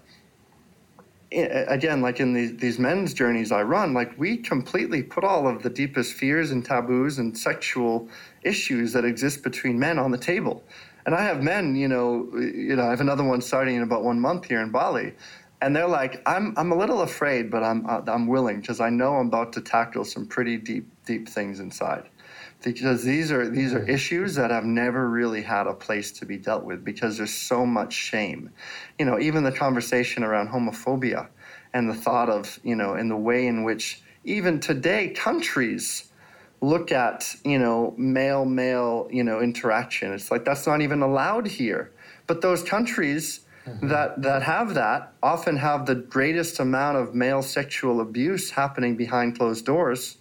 again, 1.33 2.01
like 2.01 2.21
in 2.21 2.33
these, 2.33 2.57
these 2.57 2.79
men's 2.79 3.13
journeys 3.13 3.51
I 3.51 3.63
run, 3.63 3.93
like 3.93 4.17
we 4.19 4.37
completely 4.37 5.03
put 5.03 5.25
all 5.25 5.49
of 5.49 5.63
the 5.63 5.71
deepest 5.71 6.15
fears 6.15 6.53
and 6.53 6.65
taboos 6.65 7.19
and 7.19 7.37
sexual 7.37 8.09
issues 8.43 8.93
that 8.93 9.05
exist 9.05 9.43
between 9.43 9.79
men 9.79 9.99
on 9.99 10.13
the 10.13 10.19
table. 10.19 10.63
And 11.07 11.15
I 11.15 11.23
have 11.23 11.43
men, 11.43 11.77
you 11.77 11.89
know, 11.89 12.29
you 12.35 12.77
know, 12.77 12.87
I 12.87 12.91
have 12.91 13.01
another 13.01 13.25
one 13.25 13.41
starting 13.41 13.77
in 13.77 13.83
about 13.83 14.05
one 14.05 14.21
month 14.21 14.47
here 14.47 14.61
in 14.61 14.71
Bali. 14.71 15.15
And 15.61 15.75
they're 15.75 15.89
like, 15.89 16.23
I'm, 16.27 16.55
I'm 16.57 16.73
a 16.73 16.77
little 16.77 17.03
afraid, 17.03 17.51
but 17.51 17.63
I'm, 17.63 17.87
uh, 17.87 18.03
I'm 18.07 18.27
willing 18.27 18.61
because 18.61 18.81
I 18.81 18.91
know 18.91 19.17
I'm 19.17 19.29
about 19.29 19.53
to 19.55 19.61
tackle 19.61 20.05
some 20.05 20.27
pretty 20.27 20.57
deep, 20.57 20.89
deep 21.07 21.29
things 21.29 21.61
inside. 21.61 22.09
Because 22.63 23.05
these 23.05 23.31
are 23.31 23.49
these 23.51 23.75
are 23.75 23.87
issues 23.87 24.35
that 24.37 24.51
have 24.51 24.65
never 24.65 25.11
really 25.11 25.43
had 25.43 25.67
a 25.67 25.75
place 25.75 26.11
to 26.13 26.25
be 26.25 26.39
dealt 26.39 26.65
with 26.65 26.83
because 26.83 27.19
there's 27.19 27.35
so 27.35 27.67
much 27.67 27.93
shame. 27.93 28.49
You 28.99 29.05
know 29.05 29.21
even 29.21 29.45
the 29.45 29.53
conversation 29.53 30.25
around 30.25 30.49
homophobia 30.49 31.29
and 31.75 31.91
the 31.91 31.95
thought 31.95 32.31
of 32.31 32.59
you 32.63 32.75
know 32.75 32.95
and 32.95 33.11
the 33.11 33.19
way 33.19 33.47
in 33.47 33.65
which 33.65 34.03
even 34.25 34.61
today 34.61 35.11
countries 35.11 36.11
look 36.65 36.93
at 36.93 37.35
you 37.45 37.59
know 37.59 37.95
male 37.97 38.45
male 38.45 39.09
you 39.11 39.25
know 39.25 39.41
interaction. 39.41 40.13
It's 40.13 40.31
like 40.31 40.45
that's 40.45 40.67
not 40.67 40.81
even 40.81 41.03
allowed 41.03 41.47
here. 41.47 41.93
But 42.27 42.41
those 42.41 42.63
countries 42.63 43.41
mm-hmm. 43.67 43.89
that 43.89 44.23
that 44.23 44.43
have 44.43 44.75
that 44.75 45.13
often 45.23 45.57
have 45.57 45.87
the 45.87 45.95
greatest 45.95 46.59
amount 46.61 46.99
of 46.99 47.15
male 47.15 47.43
sexual 47.43 48.01
abuse 48.01 48.51
happening 48.51 48.97
behind 48.97 49.39
closed 49.39 49.67
doors 49.67 50.19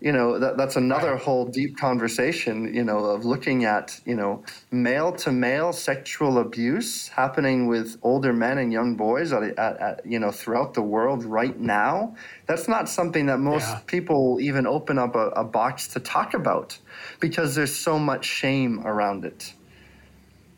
you 0.00 0.12
know 0.12 0.38
that, 0.38 0.56
that's 0.56 0.76
another 0.76 1.12
Right. 1.12 1.22
whole 1.22 1.46
deep 1.46 1.76
conversation 1.76 2.72
you 2.74 2.84
know 2.84 2.98
of 3.04 3.24
looking 3.24 3.64
at 3.64 4.00
you 4.04 4.14
know 4.14 4.44
male 4.70 5.12
to 5.12 5.32
male 5.32 5.72
sexual 5.72 6.38
abuse 6.38 7.08
happening 7.08 7.66
with 7.66 7.96
older 8.02 8.32
men 8.32 8.58
and 8.58 8.72
young 8.72 8.94
boys 8.96 9.32
at, 9.32 9.42
at, 9.42 9.76
at, 9.80 10.06
you 10.06 10.18
know 10.18 10.30
throughout 10.30 10.74
the 10.74 10.82
world 10.82 11.24
right 11.24 11.58
now 11.58 12.14
that's 12.46 12.68
not 12.68 12.88
something 12.88 13.26
that 13.26 13.38
most 13.38 13.68
Yeah. 13.68 13.80
people 13.86 14.38
even 14.40 14.66
open 14.66 14.98
up 14.98 15.14
a, 15.16 15.28
a 15.30 15.44
box 15.44 15.88
to 15.88 16.00
talk 16.00 16.34
about 16.34 16.78
because 17.20 17.54
there's 17.56 17.74
so 17.74 17.98
much 17.98 18.24
shame 18.24 18.86
around 18.86 19.24
it 19.24 19.52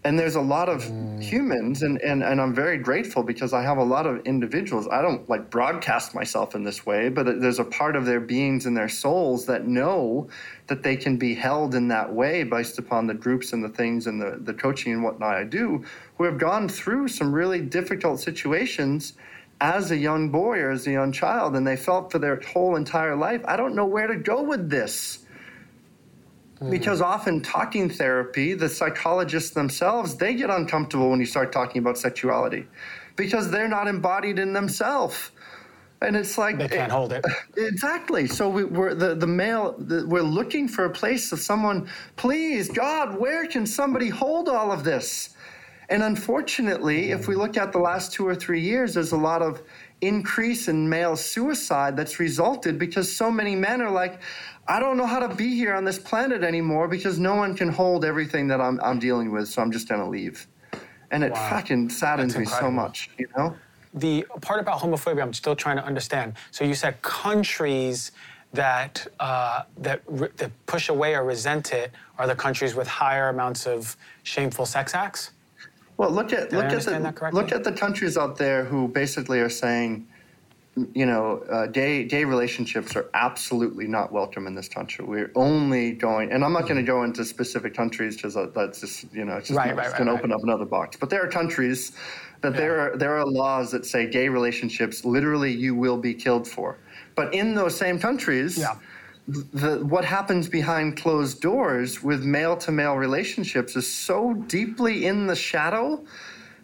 and 0.03 0.19
there's 0.19 0.35
a 0.35 0.41
lot 0.41 0.69
of 0.69 0.83
mm. 0.85 1.23
humans 1.23 1.83
and, 1.83 2.01
and, 2.01 2.23
and 2.23 2.41
i'm 2.41 2.55
very 2.55 2.79
grateful 2.79 3.23
because 3.23 3.53
i 3.53 3.63
have 3.63 3.79
a 3.79 3.85
lot 3.85 4.07
of 4.07 4.25
individuals. 4.27 4.89
I 4.91 5.03
don't 5.03 5.29
like 5.29 5.51
broadcast 5.51 6.15
myself 6.15 6.55
in 6.55 6.65
this 6.65 6.87
way 6.87 7.09
but 7.09 7.41
there's 7.41 7.59
a 7.59 7.65
part 7.65 7.97
of 7.97 8.07
their 8.07 8.21
beings 8.21 8.67
and 8.67 8.77
their 8.77 8.89
souls 8.89 9.47
that 9.47 9.67
know 9.67 10.29
that 10.69 10.83
they 10.83 10.97
can 10.97 11.17
be 11.17 11.35
held 11.35 11.75
in 11.75 11.89
that 11.89 12.13
way 12.13 12.45
based 12.45 12.79
upon 12.79 13.07
the 13.07 13.15
groups 13.15 13.53
and 13.53 13.63
the 13.63 13.69
things 13.69 14.07
and 14.07 14.21
the, 14.21 14.39
the 14.41 14.55
coaching 14.55 14.93
and 14.93 15.03
whatnot 15.03 15.35
i 15.35 15.45
do 15.45 15.85
who 16.17 16.25
have 16.25 16.39
gone 16.39 16.69
through 16.69 17.09
some 17.09 17.33
really 17.33 17.61
difficult 17.61 18.21
situations 18.21 19.15
as 19.61 19.91
a 19.91 19.97
young 19.97 20.31
boy 20.31 20.59
or 20.59 20.71
as 20.71 20.87
a 20.87 20.91
young 20.91 21.13
child 21.13 21.55
and 21.55 21.67
they 21.67 21.77
felt 21.77 22.11
for 22.11 22.19
their 22.19 22.41
whole 22.41 22.77
entire 22.77 23.17
life 23.17 23.43
i 23.47 23.57
don't 23.57 23.75
know 23.75 23.87
where 23.87 24.07
to 24.07 24.17
go 24.17 24.43
with 24.43 24.71
this 24.71 25.27
Mm-hmm. 26.61 26.73
because 26.73 27.01
often 27.01 27.41
talking 27.41 27.89
therapy 27.89 28.53
the 28.53 28.69
psychologists 28.69 29.53
themselves 29.53 30.15
they 30.17 30.35
get 30.35 30.51
uncomfortable 30.51 31.09
when 31.09 31.19
you 31.19 31.25
start 31.25 31.53
talking 31.53 31.79
about 31.79 31.97
sexuality 31.97 32.67
because 33.17 33.51
they're 33.51 33.69
not 33.69 33.87
embodied 33.87 34.39
in 34.39 34.53
themselves. 34.53 35.31
And 36.03 36.17
it's 36.17 36.39
like 36.39 36.57
They 36.57 36.69
can't 36.69 36.91
hold 36.91 37.13
it. 37.13 37.25
exactly. 37.57 38.27
So 38.27 38.49
we, 38.49 38.65
we're 38.65 38.95
the, 38.95 39.15
the 39.15 39.27
male 39.27 39.75
the, 39.79 40.07
we're 40.07 40.23
looking 40.23 40.67
for 40.67 40.87
a 40.87 40.91
place 40.91 41.31
of 41.33 41.39
someone 41.39 41.89
please 42.17 42.69
god 42.69 43.19
where 43.19 43.47
can 43.47 43.67
somebody 43.67 44.09
hold 44.09 44.49
all 44.49 44.73
of 44.73 44.85
this? 44.85 45.31
And 45.91 46.03
unfortunately 46.03 47.11
if 47.11 47.29
we 47.29 47.35
look 47.35 47.57
at 47.57 47.73
the 47.73 47.79
last 47.79 48.13
two 48.13 48.27
or 48.27 48.35
three 48.35 48.61
years 48.61 48.95
there's 48.95 49.13
a 49.13 49.19
lot 49.19 49.43
of 49.43 49.63
increase 50.01 50.69
in 50.69 50.89
male 50.89 51.17
suicide 51.17 51.97
that's 51.97 52.19
resulted 52.19 52.79
because 52.79 53.15
so 53.15 53.31
many 53.31 53.55
men 53.55 53.83
are 53.83 53.91
like 53.91 54.21
i 54.71 54.79
don't 54.81 54.97
know 54.97 55.07
how 55.07 55.19
to 55.19 55.35
be 55.35 55.55
here 55.55 55.75
on 55.75 55.85
this 55.85 55.99
planet 55.99 56.43
anymore 56.43 56.87
because 56.89 57.19
no 57.19 57.35
one 57.35 57.55
can 57.55 57.69
hold 57.69 58.05
everything 58.05 58.49
that 58.49 58.61
i'm, 58.61 58.81
I'm 58.81 58.99
dealing 58.99 59.31
with 59.31 59.49
so 59.49 59.61
i'm 59.61 59.73
just 59.73 59.89
going 59.89 60.01
to 60.01 60.07
leave 60.09 60.47
and 61.11 61.25
it 61.25 61.33
Wow. 61.33 61.51
fucking 61.51 61.91
saddens 61.91 62.37
me 62.37 62.45
so 62.47 62.71
much 62.71 63.11
you 63.19 63.29
know 63.37 63.55
the 63.95 64.25
part 64.41 64.61
about 64.61 64.79
homophobia, 64.81 65.23
I'm 65.23 65.33
still 65.33 65.57
trying 65.57 65.77
to 65.77 65.85
understand. 65.85 66.35
So 66.53 66.65
you 66.65 66.75
said 66.75 67.03
countries 67.03 68.13
that 68.53 69.07
uh, 69.19 69.65
that, 69.79 70.03
re- 70.07 70.29
that 70.37 70.51
push 70.67 70.89
away 70.89 71.15
or 71.15 71.25
resent 71.25 71.73
it 71.73 71.91
are 72.19 72.27
the 72.27 72.35
countries 72.35 72.75
with 72.75 72.87
higher 72.87 73.29
amounts 73.31 73.67
of 73.67 73.97
shameful 74.23 74.67
sex 74.67 74.95
acts. 74.95 75.33
Well, 75.97 76.11
look 76.11 76.33
at 76.33 76.53
look 76.53 76.67
at 76.67 76.85
the 76.85 77.31
look 77.33 77.53
at 77.53 77.65
the 77.65 77.73
countries 77.73 78.17
out 78.17 78.37
there 78.37 78.65
who 78.65 78.89
basically 78.89 79.41
are 79.41 79.51
saying, 79.51 80.07
you 80.95 81.07
know, 81.07 81.39
uh, 81.51 81.67
day 81.67 82.05
gay 82.05 82.25
relationships 82.25 82.95
are 82.97 83.09
absolutely 83.15 83.87
not 83.87 84.13
welcome 84.13 84.47
in 84.47 84.55
this 84.55 84.69
country. 84.69 85.05
We're 85.05 85.33
only 85.35 85.93
going, 85.93 86.33
and 86.33 86.45
I'm 86.45 86.53
not 86.53 86.63
going 86.63 86.77
to 86.77 86.83
go 86.83 87.03
into 87.05 87.25
specific 87.25 87.75
countries 87.75 88.17
because 88.17 88.35
that's 88.55 88.81
just 88.81 89.13
you 89.13 89.25
know 89.25 89.37
it's 89.37 89.49
just 89.49 89.59
Right, 89.59 89.75
right, 89.77 89.89
right, 89.89 89.97
going 89.97 90.07
to 90.09 90.13
open 90.15 90.33
up 90.33 90.43
another 90.43 90.65
box. 90.65 90.97
But 90.97 91.11
there 91.11 91.23
are 91.25 91.29
countries 91.29 91.93
that 92.43 92.55
there 92.55 92.81
are 92.81 92.97
there 92.97 93.17
are 93.19 93.27
laws 93.27 93.71
that 93.73 93.85
say 93.87 94.09
gay 94.09 94.29
relationships 94.29 95.05
literally 95.05 95.53
you 95.53 95.75
will 95.75 95.99
be 95.99 96.15
killed 96.15 96.47
for. 96.49 96.79
But 97.15 97.35
in 97.35 97.55
those 97.55 97.77
same 97.77 97.99
countries, 97.99 98.57
Yeah. 98.59 98.77
the, 99.29 99.85
what 99.85 100.05
happens 100.05 100.49
behind 100.49 100.97
closed 100.97 101.41
doors 101.41 102.03
with 102.03 102.23
male 102.25 102.57
to 102.59 102.73
male 102.73 102.95
relationships 102.97 103.77
is 103.77 103.93
so 103.93 104.35
deeply 104.47 105.07
in 105.07 105.27
the 105.27 105.37
shadow 105.37 106.03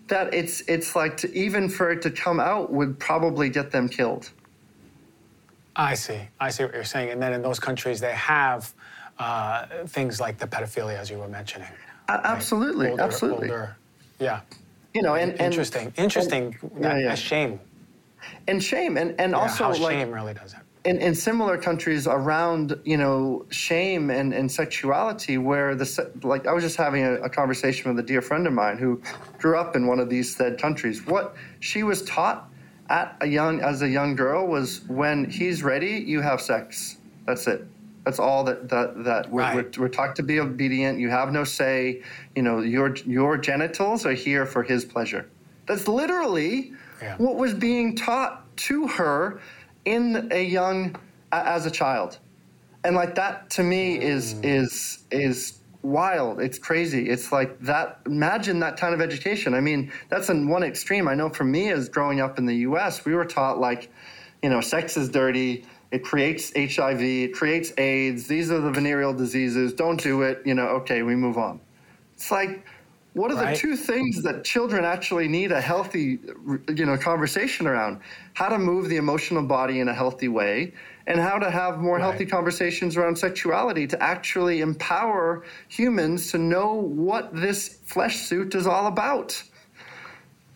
that 0.09 0.33
it's 0.35 0.61
it's 0.69 0.95
like 0.97 1.17
to, 1.19 1.35
even 1.37 1.69
for 1.69 1.91
it 1.91 2.03
to 2.03 2.11
come 2.11 2.39
out 2.41 2.73
would 2.73 2.99
probably 2.99 3.49
get 3.49 3.71
them 3.71 3.89
killed. 3.89 4.31
I 5.75 5.95
see. 5.95 6.21
I 6.41 6.51
see 6.51 6.65
what 6.65 6.75
you're 6.75 6.85
saying. 6.85 7.11
And 7.11 7.21
then 7.23 7.33
in 7.35 7.43
those 7.43 7.61
countries, 7.61 8.01
they 8.01 8.13
have 8.15 8.73
uh, 9.19 9.67
things 9.89 10.21
like 10.21 10.39
the 10.39 10.47
pedophilia, 10.47 10.97
as 10.99 11.11
you 11.11 11.19
were 11.19 11.29
mentioning. 11.29 11.69
A- 12.09 12.13
absolutely, 12.27 12.89
Older- 12.91 13.03
absolutely. 13.03 13.51
older- 13.51 13.77
yeah. 14.19 14.41
You 14.95 15.03
know, 15.03 15.15
and, 15.17 15.33
and 15.33 15.41
Interesting. 15.43 15.93
Interesting. 15.97 16.57
and- 16.63 16.83
yeah, 16.83 16.99
yeah. 16.99 17.15
shame. 17.15 17.61
and 18.49 18.63
shame, 18.63 18.97
and 18.97 19.15
and 19.21 19.33
Yeah, 19.33 19.39
also 19.39 19.65
how 19.65 19.71
like 19.77 19.93
shame 19.93 20.11
really 20.13 20.33
does 20.35 20.55
it. 20.55 20.61
In, 20.87 20.99
in 20.99 21.15
similar 21.15 21.59
countries 21.59 22.07
around 22.07 22.79
you 22.85 22.97
know 22.97 23.45
shame 23.51 24.09
and, 24.11 24.33
and 24.33 24.51
sexuality 24.51 25.37
where 25.37 25.75
the 25.75 26.11
like 26.23 26.47
i 26.47 26.53
was 26.53 26.63
just 26.63 26.77
having 26.77 27.03
a, 27.05 27.15
a 27.17 27.29
conversation 27.29 27.91
with 27.91 28.03
a 28.03 28.07
dear 28.07 28.23
friend 28.23 28.47
of 28.47 28.53
mine 28.53 28.79
who 28.79 29.01
grew 29.39 29.59
up 29.59 29.75
in 29.77 29.87
one 29.87 29.99
of 30.01 30.09
these 30.09 30.35
said 30.37 30.59
countries. 30.59 31.05
What 31.07 31.35
she 31.61 31.83
was 31.83 32.03
taught 32.05 32.49
at 32.89 33.17
a 33.21 33.27
young 33.27 33.61
as 33.61 33.83
a 33.83 33.89
young 33.89 34.15
girl 34.15 34.47
was 34.47 34.83
when 34.89 35.29
he's 35.29 35.63
ready 35.63 35.95
you 36.07 36.21
have 36.21 36.41
sex. 36.41 36.97
That's 37.27 37.47
it. 37.49 37.67
That's 38.05 38.21
all 38.21 38.45
that 38.45 38.69
that, 38.69 39.05
that 39.05 39.31
we're, 39.31 39.43
Right. 39.43 39.55
we're, 39.57 39.83
we're 39.83 39.89
taught 39.89 40.15
to 40.17 40.23
be 40.23 40.39
obedient. 40.41 41.01
You 41.01 41.11
have 41.11 41.33
no 41.33 41.43
say. 41.45 42.03
You 42.37 42.43
know 42.43 42.61
your 42.61 42.95
your 43.05 43.37
genitals 43.39 44.07
are 44.07 44.13
here 44.15 44.47
for 44.47 44.63
his 44.63 44.85
pleasure. 44.85 45.29
That's 45.67 45.89
literally 45.89 46.73
Yeah. 47.03 47.17
what 47.19 47.35
was 47.37 47.53
being 47.55 47.97
taught 47.97 48.45
to 48.69 48.87
her 48.87 49.41
in 49.87 50.29
a 50.31 50.45
young 50.45 50.95
as 51.33 51.65
a 51.65 51.71
child 51.71 52.19
and 52.85 52.95
like 52.95 53.15
that 53.15 53.49
to 53.51 53.63
me 53.63 53.99
is 53.99 54.35
mm. 54.35 54.45
is 54.45 55.05
is 55.11 55.61
wild 55.83 56.41
it's 56.41 56.59
crazy 56.59 57.09
it's 57.09 57.31
like 57.33 57.59
that 57.61 58.01
imagine 58.07 58.59
that 58.59 58.77
kind 58.77 58.93
of 58.93 59.01
education 59.01 59.55
i 59.55 59.61
mean 59.61 59.91
that's 60.09 60.29
in 60.29 60.49
one 60.49 60.63
extreme 60.63 61.07
i 61.09 61.15
know 61.15 61.29
for 61.29 61.45
me 61.45 61.71
as 61.71 61.89
growing 61.89 62.21
up 62.21 62.39
in 62.39 62.47
the 62.47 62.55
us 62.55 63.05
we 63.05 63.15
were 63.15 63.25
taught 63.25 63.59
like 63.59 63.91
you 64.43 64.51
know 64.51 64.61
sex 64.61 64.97
is 64.97 65.09
dirty 65.09 65.65
It 65.93 66.03
creates 66.03 66.53
HIV, 66.55 67.01
it 67.01 67.33
creates 67.33 67.73
AIDS. 67.79 68.27
These 68.27 68.51
are 68.51 68.61
the 68.61 68.71
venereal 68.71 69.15
diseases. 69.15 69.73
Don't 69.73 70.03
do 70.03 70.23
it. 70.23 70.43
You 70.45 70.55
know, 70.55 70.67
okay, 70.81 71.03
we 71.03 71.15
move 71.15 71.39
on. 71.39 71.61
It's 72.15 72.31
like, 72.31 72.65
what 73.17 73.31
are 73.31 73.37
right. 73.37 73.55
the 73.55 73.59
two 73.59 73.77
things 73.77 74.23
that 74.25 74.45
children 74.45 74.85
actually 74.85 75.27
need 75.27 75.51
a 75.51 75.59
healthy, 75.59 76.19
you 76.69 76.85
know, 76.85 76.99
conversation 76.99 77.67
around? 77.67 78.01
How 78.35 78.51
to 78.51 78.59
move 78.59 78.91
the 78.91 78.97
emotional 78.97 79.43
body 79.43 79.81
in 79.81 79.89
a 79.89 79.95
healthy 79.95 80.29
way, 80.29 80.75
and 81.07 81.19
how 81.19 81.39
to 81.39 81.51
have 81.51 81.79
more 81.79 81.97
right. 81.97 82.03
healthy 82.03 82.27
conversations 82.27 82.95
around 82.95 83.17
sexuality 83.17 83.87
to 83.87 84.03
actually 84.03 84.61
empower 84.61 85.45
humans 85.69 86.31
to 86.33 86.39
know 86.39 86.75
what 86.75 87.35
this 87.35 87.79
flesh 87.87 88.17
suit 88.17 88.55
is 88.55 88.67
all 88.67 88.87
about. 88.87 89.43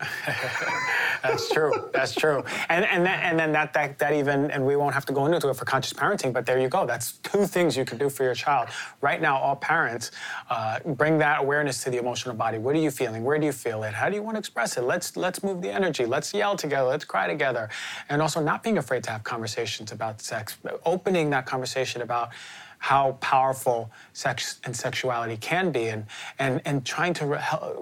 That's 1.23 1.49
true. 1.49 1.89
That's 1.93 2.15
true. 2.15 2.43
And 2.69 2.85
and 2.85 3.05
that, 3.05 3.23
and 3.23 3.37
then 3.37 3.51
that, 3.51 3.73
that 3.73 3.99
that 3.99 4.13
even 4.13 4.49
and 4.51 4.65
we 4.65 4.75
won't 4.75 4.93
have 4.93 5.05
to 5.05 5.13
go 5.13 5.25
into 5.25 5.49
it 5.49 5.55
for 5.55 5.65
conscious 5.65 5.93
parenting, 5.93 6.33
but 6.33 6.45
there 6.45 6.59
you 6.59 6.67
go. 6.67 6.85
That's 6.85 7.13
two 7.19 7.45
things 7.45 7.77
you 7.77 7.85
can 7.85 7.97
do 7.97 8.09
for 8.09 8.23
your 8.23 8.33
child. 8.33 8.69
Right 9.01 9.21
now, 9.21 9.37
all 9.37 9.55
parents 9.55 10.11
uh, 10.49 10.79
bring 10.79 11.17
that 11.19 11.41
awareness 11.41 11.83
to 11.83 11.89
the 11.89 11.97
emotional 11.97 12.35
body. 12.35 12.57
What 12.57 12.75
are 12.75 12.79
you 12.79 12.91
feeling? 12.91 13.23
Where 13.23 13.37
do 13.37 13.45
you 13.45 13.51
feel 13.51 13.83
it? 13.83 13.93
How 13.93 14.09
do 14.09 14.15
you 14.15 14.23
want 14.23 14.35
to 14.35 14.39
express 14.39 14.77
it? 14.77 14.83
Let's 14.83 15.15
let's 15.15 15.43
move 15.43 15.61
the 15.61 15.71
energy. 15.71 16.05
Let's 16.05 16.33
yell 16.33 16.55
together. 16.55 16.87
Let's 16.87 17.05
cry 17.05 17.27
together. 17.27 17.69
And 18.09 18.21
also 18.21 18.41
not 18.41 18.63
being 18.63 18.77
afraid 18.77 19.03
to 19.05 19.11
have 19.11 19.23
conversations 19.23 19.91
about 19.91 20.21
sex. 20.21 20.57
Opening 20.85 21.29
that 21.31 21.45
conversation 21.45 22.01
about 22.01 22.29
how 22.81 23.11
powerful 23.21 23.91
sex 24.11 24.59
and 24.63 24.75
sexuality 24.75 25.37
can 25.37 25.71
be, 25.71 25.87
and 25.89 26.03
and 26.39 26.61
and 26.65 26.83
trying 26.83 27.13
to 27.13 27.25
re- 27.27 27.41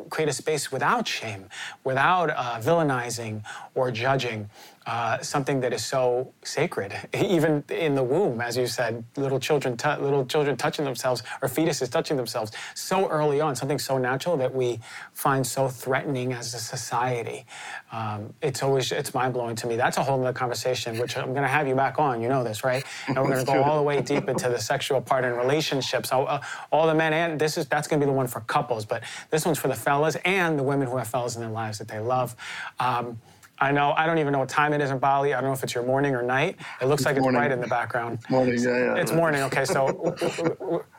create 0.09 0.27
a 0.27 0.34
space 0.34 0.73
without 0.73 1.07
shame, 1.07 1.45
without 1.85 2.30
uh, 2.31 2.59
villainizing 2.59 3.41
or 3.76 3.91
judging 3.91 4.49
uh, 4.90 5.22
something 5.22 5.60
that 5.60 5.72
is 5.72 5.86
so 5.86 6.34
sacred, 6.44 6.91
even 7.14 7.64
in 7.70 7.94
the 7.94 8.02
womb, 8.02 8.41
as 8.41 8.57
you 8.57 8.66
said, 8.66 9.03
little 9.18 9.40
children, 9.40 9.78
t- 9.78 9.88
little 9.98 10.26
children 10.26 10.57
touching 10.57 10.84
themselves 10.84 11.22
or 11.44 11.48
fetuses 11.48 11.91
touching 11.91 12.18
themselves 12.18 12.52
so 12.74 13.07
early 13.07 13.40
on, 13.40 13.56
something 13.56 13.78
so 13.78 13.99
natural 13.99 14.36
that 14.36 14.52
we 14.52 14.80
find 15.14 15.45
so 15.45 15.70
threatening 15.70 16.34
as 16.34 16.56
a 16.56 16.57
society. 16.57 17.45
Um, 17.91 18.34
it's 18.41 18.64
always 18.64 18.91
it's 18.91 19.14
mind 19.14 19.36
blowing 19.36 19.56
to 19.57 19.68
me. 19.68 19.76
That's 19.76 19.98
a 19.98 20.03
whole 20.03 20.20
other 20.20 20.34
conversation, 20.34 20.98
which 20.98 21.16
I'm 21.16 21.34
going 21.34 21.44
to 21.44 21.48
have 21.48 21.68
you 21.68 21.76
back 21.76 21.99
on. 21.99 22.20
You 22.20 22.28
know 22.28 22.44
this, 22.44 22.64
right? 22.64 22.84
And 23.06 23.16
we're 23.18 23.30
going 23.30 23.45
to 23.45 23.52
go 23.52 23.61
all 23.61 23.78
the 23.78 23.84
way 23.84 24.02
deep 24.02 24.28
into 24.28 24.49
the 24.49 24.57
sexual 24.57 25.02
part 25.02 25.24
and 25.24 25.38
relationships. 25.38 26.11
All, 26.11 26.28
uh, 26.28 26.41
all 26.72 26.88
the 26.88 26.95
men 26.95 27.14
and 27.14 27.40
this 27.40 27.60
is 27.60 27.68
that's 27.68 27.88
going 27.88 27.99
to 27.99 28.07
be 28.07 28.10
the 28.10 28.18
one 28.18 28.26
for 28.26 28.40
couples, 28.40 28.86
but 28.86 29.03
this 29.30 29.45
one's 29.45 29.60
for 29.60 29.68
the 29.68 29.76
fellas 29.76 30.16
and 30.26 30.57
the 30.57 30.64
women 30.64 30.88
who 30.88 30.98
have 30.98 31.07
fellas 31.07 31.36
in 31.36 31.41
their 31.41 31.52
lives 31.52 31.78
that 31.78 31.88
they 31.88 31.99
love. 31.99 32.36
Um, 32.80 33.20
I 33.61 33.72
know. 33.72 33.94
I 33.95 34.06
don't 34.06 34.19
even 34.19 34.31
know 34.31 34.40
what 34.40 34.49
time 34.49 34.73
it 34.73 34.81
is 34.81 34.90
in 34.90 34.99
Bali. 34.99 35.34
I 35.34 35.41
don't 35.41 35.49
know 35.49 35.53
if 35.53 35.64
it's 35.64 35.76
your 35.76 35.84
morning 35.84 36.15
or 36.15 36.23
night. 36.23 36.57
It 36.81 36.86
looks 36.86 37.02
it's 37.02 37.06
like 37.06 37.18
morning. 37.18 37.36
it's 37.36 37.48
bright 37.48 37.52
in 37.52 37.61
the 37.61 37.68
background. 37.68 38.19
Morning, 38.30 38.57
yeah, 38.57 38.69
yeah. 38.69 38.95
It's 38.95 39.11
morning. 39.11 39.41
Okay, 39.44 39.65
so 39.65 40.15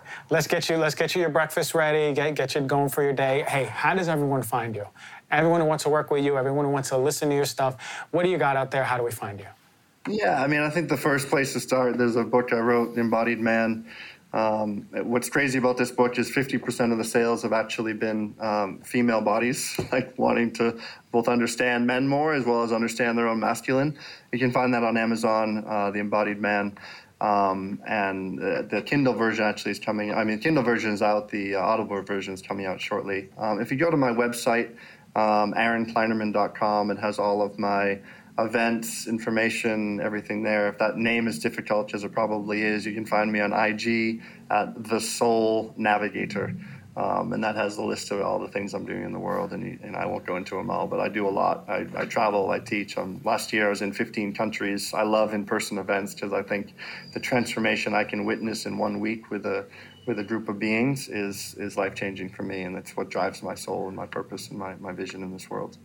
let's 0.30 0.46
get 0.46 0.68
you 0.68 0.76
let's 0.76 0.94
get 0.94 1.14
you 1.14 1.20
your 1.20 1.30
breakfast 1.30 1.74
ready. 1.74 2.12
Get 2.14 2.34
get 2.34 2.54
you 2.54 2.60
going 2.62 2.90
for 2.90 3.02
your 3.02 3.14
day. 3.14 3.44
Hey, 3.48 3.64
how 3.64 3.94
does 3.94 4.08
everyone 4.08 4.42
find 4.42 4.74
you? 4.74 4.86
Everyone 5.30 5.60
who 5.60 5.66
wants 5.66 5.84
to 5.84 5.90
work 5.90 6.10
with 6.10 6.24
you, 6.24 6.36
everyone 6.36 6.64
who 6.64 6.70
wants 6.70 6.90
to 6.90 6.98
listen 6.98 7.28
to 7.30 7.34
your 7.34 7.44
stuff. 7.44 7.76
What 8.10 8.24
do 8.24 8.30
you 8.30 8.38
got 8.38 8.56
out 8.56 8.70
there? 8.70 8.84
How 8.84 8.98
do 8.98 9.04
we 9.04 9.12
find 9.12 9.38
you? 9.38 9.46
Yeah, 10.08 10.42
I 10.42 10.46
mean, 10.46 10.60
I 10.60 10.70
think 10.70 10.88
the 10.88 10.96
first 10.96 11.28
place 11.28 11.52
to 11.52 11.60
start. 11.60 11.98
There's 11.98 12.16
a 12.16 12.24
book 12.24 12.52
I 12.52 12.58
wrote, 12.58 12.96
Embodied 12.96 13.38
Man. 13.38 13.86
Um, 14.32 14.86
what's 14.92 15.28
crazy 15.28 15.58
about 15.58 15.76
this 15.76 15.90
book 15.90 16.18
is 16.18 16.30
50% 16.30 16.92
of 16.92 16.98
the 16.98 17.04
sales 17.04 17.42
have 17.42 17.52
actually 17.52 17.94
been 17.94 18.34
um, 18.38 18.80
female 18.82 19.20
bodies, 19.20 19.78
like 19.92 20.16
wanting 20.18 20.52
to 20.52 20.78
both 21.10 21.28
understand 21.28 21.86
men 21.86 22.06
more 22.06 22.32
as 22.34 22.44
well 22.44 22.62
as 22.62 22.72
understand 22.72 23.18
their 23.18 23.26
own 23.26 23.40
masculine. 23.40 23.98
You 24.32 24.38
can 24.38 24.52
find 24.52 24.72
that 24.74 24.84
on 24.84 24.96
Amazon, 24.96 25.64
uh, 25.66 25.90
The 25.90 25.98
Embodied 25.98 26.40
Man. 26.40 26.78
Um, 27.20 27.82
and 27.86 28.40
uh, 28.40 28.62
the 28.62 28.80
Kindle 28.80 29.12
version 29.12 29.44
actually 29.44 29.72
is 29.72 29.78
coming. 29.78 30.14
I 30.14 30.24
mean, 30.24 30.38
Kindle 30.38 30.62
version 30.62 30.92
is 30.92 31.02
out. 31.02 31.28
The 31.28 31.56
uh, 31.56 31.60
Audible 31.60 32.00
version 32.00 32.32
is 32.32 32.40
coming 32.40 32.64
out 32.64 32.80
shortly. 32.80 33.28
Um, 33.36 33.60
if 33.60 33.70
you 33.70 33.76
go 33.76 33.90
to 33.90 33.96
my 33.96 34.10
website, 34.10 34.70
um, 35.16 35.52
aaronkleinerman.com, 35.52 36.90
it 36.90 36.98
has 36.98 37.18
all 37.18 37.42
of 37.42 37.58
my 37.58 37.98
events, 38.38 39.06
information, 39.06 40.00
everything 40.00 40.42
there. 40.42 40.68
If 40.68 40.78
that 40.78 40.96
name 40.96 41.28
is 41.28 41.38
difficult, 41.38 41.94
as 41.94 42.04
it 42.04 42.12
probably 42.12 42.62
is, 42.62 42.86
you 42.86 42.94
can 42.94 43.06
find 43.06 43.30
me 43.30 43.40
on 43.40 43.52
IG 43.52 44.22
at 44.50 44.84
the 44.84 45.00
Soul 45.00 45.74
Navigator. 45.76 46.54
Um, 46.96 47.32
and 47.32 47.42
that 47.44 47.54
has 47.54 47.76
the 47.76 47.84
list 47.84 48.10
of 48.10 48.20
all 48.20 48.40
the 48.40 48.48
things 48.48 48.74
I'm 48.74 48.84
doing 48.84 49.04
in 49.04 49.12
the 49.12 49.18
world. 49.18 49.52
And, 49.52 49.80
and 49.80 49.96
I 49.96 50.06
won't 50.06 50.26
go 50.26 50.36
into 50.36 50.56
them 50.56 50.70
all, 50.70 50.86
but 50.86 50.98
I 50.98 51.08
do 51.08 51.26
a 51.26 51.30
lot. 51.30 51.64
I, 51.68 51.86
I 51.96 52.04
travel, 52.04 52.50
I 52.50 52.58
teach. 52.58 52.98
Um, 52.98 53.20
last 53.24 53.52
year 53.52 53.66
I 53.66 53.70
was 53.70 53.80
in 53.80 53.92
15 53.92 54.34
countries. 54.34 54.92
I 54.92 55.02
love 55.02 55.32
in-person 55.32 55.78
events 55.78 56.14
because 56.14 56.32
I 56.32 56.42
think 56.42 56.74
the 57.14 57.20
transformation 57.20 57.94
I 57.94 58.04
can 58.04 58.24
witness 58.24 58.66
in 58.66 58.76
one 58.76 59.00
week 59.00 59.30
with 59.30 59.46
a 59.46 59.66
with 60.06 60.18
a 60.18 60.24
group 60.24 60.48
of 60.48 60.58
beings 60.58 61.08
is 61.08 61.54
is 61.58 61.76
life 61.76 61.94
changing 61.94 62.30
for 62.30 62.42
me, 62.42 62.62
and 62.62 62.74
that's 62.74 62.96
what 62.96 63.10
drives 63.10 63.42
my 63.42 63.54
soul 63.54 63.86
and 63.86 63.96
my 63.96 64.06
purpose 64.06 64.48
and 64.48 64.58
my, 64.58 64.74
my 64.76 64.92
vision 64.92 65.22
in 65.22 65.30
this 65.30 65.48
world. 65.48 65.78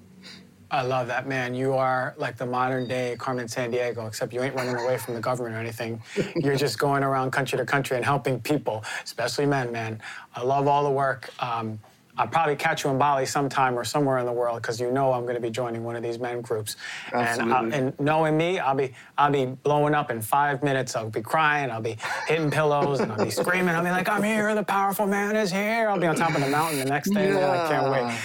I 0.75 0.81
love 0.81 1.07
that, 1.07 1.25
man. 1.25 1.55
You 1.55 1.73
are 1.73 2.13
like 2.17 2.37
the 2.37 2.45
modern 2.45 2.87
day 2.87 3.15
Carmen 3.17 3.47
Sandiego, 3.47 4.07
except 4.07 4.33
you 4.33 4.41
ain't 4.41 4.55
running 4.55 4.75
away 4.75 4.97
from 4.97 5.13
the 5.13 5.21
government 5.21 5.55
or 5.55 5.59
anything. 5.59 6.01
You're 6.35 6.57
just 6.57 6.77
going 6.77 7.03
around 7.03 7.31
country 7.31 7.57
to 7.57 7.65
country 7.65 7.95
and 7.95 8.05
helping 8.05 8.41
people, 8.41 8.83
especially 9.03 9.45
men, 9.45 9.71
man. 9.71 10.01
I 10.35 10.41
love 10.41 10.67
all 10.67 10.83
the 10.83 10.91
work. 10.91 11.31
Um, 11.39 11.79
I'll 12.17 12.27
probably 12.27 12.55
catch 12.55 12.83
you 12.83 12.89
in 12.89 12.97
Bali 12.97 13.25
sometime 13.25 13.77
or 13.77 13.83
somewhere 13.83 14.19
in 14.19 14.25
the 14.25 14.31
world 14.31 14.61
because 14.61 14.79
you 14.79 14.89
know 14.91 15.11
I'm 15.11 15.23
going 15.23 15.35
to 15.35 15.41
be 15.41 15.49
joining 15.49 15.83
one 15.83 15.95
of 15.97 16.03
these 16.03 16.17
men 16.17 16.41
groups. 16.41 16.77
Absolutely. 17.11 17.55
And, 17.55 17.73
and 17.73 17.99
knowing 17.99 18.37
me, 18.37 18.59
I'll 18.59 18.75
be 18.75 18.93
I'll 19.17 19.31
be 19.31 19.45
blowing 19.45 19.93
up 19.93 20.11
in 20.11 20.21
five 20.21 20.63
minutes. 20.63 20.95
I'll 20.95 21.09
be 21.09 21.21
crying. 21.21 21.71
I'll 21.71 21.81
be 21.81 21.97
hitting 22.27 22.51
pillows 22.51 23.01
and 23.01 23.11
I'll 23.11 23.23
be 23.23 23.31
screaming. 23.31 23.75
I'll 23.75 23.83
be 23.83 23.91
like, 23.91 24.07
I'm 24.07 24.23
here. 24.23 24.55
The 24.55 24.63
powerful 24.63 25.07
man 25.07 25.35
is 25.35 25.51
here. 25.51 25.89
I'll 25.89 25.99
be 25.99 26.07
on 26.07 26.15
top 26.15 26.35
of 26.35 26.41
the 26.41 26.49
mountain 26.49 26.79
the 26.79 26.85
next 26.85 27.09
day. 27.09 27.33
Yeah. 27.33 27.65
I 27.65 27.67
can't 27.69 27.91
wait. 27.91 28.17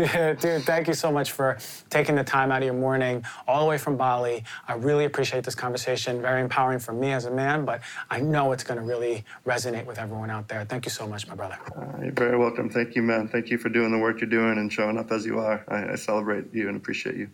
Dude, 0.00 0.62
thank 0.64 0.88
you 0.88 0.94
so 0.94 1.12
much 1.12 1.32
for 1.32 1.58
taking 1.90 2.14
the 2.14 2.24
time 2.24 2.50
out 2.50 2.62
of 2.62 2.64
your 2.64 2.74
morning 2.74 3.22
all 3.46 3.60
the 3.60 3.68
way 3.68 3.76
from 3.76 3.98
Bali. 3.98 4.44
I 4.66 4.74
really 4.74 5.04
appreciate 5.04 5.44
this 5.44 5.54
conversation. 5.54 6.22
Very 6.22 6.40
empowering 6.40 6.78
for 6.78 6.92
me 6.92 7.12
as 7.12 7.26
a 7.26 7.30
man, 7.30 7.66
but 7.66 7.82
I 8.08 8.20
know 8.20 8.52
it's 8.52 8.64
going 8.64 8.78
to 8.78 8.84
really 8.84 9.24
resonate 9.46 9.84
with 9.84 9.98
everyone 9.98 10.30
out 10.30 10.48
there. 10.48 10.64
Thank 10.64 10.86
you 10.86 10.90
so 10.90 11.06
much, 11.06 11.28
my 11.28 11.34
brother. 11.34 11.58
Uh, 11.76 12.02
you're 12.02 12.12
very 12.12 12.38
welcome. 12.38 12.70
Thank 12.70 12.96
you, 12.96 13.02
man. 13.02 13.28
Thank 13.28 13.50
you 13.50 13.58
for 13.58 13.68
doing 13.68 13.92
the 13.92 13.98
work 13.98 14.20
you're 14.22 14.30
doing 14.30 14.56
and 14.56 14.72
showing 14.72 14.96
up 14.96 15.12
as 15.12 15.26
you 15.26 15.38
are. 15.38 15.64
I, 15.68 15.92
I 15.92 15.94
celebrate 15.96 16.46
you 16.54 16.68
and 16.68 16.76
appreciate 16.76 17.16
you. 17.16 17.28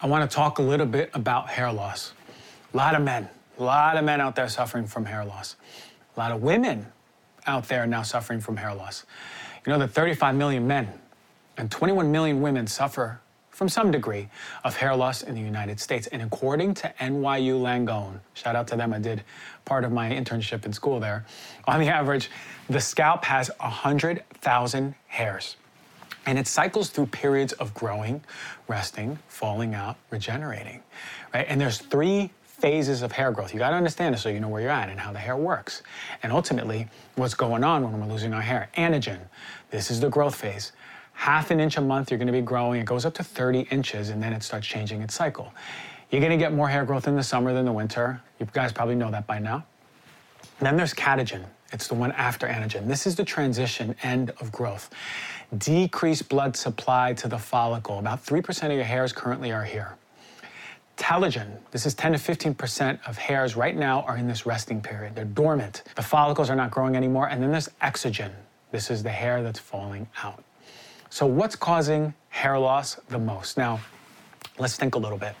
I 0.00 0.08
want 0.08 0.28
to 0.28 0.34
talk 0.34 0.58
a 0.58 0.62
little 0.62 0.86
bit 0.86 1.10
about 1.14 1.48
hair 1.48 1.72
loss. 1.72 2.12
A 2.74 2.76
lot 2.76 2.94
of 2.96 3.02
men 3.02 3.28
a 3.58 3.62
lot 3.62 3.96
of 3.96 4.04
men 4.04 4.20
out 4.20 4.36
there 4.36 4.48
suffering 4.48 4.86
from 4.86 5.04
hair 5.04 5.24
loss. 5.24 5.56
A 6.16 6.20
lot 6.20 6.32
of 6.32 6.42
women 6.42 6.86
out 7.46 7.68
there 7.68 7.86
now 7.86 8.02
suffering 8.02 8.40
from 8.40 8.56
hair 8.56 8.74
loss. 8.74 9.04
You 9.64 9.72
know 9.72 9.78
that 9.78 9.88
35 9.88 10.34
million 10.34 10.66
men 10.66 10.88
and 11.56 11.70
21 11.70 12.10
million 12.10 12.40
women 12.40 12.66
suffer 12.66 13.20
from 13.56 13.68
some 13.70 13.90
degree 13.90 14.28
of 14.64 14.76
hair 14.76 14.94
loss 14.94 15.22
in 15.22 15.34
the 15.34 15.40
United 15.40 15.80
States. 15.80 16.06
And 16.08 16.20
according 16.20 16.74
to 16.74 16.92
NYU 17.00 17.58
Langone, 17.58 18.20
shout 18.34 18.54
out 18.54 18.68
to 18.68 18.76
them, 18.76 18.92
I 18.92 18.98
did 18.98 19.24
part 19.64 19.84
of 19.84 19.92
my 19.92 20.10
internship 20.10 20.66
in 20.66 20.74
school 20.74 21.00
there. 21.00 21.24
On 21.66 21.80
the 21.80 21.88
average, 21.88 22.30
the 22.68 22.80
scalp 22.80 23.24
has 23.24 23.50
100,000 23.60 24.94
hairs. 25.06 25.56
And 26.26 26.38
it 26.38 26.46
cycles 26.46 26.90
through 26.90 27.06
periods 27.06 27.54
of 27.54 27.72
growing, 27.72 28.22
resting, 28.68 29.18
falling 29.28 29.74
out, 29.74 29.96
regenerating, 30.10 30.82
right? 31.32 31.46
And 31.48 31.58
there's 31.58 31.78
three 31.78 32.32
phases 32.58 33.02
of 33.02 33.12
hair 33.12 33.30
growth. 33.32 33.52
You 33.52 33.58
got 33.58 33.70
to 33.70 33.76
understand 33.76 34.14
it 34.14 34.18
so 34.18 34.28
you 34.28 34.40
know 34.40 34.48
where 34.48 34.62
you're 34.62 34.70
at 34.70 34.88
and 34.88 34.98
how 34.98 35.12
the 35.12 35.18
hair 35.18 35.36
works. 35.36 35.82
And 36.22 36.32
ultimately, 36.32 36.88
what's 37.16 37.34
going 37.34 37.62
on 37.62 37.82
when 37.82 38.00
we're 38.00 38.12
losing 38.12 38.32
our 38.32 38.40
hair. 38.40 38.70
Anagen, 38.76 39.18
this 39.70 39.90
is 39.90 40.00
the 40.00 40.08
growth 40.08 40.34
phase. 40.34 40.72
Half 41.12 41.50
an 41.50 41.60
inch 41.60 41.76
a 41.76 41.80
month, 41.80 42.10
you're 42.10 42.18
going 42.18 42.26
to 42.26 42.32
be 42.32 42.40
growing. 42.42 42.80
It 42.80 42.86
goes 42.86 43.04
up 43.04 43.14
to 43.14 43.24
30 43.24 43.60
inches, 43.70 44.10
and 44.10 44.22
then 44.22 44.32
it 44.32 44.42
starts 44.42 44.66
changing 44.66 45.02
its 45.02 45.14
cycle. 45.14 45.52
You're 46.10 46.20
going 46.20 46.32
to 46.32 46.38
get 46.38 46.52
more 46.52 46.68
hair 46.68 46.84
growth 46.84 47.08
in 47.08 47.16
the 47.16 47.22
summer 47.22 47.52
than 47.52 47.64
the 47.64 47.72
winter. 47.72 48.20
You 48.38 48.46
guys 48.52 48.72
probably 48.72 48.94
know 48.94 49.10
that 49.10 49.26
by 49.26 49.38
now. 49.38 49.64
And 50.58 50.66
then 50.66 50.76
there's 50.76 50.94
catagen. 50.94 51.44
It's 51.72 51.88
the 51.88 51.94
one 51.94 52.12
after 52.12 52.46
anagen. 52.46 52.86
This 52.86 53.06
is 53.06 53.16
the 53.16 53.24
transition 53.24 53.94
end 54.02 54.30
of 54.40 54.52
growth. 54.52 54.90
Decreased 55.58 56.28
blood 56.28 56.56
supply 56.56 57.12
to 57.14 57.28
the 57.28 57.38
follicle. 57.38 57.98
About 57.98 58.24
3% 58.24 58.66
of 58.66 58.72
your 58.72 58.84
hairs 58.84 59.12
currently 59.12 59.52
are 59.52 59.64
here. 59.64 59.96
Telogen, 60.96 61.58
this 61.72 61.84
is 61.84 61.94
10 61.94 62.12
to 62.12 62.18
15% 62.18 63.06
of 63.06 63.18
hairs 63.18 63.54
right 63.54 63.76
now 63.76 64.02
are 64.02 64.16
in 64.16 64.26
this 64.26 64.46
resting 64.46 64.80
period. 64.80 65.14
They're 65.14 65.26
dormant. 65.26 65.82
The 65.94 66.02
follicles 66.02 66.48
are 66.48 66.56
not 66.56 66.70
growing 66.70 66.96
anymore. 66.96 67.28
And 67.28 67.42
then 67.42 67.50
there's 67.50 67.68
exogen. 67.82 68.30
This 68.70 68.90
is 68.90 69.02
the 69.02 69.10
hair 69.10 69.42
that's 69.42 69.58
falling 69.58 70.08
out. 70.22 70.42
So, 71.10 71.26
what's 71.26 71.54
causing 71.54 72.14
hair 72.30 72.58
loss 72.58 72.96
the 73.08 73.18
most? 73.18 73.56
Now, 73.56 73.80
let's 74.58 74.76
think 74.76 74.94
a 74.94 74.98
little 74.98 75.18
bit, 75.18 75.34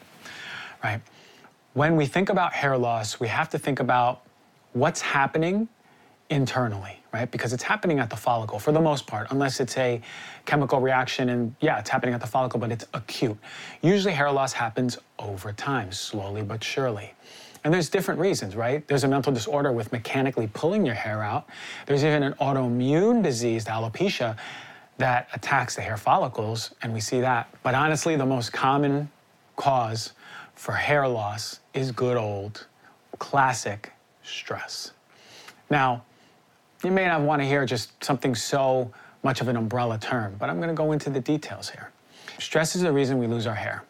right? 0.84 1.00
When 1.74 1.96
we 1.96 2.06
think 2.06 2.28
about 2.28 2.52
hair 2.52 2.78
loss, 2.78 3.18
we 3.18 3.28
have 3.28 3.50
to 3.50 3.58
think 3.58 3.80
about 3.80 4.22
what's 4.72 5.00
happening 5.00 5.68
internally, 6.30 7.00
right? 7.16 7.30
Because 7.30 7.54
it's 7.54 7.62
happening 7.62 7.98
at 7.98 8.10
the 8.10 8.16
follicle 8.16 8.58
for 8.58 8.72
the 8.72 8.80
most 8.80 9.06
part, 9.06 9.28
unless 9.30 9.58
it's 9.58 9.76
a 9.78 10.02
chemical 10.44 10.80
reaction 10.80 11.30
and 11.30 11.54
yeah, 11.60 11.78
it's 11.78 11.88
happening 11.88 12.14
at 12.14 12.20
the 12.20 12.26
follicle, 12.26 12.60
but 12.60 12.70
it's 12.70 12.84
acute. 12.92 13.38
Usually 13.80 14.12
hair 14.12 14.30
loss 14.30 14.52
happens 14.52 14.98
over 15.18 15.50
time, 15.52 15.92
slowly 15.92 16.42
but 16.42 16.62
surely. 16.62 17.14
And 17.64 17.72
there's 17.72 17.88
different 17.88 18.20
reasons, 18.20 18.54
right? 18.54 18.86
There's 18.86 19.04
a 19.04 19.08
mental 19.08 19.32
disorder 19.32 19.72
with 19.72 19.90
mechanically 19.92 20.48
pulling 20.52 20.84
your 20.84 20.94
hair 20.94 21.22
out. 21.22 21.48
There's 21.86 22.04
even 22.04 22.22
an 22.22 22.34
autoimmune 22.34 23.22
disease, 23.22 23.64
alopecia, 23.64 24.36
that 24.98 25.28
attacks 25.32 25.74
the 25.74 25.82
hair 25.82 25.96
follicles, 25.96 26.74
and 26.82 26.92
we 26.92 27.00
see 27.00 27.20
that. 27.20 27.48
But 27.62 27.74
honestly, 27.74 28.14
the 28.16 28.26
most 28.26 28.52
common 28.52 29.10
cause 29.56 30.12
for 30.54 30.72
hair 30.72 31.08
loss 31.08 31.60
is 31.72 31.92
good 31.92 32.16
old 32.16 32.66
classic 33.18 33.92
stress. 34.22 34.92
Now, 35.70 36.04
you 36.86 36.92
may 36.92 37.06
not 37.06 37.20
want 37.20 37.42
to 37.42 37.46
hear 37.46 37.66
just 37.66 38.02
something 38.02 38.34
so 38.34 38.90
much 39.22 39.40
of 39.40 39.48
an 39.48 39.56
umbrella 39.56 39.98
term, 39.98 40.36
but 40.38 40.48
I'm 40.48 40.56
going 40.56 40.68
to 40.68 40.74
go 40.74 40.92
into 40.92 41.10
the 41.10 41.20
details 41.20 41.68
here. 41.68 41.90
Stress 42.38 42.76
is 42.76 42.82
the 42.82 42.92
reason 42.92 43.18
we 43.18 43.26
lose 43.26 43.46
our 43.46 43.54
hair 43.54 43.82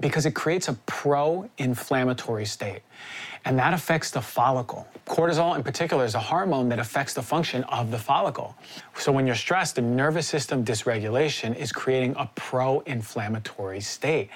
because 0.00 0.24
it 0.24 0.34
creates 0.34 0.68
a 0.68 0.72
pro 0.86 1.48
inflammatory 1.58 2.46
state. 2.46 2.80
And 3.44 3.58
that 3.58 3.74
affects 3.74 4.10
the 4.10 4.22
follicle. 4.22 4.86
Cortisol, 5.06 5.56
in 5.56 5.62
particular, 5.62 6.04
is 6.04 6.14
a 6.14 6.20
hormone 6.20 6.68
that 6.68 6.78
affects 6.78 7.12
the 7.12 7.22
function 7.22 7.64
of 7.64 7.90
the 7.90 7.98
follicle. 7.98 8.56
So, 8.96 9.10
when 9.10 9.26
you're 9.26 9.34
stressed, 9.34 9.74
the 9.74 9.82
nervous 9.82 10.28
system 10.28 10.64
dysregulation 10.64 11.56
is 11.56 11.72
creating 11.72 12.14
a 12.16 12.30
pro 12.36 12.80
inflammatory 12.80 13.80
state. 13.80 14.30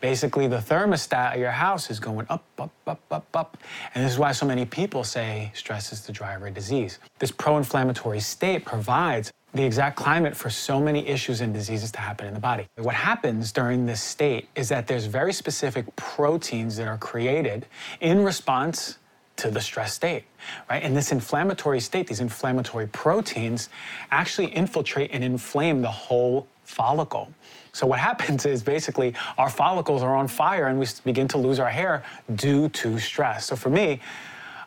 Basically, 0.00 0.46
the 0.46 0.58
thermostat 0.58 1.34
of 1.34 1.40
your 1.40 1.50
house 1.50 1.90
is 1.90 1.98
going 1.98 2.26
up, 2.30 2.44
up, 2.58 2.70
up, 2.86 3.00
up, 3.10 3.26
up. 3.34 3.58
And 3.94 4.04
this 4.04 4.12
is 4.12 4.18
why 4.18 4.32
so 4.32 4.46
many 4.46 4.64
people 4.64 5.02
say 5.02 5.50
stress 5.54 5.92
is 5.92 6.06
the 6.06 6.12
driver 6.12 6.46
of 6.46 6.54
disease. 6.54 6.98
This 7.18 7.30
pro 7.30 7.56
inflammatory 7.56 8.20
state 8.20 8.64
provides 8.64 9.32
the 9.54 9.64
exact 9.64 9.96
climate 9.96 10.36
for 10.36 10.50
so 10.50 10.78
many 10.80 11.06
issues 11.08 11.40
and 11.40 11.52
diseases 11.52 11.90
to 11.92 11.98
happen 11.98 12.26
in 12.26 12.34
the 12.34 12.40
body. 12.40 12.66
What 12.76 12.94
happens 12.94 13.50
during 13.50 13.86
this 13.86 14.00
state 14.00 14.48
is 14.54 14.68
that 14.68 14.86
there's 14.86 15.06
very 15.06 15.32
specific 15.32 15.94
proteins 15.96 16.76
that 16.76 16.86
are 16.86 16.98
created 16.98 17.66
in 18.00 18.24
response 18.24 18.98
to 19.36 19.50
the 19.50 19.60
stress 19.60 19.94
state, 19.94 20.24
right? 20.68 20.82
And 20.82 20.96
this 20.96 21.12
inflammatory 21.12 21.80
state, 21.80 22.08
these 22.08 22.20
inflammatory 22.20 22.88
proteins 22.88 23.68
actually 24.10 24.48
infiltrate 24.48 25.10
and 25.12 25.24
inflame 25.24 25.80
the 25.80 25.90
whole 25.90 26.46
follicle. 26.64 27.32
So 27.78 27.86
what 27.86 27.98
happens 28.10 28.44
is 28.44 28.62
basically 28.62 29.14
our 29.38 29.48
follicles 29.48 30.02
are 30.02 30.16
on 30.16 30.26
fire 30.26 30.66
and 30.66 30.78
we 30.78 30.86
begin 31.04 31.28
to 31.28 31.38
lose 31.38 31.60
our 31.60 31.70
hair 31.70 32.02
due 32.34 32.68
to 32.70 32.98
stress. 32.98 33.46
So 33.46 33.56
for 33.56 33.70
me, 33.70 34.00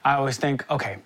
I 0.05 0.15
always 0.15 0.37
think, 0.37 0.69
okay, 0.71 0.97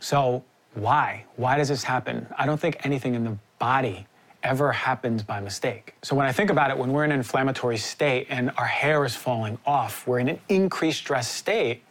so 0.00 0.42
why? 0.74 1.24
Why 1.36 1.56
does 1.56 1.68
this 1.68 1.84
happen? 1.84 2.26
I 2.36 2.44
don't 2.46 2.60
think 2.60 2.84
anything 2.84 3.14
in 3.14 3.24
the 3.24 3.38
body 3.58 4.06
ever 4.42 4.72
happens 4.72 5.22
by 5.22 5.40
mistake. 5.40 5.94
So 6.02 6.14
when 6.16 6.26
I 6.26 6.32
think 6.32 6.50
about 6.50 6.70
it, 6.70 6.76
when 6.76 6.92
we're 6.92 7.04
in 7.04 7.12
an 7.12 7.18
inflammatory 7.18 7.78
state 7.78 8.26
and 8.28 8.50
our 8.58 8.66
hair 8.66 9.04
is 9.04 9.14
falling 9.14 9.56
off, 9.64 10.06
we're 10.06 10.18
in 10.18 10.28
an 10.28 10.40
increased 10.48 10.98
stress 10.98 11.30
state, 11.30 11.82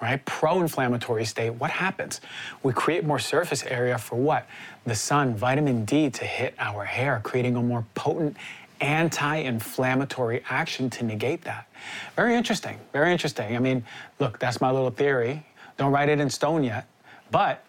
right? 0.00 0.24
Pro-inflammatory 0.24 1.26
state, 1.26 1.50
what 1.50 1.70
happens? 1.70 2.20
We 2.62 2.72
create 2.72 3.04
more 3.04 3.20
surface 3.20 3.62
area 3.64 3.98
for 3.98 4.16
what? 4.16 4.48
The 4.86 4.94
sun, 4.96 5.36
vitamin 5.36 5.84
D 5.84 6.10
to 6.10 6.24
hit 6.24 6.54
our 6.58 6.84
hair, 6.84 7.20
creating 7.22 7.54
a 7.54 7.62
more 7.62 7.84
potent 7.94 8.36
anti-inflammatory 8.80 10.42
action 10.48 10.90
to 10.90 11.04
negate 11.04 11.42
that. 11.42 11.68
Very 12.16 12.34
interesting, 12.34 12.78
very 12.92 13.12
interesting. 13.12 13.56
I 13.56 13.58
mean, 13.58 13.84
look, 14.18 14.38
that's 14.38 14.60
my 14.60 14.70
little 14.70 14.90
theory. 14.90 15.44
Don't 15.76 15.92
write 15.92 16.08
it 16.08 16.20
in 16.20 16.28
stone 16.30 16.64
yet, 16.64 16.86
but 17.30 17.64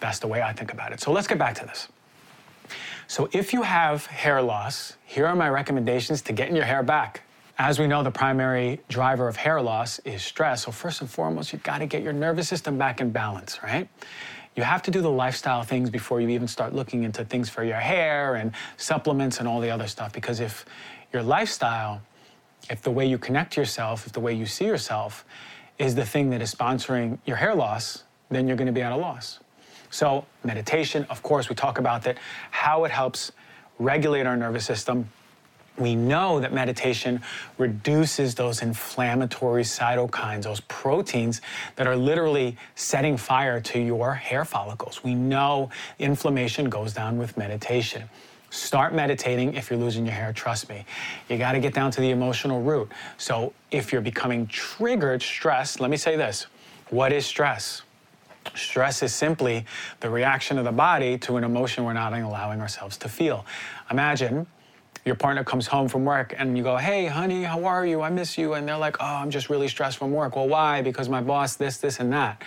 that's 0.00 0.18
the 0.18 0.26
way 0.26 0.42
I 0.42 0.52
think 0.52 0.72
about 0.72 0.92
it. 0.92 1.00
So 1.00 1.12
let's 1.12 1.26
get 1.26 1.38
back 1.38 1.54
to 1.56 1.64
this. 1.64 1.88
So 3.06 3.28
if 3.32 3.52
you 3.52 3.62
have 3.62 4.06
hair 4.06 4.40
loss, 4.40 4.96
here 5.04 5.26
are 5.26 5.36
my 5.36 5.48
recommendations 5.48 6.22
to 6.22 6.32
getting 6.32 6.56
your 6.56 6.64
hair 6.64 6.82
back. 6.82 7.22
As 7.58 7.78
we 7.78 7.86
know, 7.86 8.02
the 8.02 8.10
primary 8.10 8.80
driver 8.88 9.28
of 9.28 9.36
hair 9.36 9.60
loss 9.62 10.00
is 10.00 10.22
stress. 10.22 10.64
So 10.64 10.72
first 10.72 11.00
and 11.00 11.08
foremost, 11.08 11.52
you've 11.52 11.62
got 11.62 11.78
to 11.78 11.86
get 11.86 12.02
your 12.02 12.12
nervous 12.12 12.48
system 12.48 12.78
back 12.78 13.00
in 13.00 13.10
balance, 13.10 13.62
right? 13.62 13.88
You 14.56 14.62
have 14.62 14.82
to 14.82 14.90
do 14.90 15.00
the 15.00 15.10
lifestyle 15.10 15.62
things 15.62 15.90
before 15.90 16.20
you 16.20 16.28
even 16.28 16.46
start 16.46 16.74
looking 16.74 17.02
into 17.02 17.24
things 17.24 17.48
for 17.48 17.64
your 17.64 17.78
hair 17.78 18.36
and 18.36 18.52
supplements 18.76 19.38
and 19.38 19.48
all 19.48 19.60
the 19.60 19.70
other 19.70 19.88
stuff. 19.88 20.12
Because 20.12 20.40
if 20.40 20.64
your 21.12 21.22
lifestyle, 21.22 22.00
if 22.70 22.82
the 22.82 22.90
way 22.90 23.06
you 23.06 23.18
connect 23.18 23.56
yourself, 23.56 24.06
if 24.06 24.12
the 24.12 24.20
way 24.20 24.32
you 24.32 24.46
see 24.46 24.66
yourself 24.66 25.24
is 25.78 25.94
the 25.94 26.04
thing 26.04 26.30
that 26.30 26.40
is 26.40 26.54
sponsoring 26.54 27.18
your 27.26 27.36
hair 27.36 27.54
loss, 27.54 28.04
then 28.30 28.46
you're 28.46 28.56
going 28.56 28.66
to 28.66 28.72
be 28.72 28.82
at 28.82 28.92
a 28.92 28.96
loss. 28.96 29.40
So, 29.90 30.24
meditation, 30.42 31.06
of 31.10 31.22
course, 31.22 31.48
we 31.48 31.54
talk 31.54 31.78
about 31.78 32.02
that, 32.02 32.18
how 32.50 32.84
it 32.84 32.90
helps 32.90 33.32
regulate 33.78 34.26
our 34.26 34.36
nervous 34.36 34.64
system. 34.64 35.08
We 35.76 35.96
know 35.96 36.38
that 36.38 36.52
meditation 36.52 37.20
reduces 37.58 38.34
those 38.36 38.62
inflammatory 38.62 39.64
cytokines, 39.64 40.44
those 40.44 40.60
proteins 40.60 41.40
that 41.76 41.88
are 41.88 41.96
literally 41.96 42.56
setting 42.76 43.16
fire 43.16 43.60
to 43.60 43.80
your 43.80 44.14
hair 44.14 44.44
follicles. 44.44 45.02
We 45.02 45.14
know 45.14 45.70
inflammation 45.98 46.68
goes 46.68 46.92
down 46.92 47.18
with 47.18 47.36
meditation. 47.36 48.08
Start 48.50 48.94
meditating 48.94 49.54
if 49.54 49.68
you're 49.68 49.80
losing 49.80 50.06
your 50.06 50.14
hair, 50.14 50.32
trust 50.32 50.68
me. 50.68 50.84
You 51.28 51.38
got 51.38 51.52
to 51.52 51.60
get 51.60 51.74
down 51.74 51.90
to 51.90 52.00
the 52.00 52.10
emotional 52.10 52.62
root. 52.62 52.88
So, 53.16 53.52
if 53.72 53.92
you're 53.92 54.00
becoming 54.00 54.46
triggered, 54.46 55.22
stressed, 55.22 55.80
let 55.80 55.90
me 55.90 55.96
say 55.96 56.14
this 56.14 56.46
what 56.90 57.12
is 57.12 57.26
stress? 57.26 57.82
Stress 58.54 59.02
is 59.02 59.12
simply 59.12 59.64
the 60.00 60.10
reaction 60.10 60.58
of 60.58 60.64
the 60.64 60.72
body 60.72 61.18
to 61.18 61.36
an 61.36 61.42
emotion 61.42 61.84
we're 61.84 61.94
not 61.94 62.12
allowing 62.12 62.60
ourselves 62.60 62.96
to 62.98 63.08
feel. 63.08 63.44
Imagine 63.90 64.46
your 65.04 65.14
partner 65.14 65.44
comes 65.44 65.66
home 65.66 65.88
from 65.88 66.04
work 66.04 66.34
and 66.36 66.56
you 66.56 66.62
go, 66.62 66.76
Hey, 66.76 67.06
honey, 67.06 67.42
how 67.42 67.64
are 67.64 67.86
you? 67.86 68.02
I 68.02 68.10
miss 68.10 68.38
you. 68.38 68.54
And 68.54 68.66
they're 68.66 68.78
like, 68.78 68.96
Oh, 69.00 69.04
I'm 69.04 69.30
just 69.30 69.50
really 69.50 69.68
stressed 69.68 69.98
from 69.98 70.12
work. 70.12 70.36
Well, 70.36 70.48
why? 70.48 70.82
Because 70.82 71.08
my 71.08 71.20
boss, 71.20 71.56
this, 71.56 71.78
this, 71.78 72.00
and 72.00 72.12
that. 72.12 72.42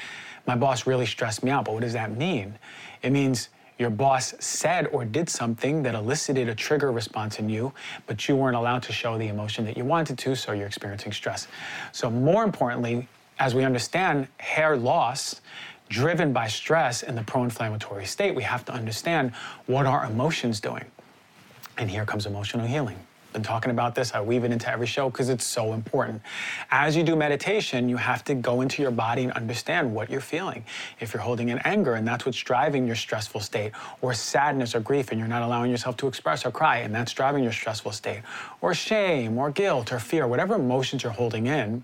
My 0.46 0.56
boss 0.56 0.88
really 0.88 1.06
stressed 1.06 1.44
me 1.44 1.52
out. 1.52 1.66
But 1.66 1.74
what 1.74 1.82
does 1.82 1.94
that 1.94 2.16
mean? 2.16 2.58
It 3.04 3.12
means 3.12 3.50
your 3.78 3.90
boss 3.92 4.34
said 4.40 4.88
or 4.88 5.06
did 5.06 5.30
something 5.30 5.84
that 5.84 5.94
elicited 5.94 6.50
a 6.50 6.56
trigger 6.56 6.92
response 6.92 7.38
in 7.38 7.48
you, 7.48 7.74
but 8.08 8.28
you 8.28 8.36
weren't 8.36 8.56
allowed 8.56 8.82
to 8.84 8.92
show 8.92 9.20
the 9.20 9.28
emotion 9.28 9.66
that 9.66 9.78
you 9.78 9.86
wanted 9.86 10.18
to, 10.18 10.36
so 10.36 10.52
you're 10.52 10.66
experiencing 10.66 11.12
stress. 11.12 11.48
So, 11.92 12.10
more 12.10 12.44
importantly, 12.44 13.08
as 13.38 13.54
we 13.54 13.64
understand 13.64 14.28
hair 14.38 14.76
loss, 14.76 15.42
driven 15.90 16.34
by 16.34 16.48
stress 16.48 17.04
in 17.04 17.14
the 17.14 17.22
pro 17.22 17.44
inflammatory 17.44 18.06
state, 18.06 18.34
we 18.34 18.44
have 18.44 18.66
to 18.66 18.74
understand 18.74 19.32
what 19.68 19.86
our 19.86 20.06
emotions 20.06 20.60
doing. 20.60 20.86
And 21.78 21.90
here 21.90 22.06
comes 22.06 22.26
emotional 22.26 22.66
healing. 22.66 22.98
Been 23.34 23.44
talking 23.44 23.72
about 23.72 23.94
this, 23.94 24.14
I 24.14 24.22
weave 24.22 24.46
it 24.46 24.52
into 24.52 24.72
every 24.72 24.88
show 24.88 25.10
because 25.10 25.30
it's 25.30 25.46
so 25.46 25.74
important. 25.74 26.22
As 26.72 26.96
you 26.96 27.04
do 27.04 27.16
meditation, 27.16 27.88
you 27.88 27.98
have 27.98 28.24
to 28.24 28.34
go 28.34 28.62
into 28.62 28.82
your 28.82 28.90
body 28.90 29.24
and 29.24 29.32
understand 29.34 29.94
what 29.94 30.10
you're 30.10 30.22
feeling. 30.22 30.64
If 31.00 31.14
you're 31.14 31.22
holding 31.22 31.50
in 31.50 31.60
anger 31.60 31.96
and 31.96 32.08
that's 32.08 32.26
what's 32.26 32.40
driving 32.40 32.88
your 32.88 32.96
stressful 32.96 33.42
state, 33.42 33.74
or 34.02 34.14
sadness 34.14 34.74
or 34.74 34.80
grief 34.80 35.12
and 35.12 35.20
you're 35.20 35.28
not 35.28 35.44
allowing 35.44 35.70
yourself 35.70 35.98
to 35.98 36.08
express 36.08 36.46
or 36.46 36.52
cry 36.52 36.78
and 36.78 36.96
that's 36.96 37.14
driving 37.14 37.44
your 37.44 37.54
stressful 37.54 37.92
state, 37.92 38.22
or 38.62 38.74
shame 38.74 39.38
or 39.38 39.52
guilt 39.52 39.92
or 39.92 40.00
fear, 40.00 40.26
whatever 40.26 40.56
emotions 40.56 41.04
you're 41.04 41.12
holding 41.12 41.48
in, 41.48 41.84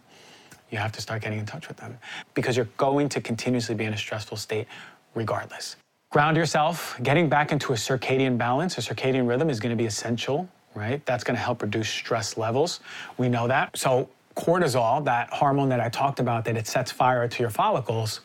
you 0.72 0.80
have 0.80 0.94
to 0.94 1.02
start 1.02 1.22
getting 1.22 1.40
in 1.40 1.46
touch 1.46 1.68
with 1.68 1.78
them 1.78 1.98
because 2.34 2.58
you're 2.58 2.70
going 2.78 3.10
to 3.10 3.22
continuously 3.22 3.76
be 3.76 3.84
in 3.84 3.94
a 3.94 3.98
stressful 3.98 4.38
state 4.38 4.66
regardless. 5.14 5.76
Ground 6.14 6.38
yourself. 6.38 6.96
Getting 7.02 7.28
back 7.28 7.52
into 7.52 7.74
a 7.74 7.76
circadian 7.76 8.38
balance, 8.38 8.78
a 8.78 8.82
circadian 8.82 9.28
rhythm 9.28 9.50
is 9.50 9.60
going 9.60 9.72
to 9.72 9.76
be 9.76 9.88
essential, 9.88 10.48
right? 10.76 11.04
That's 11.08 11.24
going 11.24 11.36
to 11.36 11.42
help 11.42 11.64
reduce 11.64 11.90
stress 11.90 12.38
levels. 12.38 12.82
We 13.18 13.30
know 13.30 13.48
that. 13.48 13.76
So, 13.76 14.08
cortisol, 14.36 15.04
that 15.06 15.32
hormone 15.32 15.70
that 15.70 15.80
I 15.80 15.90
talked 15.90 16.20
about 16.20 16.46
that 16.46 16.56
it 16.56 16.68
sets 16.68 16.92
fire 16.92 17.28
to 17.28 17.40
your 17.42 17.50
follicles, 17.50 18.20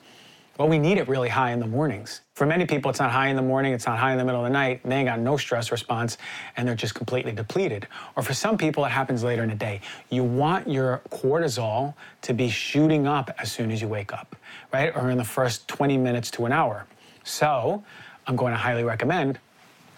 well, 0.59 0.69
we 0.69 0.79
need 0.79 0.99
it 0.99 1.09
really 1.09 1.31
high 1.31 1.53
in 1.53 1.61
the 1.61 1.67
mornings. 1.67 2.21
For 2.35 2.45
many 2.45 2.67
people, 2.67 2.91
it's 2.91 3.01
not 3.01 3.11
high 3.11 3.29
in 3.29 3.37
the 3.37 3.43
morning, 3.43 3.73
it's 3.73 3.87
not 3.87 3.99
high 3.99 4.13
in 4.13 4.19
the 4.19 4.25
middle 4.27 4.43
of 4.43 4.47
the 4.47 4.53
night, 4.53 4.83
they 4.85 5.05
got 5.05 5.19
no 5.19 5.39
stress 5.39 5.73
response, 5.73 6.19
and 6.59 6.69
they're 6.69 6.75
just 6.75 6.95
completely 6.95 7.33
depleted. 7.33 7.89
Or 8.17 8.23
for 8.23 8.35
some 8.35 8.59
people, 8.59 8.85
it 8.85 8.91
happens 8.91 9.25
later 9.25 9.45
in 9.45 9.49
the 9.49 9.55
day. 9.55 9.81
You 10.11 10.25
want 10.25 10.69
your 10.69 11.01
cortisol 11.09 11.95
to 12.21 12.35
be 12.35 12.51
shooting 12.51 13.07
up 13.07 13.31
as 13.39 13.51
soon 13.51 13.71
as 13.71 13.81
you 13.81 13.89
wake 13.89 14.13
up, 14.13 14.37
right? 14.75 14.95
Or 14.95 15.11
in 15.11 15.17
the 15.17 15.25
first 15.25 15.67
20 15.69 15.97
minutes 15.97 16.31
to 16.33 16.45
an 16.45 16.53
hour. 16.53 16.87
So, 17.29 17.85
I'm 18.27 18.37
going 18.37 18.53
to 18.53 18.59
highly 18.59 18.85
recommend 18.85 19.39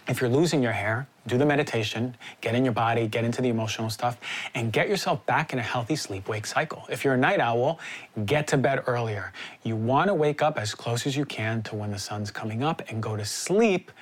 if 0.09 0.21
you're 0.21 0.31
losing 0.31 0.63
your 0.63 0.73
hair, 0.73 1.07
do 1.29 1.39
the 1.39 1.47
meditation, 1.47 2.17
get 2.41 2.57
in 2.57 2.65
your 2.65 2.73
body, 2.73 3.07
get 3.07 3.23
into 3.25 3.41
the 3.41 3.49
emotional 3.49 3.89
stuff, 3.89 4.19
and 4.55 4.73
get 4.73 4.89
yourself 4.89 5.25
back 5.27 5.53
in 5.53 5.61
a 5.61 5.63
healthy 5.63 5.95
sleep 5.95 6.29
wake 6.29 6.47
cycle. 6.47 6.85
If 6.91 7.05
you're 7.05 7.15
a 7.15 7.19
night 7.19 7.39
owl, 7.39 7.79
get 8.27 8.49
to 8.49 8.57
bed 8.57 8.83
earlier. 8.89 9.33
You 9.63 9.77
want 9.77 10.09
to 10.09 10.15
wake 10.15 10.43
up 10.43 10.59
as 10.59 10.75
close 10.75 11.07
as 11.07 11.17
you 11.17 11.25
can 11.25 11.63
to 11.65 11.77
when 11.77 11.93
the 11.93 11.99
sun's 12.01 12.33
coming 12.33 12.65
up 12.65 12.83
and 12.89 13.01
go 13.01 13.17
to 13.17 13.25
sleep 13.25 13.93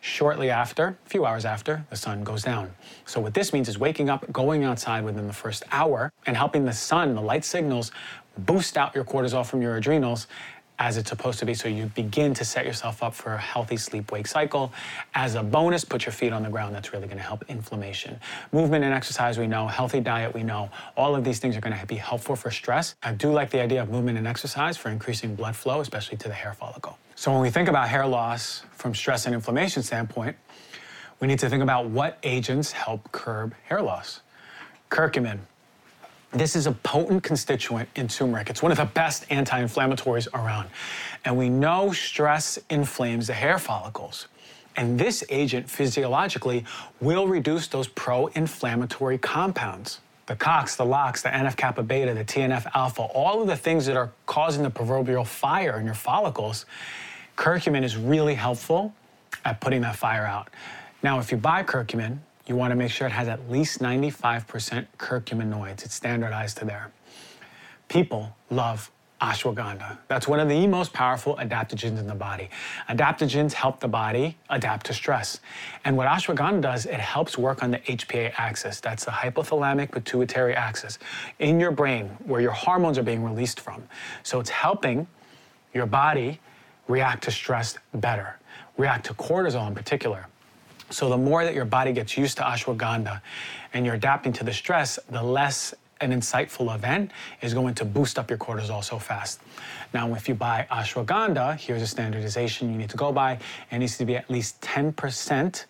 shortly 0.00 0.50
after, 0.50 0.96
a 1.04 1.08
few 1.08 1.26
hours 1.26 1.44
after, 1.44 1.84
the 1.90 1.96
sun 1.96 2.22
goes 2.22 2.44
down. 2.44 2.70
So, 3.04 3.18
what 3.18 3.34
this 3.34 3.52
means 3.52 3.68
is 3.68 3.76
waking 3.76 4.08
up, 4.08 4.30
going 4.30 4.62
outside 4.62 5.04
within 5.04 5.26
the 5.26 5.32
first 5.32 5.64
hour, 5.72 6.12
and 6.26 6.36
helping 6.36 6.64
the 6.64 6.72
sun, 6.72 7.16
the 7.16 7.20
light 7.20 7.44
signals, 7.44 7.90
boost 8.38 8.76
out 8.76 8.94
your 8.94 9.04
cortisol 9.04 9.44
from 9.44 9.62
your 9.62 9.76
adrenals 9.76 10.26
as 10.78 10.96
it's 10.96 11.08
supposed 11.08 11.38
to 11.38 11.46
be. 11.46 11.54
So 11.54 11.68
you 11.68 11.86
begin 11.94 12.34
to 12.34 12.44
set 12.44 12.66
yourself 12.66 13.02
up 13.02 13.14
for 13.14 13.34
a 13.34 13.38
healthy 13.38 13.76
sleep 13.76 14.12
wake 14.12 14.26
cycle. 14.26 14.72
As 15.14 15.34
a 15.34 15.42
bonus, 15.42 15.84
put 15.84 16.04
your 16.04 16.12
feet 16.12 16.32
on 16.32 16.42
the 16.42 16.50
ground. 16.50 16.74
That's 16.74 16.92
really 16.92 17.06
going 17.06 17.18
to 17.18 17.22
help 17.22 17.44
inflammation. 17.48 18.18
Movement 18.52 18.84
and 18.84 18.92
exercise, 18.92 19.38
we 19.38 19.46
know. 19.46 19.66
Healthy 19.66 20.00
diet, 20.00 20.34
we 20.34 20.42
know. 20.42 20.70
All 20.96 21.16
of 21.16 21.24
these 21.24 21.38
things 21.38 21.56
are 21.56 21.60
going 21.60 21.78
to 21.78 21.86
be 21.86 21.96
helpful 21.96 22.36
for 22.36 22.50
stress. 22.50 22.94
I 23.02 23.12
do 23.12 23.32
like 23.32 23.50
the 23.50 23.60
idea 23.60 23.82
of 23.82 23.90
movement 23.90 24.18
and 24.18 24.26
exercise 24.26 24.76
for 24.76 24.90
increasing 24.90 25.34
blood 25.34 25.56
flow, 25.56 25.80
especially 25.80 26.18
to 26.18 26.28
the 26.28 26.34
hair 26.34 26.52
follicle. 26.52 26.98
So 27.14 27.32
when 27.32 27.40
we 27.40 27.50
think 27.50 27.68
about 27.68 27.88
hair 27.88 28.06
loss 28.06 28.62
from 28.72 28.94
stress 28.94 29.26
and 29.26 29.34
inflammation 29.34 29.82
standpoint, 29.82 30.36
we 31.20 31.26
need 31.26 31.38
to 31.38 31.48
think 31.48 31.62
about 31.62 31.86
what 31.86 32.18
agents 32.22 32.72
help 32.72 33.10
curb 33.10 33.54
hair 33.64 33.80
loss. 33.80 34.20
Curcumin, 34.90 35.38
this 36.40 36.56
is 36.56 36.66
a 36.66 36.72
potent 36.72 37.22
constituent 37.22 37.88
in 37.94 38.08
turmeric. 38.08 38.50
It's 38.50 38.62
one 38.62 38.72
of 38.72 38.78
the 38.78 38.84
best 38.84 39.26
anti 39.30 39.62
inflammatories 39.62 40.28
around. 40.34 40.68
And 41.24 41.36
we 41.36 41.48
know 41.48 41.92
stress 41.92 42.58
inflames 42.70 43.28
the 43.28 43.34
hair 43.34 43.58
follicles. 43.58 44.28
And 44.76 44.98
this 44.98 45.24
agent 45.30 45.70
physiologically 45.70 46.64
will 47.00 47.26
reduce 47.26 47.66
those 47.68 47.88
pro 47.88 48.26
inflammatory 48.28 49.18
compounds. 49.18 50.00
The 50.26 50.36
COX, 50.36 50.76
the 50.76 50.84
LOX, 50.84 51.22
the 51.22 51.28
NF 51.28 51.56
kappa 51.56 51.82
beta, 51.82 52.12
the 52.12 52.24
TNF 52.24 52.66
alpha, 52.74 53.02
all 53.02 53.40
of 53.40 53.46
the 53.46 53.56
things 53.56 53.86
that 53.86 53.96
are 53.96 54.10
causing 54.26 54.62
the 54.62 54.70
proverbial 54.70 55.24
fire 55.24 55.78
in 55.78 55.86
your 55.86 55.94
follicles, 55.94 56.66
curcumin 57.36 57.84
is 57.84 57.96
really 57.96 58.34
helpful 58.34 58.92
at 59.44 59.60
putting 59.60 59.82
that 59.82 59.96
fire 59.96 60.26
out. 60.26 60.50
Now, 61.02 61.20
if 61.20 61.30
you 61.30 61.38
buy 61.38 61.62
curcumin, 61.62 62.18
you 62.46 62.56
want 62.56 62.70
to 62.70 62.76
make 62.76 62.90
sure 62.90 63.06
it 63.06 63.12
has 63.12 63.28
at 63.28 63.50
least 63.50 63.80
95% 63.80 64.86
curcuminoids. 64.98 65.84
It's 65.84 65.94
standardized 65.94 66.58
to 66.58 66.64
there. 66.64 66.92
People 67.88 68.36
love 68.50 68.90
ashwagandha. 69.20 69.96
That's 70.08 70.28
one 70.28 70.40
of 70.40 70.48
the 70.48 70.66
most 70.66 70.92
powerful 70.92 71.36
adaptogens 71.36 71.98
in 71.98 72.06
the 72.06 72.14
body. 72.14 72.50
Adaptogens 72.88 73.52
help 73.52 73.80
the 73.80 73.88
body 73.88 74.36
adapt 74.50 74.86
to 74.86 74.94
stress. 74.94 75.40
And 75.84 75.96
what 75.96 76.06
ashwagandha 76.06 76.60
does, 76.60 76.86
it 76.86 77.00
helps 77.00 77.38
work 77.38 77.62
on 77.62 77.70
the 77.70 77.78
HPA 77.78 78.32
axis. 78.36 78.80
That's 78.80 79.04
the 79.04 79.10
hypothalamic 79.10 79.90
pituitary 79.90 80.54
axis 80.54 80.98
in 81.38 81.58
your 81.58 81.70
brain 81.70 82.08
where 82.24 82.40
your 82.40 82.52
hormones 82.52 82.98
are 82.98 83.02
being 83.02 83.24
released 83.24 83.60
from. 83.60 83.84
So 84.22 84.38
it's 84.38 84.50
helping 84.50 85.06
your 85.72 85.86
body 85.86 86.40
react 86.88 87.24
to 87.24 87.30
stress 87.30 87.78
better, 87.94 88.38
react 88.76 89.06
to 89.06 89.14
cortisol 89.14 89.66
in 89.66 89.74
particular. 89.74 90.26
So 90.90 91.08
the 91.08 91.16
more 91.16 91.44
that 91.44 91.54
your 91.54 91.64
body 91.64 91.92
gets 91.92 92.16
used 92.16 92.36
to 92.38 92.44
ashwagandha 92.44 93.20
and 93.72 93.84
you're 93.84 93.96
adapting 93.96 94.32
to 94.34 94.44
the 94.44 94.52
stress, 94.52 94.98
the 95.10 95.22
less 95.22 95.74
an 96.00 96.12
insightful 96.12 96.74
event 96.74 97.10
is 97.40 97.54
going 97.54 97.74
to 97.74 97.84
boost 97.84 98.18
up 98.18 98.30
your 98.30 98.38
cortisol 98.38 98.84
so 98.84 98.98
fast. 98.98 99.40
Now, 99.94 100.14
if 100.14 100.28
you 100.28 100.34
buy 100.34 100.66
ashwagandha, 100.70 101.58
here's 101.58 101.82
a 101.82 101.86
standardization 101.86 102.70
you 102.70 102.78
need 102.78 102.90
to 102.90 102.96
go 102.96 103.12
by. 103.12 103.38
It 103.70 103.78
needs 103.78 103.96
to 103.98 104.04
be 104.04 104.16
at 104.16 104.30
least 104.30 104.60
10% 104.60 105.64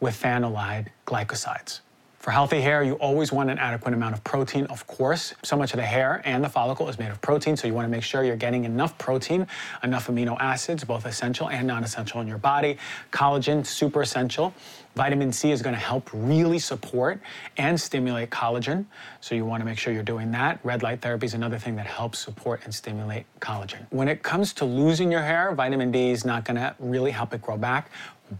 with 0.00 0.20
withanolide 0.20 0.88
glycosides. 1.06 1.80
For 2.22 2.30
healthy 2.30 2.60
hair, 2.60 2.84
you 2.84 2.92
always 2.94 3.32
want 3.32 3.50
an 3.50 3.58
adequate 3.58 3.94
amount 3.94 4.14
of 4.14 4.22
protein, 4.22 4.66
of 4.66 4.86
course. 4.86 5.34
So 5.42 5.56
much 5.56 5.72
of 5.72 5.78
the 5.78 5.82
hair 5.82 6.22
and 6.24 6.44
the 6.44 6.48
follicle 6.48 6.88
is 6.88 6.96
made 6.96 7.10
of 7.10 7.20
protein, 7.20 7.56
so 7.56 7.66
you 7.66 7.74
want 7.74 7.84
to 7.84 7.90
make 7.90 8.04
sure 8.04 8.22
you're 8.22 8.36
getting 8.36 8.64
enough 8.64 8.96
protein, 8.96 9.44
enough 9.82 10.06
amino 10.06 10.36
acids, 10.38 10.84
both 10.84 11.04
essential 11.04 11.50
and 11.50 11.66
non 11.66 11.82
essential 11.82 12.20
in 12.20 12.28
your 12.28 12.38
body. 12.38 12.78
Collagen, 13.10 13.66
super 13.66 14.02
essential. 14.02 14.54
Vitamin 14.94 15.32
C 15.32 15.50
is 15.50 15.62
going 15.62 15.74
to 15.74 15.80
help 15.80 16.10
really 16.12 16.60
support 16.60 17.20
and 17.56 17.80
stimulate 17.80 18.30
collagen. 18.30 18.84
So 19.20 19.34
you 19.34 19.44
want 19.44 19.60
to 19.60 19.64
make 19.64 19.78
sure 19.78 19.92
you're 19.92 20.04
doing 20.04 20.30
that. 20.30 20.60
Red 20.62 20.84
light 20.84 21.00
therapy 21.00 21.26
is 21.26 21.34
another 21.34 21.58
thing 21.58 21.74
that 21.74 21.86
helps 21.86 22.20
support 22.20 22.60
and 22.62 22.72
stimulate 22.72 23.26
collagen. 23.40 23.84
When 23.90 24.06
it 24.06 24.22
comes 24.22 24.52
to 24.54 24.64
losing 24.64 25.10
your 25.10 25.22
hair, 25.22 25.52
vitamin 25.56 25.90
D 25.90 26.12
is 26.12 26.24
not 26.24 26.44
going 26.44 26.58
to 26.58 26.72
really 26.78 27.10
help 27.10 27.34
it 27.34 27.42
grow 27.42 27.56
back, 27.56 27.90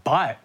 but 0.05 0.37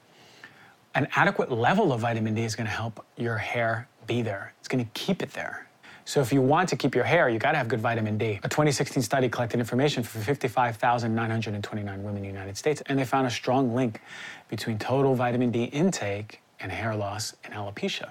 an 0.94 1.08
adequate 1.14 1.50
level 1.50 1.92
of 1.92 2.00
vitamin 2.00 2.34
D 2.34 2.42
is 2.42 2.56
going 2.56 2.66
to 2.66 2.72
help 2.72 3.04
your 3.16 3.36
hair 3.36 3.88
be 4.06 4.22
there. 4.22 4.52
It's 4.58 4.68
going 4.68 4.84
to 4.84 4.90
keep 4.94 5.22
it 5.22 5.32
there. 5.32 5.68
So 6.04 6.22
if 6.22 6.32
you 6.32 6.40
want 6.40 6.70
to 6.70 6.76
keep 6.76 6.94
your 6.94 7.04
hair, 7.04 7.28
you 7.28 7.38
got 7.38 7.52
to 7.52 7.58
have 7.58 7.68
good 7.68 7.80
vitamin 7.80 8.16
D. 8.16 8.40
A 8.42 8.48
2016 8.48 9.02
study 9.02 9.28
collected 9.28 9.60
information 9.60 10.02
for 10.02 10.20
55,929 10.20 12.02
women 12.02 12.16
in 12.16 12.22
the 12.22 12.28
United 12.28 12.56
States, 12.56 12.82
and 12.86 12.98
they 12.98 13.04
found 13.04 13.26
a 13.26 13.30
strong 13.30 13.74
link 13.74 14.00
between 14.48 14.78
total 14.78 15.14
vitamin 15.14 15.50
D 15.50 15.64
intake 15.64 16.40
and 16.60 16.72
hair 16.72 16.96
loss 16.96 17.34
and 17.44 17.52
alopecia. 17.52 18.08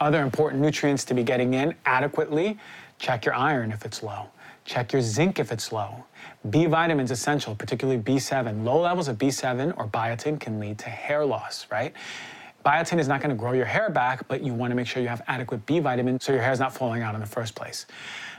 Other 0.00 0.22
important 0.22 0.60
nutrients 0.60 1.04
to 1.06 1.14
be 1.14 1.22
getting 1.22 1.54
in 1.54 1.74
adequately, 1.86 2.58
check 2.98 3.24
your 3.24 3.34
iron 3.34 3.72
if 3.72 3.86
it's 3.86 4.02
low. 4.02 4.26
Check 4.66 4.92
your 4.92 5.00
zinc 5.00 5.38
if 5.38 5.50
it's 5.50 5.72
low. 5.72 6.04
B 6.50 6.66
vitamins 6.66 7.10
essential, 7.10 7.54
particularly 7.54 8.00
B7. 8.00 8.64
Low 8.64 8.80
levels 8.80 9.08
of 9.08 9.18
B7 9.18 9.76
or 9.76 9.86
biotin 9.86 10.38
can 10.38 10.58
lead 10.60 10.78
to 10.78 10.90
hair 10.90 11.24
loss, 11.24 11.66
right? 11.70 11.92
Biotin 12.64 12.98
is 12.98 13.08
not 13.08 13.20
going 13.20 13.30
to 13.30 13.36
grow 13.36 13.52
your 13.52 13.64
hair 13.64 13.88
back, 13.90 14.26
but 14.28 14.42
you 14.42 14.52
want 14.52 14.70
to 14.70 14.74
make 14.74 14.86
sure 14.86 15.02
you 15.02 15.08
have 15.08 15.22
adequate 15.26 15.64
B 15.66 15.78
vitamin 15.78 16.20
so 16.20 16.32
your 16.32 16.42
hair 16.42 16.52
is 16.52 16.60
not 16.60 16.74
falling 16.74 17.02
out 17.02 17.14
in 17.14 17.20
the 17.20 17.26
first 17.26 17.54
place. 17.54 17.86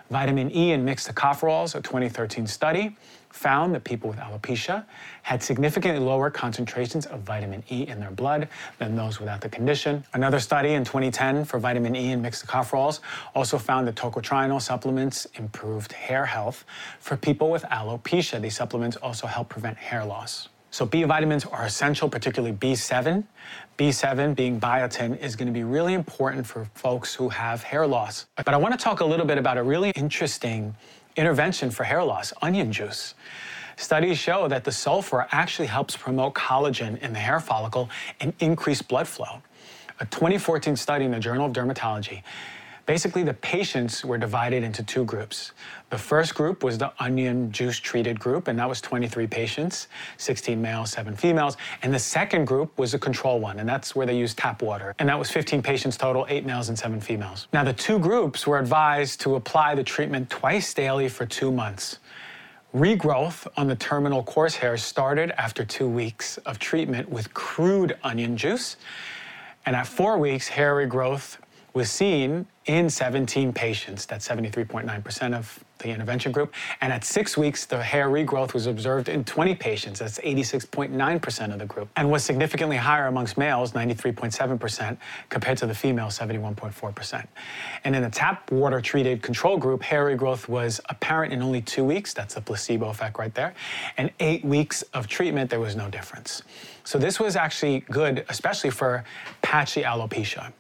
Vitamin 0.10 0.56
E 0.56 0.72
in 0.72 0.84
mixed 0.84 1.08
tocopherols, 1.08 1.76
a 1.76 1.82
2013 1.82 2.48
study, 2.48 2.98
found 3.40 3.74
that 3.74 3.86
people 3.86 4.10
with 4.10 4.20
alopecia 4.20 4.84
had 5.22 5.42
significantly 5.42 6.04
lower 6.04 6.30
concentrations 6.30 7.06
of 7.06 7.22
vitamin 7.22 7.64
E 7.72 7.88
in 7.88 7.98
their 7.98 8.12
blood 8.12 8.50
than 8.80 8.98
those 8.98 9.22
without 9.22 9.40
the 9.40 9.48
condition. 9.48 10.04
Another 10.14 10.42
study 10.42 10.74
in 10.74 10.84
2010 10.84 11.46
for 11.46 11.58
vitamin 11.58 11.96
E 11.96 12.12
in 12.12 12.22
mixed 12.22 12.46
tocopherols 12.46 13.00
also 13.34 13.58
found 13.58 13.88
that 13.88 13.96
tocotrienol 13.96 14.62
supplements 14.62 15.26
improved 15.36 15.94
hair 15.94 16.26
health 16.26 16.66
for 17.00 17.16
people 17.16 17.50
with 17.50 17.64
alopecia. 17.64 18.42
These 18.42 18.58
supplements 18.58 18.98
also 18.98 19.26
help 19.26 19.48
prevent 19.48 19.78
hair 19.78 20.04
loss. 20.04 20.50
So 20.72 20.86
B 20.86 21.04
vitamins 21.04 21.46
are 21.46 21.66
essential, 21.66 22.10
particularly 22.10 22.56
B7. 22.56 23.24
B7 23.78 24.36
being 24.36 24.60
biotin 24.60 25.18
is 25.18 25.36
going 25.36 25.48
to 25.48 25.54
be 25.54 25.64
really 25.64 25.94
important 25.94 26.46
for 26.46 26.66
folks 26.76 27.16
who 27.16 27.30
have 27.30 27.64
hair 27.64 27.88
loss. 27.88 28.28
But 28.36 28.50
I 28.50 28.58
want 28.58 28.78
to 28.78 28.84
talk 28.84 29.00
a 29.00 29.06
little 29.06 29.26
bit 29.26 29.38
about 29.38 29.58
a 29.58 29.64
really 29.64 29.92
interesting 29.96 30.76
intervention 31.20 31.70
for 31.70 31.84
hair 31.84 32.04
loss, 32.04 32.32
onion 32.42 32.72
juice. 32.72 33.14
Studies 33.76 34.18
show 34.18 34.48
that 34.48 34.64
the 34.64 34.72
sulfur 34.72 35.28
actually 35.32 35.68
helps 35.68 35.96
promote 35.96 36.34
collagen 36.34 36.98
in 37.02 37.14
the 37.14 37.20
hair 37.20 37.40
follicle 37.40 37.90
and 38.20 38.34
increase 38.40 38.82
blood 38.82 39.08
flow. 39.08 39.42
A 40.00 40.06
2014 40.06 40.76
study 40.78 41.06
in 41.06 41.12
the 41.12 41.20
Journal 41.20 41.46
of 41.46 41.54
Dermatology 41.54 42.24
Basically, 42.90 43.22
the 43.22 43.36
patients 43.36 44.04
were 44.04 44.18
divided 44.18 44.64
into 44.64 44.82
two 44.82 45.06
groups. 45.06 45.52
The 45.92 45.98
first 46.00 46.34
group 46.34 46.64
was 46.64 46.80
the 46.80 46.92
onion 46.98 47.52
juice 47.52 47.78
treated 47.78 48.20
group, 48.20 48.48
and 48.48 48.58
that 48.58 48.68
was 48.68 48.82
23 48.82 49.28
patients, 49.28 49.90
16 50.18 50.60
males, 50.60 50.90
7 50.90 51.16
females. 51.16 51.56
And 51.84 51.94
the 51.94 52.00
second 52.00 52.46
group 52.46 52.76
was 52.80 52.94
the 52.94 52.98
control 52.98 53.40
one, 53.40 53.60
and 53.60 53.70
that's 53.70 53.96
where 53.96 54.08
they 54.08 54.18
used 54.18 54.40
tap 54.40 54.64
water. 54.64 54.96
And 54.98 55.08
that 55.08 55.20
was 55.20 55.30
15 55.30 55.62
patients 55.62 55.98
total, 55.98 56.26
8 56.28 56.48
males 56.48 56.70
and 56.70 56.80
7 56.80 57.00
females. 57.00 57.48
Now, 57.54 57.64
the 57.64 57.74
two 57.74 58.00
groups 58.00 58.48
were 58.48 58.58
advised 58.58 59.22
to 59.22 59.36
apply 59.36 59.76
the 59.76 59.84
treatment 59.84 60.32
twice 60.32 60.74
daily 60.74 61.10
for 61.10 61.28
two 61.28 61.52
months. 61.52 62.00
Regrowth 62.74 63.46
on 63.56 63.68
the 63.68 63.76
terminal 63.76 64.24
coarse 64.24 64.56
hair 64.56 64.78
started 64.78 65.30
after 65.40 65.64
two 65.64 65.88
weeks 65.88 66.40
of 66.40 66.58
treatment 66.58 67.08
with 67.08 67.36
crude 67.36 68.00
onion 68.04 68.36
juice. 68.36 68.78
And 69.68 69.76
at 69.76 69.86
four 69.86 70.18
weeks, 70.18 70.48
hair 70.48 70.74
regrowth 70.74 71.38
was 71.74 71.90
seen 71.90 72.46
in 72.66 72.90
17 72.90 73.54
patients. 73.54 74.06
That's 74.06 74.28
73.9% 74.28 75.36
of 75.36 75.64
the 75.80 75.90
intervention 75.90 76.32
group. 76.32 76.54
And 76.82 76.92
at 76.92 77.04
six 77.04 77.38
weeks, 77.38 77.66
the 77.66 77.82
hair 77.82 78.10
regrowth 78.10 78.54
was 78.54 78.68
observed 78.68 79.10
in 79.10 79.24
20 79.24 79.56
patients. 79.56 80.00
That's 80.00 80.20
86.9% 80.20 81.54
of 81.54 81.60
the 81.60 81.66
group. 81.66 81.90
And 81.96 82.12
was 82.12 82.24
significantly 82.24 82.78
higher 82.78 83.08
amongst 83.08 83.38
males, 83.38 83.72
93.7%, 83.72 84.98
compared 85.30 85.58
to 85.58 85.66
the 85.68 85.74
females, 85.74 86.20
71.4%. 86.20 87.26
And 87.86 87.96
in 87.96 88.04
the 88.04 88.10
tap 88.10 88.52
water 88.52 88.82
treated 88.82 89.22
control 89.22 89.58
group, 89.58 89.82
hair 89.82 90.06
regrowth 90.06 90.48
was 90.48 90.82
apparent 90.90 91.34
in 91.34 91.42
only 91.42 91.62
two 91.62 91.84
weeks. 91.84 92.14
That's 92.14 92.36
the 92.36 92.42
placebo 92.42 92.90
effect 92.90 93.18
right 93.18 93.34
there. 93.34 93.54
And 93.98 94.12
eight 94.20 94.44
weeks 94.44 94.82
of 94.94 95.08
treatment, 95.08 95.50
there 95.50 95.60
was 95.60 95.76
no 95.76 95.90
difference. 95.90 96.44
So 96.84 96.98
this 96.98 97.20
was 97.20 97.36
actually 97.36 97.82
good, 97.82 98.26
especially 98.30 98.70
for 98.72 99.04
patchy 99.42 99.84
alopecia. 99.84 100.52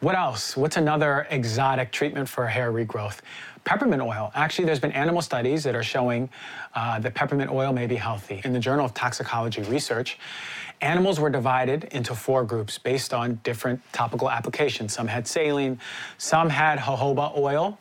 What 0.00 0.14
else? 0.14 0.58
What's 0.58 0.76
another 0.76 1.26
exotic 1.30 1.90
treatment 1.90 2.28
for 2.28 2.46
hair 2.46 2.70
regrowth? 2.70 3.20
Peppermint 3.64 4.02
oil. 4.02 4.30
Actually, 4.34 4.66
there's 4.66 4.78
been 4.78 4.92
animal 4.92 5.22
studies 5.22 5.64
that 5.64 5.74
are 5.74 5.82
showing 5.82 6.28
uh, 6.74 6.98
that 6.98 7.14
peppermint 7.14 7.50
oil 7.50 7.72
may 7.72 7.86
be 7.86 7.96
healthy. 7.96 8.42
In 8.44 8.52
the 8.52 8.58
Journal 8.58 8.84
of 8.84 8.92
Toxicology 8.92 9.62
Research, 9.62 10.18
animals 10.82 11.18
were 11.18 11.30
divided 11.30 11.84
into 11.92 12.14
four 12.14 12.44
groups 12.44 12.76
based 12.76 13.14
on 13.14 13.40
different 13.42 13.80
topical 13.92 14.30
applications. 14.30 14.92
Some 14.92 15.06
had 15.06 15.26
saline, 15.26 15.80
some 16.18 16.50
had 16.50 16.78
jojoba 16.78 17.34
oil, 17.34 17.78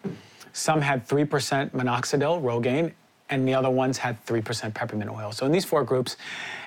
some 0.54 0.80
had 0.80 1.06
3% 1.06 1.72
minoxidil, 1.72 2.42
Rogaine, 2.42 2.94
and 3.30 3.48
the 3.48 3.54
other 3.54 3.70
ones 3.70 3.98
had 3.98 4.24
3% 4.26 4.74
peppermint 4.74 5.10
oil. 5.10 5.32
So 5.32 5.46
in 5.46 5.52
these 5.52 5.66
four 5.66 5.84
groups, 5.84 6.16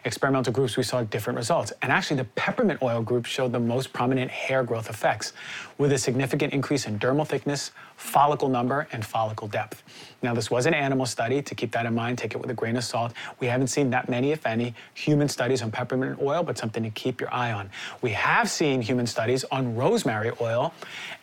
experimental 0.04 0.52
groups, 0.52 0.76
we 0.76 0.82
saw 0.82 1.02
different 1.04 1.36
results. 1.36 1.72
And 1.82 1.92
actually, 1.92 2.16
the 2.16 2.24
peppermint 2.24 2.82
oil 2.82 3.00
group 3.00 3.26
showed 3.26 3.52
the 3.52 3.60
most 3.60 3.92
prominent 3.92 4.30
hair 4.30 4.64
growth 4.64 4.90
effects, 4.90 5.32
with 5.78 5.92
a 5.92 5.98
significant 5.98 6.52
increase 6.52 6.86
in 6.86 6.98
dermal 6.98 7.26
thickness, 7.26 7.70
follicle 7.98 8.48
number, 8.48 8.86
and 8.92 9.04
follicle 9.04 9.48
depth. 9.48 9.82
Now, 10.22 10.32
this 10.32 10.50
was 10.50 10.66
an 10.66 10.74
animal 10.74 11.04
study. 11.04 11.42
To 11.42 11.54
keep 11.54 11.72
that 11.72 11.84
in 11.84 11.94
mind, 11.94 12.16
take 12.16 12.34
it 12.34 12.38
with 12.38 12.48
a 12.50 12.54
grain 12.54 12.76
of 12.76 12.84
salt. 12.84 13.12
We 13.40 13.48
haven't 13.48 13.66
seen 13.66 13.90
that 13.90 14.08
many, 14.08 14.30
if 14.30 14.46
any, 14.46 14.74
human 14.94 15.28
studies 15.28 15.62
on 15.62 15.70
peppermint 15.70 16.20
oil, 16.22 16.42
but 16.42 16.56
something 16.56 16.82
to 16.84 16.90
keep 16.90 17.20
your 17.20 17.32
eye 17.34 17.52
on. 17.52 17.70
We 18.00 18.10
have 18.10 18.48
seen 18.48 18.80
human 18.80 19.06
studies 19.06 19.44
on 19.50 19.74
rosemary 19.74 20.30
oil, 20.40 20.72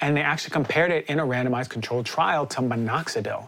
and 0.01 0.15
they 0.15 0.21
actually 0.21 0.51
compared 0.51 0.91
it 0.91 1.05
in 1.07 1.19
a 1.19 1.25
randomized 1.25 1.69
controlled 1.69 2.05
trial 2.05 2.45
to 2.47 2.61
minoxidil. 2.61 3.47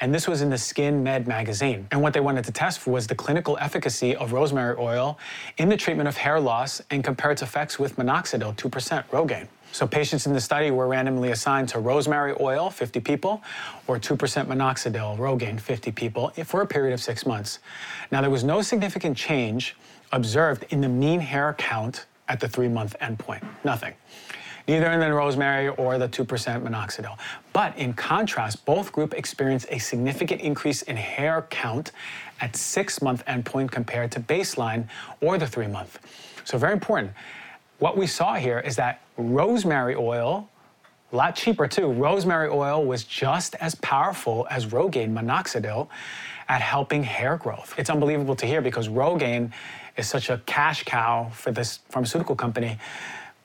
And 0.00 0.14
this 0.14 0.28
was 0.28 0.40
in 0.40 0.50
the 0.50 0.58
Skin 0.58 1.02
Med 1.02 1.26
magazine. 1.26 1.88
And 1.90 2.00
what 2.00 2.12
they 2.12 2.20
wanted 2.20 2.44
to 2.44 2.52
test 2.52 2.78
for 2.78 2.92
was 2.92 3.08
the 3.08 3.14
clinical 3.14 3.58
efficacy 3.60 4.14
of 4.14 4.32
rosemary 4.32 4.76
oil 4.78 5.18
in 5.56 5.68
the 5.68 5.76
treatment 5.76 6.08
of 6.08 6.16
hair 6.16 6.40
loss 6.40 6.80
and 6.90 7.02
compare 7.02 7.32
its 7.32 7.42
effects 7.42 7.78
with 7.78 7.96
minoxidil, 7.96 8.56
2% 8.56 9.04
Rogaine. 9.10 9.48
So 9.72 9.86
patients 9.86 10.26
in 10.26 10.32
the 10.32 10.40
study 10.40 10.70
were 10.70 10.86
randomly 10.86 11.30
assigned 11.30 11.68
to 11.70 11.78
rosemary 11.78 12.34
oil, 12.40 12.70
50 12.70 13.00
people, 13.00 13.42
or 13.86 13.98
2% 13.98 14.16
minoxidil, 14.16 15.18
Rogaine, 15.18 15.60
50 15.60 15.92
people, 15.92 16.30
for 16.44 16.62
a 16.62 16.66
period 16.66 16.94
of 16.94 17.00
six 17.00 17.26
months. 17.26 17.58
Now, 18.10 18.20
there 18.20 18.30
was 18.30 18.44
no 18.44 18.62
significant 18.62 19.16
change 19.16 19.76
observed 20.12 20.64
in 20.70 20.80
the 20.80 20.88
mean 20.88 21.20
hair 21.20 21.54
count 21.58 22.06
at 22.28 22.40
the 22.40 22.48
three-month 22.48 22.96
endpoint. 23.00 23.44
Nothing. 23.64 23.94
Neither 24.66 24.90
in 24.92 25.00
the 25.00 25.12
rosemary 25.12 25.68
or 25.68 25.96
the 25.96 26.08
2% 26.08 26.26
minoxidil. 26.26 27.16
But 27.54 27.76
in 27.78 27.94
contrast, 27.94 28.66
both 28.66 28.92
groups 28.92 29.14
experienced 29.14 29.66
a 29.70 29.78
significant 29.78 30.42
increase 30.42 30.82
in 30.82 30.96
hair 30.96 31.46
count 31.48 31.92
at 32.40 32.54
six-month 32.54 33.24
endpoint 33.26 33.70
compared 33.70 34.12
to 34.12 34.20
baseline 34.20 34.86
or 35.22 35.38
the 35.38 35.46
three-month. 35.46 35.98
So 36.44 36.58
very 36.58 36.74
important. 36.74 37.12
What 37.78 37.96
we 37.96 38.08
saw 38.08 38.34
here 38.34 38.58
is 38.58 38.74
that 38.76 39.02
rosemary 39.16 39.94
oil, 39.94 40.48
a 41.12 41.16
lot 41.16 41.36
cheaper 41.36 41.68
too, 41.68 41.86
rosemary 41.92 42.48
oil 42.48 42.84
was 42.84 43.04
just 43.04 43.54
as 43.56 43.76
powerful 43.76 44.48
as 44.50 44.66
Rogaine 44.66 45.12
minoxidil 45.12 45.86
at 46.48 46.60
helping 46.60 47.04
hair 47.04 47.36
growth. 47.36 47.74
It's 47.78 47.88
unbelievable 47.88 48.34
to 48.36 48.46
hear 48.46 48.60
because 48.60 48.88
Rogaine 48.88 49.52
is 49.96 50.08
such 50.08 50.28
a 50.28 50.38
cash 50.44 50.82
cow 50.84 51.30
for 51.32 51.52
this 51.52 51.78
pharmaceutical 51.88 52.34
company 52.34 52.78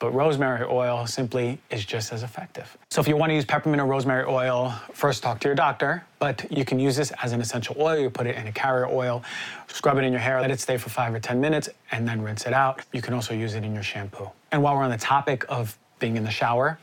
but 0.03 0.13
rosemary 0.13 0.65
oil 0.69 1.07
simply 1.07 1.57
is 1.69 1.85
just 1.85 2.11
as 2.11 2.23
effective. 2.23 2.77
So 2.91 2.99
if 2.99 3.07
you 3.07 3.15
want 3.15 3.29
to 3.29 3.35
use 3.35 3.45
peppermint 3.45 3.81
or 3.81 3.85
rosemary 3.85 4.25
oil, 4.25 4.75
first 4.91 5.23
talk 5.23 5.39
to 5.39 5.47
your 5.47 5.55
doctor, 5.55 6.03
but 6.19 6.45
you 6.51 6.65
can 6.65 6.77
use 6.77 6.97
this 6.97 7.11
as 7.23 7.31
an 7.31 7.39
essential 7.39 7.73
oil. 7.79 7.97
You 7.97 8.09
put 8.09 8.27
it 8.27 8.35
in 8.35 8.45
a 8.47 8.51
carrier 8.51 8.85
oil, 8.85 9.23
scrub 9.69 9.97
it 9.97 10.03
in 10.03 10.11
your 10.11 10.19
hair, 10.19 10.41
let 10.41 10.51
it 10.51 10.59
stay 10.59 10.75
for 10.75 10.89
five 10.89 11.13
or 11.13 11.21
10 11.21 11.39
minutes, 11.39 11.69
and 11.93 12.05
then 12.05 12.21
rinse 12.21 12.45
it 12.45 12.51
out. 12.51 12.81
You 12.91 13.01
can 13.01 13.13
also 13.13 13.33
use 13.33 13.55
it 13.55 13.63
in 13.63 13.73
your 13.73 13.81
shampoo. 13.81 14.29
And 14.51 14.61
while 14.61 14.75
we're 14.75 14.83
on 14.83 14.91
the 14.91 14.97
topic 14.97 15.45
of 15.47 15.77
being 15.99 16.17
in 16.17 16.25
the 16.25 16.31
shower, 16.31 16.77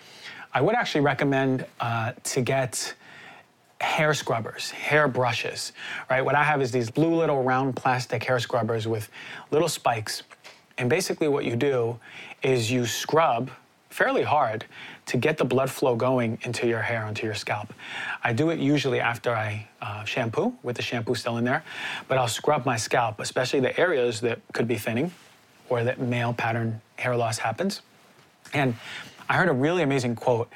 I 0.55 0.62
would 0.62 0.74
actually 0.74 1.02
recommend 1.02 1.66
uh, 1.78 2.12
to 2.22 2.40
get 2.40 2.94
hair 3.80 4.12
scrubbers, 4.12 4.70
hair 4.70 5.09
brushes, 5.09 5.72
right? 6.09 6.22
What 6.22 6.34
I 6.34 6.44
have 6.44 6.60
is 6.60 6.70
these 6.70 6.90
blue 6.90 7.14
little 7.14 7.42
round 7.42 7.76
plastic 7.76 8.22
hair 8.24 8.38
scrubbers 8.38 8.86
with 8.86 9.10
little 9.51 9.68
spikes. 9.68 10.22
And 10.81 10.89
basically 10.89 11.28
what 11.28 11.44
you 11.44 11.57
do 11.57 12.01
is 12.43 12.70
you 12.70 12.86
scrub 12.86 13.51
fairly 13.90 14.23
hard 14.23 14.65
to 15.07 15.19
get 15.19 15.36
the 15.36 15.44
blood 15.44 15.70
flow 15.70 15.94
going 15.94 16.39
into 16.43 16.66
your 16.66 16.81
hair, 16.81 17.05
onto 17.05 17.27
your 17.27 17.35
scalp. 17.35 17.74
I 18.24 18.32
do 18.32 18.48
it 18.48 18.59
usually 18.59 18.98
after 18.98 19.31
I 19.31 19.69
uh, 19.82 20.05
shampoo, 20.05 20.55
with 20.62 20.77
the 20.77 20.82
shampoo 20.82 21.15
still 21.15 21.36
in 21.36 21.44
there, 21.44 21.65
but 22.09 22.16
I'll 22.16 22.28
scrub 22.28 22.65
my 22.65 22.78
scalp, 22.78 23.20
especially 23.20 23.61
the 23.61 23.78
areas 23.78 24.23
that 24.23 24.40
could 24.55 24.66
be 24.66 24.77
thinning 24.77 25.12
or 25.69 25.85
that 25.85 26.01
male 26.01 26.32
pattern 26.32 26.81
hair 26.97 27.15
loss 27.15 27.36
happens. 27.36 27.82
And 28.55 28.74
I 29.28 29.35
heard 29.35 29.48
a 29.48 29.52
really 29.52 29.82
amazing 29.82 30.16
quote 30.16 30.48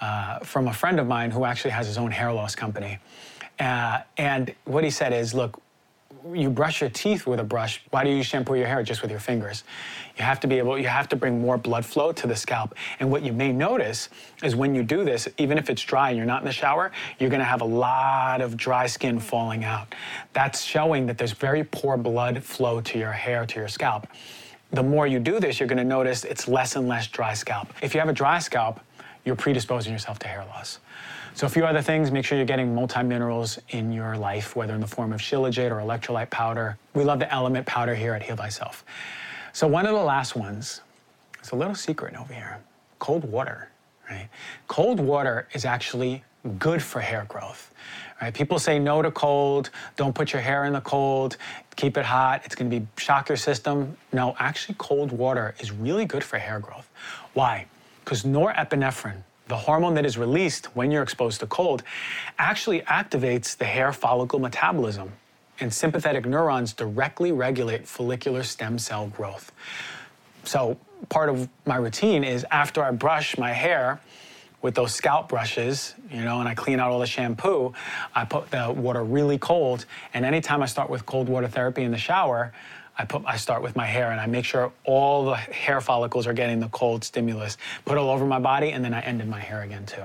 uh, 0.00 0.38
from 0.40 0.68
a 0.68 0.72
friend 0.72 1.00
of 1.00 1.08
mine 1.08 1.32
who 1.32 1.44
actually 1.44 1.72
has 1.72 1.88
his 1.88 1.98
own 1.98 2.12
hair 2.12 2.32
loss 2.32 2.54
company. 2.54 2.98
Uh, 3.58 4.00
and 4.16 4.54
what 4.64 4.84
he 4.84 4.90
said 4.90 5.12
is, 5.12 5.34
look, 5.34 5.61
you 6.34 6.50
brush 6.50 6.80
your 6.80 6.90
teeth 6.90 7.26
with 7.26 7.40
a 7.40 7.44
brush, 7.44 7.82
why 7.90 8.04
do 8.04 8.10
you 8.10 8.22
shampoo 8.22 8.54
your 8.54 8.66
hair 8.66 8.82
just 8.82 9.02
with 9.02 9.10
your 9.10 9.20
fingers? 9.20 9.64
You 10.16 10.24
have 10.24 10.40
to 10.40 10.46
be 10.46 10.58
able, 10.58 10.78
you 10.78 10.88
have 10.88 11.08
to 11.10 11.16
bring 11.16 11.40
more 11.40 11.58
blood 11.58 11.84
flow 11.84 12.12
to 12.12 12.26
the 12.26 12.36
scalp. 12.36 12.74
And 13.00 13.10
what 13.10 13.22
you 13.22 13.32
may 13.32 13.52
notice 13.52 14.08
is 14.42 14.54
when 14.54 14.74
you 14.74 14.82
do 14.82 15.04
this, 15.04 15.28
even 15.38 15.58
if 15.58 15.70
it's 15.70 15.82
dry 15.82 16.10
and 16.10 16.16
you're 16.16 16.26
not 16.26 16.42
in 16.42 16.46
the 16.46 16.52
shower, 16.52 16.92
you're 17.18 17.30
gonna 17.30 17.44
have 17.44 17.60
a 17.60 17.66
lot 17.66 18.40
of 18.40 18.56
dry 18.56 18.86
skin 18.86 19.18
falling 19.18 19.64
out. 19.64 19.94
That's 20.32 20.62
showing 20.62 21.06
that 21.06 21.18
there's 21.18 21.32
very 21.32 21.64
poor 21.64 21.96
blood 21.96 22.42
flow 22.42 22.80
to 22.82 22.98
your 22.98 23.12
hair, 23.12 23.46
to 23.46 23.58
your 23.58 23.68
scalp. 23.68 24.06
The 24.70 24.82
more 24.82 25.06
you 25.06 25.18
do 25.18 25.40
this, 25.40 25.60
you're 25.60 25.68
gonna 25.68 25.84
notice 25.84 26.24
it's 26.24 26.48
less 26.48 26.76
and 26.76 26.88
less 26.88 27.06
dry 27.06 27.34
scalp. 27.34 27.72
If 27.82 27.94
you 27.94 28.00
have 28.00 28.08
a 28.08 28.14
dry 28.14 28.38
scalp, 28.38 28.80
you're 29.24 29.36
predisposing 29.36 29.92
yourself 29.92 30.18
to 30.20 30.28
hair 30.28 30.44
loss. 30.46 30.78
So 31.34 31.46
a 31.46 31.50
few 31.50 31.64
other 31.64 31.80
things, 31.80 32.10
make 32.10 32.24
sure 32.24 32.36
you're 32.36 32.46
getting 32.46 32.74
multi-minerals 32.74 33.58
in 33.70 33.90
your 33.90 34.16
life, 34.16 34.54
whether 34.54 34.74
in 34.74 34.80
the 34.80 34.86
form 34.86 35.12
of 35.12 35.20
shilajit 35.20 35.70
or 35.70 35.76
electrolyte 35.76 36.30
powder. 36.30 36.76
We 36.94 37.04
love 37.04 37.20
the 37.20 37.24
LMNT 37.24 37.64
powder 37.64 37.94
here 37.94 38.12
at 38.12 38.22
Heal 38.22 38.36
Thyself. 38.36 38.84
So 39.52 39.66
one 39.66 39.86
of 39.86 39.94
the 39.94 40.02
last 40.02 40.36
ones, 40.36 40.82
it's 41.38 41.50
a 41.50 41.56
little 41.56 41.74
secret 41.74 42.14
over 42.16 42.32
here, 42.32 42.58
cold 42.98 43.24
water, 43.24 43.70
right? 44.10 44.28
Cold 44.68 45.00
water 45.00 45.48
is 45.52 45.64
actually 45.64 46.22
good 46.58 46.82
for 46.82 47.00
hair 47.00 47.24
growth. 47.28 47.72
Right? 48.20 48.32
People 48.32 48.58
say 48.58 48.78
no 48.78 49.02
to 49.02 49.10
cold, 49.10 49.70
don't 49.96 50.14
put 50.14 50.32
your 50.32 50.42
hair 50.42 50.64
in 50.64 50.74
the 50.74 50.80
cold, 50.80 51.38
keep 51.76 51.96
it 51.96 52.04
hot, 52.04 52.42
it's 52.44 52.54
gonna 52.54 52.70
be 52.70 52.86
shock 52.96 53.28
your 53.28 53.36
system. 53.36 53.96
No, 54.12 54.36
actually 54.38 54.76
cold 54.78 55.12
water 55.12 55.54
is 55.60 55.72
really 55.72 56.04
good 56.04 56.22
for 56.22 56.38
hair 56.38 56.60
growth. 56.60 56.88
Why? 57.34 57.66
Because 58.04 58.22
norepinephrine, 58.22 59.22
the 59.52 59.58
hormone 59.58 59.92
that 59.92 60.06
is 60.06 60.16
released 60.16 60.74
when 60.74 60.90
you're 60.90 61.02
exposed 61.02 61.40
to 61.40 61.46
cold, 61.46 61.82
actually 62.38 62.80
activates 62.80 63.54
the 63.54 63.66
hair 63.66 63.92
follicle 63.92 64.38
metabolism. 64.38 65.12
And 65.60 65.70
sympathetic 65.70 66.24
neurons 66.24 66.72
directly 66.72 67.32
regulate 67.32 67.86
follicular 67.86 68.44
stem 68.44 68.78
cell 68.78 69.08
growth. 69.08 69.52
So, 70.44 70.78
part 71.10 71.28
of 71.28 71.50
my 71.66 71.76
routine 71.76 72.24
is 72.24 72.46
after 72.50 72.82
I 72.82 72.92
brush 72.92 73.36
my 73.36 73.52
hair 73.52 74.00
with 74.62 74.74
those 74.74 74.94
scalp 74.94 75.28
brushes, 75.28 75.94
you 76.10 76.24
know, 76.24 76.40
and 76.40 76.48
I 76.48 76.54
clean 76.54 76.80
out 76.80 76.90
all 76.90 77.00
the 77.00 77.06
shampoo, 77.06 77.74
I 78.14 78.24
put 78.24 78.50
the 78.50 78.72
water 78.72 79.04
really 79.04 79.36
cold. 79.36 79.84
And 80.14 80.24
anytime 80.24 80.62
I 80.62 80.66
start 80.66 80.88
with 80.88 81.04
cold 81.04 81.28
water 81.28 81.46
therapy 81.46 81.82
in 81.82 81.90
the 81.90 81.98
shower, 81.98 82.54
I 82.98 83.04
put 83.04 83.22
I 83.26 83.36
start 83.36 83.62
with 83.62 83.74
my 83.74 83.86
hair 83.86 84.10
and 84.10 84.20
I 84.20 84.26
make 84.26 84.44
sure 84.44 84.72
all 84.84 85.24
the 85.24 85.36
hair 85.36 85.80
follicles 85.80 86.26
are 86.26 86.32
getting 86.32 86.60
the 86.60 86.68
cold 86.68 87.04
stimulus. 87.04 87.56
Put 87.84 87.98
all 87.98 88.10
over 88.10 88.26
my 88.26 88.38
body 88.38 88.72
and 88.72 88.84
then 88.84 88.92
I 88.94 89.00
end 89.00 89.20
in 89.20 89.30
my 89.30 89.40
hair 89.40 89.62
again 89.62 89.86
too. 89.86 90.04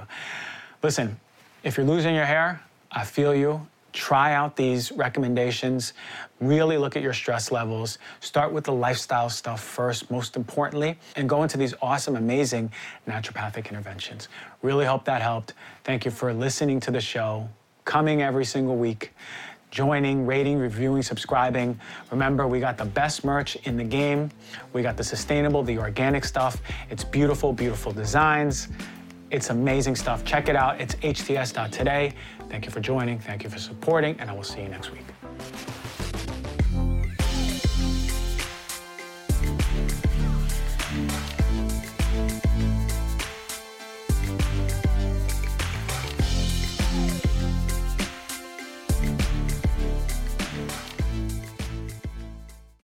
Listen, 0.84 1.20
if 1.64 1.76
you're 1.76 1.86
losing 1.86 2.16
your 2.16 2.26
hair, 2.26 2.62
I 2.92 3.04
feel 3.04 3.36
you. 3.36 3.68
Try 3.94 4.34
out 4.34 4.56
these 4.56 4.92
recommendations. 4.92 5.94
Really 6.40 6.78
look 6.78 6.96
at 6.96 7.02
your 7.02 7.14
stress 7.14 7.52
levels. 7.52 7.98
Start 8.20 8.54
with 8.54 8.64
the 8.64 8.72
lifestyle 8.72 9.30
stuff 9.30 9.62
first, 9.62 10.12
most 10.12 10.36
importantly, 10.36 10.98
and 11.16 11.28
go 11.28 11.42
into 11.42 11.58
these 11.58 11.74
awesome, 11.82 12.16
amazing 12.16 12.72
naturopathic 13.08 13.70
interventions. 13.70 14.28
Really 14.62 14.86
hope 14.86 15.04
that 15.06 15.22
helped. 15.22 15.54
Thank 15.84 16.06
you 16.06 16.12
for 16.12 16.32
listening 16.32 16.80
to 16.82 16.92
the 16.92 17.02
show, 17.02 17.50
coming 17.86 18.22
every 18.22 18.46
single 18.46 18.76
week 18.78 19.14
joining, 19.72 20.26
rating, 20.26 20.58
reviewing, 20.58 21.04
subscribing. 21.04 21.80
Remember, 22.12 22.48
we 22.48 22.60
got 22.60 22.78
the 22.78 22.86
best 22.86 23.24
merch 23.24 23.56
in 23.64 23.78
the 23.78 23.84
game. 23.84 24.32
We 24.74 24.82
got 24.82 24.98
the 24.98 25.04
sustainable, 25.04 25.64
the 25.64 25.78
organic 25.78 26.26
stuff. 26.26 26.62
It's 26.90 27.04
beautiful, 27.04 27.54
beautiful 27.54 27.92
designs. 27.92 28.70
It's 29.30 29.50
amazing 29.50 29.96
stuff. 29.96 30.24
Check 30.24 30.48
it 30.48 30.56
out. 30.56 30.80
It's 30.80 30.96
hts.today. 30.96 32.14
Thank 32.50 32.66
you 32.66 32.72
for 32.72 32.80
joining. 32.80 33.20
Thank 33.20 33.44
you 33.44 33.50
for 33.50 33.60
supporting, 33.60 34.18
and 34.20 34.30
I 34.30 34.34
will 34.34 34.44
see 34.44 34.62
you 34.62 34.70
next 34.70 34.92
week. 34.92 35.06